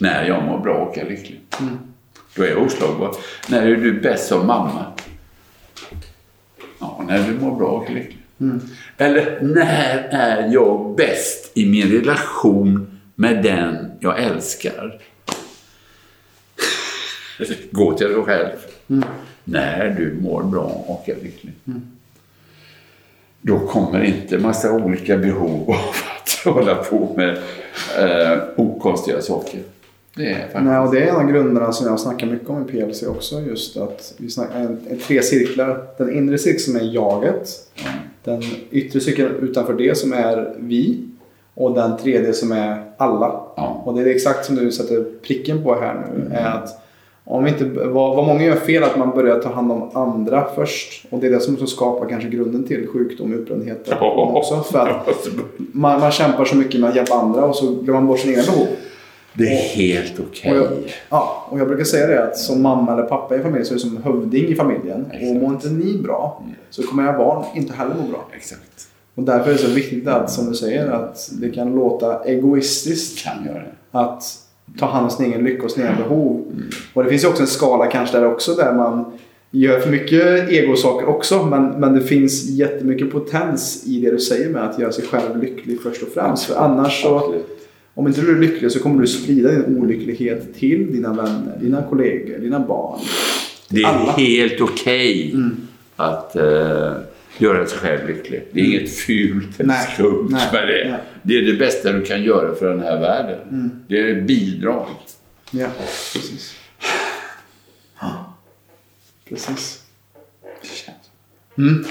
När 0.00 0.24
jag 0.24 0.44
mår 0.44 0.58
bra 0.58 0.74
och 0.74 0.98
är 0.98 1.08
lycklig. 1.08 1.40
Då 2.36 2.42
är 2.42 2.48
jag 2.48 2.62
oslagbar. 2.62 3.16
När 3.48 3.62
är 3.66 3.76
du 3.76 4.00
bäst 4.00 4.28
som 4.28 4.46
mamma? 4.46 4.92
Ja, 6.80 7.04
när 7.08 7.28
du 7.28 7.34
mår 7.34 7.56
bra 7.56 7.68
och 7.68 7.90
är 7.90 7.94
lycklig. 7.94 8.18
Eller 8.96 9.38
när 9.42 10.08
är 10.10 10.52
jag 10.52 10.94
bäst 10.96 11.52
i 11.54 11.70
min 11.70 11.90
relation 11.90 13.00
med 13.14 13.42
den 13.42 13.90
jag 14.00 14.22
älskar? 14.22 15.00
Gå 17.70 17.92
till 17.92 18.08
dig 18.12 18.22
själv. 18.22 18.56
När 19.44 19.94
du 19.98 20.18
mår 20.20 20.42
bra 20.42 20.84
och 20.86 21.08
är 21.08 21.16
lycklig. 21.22 21.52
Då 23.40 23.58
kommer 23.58 24.02
inte 24.02 24.38
massa 24.38 24.72
olika 24.72 25.16
behov 25.16 25.70
av 25.70 25.94
att 26.16 26.54
hålla 26.54 26.74
på 26.74 27.14
med 27.16 27.38
eh, 27.98 28.38
okonstiga 28.56 29.22
saker. 29.22 29.60
Det 30.16 30.30
är 30.30 30.40
faktiskt... 30.40 30.64
Nej, 30.64 30.78
och 30.78 30.94
det 30.94 31.02
är 31.02 31.06
en 31.06 31.16
av 31.16 31.32
grunderna 31.32 31.72
som 31.72 31.86
jag 31.86 32.00
snackar 32.00 32.26
mycket 32.26 32.48
om 32.48 32.62
i 32.62 32.72
PLC 32.72 33.02
också. 33.02 33.40
Just 33.40 33.76
att 33.76 34.14
vi 34.16 34.30
snackar 34.30 34.60
en, 34.60 34.80
en, 34.90 34.98
tre 34.98 35.22
cirklar. 35.22 35.86
Den 35.98 36.14
inre 36.14 36.38
cirkeln 36.38 36.60
som 36.60 36.76
är 36.76 36.94
jaget. 36.94 37.48
Den 38.24 38.42
yttre 38.70 39.00
cirkeln 39.00 39.34
utanför 39.40 39.74
det 39.74 39.98
som 39.98 40.12
är 40.12 40.54
vi. 40.58 41.08
Och 41.54 41.74
den 41.74 41.96
tredje 41.96 42.32
som 42.32 42.52
är 42.52 42.82
alla. 42.96 43.40
Ja. 43.56 43.82
Och 43.84 43.94
det 43.94 44.00
är 44.00 44.06
exakt 44.06 44.44
som 44.44 44.56
du 44.56 44.72
sätter 44.72 45.04
pricken 45.26 45.62
på 45.62 45.74
här 45.74 46.06
nu. 46.14 46.34
Är 46.34 46.50
att 46.50 46.80
om 47.24 47.46
inte, 47.46 47.64
vad, 47.64 48.16
vad 48.16 48.26
många 48.26 48.44
gör 48.44 48.56
fel 48.56 48.82
att 48.82 48.98
man 48.98 49.10
börjar 49.10 49.40
ta 49.40 49.52
hand 49.52 49.72
om 49.72 49.90
andra 49.94 50.46
först. 50.54 51.06
Och 51.10 51.18
det 51.18 51.26
är 51.26 51.30
det 51.30 51.40
som 51.40 51.54
också 51.54 51.66
skapar 51.66 52.08
kanske 52.08 52.28
grunden 52.28 52.64
till 52.66 52.86
sjukdom 52.86 53.32
och 53.32 53.38
utbrändhet. 53.38 53.88
också. 54.36 54.62
För 54.62 54.88
att 54.88 55.28
man, 55.56 56.00
man 56.00 56.10
kämpar 56.10 56.44
så 56.44 56.56
mycket 56.56 56.80
med 56.80 56.90
att 56.90 56.96
hjälpa 56.96 57.14
andra 57.14 57.44
och 57.44 57.56
så 57.56 57.66
glömmer 57.66 58.00
man 58.00 58.06
bort 58.06 58.18
sina 58.18 58.32
egna 58.32 58.52
behov. 58.52 58.66
Det 59.36 59.44
är 59.44 59.56
helt 59.62 60.20
okej. 60.30 60.50
Och 60.50 60.56
jag, 60.56 60.68
ja, 61.08 61.46
och 61.50 61.58
jag 61.60 61.68
brukar 61.68 61.84
säga 61.84 62.06
det 62.06 62.24
att 62.24 62.36
som 62.38 62.62
mamma 62.62 62.92
eller 62.92 63.02
pappa 63.02 63.36
i 63.36 63.40
familjen 63.40 63.66
så 63.66 63.72
är 63.72 63.76
det 63.76 63.80
som 63.80 64.02
hövding 64.02 64.48
i 64.48 64.54
familjen. 64.54 65.06
Exakt. 65.12 65.30
Och 65.30 65.36
mår 65.42 65.50
inte 65.52 65.68
ni 65.68 65.98
bra 65.98 66.42
så 66.70 66.82
kommer 66.82 67.02
era 67.02 67.18
barn 67.18 67.44
inte 67.54 67.72
heller 67.72 67.94
må 67.94 68.08
bra. 68.08 68.28
Exakt. 68.36 68.88
Och 69.14 69.22
därför 69.22 69.50
är 69.50 69.52
det 69.54 69.58
så 69.60 69.70
viktigt 69.70 70.08
att, 70.08 70.30
som 70.30 70.46
du 70.50 70.54
säger, 70.54 70.90
att 70.90 71.30
det 71.32 71.50
kan 71.50 71.74
låta 71.74 72.24
egoistiskt 72.24 73.24
Kan 73.24 73.44
göra 73.46 73.58
det. 73.58 73.98
att 73.98 74.22
ta 74.78 74.86
hand 74.86 75.04
om 75.04 75.10
sin 75.10 75.26
egen 75.26 75.44
lycka 75.44 75.64
och 75.64 75.70
sina 75.70 75.86
egna 75.90 75.98
behov. 76.08 76.44
Och 76.94 77.04
det 77.04 77.10
finns 77.10 77.24
ju 77.24 77.28
också 77.28 77.42
en 77.42 77.48
skala 77.48 77.86
kanske 77.86 78.18
där 78.18 78.26
också 78.26 78.54
där 78.54 78.72
man 78.72 79.04
gör 79.50 79.80
för 79.80 79.90
mycket 79.90 80.48
egosaker 80.48 81.08
också. 81.08 81.46
Men, 81.46 81.66
men 81.66 81.94
det 81.94 82.00
finns 82.00 82.44
jättemycket 82.50 83.12
potens 83.12 83.82
i 83.86 84.00
det 84.00 84.10
du 84.10 84.18
säger 84.18 84.50
med 84.50 84.62
att 84.64 84.78
göra 84.78 84.92
sig 84.92 85.04
själv 85.04 85.42
lycklig 85.42 85.80
först 85.82 86.02
och 86.02 86.08
främst. 86.08 86.44
För 86.44 86.54
annars 86.54 87.02
så, 87.02 87.18
Absolut. 87.18 87.63
Om 87.94 88.06
inte 88.06 88.20
du 88.20 88.36
är 88.36 88.40
lycklig 88.40 88.72
så 88.72 88.80
kommer 88.80 89.00
du 89.00 89.06
sprida 89.06 89.52
din 89.52 89.78
olycklighet 89.78 90.54
till 90.54 90.92
dina 90.92 91.12
vänner, 91.12 91.58
dina 91.60 91.82
kollegor, 91.82 92.38
dina 92.38 92.60
barn. 92.60 93.00
Det 93.68 93.82
är 93.82 93.86
Alla. 93.86 94.12
helt 94.12 94.60
okej 94.60 95.34
att 95.96 96.36
eh, 96.36 96.92
göra 97.38 97.66
sig 97.66 97.78
själv 97.78 98.08
lycklig. 98.08 98.46
Det 98.52 98.60
är 98.60 98.64
inget 98.64 98.96
fult 98.96 99.60
eller 99.60 99.74
skumt 99.74 100.28
med 100.52 100.68
det. 100.68 100.90
Nej. 100.90 101.00
Det 101.22 101.38
är 101.38 101.42
det 101.42 101.54
bästa 101.54 101.92
du 101.92 102.02
kan 102.04 102.22
göra 102.22 102.54
för 102.54 102.70
den 102.70 102.80
här 102.80 103.00
världen. 103.00 103.70
Det 103.88 103.98
är 103.98 104.20
bidrag. 104.20 104.86
Ja, 105.50 105.66
precis. 106.12 106.54
Precis. 109.28 109.80
Mm. 111.58 111.84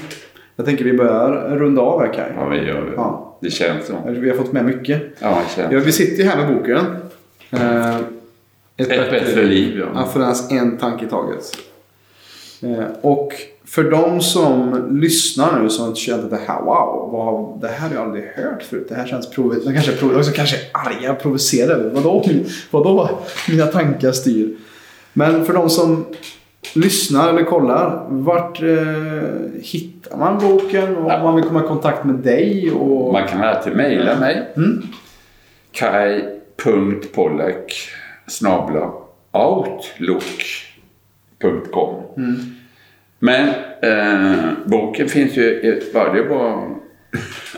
Jag 0.56 0.66
tänker 0.66 0.84
vi 0.84 0.92
börjar 0.92 1.56
runda 1.56 1.82
av 1.82 2.00
här 2.00 2.12
Kaj. 2.12 2.32
Ja, 2.36 2.46
vi 2.48 2.56
gör 2.56 2.80
det. 2.86 2.92
Ja. 2.96 3.36
Det 3.40 3.50
känns 3.50 3.86
så. 3.86 3.94
Vi 4.06 4.30
har 4.30 4.36
fått 4.36 4.52
med 4.52 4.64
mycket. 4.64 5.02
Ja, 5.18 5.28
det 5.48 5.60
känns 5.62 5.72
Ja, 5.72 5.80
vi 5.84 5.92
sitter 5.92 6.22
ju 6.22 6.28
här 6.28 6.36
med 6.46 6.56
boken. 6.56 6.78
Eh, 7.50 7.96
Ett 8.76 8.88
bättre 9.10 9.42
liv, 9.42 9.78
ja. 9.78 9.86
Ja, 9.94 10.06
för 10.06 10.20
ens 10.20 10.50
en 10.52 10.76
tanke 10.78 11.04
i 11.04 11.08
taget. 11.08 11.44
Eh, 12.62 12.84
och 13.00 13.32
för 13.64 13.84
de 13.90 14.20
som 14.20 14.86
lyssnar 15.00 15.60
nu 15.62 15.68
som 15.70 15.94
känner 15.94 16.24
att 16.24 16.30
det 16.30 16.38
här, 16.46 16.60
wow, 16.62 17.08
vad, 17.12 17.60
det 17.60 17.68
här 17.68 17.88
har 17.88 17.94
jag 17.94 18.04
aldrig 18.04 18.24
hört 18.24 18.62
förut. 18.62 18.86
Det 18.88 18.94
här 18.94 19.06
känns 19.06 19.30
provocerande. 19.30 19.70
De 19.70 19.74
kanske, 19.84 20.04
provo- 20.06 20.18
också 20.18 20.32
kanske 20.32 20.56
är 20.56 20.62
arga, 20.72 21.14
provocerade. 21.14 21.90
Vadå, 21.90 22.24
vadå 22.70 23.18
mina 23.48 23.66
tankar 23.66 24.12
styr? 24.12 24.56
Men 25.12 25.44
för 25.44 25.52
de 25.52 25.70
som 25.70 26.04
lyssnar 26.74 27.28
eller 27.28 27.44
kollar, 27.44 28.06
vart 28.08 28.62
eh, 28.62 28.68
hittar 29.62 30.16
man 30.16 30.38
boken? 30.38 30.96
Och 30.96 31.12
om 31.12 31.22
man 31.22 31.36
vill 31.36 31.44
komma 31.44 31.64
i 31.64 31.66
kontakt 31.66 32.04
med 32.04 32.14
dig? 32.14 32.70
Och... 32.70 33.12
Man 33.12 33.28
kan 33.28 33.42
alltid 33.44 33.76
mejla 33.76 34.18
mig. 34.20 34.48
Mm. 34.56 34.82
kaj.pollack 36.56 37.72
snabla 38.26 38.92
outlook.com 39.32 42.02
Men 43.18 43.48
eh, 43.82 44.34
boken 44.64 45.08
finns 45.08 45.36
ju, 45.36 45.42
i- 45.42 45.90
ja, 45.94 46.12
det 46.12 46.22
bara 46.22 46.62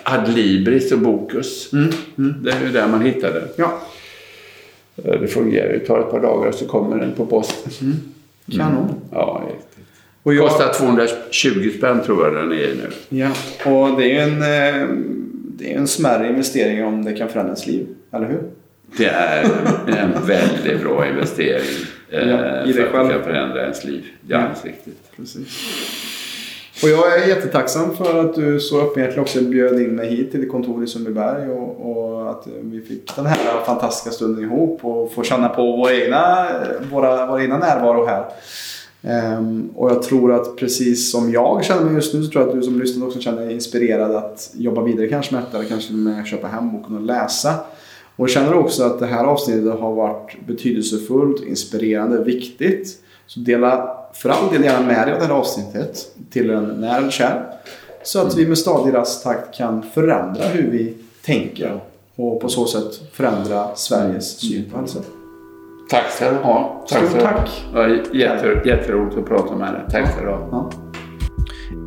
Adlibris 0.03 0.93
och 0.93 0.99
Bokus. 0.99 1.71
Det 2.17 2.51
är 2.51 2.61
ju 2.67 2.73
där 2.73 2.89
man 2.89 3.01
hittar 3.01 3.33
den. 3.33 3.49
Ja, 3.57 3.81
Eh, 5.05 5.21
Det 5.21 5.29
fungerar 5.29 5.73
ju. 5.73 5.79
Det 5.79 5.87
tar 5.87 6.01
ett 6.01 6.11
par 6.11 6.21
dagar 6.21 6.53
så 6.53 6.67
kommer 6.67 6.99
den 6.99 7.13
på 7.15 7.27
posten. 7.27 7.93
Kanon. 8.53 9.01
Ja, 9.13 9.43
det 9.49 9.55
Och 10.23 10.35
jag- 10.35 10.49
kostar 10.49 10.73
220 10.73 11.71
spänn 11.79 12.01
tror 12.03 12.25
jag 12.25 12.35
den 12.35 12.53
är 12.53 12.75
nu. 12.75 12.91
Ja, 13.09 13.31
och 13.71 13.99
det 14.01 14.17
är 14.19 14.23
en, 14.23 14.33
eh, 14.43 14.89
det 15.59 15.75
är 15.75 15.79
en 15.79 15.89
smärre 15.89 16.29
investering 16.29 16.85
om 16.85 17.05
det 17.05 17.13
kan 17.13 17.29
förändra 17.29 17.49
ens 17.53 17.67
liv. 17.67 17.87
Eller 18.13 18.27
hur? 18.27 18.43
Det 18.97 19.07
är 19.07 19.45
en 19.87 20.27
väldigt 20.27 20.83
bra 20.83 21.07
investering 21.09 21.87
eh, 22.11 22.29
Ja, 22.29 22.63
i 22.65 22.73
dig 22.73 22.75
för 22.75 22.83
att 22.85 22.91
själv. 22.93 23.09
det 23.09 23.15
kan 23.15 23.23
förändra 23.25 23.63
ens 23.63 23.85
liv. 23.85 24.05
Ja, 24.29 24.37
alldeles 24.39 24.65
riktigt. 24.65 25.17
Precis. 25.17 25.49
Och 26.83 26.89
jag 26.89 27.19
är 27.19 27.29
jättetacksam 27.29 27.97
för 27.97 28.21
att 28.25 28.35
du 28.35 28.61
så 28.61 28.81
öppenhjärtigt 28.81 29.21
också 29.21 29.41
bjöd 29.41 29.81
in 29.81 29.97
mig 29.97 30.09
hit 30.09 30.31
till 30.31 30.41
ditt 30.41 30.51
kontor 30.51 30.85
i 30.85 30.87
Sundbyberg 30.87 31.51
och, 31.51 31.91
och 31.91 32.31
att 32.31 32.47
vi 32.63 32.81
fick 32.81 33.17
den 33.17 33.27
här 33.27 33.65
fantastiska 33.67 34.11
stunden 34.11 34.45
ihop 34.45 34.85
och 34.85 35.13
få 35.13 35.23
känna 35.23 35.49
på 35.49 35.63
vår 35.63 35.91
egna, 35.91 36.47
våra, 36.93 37.27
våra 37.27 37.43
egna 37.43 37.59
närvaro 37.59 38.07
här. 38.07 38.25
Um, 39.39 39.71
och 39.77 39.91
jag 39.91 40.03
tror 40.03 40.33
att 40.33 40.57
precis 40.57 41.11
som 41.11 41.33
jag 41.33 41.65
känner 41.65 41.85
mig 41.85 41.95
just 41.95 42.15
nu 42.15 42.23
så 42.23 42.31
tror 42.31 42.43
jag 42.43 42.49
att 42.49 42.61
du 42.61 42.63
som 42.63 42.81
lyssnar 42.81 43.07
också 43.07 43.21
känner 43.21 43.43
dig 43.43 43.55
inspirerad 43.55 44.15
att 44.15 44.51
jobba 44.55 44.83
vidare 44.83 45.09
kanske 45.09 45.35
med 45.35 45.45
detta 45.45 45.59
eller 45.59 45.69
kanske 45.69 45.93
med 45.93 46.21
att 46.21 46.27
köpa 46.27 46.47
hem 46.47 46.73
boken 46.73 46.97
och 46.97 47.03
läsa. 47.03 47.55
Och 48.17 48.29
känner 48.29 48.53
du 48.53 48.59
också 48.59 48.85
att 48.85 48.99
det 48.99 49.07
här 49.07 49.25
avsnittet 49.25 49.81
har 49.81 49.95
varit 49.95 50.37
betydelsefullt, 50.47 51.45
inspirerande, 51.45 52.25
viktigt. 52.25 53.03
Så 53.27 53.41
dela 53.41 53.96
för 54.23 54.29
all 54.29 54.53
del 54.53 54.65
gärna 54.65 54.87
med 54.87 55.07
dig 55.07 55.15
av 55.15 55.21
det 55.21 55.27
här 55.27 55.35
avsnittet 55.35 55.99
till 56.31 56.51
en 56.51 56.65
nära 56.65 56.97
eller 56.97 57.11
kär. 57.11 57.47
Så 58.03 58.21
att 58.21 58.37
vi 58.37 58.47
med 58.47 58.59
stadig 58.59 58.95
rask 58.95 59.23
takt 59.23 59.55
kan 59.55 59.83
förändra 59.83 60.45
hur 60.45 60.71
vi 60.71 60.95
tänker 61.25 61.81
och 62.17 62.41
på 62.41 62.49
så 62.49 62.67
sätt 62.67 63.01
förändra 63.13 63.77
Sveriges 63.77 64.39
syn 64.39 64.71
på 64.71 64.79
hälsa. 64.79 64.99
Tack 65.91 66.11
ska 66.11 66.31
du 66.31 66.37
ha. 66.37 66.85
Stort 66.87 67.01
du 67.01 67.21
ha. 67.21 67.21
tack. 67.21 67.65
Ja, 67.75 67.89
jätte, 68.13 68.63
jätteroligt 68.65 69.19
att 69.19 69.27
prata 69.27 69.57
med 69.57 69.73
dig. 69.73 69.83
Tack 69.91 70.13
ska 70.13 70.25
du 70.25 70.31
ha. 70.31 70.49
Ja. 70.51 70.71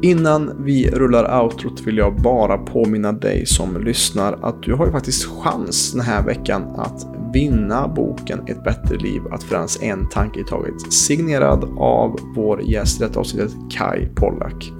Innan 0.02 0.64
vi 0.66 0.92
rullar 0.92 1.42
outrot 1.44 1.82
vill 1.82 1.98
jag 1.98 2.22
bara 2.22 2.58
påminna 2.58 3.12
dig 3.12 3.46
som 3.46 3.84
lyssnar 3.84 4.40
att 4.42 4.64
du 4.64 4.74
har 4.74 4.86
ju 4.86 4.92
faktiskt 4.92 5.26
chans 5.26 5.92
den 5.92 6.02
här 6.02 6.24
veckan 6.24 6.64
att 6.78 7.19
vinna 7.34 7.88
boken 7.88 8.40
Ett 8.48 8.64
bättre 8.64 8.98
liv 8.98 9.22
att 9.32 9.44
förändras 9.44 9.82
en 9.82 10.10
tanke 10.10 10.40
i 10.40 10.44
taget. 10.44 10.94
Signerad 10.94 11.64
av 11.78 12.20
vår 12.36 12.62
gäst 12.62 13.02
i 13.02 13.04
detta 13.04 13.20
avsnittet 13.20 13.52
Kai 13.72 14.06
Pollack. 14.16 14.72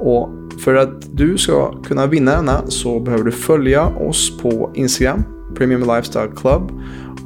Och 0.00 0.28
för 0.64 0.74
att 0.74 1.16
du 1.16 1.38
ska 1.38 1.82
kunna 1.82 2.06
vinna 2.06 2.36
denna 2.36 2.66
så 2.66 3.00
behöver 3.00 3.24
du 3.24 3.32
följa 3.32 3.86
oss 3.86 4.38
på 4.42 4.70
Instagram, 4.74 5.24
Premium 5.54 5.80
Lifestyle 5.80 6.30
Club 6.36 6.72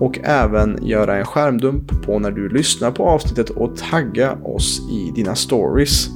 och 0.00 0.18
även 0.22 0.78
göra 0.82 1.16
en 1.16 1.24
skärmdump 1.24 2.02
på 2.02 2.18
när 2.18 2.30
du 2.30 2.48
lyssnar 2.48 2.90
på 2.90 3.04
avsnittet 3.04 3.50
och 3.50 3.76
tagga 3.76 4.32
oss 4.32 4.80
i 4.90 5.12
dina 5.14 5.34
stories 5.34 6.08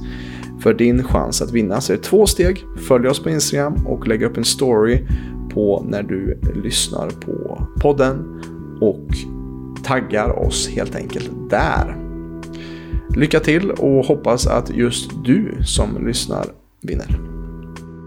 för 0.61 0.73
din 0.73 1.03
chans 1.03 1.41
att 1.41 1.51
vinna. 1.51 1.81
Så 1.81 1.93
det 1.93 1.99
är 1.99 2.03
två 2.03 2.25
steg. 2.25 2.65
Följ 2.87 3.07
oss 3.07 3.23
på 3.23 3.29
Instagram 3.29 3.87
och 3.87 4.07
lägg 4.07 4.23
upp 4.23 4.37
en 4.37 4.45
story 4.45 5.07
på 5.53 5.85
när 5.87 6.03
du 6.03 6.39
lyssnar 6.63 7.09
på 7.09 7.67
podden 7.81 8.43
och 8.81 9.07
taggar 9.83 10.39
oss 10.39 10.69
helt 10.69 10.95
enkelt 10.95 11.31
där. 11.49 11.95
Lycka 13.15 13.39
till 13.39 13.71
och 13.71 14.05
hoppas 14.05 14.47
att 14.47 14.69
just 14.75 15.11
du 15.25 15.57
som 15.65 16.07
lyssnar 16.07 16.45
vinner. 16.81 17.30